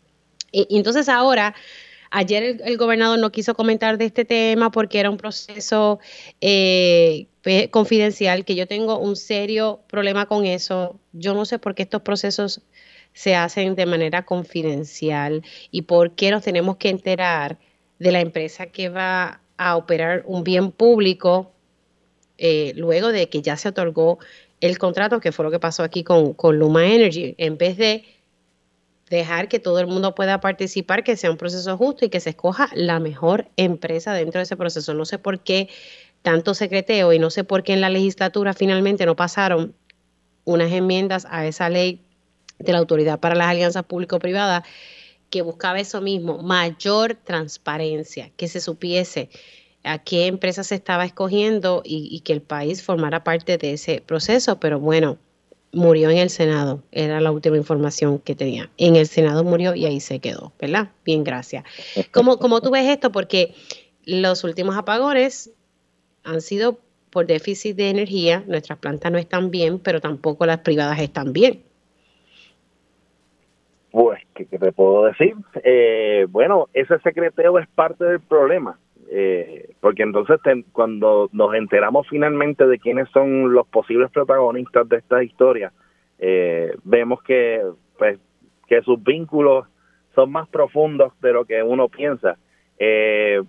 Y, 0.53 0.77
entonces 0.77 1.09
ahora, 1.09 1.55
ayer 2.11 2.61
el, 2.65 2.77
gobernador 2.77 3.19
no 3.19 3.33
quiso 3.33 3.55
comentar 3.55 3.99
de 3.99 4.07
este 4.07 4.25
tema 4.25 4.71
porque 4.71 5.01
era 5.01 5.11
un 5.11 5.17
proceso 5.17 5.99
eh, 6.41 7.27
confidencial, 7.71 8.45
que 8.45 8.55
yo 8.55 8.67
tengo 8.67 8.99
un 8.99 9.17
serio 9.17 9.81
problema 9.89 10.27
con 10.27 10.47
eso. 10.47 10.99
Yo 11.13 11.35
no 11.35 11.45
sé 11.45 11.59
por 11.59 11.75
qué 11.75 11.83
estos 11.83 12.03
procesos 12.03 12.63
se 13.13 13.37
hacen 13.37 13.77
de 13.77 13.87
manera 13.87 14.25
confidencial 14.25 15.43
y 15.71 15.83
por 15.83 16.13
qué 16.13 16.31
nos 16.31 16.43
tenemos 16.43 16.77
que 16.77 16.89
enterar 16.89 17.59
de 17.99 18.13
la 18.13 18.21
empresa 18.21 18.67
que 18.67 18.89
va 18.89 19.41
a 19.57 19.77
operar 19.77 20.23
un 20.27 20.45
bien 20.45 20.71
público 20.73 21.53
eh, 22.39 22.73
luego 22.77 23.13
de 23.13 23.29
que 23.29 23.43
ya 23.43 23.57
se 23.57 23.69
otorgó 23.69 24.19
el 24.61 24.79
contrato, 24.79 25.21
que 25.21 25.33
fue 25.33 25.45
lo 25.45 25.51
que 25.51 25.61
pasó 25.61 25.83
aquí 25.83 26.05
con, 26.05 26.35
Luma 26.59 26.87
Energy, 26.87 27.35
en 27.39 27.59
vez 27.59 27.77
de 27.77 28.05
dejar 29.11 29.49
que 29.49 29.59
todo 29.59 29.79
el 29.79 29.87
mundo 29.87 30.15
pueda 30.15 30.41
participar, 30.41 31.05
que 31.05 31.17
sea 31.17 31.31
un 31.31 31.37
proceso 31.37 31.77
justo 31.77 32.05
y 32.05 32.09
que 32.09 32.21
se 32.21 32.31
escoja 32.31 32.71
la 32.75 32.99
mejor 32.99 33.49
empresa 33.57 34.13
dentro 34.13 34.39
de 34.39 34.45
ese 34.45 34.57
proceso. 34.57 34.95
No 34.95 35.05
sé 35.05 35.19
por 35.19 35.41
qué 35.41 35.69
tanto 36.23 36.55
secreteo 36.55 37.13
y 37.13 37.19
no 37.19 37.31
sé 37.31 37.45
por 37.45 37.63
qué 37.63 37.75
en 37.75 37.83
la 37.83 37.91
legislatura 37.91 38.55
finalmente 38.55 39.05
no 39.05 39.15
pasaron 39.15 39.75
unas 40.45 40.73
enmiendas 40.73 41.27
a 41.31 41.47
esa 41.47 41.69
ley 41.69 42.01
de 42.59 42.73
la 42.73 42.79
Autoridad 42.79 43.21
para 43.21 43.35
las 43.35 43.49
Alianzas 43.49 43.85
Público-Privadas 43.85 44.65
que 45.35 45.43
buscaba 45.43 45.81
eso 45.81 46.01
mismo, 46.01 46.39
mayor 46.45 47.17
transparencia, 47.17 48.31
que 48.37 48.47
se 48.47 48.61
supiese 48.61 49.31
a 49.83 49.99
qué 49.99 50.29
empresa 50.29 50.63
se 50.63 50.77
estaba 50.77 51.05
escogiendo 51.05 51.83
y, 51.85 52.21
que 52.21 52.33
el 52.33 52.41
país 52.41 52.85
formara 52.85 53.25
parte 53.25 53.59
de 53.59 53.73
ese 53.73 54.01
proceso, 54.01 54.61
pero 54.61 54.79
bueno, 54.79 55.19
murió 55.73 56.09
en 56.11 56.19
el 56.19 56.31
Senado, 56.31 56.85
era 56.93 57.21
la 57.21 57.33
última 57.33 57.57
información 57.57 58.21
que 58.21 58.37
tenía. 58.37 58.71
En 58.77 58.95
el 58.95 59.09
Senado 59.09 59.43
murió 59.43 59.75
y 59.75 59.87
ahí 59.87 59.99
se 59.99 60.21
quedó, 60.21 60.53
¿verdad? 60.61 60.93
Bien, 61.05 61.25
gracias. 61.25 61.65
¿Cómo, 62.13 62.39
cómo 62.39 62.61
tú 62.61 62.71
ves 62.71 62.89
esto? 62.89 63.11
Porque 63.11 63.57
los 64.05 64.45
últimos 64.45 64.77
apagones 64.77 65.51
han 66.23 66.43
sido 66.43 66.79
por 67.11 67.27
déficit 67.27 67.75
de 67.75 67.91
energía, 67.91 68.45
nuestras 68.47 68.79
plantas 68.79 69.11
no 69.11 69.19
están 69.19 69.51
bien, 69.51 69.81
pero 69.81 70.01
tampoco 70.01 70.47
las 70.47 70.61
privadas 70.61 71.01
están 71.01 71.33
bien. 71.33 71.65
¿Qué, 74.35 74.45
te 74.45 74.73
puedo 74.73 75.05
decir? 75.07 75.35
Eh, 75.63 76.27
bueno, 76.29 76.69
ese 76.75 76.99
secreteo 77.01 77.59
es 77.59 77.69
parte 77.69 78.05
del 78.05 78.21
problema, 78.21 78.79
eh, 79.11 79.75
porque 79.81 80.03
entonces 80.03 80.41
cuando 80.73 81.29
nos 81.33 81.55
enteramos 81.55 82.07
finalmente 82.09 82.67
de 82.67 82.79
quiénes 82.79 83.09
son 83.11 83.53
los 83.53 83.67
posibles 83.69 84.11
protagonistas 84.11 84.89
de 84.89 84.97
esta 84.97 85.23
historia, 85.23 85.73
eh, 86.19 86.75
vemos 86.85 87.23
que, 87.23 87.63
pues, 87.99 88.19
que 88.67 88.83
sus 88.83 89.03
vínculos 89.03 89.67
son 90.15 90.33
más 90.33 90.49
profundos 90.49 91.13
de 91.21 91.33
lo 91.33 91.45
que 91.45 91.63
uno 91.63 91.89
piensa. 91.89 92.37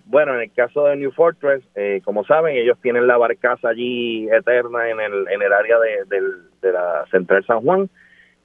bueno, 0.06 0.34
en 0.34 0.40
el 0.42 0.52
caso 0.52 0.84
de 0.84 0.96
New 0.96 1.12
Fortress, 1.12 1.62
como 2.04 2.24
saben, 2.24 2.56
ellos 2.56 2.78
tienen 2.80 3.06
la 3.06 3.16
barcaza 3.16 3.68
allí 3.68 4.28
eterna 4.30 4.88
en 4.88 5.00
el, 5.00 5.28
en 5.28 5.42
el 5.42 5.52
área 5.52 5.78
de, 5.78 6.18
de 6.62 6.72
la 6.72 7.04
Central 7.10 7.44
San 7.44 7.60
Juan, 7.60 7.88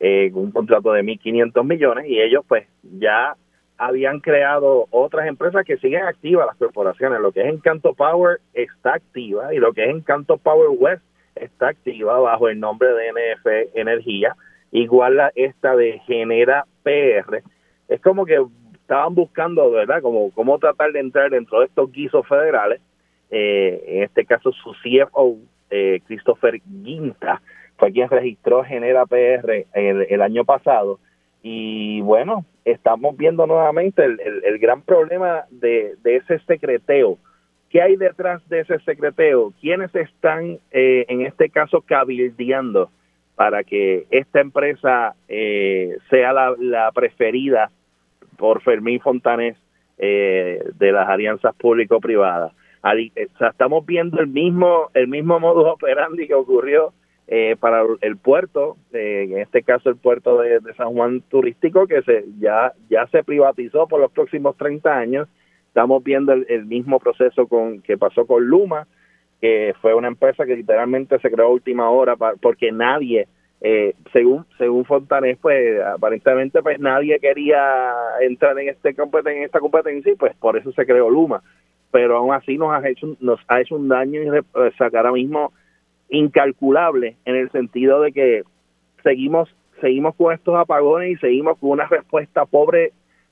eh, 0.04 0.32
un 0.34 0.50
contrato 0.50 0.92
de 0.94 1.04
1.500 1.04 1.64
millones 1.64 2.06
y 2.08 2.20
ellos 2.20 2.44
pues 2.48 2.68
ya 2.82 3.36
habían 3.78 4.20
creado 4.20 4.88
otras 4.90 5.28
empresas 5.28 5.64
que 5.64 5.78
siguen 5.78 6.04
activas, 6.04 6.48
las 6.48 6.58
corporaciones. 6.58 7.20
Lo 7.22 7.32
que 7.32 7.42
es 7.42 7.48
Encanto 7.48 7.94
Power 7.94 8.40
está 8.54 8.96
activa 8.96 9.54
y 9.54 9.60
lo 9.60 9.74
que 9.74 9.84
es 9.84 9.90
Encanto 9.92 10.38
Power 10.38 10.70
West 10.76 11.04
está 11.36 11.68
activa 11.68 12.20
bajo 12.20 12.50
el 12.50 12.60
nombre 12.60 12.90
de 12.90 13.12
NF 13.12 13.76
Energía, 13.76 14.36
igual 14.72 15.20
a 15.20 15.32
esta 15.36 15.76
de 15.76 16.00
Genera 16.08 16.66
PR. 16.82 17.44
Es 17.88 18.02
como 18.02 18.26
que 18.26 18.44
estaban 18.74 19.14
buscando, 19.14 19.70
¿verdad?, 19.70 20.02
como 20.02 20.32
cómo 20.32 20.58
tratar 20.58 20.94
de 20.94 21.00
entrar 21.00 21.30
dentro 21.30 21.60
de 21.60 21.68
estos 21.68 21.92
guisos 21.92 22.28
federales. 22.28 22.82
Eh, 23.30 23.84
en 23.88 24.04
este 24.04 24.26
caso, 24.26 24.52
su 24.52 24.74
CFO, 24.74 25.38
eh, 25.70 26.02
Christopher 26.08 26.60
Guinta, 26.66 27.40
fue 27.82 27.92
quien 27.92 28.10
registró 28.10 28.64
Genera 28.64 29.08
PR 29.08 29.66
el, 29.74 30.22
año 30.22 30.46
pasado. 30.46 31.00
Y 31.42 32.00
bueno, 32.02 32.46
estamos 32.64 33.18
viendo 33.18 33.48
nuevamente 33.48 34.06
el, 34.06 34.60
gran 34.60 34.84
problema 34.84 35.46
de, 35.50 35.96
ese 36.04 36.38
secreteo. 36.46 37.18
¿Qué 37.72 37.82
hay 37.82 37.96
detrás 37.96 38.48
de 38.50 38.60
ese 38.60 38.78
secreteo? 38.82 39.52
¿Quiénes 39.60 39.96
están, 39.96 40.60
eh, 40.70 41.06
en 41.08 41.26
este 41.26 41.50
caso, 41.50 41.82
cabildeando 41.82 42.92
para 43.34 43.64
que 43.64 44.06
esta 44.12 44.42
empresa 44.42 45.16
eh, 45.28 45.98
sea 46.12 46.34
la, 46.34 46.92
preferida 46.94 47.72
por 48.38 48.62
Fermín 48.62 49.00
Fontanés 49.00 49.58
eh, 49.98 50.64
de 50.78 50.92
las 50.92 51.10
alianzas 51.10 51.56
público-privadas? 51.56 52.54
estamos 53.40 53.86
viendo 53.88 54.20
el 54.20 54.28
mismo, 54.28 54.92
el 54.94 55.08
mismo 55.08 55.40
modus 55.40 55.66
operandi 55.68 56.28
que 56.28 56.36
ocurrió 56.36 56.94
eh, 57.34 57.56
para 57.58 57.86
el 58.02 58.18
puerto, 58.18 58.76
eh, 58.92 59.26
en 59.32 59.38
este 59.38 59.64
caso 59.64 59.90
el 59.90 59.96
puerto 59.96 60.42
de, 60.42 60.60
San 60.76 60.92
Juan 60.92 61.22
turístico, 61.30 61.88
que 61.88 62.02
se 62.02 62.26
ya, 62.42 62.74
ya 62.90 63.08
se 63.08 63.24
privatizó 63.24 63.88
por 63.88 64.02
los 64.02 64.12
próximos 64.12 64.58
30 64.58 64.94
años. 64.94 65.30
Estamos 65.68 66.04
viendo 66.04 66.34
el, 66.34 66.66
mismo 66.66 67.00
proceso 67.00 67.48
con 67.48 67.82
que 67.84 67.98
pasó 67.98 68.26
con 68.26 68.46
Luma, 68.46 68.86
que 69.40 69.74
fue 69.82 69.94
una 69.94 70.10
empresa 70.10 70.46
que 70.46 70.58
literalmente 70.58 71.20
se 71.20 71.32
creó 71.32 71.46
a 71.46 71.52
última 71.52 71.90
hora 71.90 72.18
porque 72.18 72.74
nadie, 72.74 73.30
eh, 73.62 73.96
según 74.12 74.46
según 74.58 74.84
Fontanés, 74.84 75.38
pues 75.42 75.82
aparentemente 75.82 76.62
pues 76.62 76.82
nadie 76.82 77.18
quería 77.22 77.94
entrar 78.20 78.60
en 78.60 78.68
este 78.68 78.90
en 78.90 79.44
esta 79.44 79.62
competencia 79.62 80.12
y 80.12 80.18
pues 80.18 80.36
por 80.36 80.58
eso 80.58 80.74
se 80.74 80.86
creó 80.86 81.10
Luma. 81.10 81.42
Pero 81.92 82.18
aún 82.18 82.34
así 82.34 82.58
nos 82.58 82.74
ha 82.74 82.90
hecho 82.90 83.16
nos 83.22 83.40
ha 83.48 83.62
hecho 83.62 83.78
un 83.78 83.88
daño 83.88 84.22
y 84.22 84.74
sacar 84.78 85.06
ahora 85.06 85.14
mismo 85.14 85.54
incalculable 86.12 87.16
en 87.26 87.36
el 87.36 87.50
sentido 87.52 88.02
de 88.02 88.12
que 88.12 88.44
seguimos 89.04 89.50
seguimos 89.80 90.14
con 90.16 90.32
estos 90.32 90.56
apagones 90.56 91.12
y 91.12 91.16
seguimos 91.18 91.58
con 91.58 91.72
una 91.72 91.88
respuesta 91.88 92.46
pobre 92.46 92.92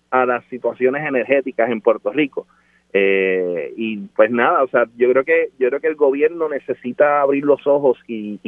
a 0.10 0.26
las 0.26 0.44
situaciones 0.46 1.08
energéticas 1.08 1.70
en 1.70 1.82
Puerto 1.82 2.12
Rico. 2.12 2.48
Eh, 2.92 3.72
y 3.78 3.98
pues 4.16 4.32
nada, 4.32 4.64
o 4.64 4.68
sea, 4.68 4.86
yo 4.98 5.12
creo 5.12 5.24
que 5.24 5.50
yo 5.60 5.70
creo 5.70 5.80
que 5.80 5.88
el 5.88 5.96
gobierno 5.96 6.50
necesita 6.50 7.22
abrir 7.22 7.44
los 7.44 7.68
ojos 7.68 8.00
y, 8.08 8.40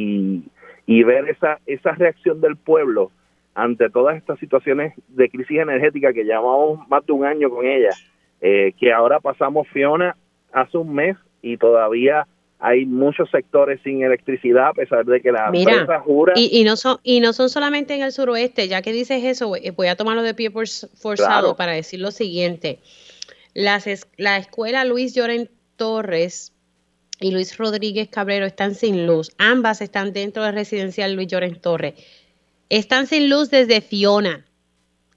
y, 0.86 1.02
ver 1.04 1.28
esa 1.28 1.60
esa 1.66 1.92
reacción 1.92 2.40
del 2.40 2.56
pueblo 2.56 3.12
ante 3.54 3.88
todas 3.88 4.16
estas 4.16 4.40
situaciones 4.40 4.94
de 5.08 5.28
crisis 5.28 5.60
energética 5.60 6.12
que 6.12 6.24
llevamos 6.24 6.88
más 6.88 7.06
de 7.06 7.12
un 7.12 7.24
año 7.24 7.50
con 7.50 7.64
ella, 7.64 7.90
eh, 8.40 8.72
que 8.80 8.92
ahora 8.92 9.20
pasamos 9.20 9.68
Fiona 9.68 10.16
hace 10.52 10.76
un 10.76 10.92
mes 10.92 11.16
y 11.40 11.56
todavía 11.56 12.26
hay 12.62 12.86
muchos 12.86 13.28
sectores 13.30 13.80
sin 13.82 14.02
electricidad 14.02 14.68
a 14.68 14.72
pesar 14.72 15.04
de 15.04 15.20
que 15.20 15.32
la 15.32 15.50
empresa 15.52 16.00
jura 16.00 16.32
y, 16.36 16.60
y, 16.60 16.64
no 16.64 16.76
son 16.76 16.98
y 17.02 17.20
no 17.20 17.32
son 17.32 17.50
solamente 17.50 17.94
en 17.94 18.02
el 18.02 18.12
suroeste 18.12 18.68
ya 18.68 18.82
que 18.82 18.92
dices 18.92 19.24
eso 19.24 19.48
voy 19.48 19.86
a 19.88 19.96
tomarlo 19.96 20.22
de 20.22 20.34
pie 20.34 20.50
forzado 20.50 21.56
para 21.56 21.72
decir 21.72 22.00
lo 22.00 22.10
siguiente. 22.10 22.78
Las, 23.54 23.86
la 24.16 24.38
escuela 24.38 24.84
Luis 24.84 25.14
Lloren 25.14 25.50
Torres 25.76 26.54
y 27.20 27.32
Luis 27.32 27.58
Rodríguez 27.58 28.08
Cabrero 28.08 28.46
están 28.46 28.74
sin 28.74 29.06
luz. 29.06 29.32
Ambas 29.36 29.82
están 29.82 30.12
dentro 30.12 30.42
del 30.42 30.54
residencial 30.54 31.12
Luis 31.14 31.28
Lloren 31.28 31.60
Torres. 31.60 31.94
Están 32.70 33.06
sin 33.06 33.28
luz 33.28 33.50
desde 33.50 33.82
Fiona 33.82 34.46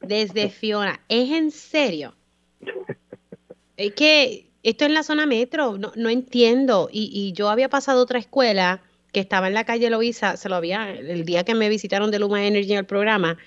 desde 0.02 0.50
Fiona. 0.50 1.00
Es 1.10 1.32
en 1.32 1.52
serio 1.52 2.16
es 3.78 3.94
que 3.94 4.45
esto 4.66 4.84
es 4.86 4.92
la 4.92 5.04
zona 5.04 5.28
metro, 5.28 5.78
no, 5.78 5.92
no 5.96 6.10
entiendo. 6.10 6.90
Y, 6.92 7.12
y, 7.14 7.34
yo 7.34 7.50
había 7.50 7.70
pasado 7.70 8.02
otra 8.02 8.18
escuela 8.18 8.82
que 9.14 9.20
estaba 9.20 9.48
en 9.48 9.54
la 9.54 9.64
calle 9.64 9.92
Loíza, 9.92 10.38
se 10.38 10.50
lo 10.50 10.56
había, 10.56 10.92
el 10.92 11.24
día 11.24 11.44
que 11.44 11.54
me 11.54 11.70
visitaron 11.70 12.10
de 12.10 12.18
Luma 12.18 12.46
Energy 12.46 12.74
en 12.74 12.80
el 12.80 12.86
programa. 12.86 13.38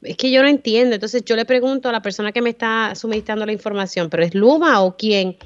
Es 0.00 0.16
que 0.16 0.30
yo 0.30 0.42
no 0.42 0.48
entiendo. 0.48 0.94
Entonces 0.94 1.24
yo 1.24 1.36
le 1.36 1.44
pregunto 1.44 1.90
a 1.90 1.92
la 1.92 2.00
persona 2.00 2.32
que 2.32 2.40
me 2.40 2.50
está 2.50 2.94
suministrando 2.94 3.44
la 3.44 3.52
información, 3.52 4.08
¿pero 4.08 4.24
es 4.24 4.34
Luma 4.34 4.80
o 4.80 4.96
quién? 4.96 5.36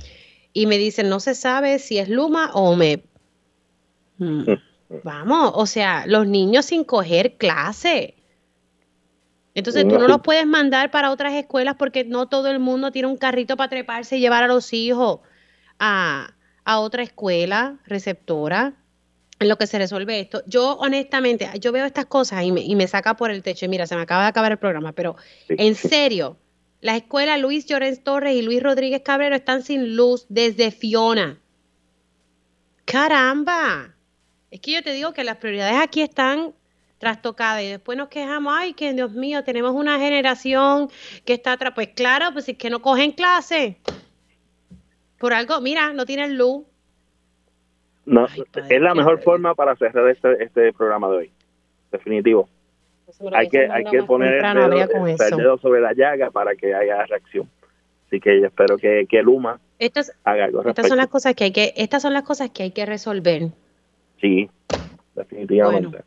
Y 0.52 0.66
me 0.66 0.78
dicen, 0.78 1.08
no 1.08 1.18
se 1.18 1.34
sabe 1.34 1.78
si 1.78 1.98
es 1.98 2.08
Luma 2.08 2.50
o 2.54 2.76
me... 2.76 3.02
Hmm. 4.18 4.44
Vamos, 5.02 5.52
o 5.54 5.66
sea, 5.66 6.04
los 6.06 6.28
niños 6.28 6.66
sin 6.66 6.84
coger 6.84 7.34
clase. 7.34 8.14
Entonces 9.56 9.88
tú 9.88 9.98
no 9.98 10.06
los 10.06 10.20
puedes 10.20 10.44
mandar 10.46 10.90
para 10.90 11.10
otras 11.10 11.32
escuelas 11.32 11.76
porque 11.78 12.04
no 12.04 12.28
todo 12.28 12.48
el 12.48 12.58
mundo 12.58 12.92
tiene 12.92 13.08
un 13.08 13.16
carrito 13.16 13.56
para 13.56 13.70
treparse 13.70 14.18
y 14.18 14.20
llevar 14.20 14.44
a 14.44 14.48
los 14.48 14.74
hijos 14.74 15.20
a, 15.78 16.34
otra 16.66 17.02
escuela 17.02 17.78
receptora 17.86 18.74
en 19.38 19.48
lo 19.48 19.56
que 19.56 19.66
se 19.66 19.78
resuelve 19.78 20.20
esto. 20.20 20.42
Yo 20.46 20.76
honestamente, 20.76 21.48
yo 21.58 21.72
veo 21.72 21.86
estas 21.86 22.04
cosas 22.04 22.44
y 22.44 22.52
me, 22.52 22.60
y 22.60 22.76
me 22.76 22.86
saca 22.86 23.16
por 23.16 23.30
el 23.30 23.42
techo. 23.42 23.64
Y 23.64 23.68
mira, 23.68 23.86
se 23.86 23.96
me 23.96 24.02
acaba 24.02 24.24
de 24.24 24.28
acabar 24.28 24.52
el 24.52 24.58
programa, 24.58 24.92
pero 24.92 25.16
en 25.48 25.74
serio, 25.74 26.36
las 26.82 26.96
escuelas 26.96 27.40
Luis 27.40 27.64
Llorens 27.64 28.04
Torres 28.04 28.34
y 28.34 28.42
Luis 28.42 28.62
Rodríguez 28.62 29.00
Cabrero 29.02 29.34
están 29.34 29.62
sin 29.62 29.96
luz 29.96 30.26
desde 30.28 30.70
Fiona. 30.70 31.40
Caramba. 32.84 33.94
Es 34.50 34.60
que 34.60 34.72
yo 34.72 34.82
te 34.82 34.92
digo 34.92 35.14
que 35.14 35.24
las 35.24 35.38
prioridades 35.38 35.80
aquí 35.80 36.02
están 36.02 36.52
trastocada 36.98 37.62
y 37.62 37.68
después 37.68 37.98
nos 37.98 38.08
quejamos, 38.08 38.54
ay, 38.56 38.72
que 38.72 38.92
Dios 38.92 39.12
mío, 39.12 39.44
tenemos 39.44 39.72
una 39.72 39.98
generación 39.98 40.88
que 41.24 41.34
está 41.34 41.52
atrás. 41.52 41.72
Pues 41.74 41.88
claro, 41.88 42.26
pues 42.32 42.48
es 42.48 42.56
que 42.56 42.70
no 42.70 42.80
cogen 42.80 43.12
clase. 43.12 43.78
Por 45.18 45.32
algo, 45.32 45.60
mira, 45.60 45.92
no 45.92 46.06
tienen 46.06 46.36
luz. 46.36 46.64
No, 48.04 48.26
es 48.26 48.80
la 48.80 48.94
mejor 48.94 49.20
forma 49.20 49.54
para 49.54 49.74
cerrar 49.76 50.08
este, 50.08 50.44
este 50.44 50.72
programa 50.72 51.08
de 51.10 51.16
hoy. 51.16 51.32
Definitivo. 51.90 52.48
Hay 53.32 53.48
que, 53.48 53.68
hay 53.70 53.84
que 53.84 54.02
poner 54.02 54.44
el 54.44 55.36
dedo, 55.38 55.58
sobre 55.58 55.80
la 55.80 55.92
llaga 55.92 56.30
para 56.30 56.54
que 56.54 56.74
haya 56.74 57.04
reacción. 57.06 57.48
Así 58.06 58.20
que 58.20 58.40
yo 58.40 58.46
espero 58.46 58.76
que, 58.78 59.06
que 59.08 59.22
Luma 59.22 59.60
estas, 59.78 60.12
haga 60.24 60.46
algo. 60.46 60.62
Estas 60.64 60.88
son 60.88 60.96
las 60.96 61.08
cosas 61.08 61.34
que 61.34 61.44
hay 61.44 61.52
que, 61.52 61.74
estas 61.76 62.02
son 62.02 62.14
las 62.14 62.22
cosas 62.22 62.50
que 62.50 62.62
hay 62.62 62.70
que 62.70 62.86
resolver. 62.86 63.48
Sí, 64.20 64.48
definitivamente. 65.14 65.98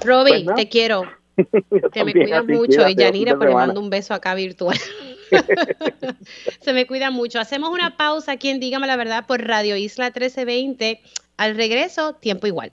Roby, 0.00 0.44
pues 0.44 0.56
te 0.56 0.68
quiero. 0.68 1.04
Te 1.92 2.04
me 2.04 2.12
cuidas 2.12 2.44
mucho. 2.46 2.88
Y 2.88 2.94
Yanira, 2.94 3.36
pues 3.36 3.48
le 3.48 3.54
mando 3.54 3.80
un 3.80 3.90
beso 3.90 4.14
acá 4.14 4.34
virtual. 4.34 4.78
Se 6.60 6.72
me 6.72 6.86
cuida 6.86 7.10
mucho. 7.10 7.40
Hacemos 7.40 7.70
una 7.70 7.96
pausa 7.96 8.32
aquí 8.32 8.48
en 8.48 8.60
Dígame 8.60 8.86
la 8.86 8.96
Verdad 8.96 9.26
por 9.26 9.42
Radio 9.46 9.76
Isla 9.76 10.06
1320. 10.06 11.00
Al 11.36 11.56
regreso, 11.56 12.14
tiempo 12.14 12.46
igual. 12.46 12.72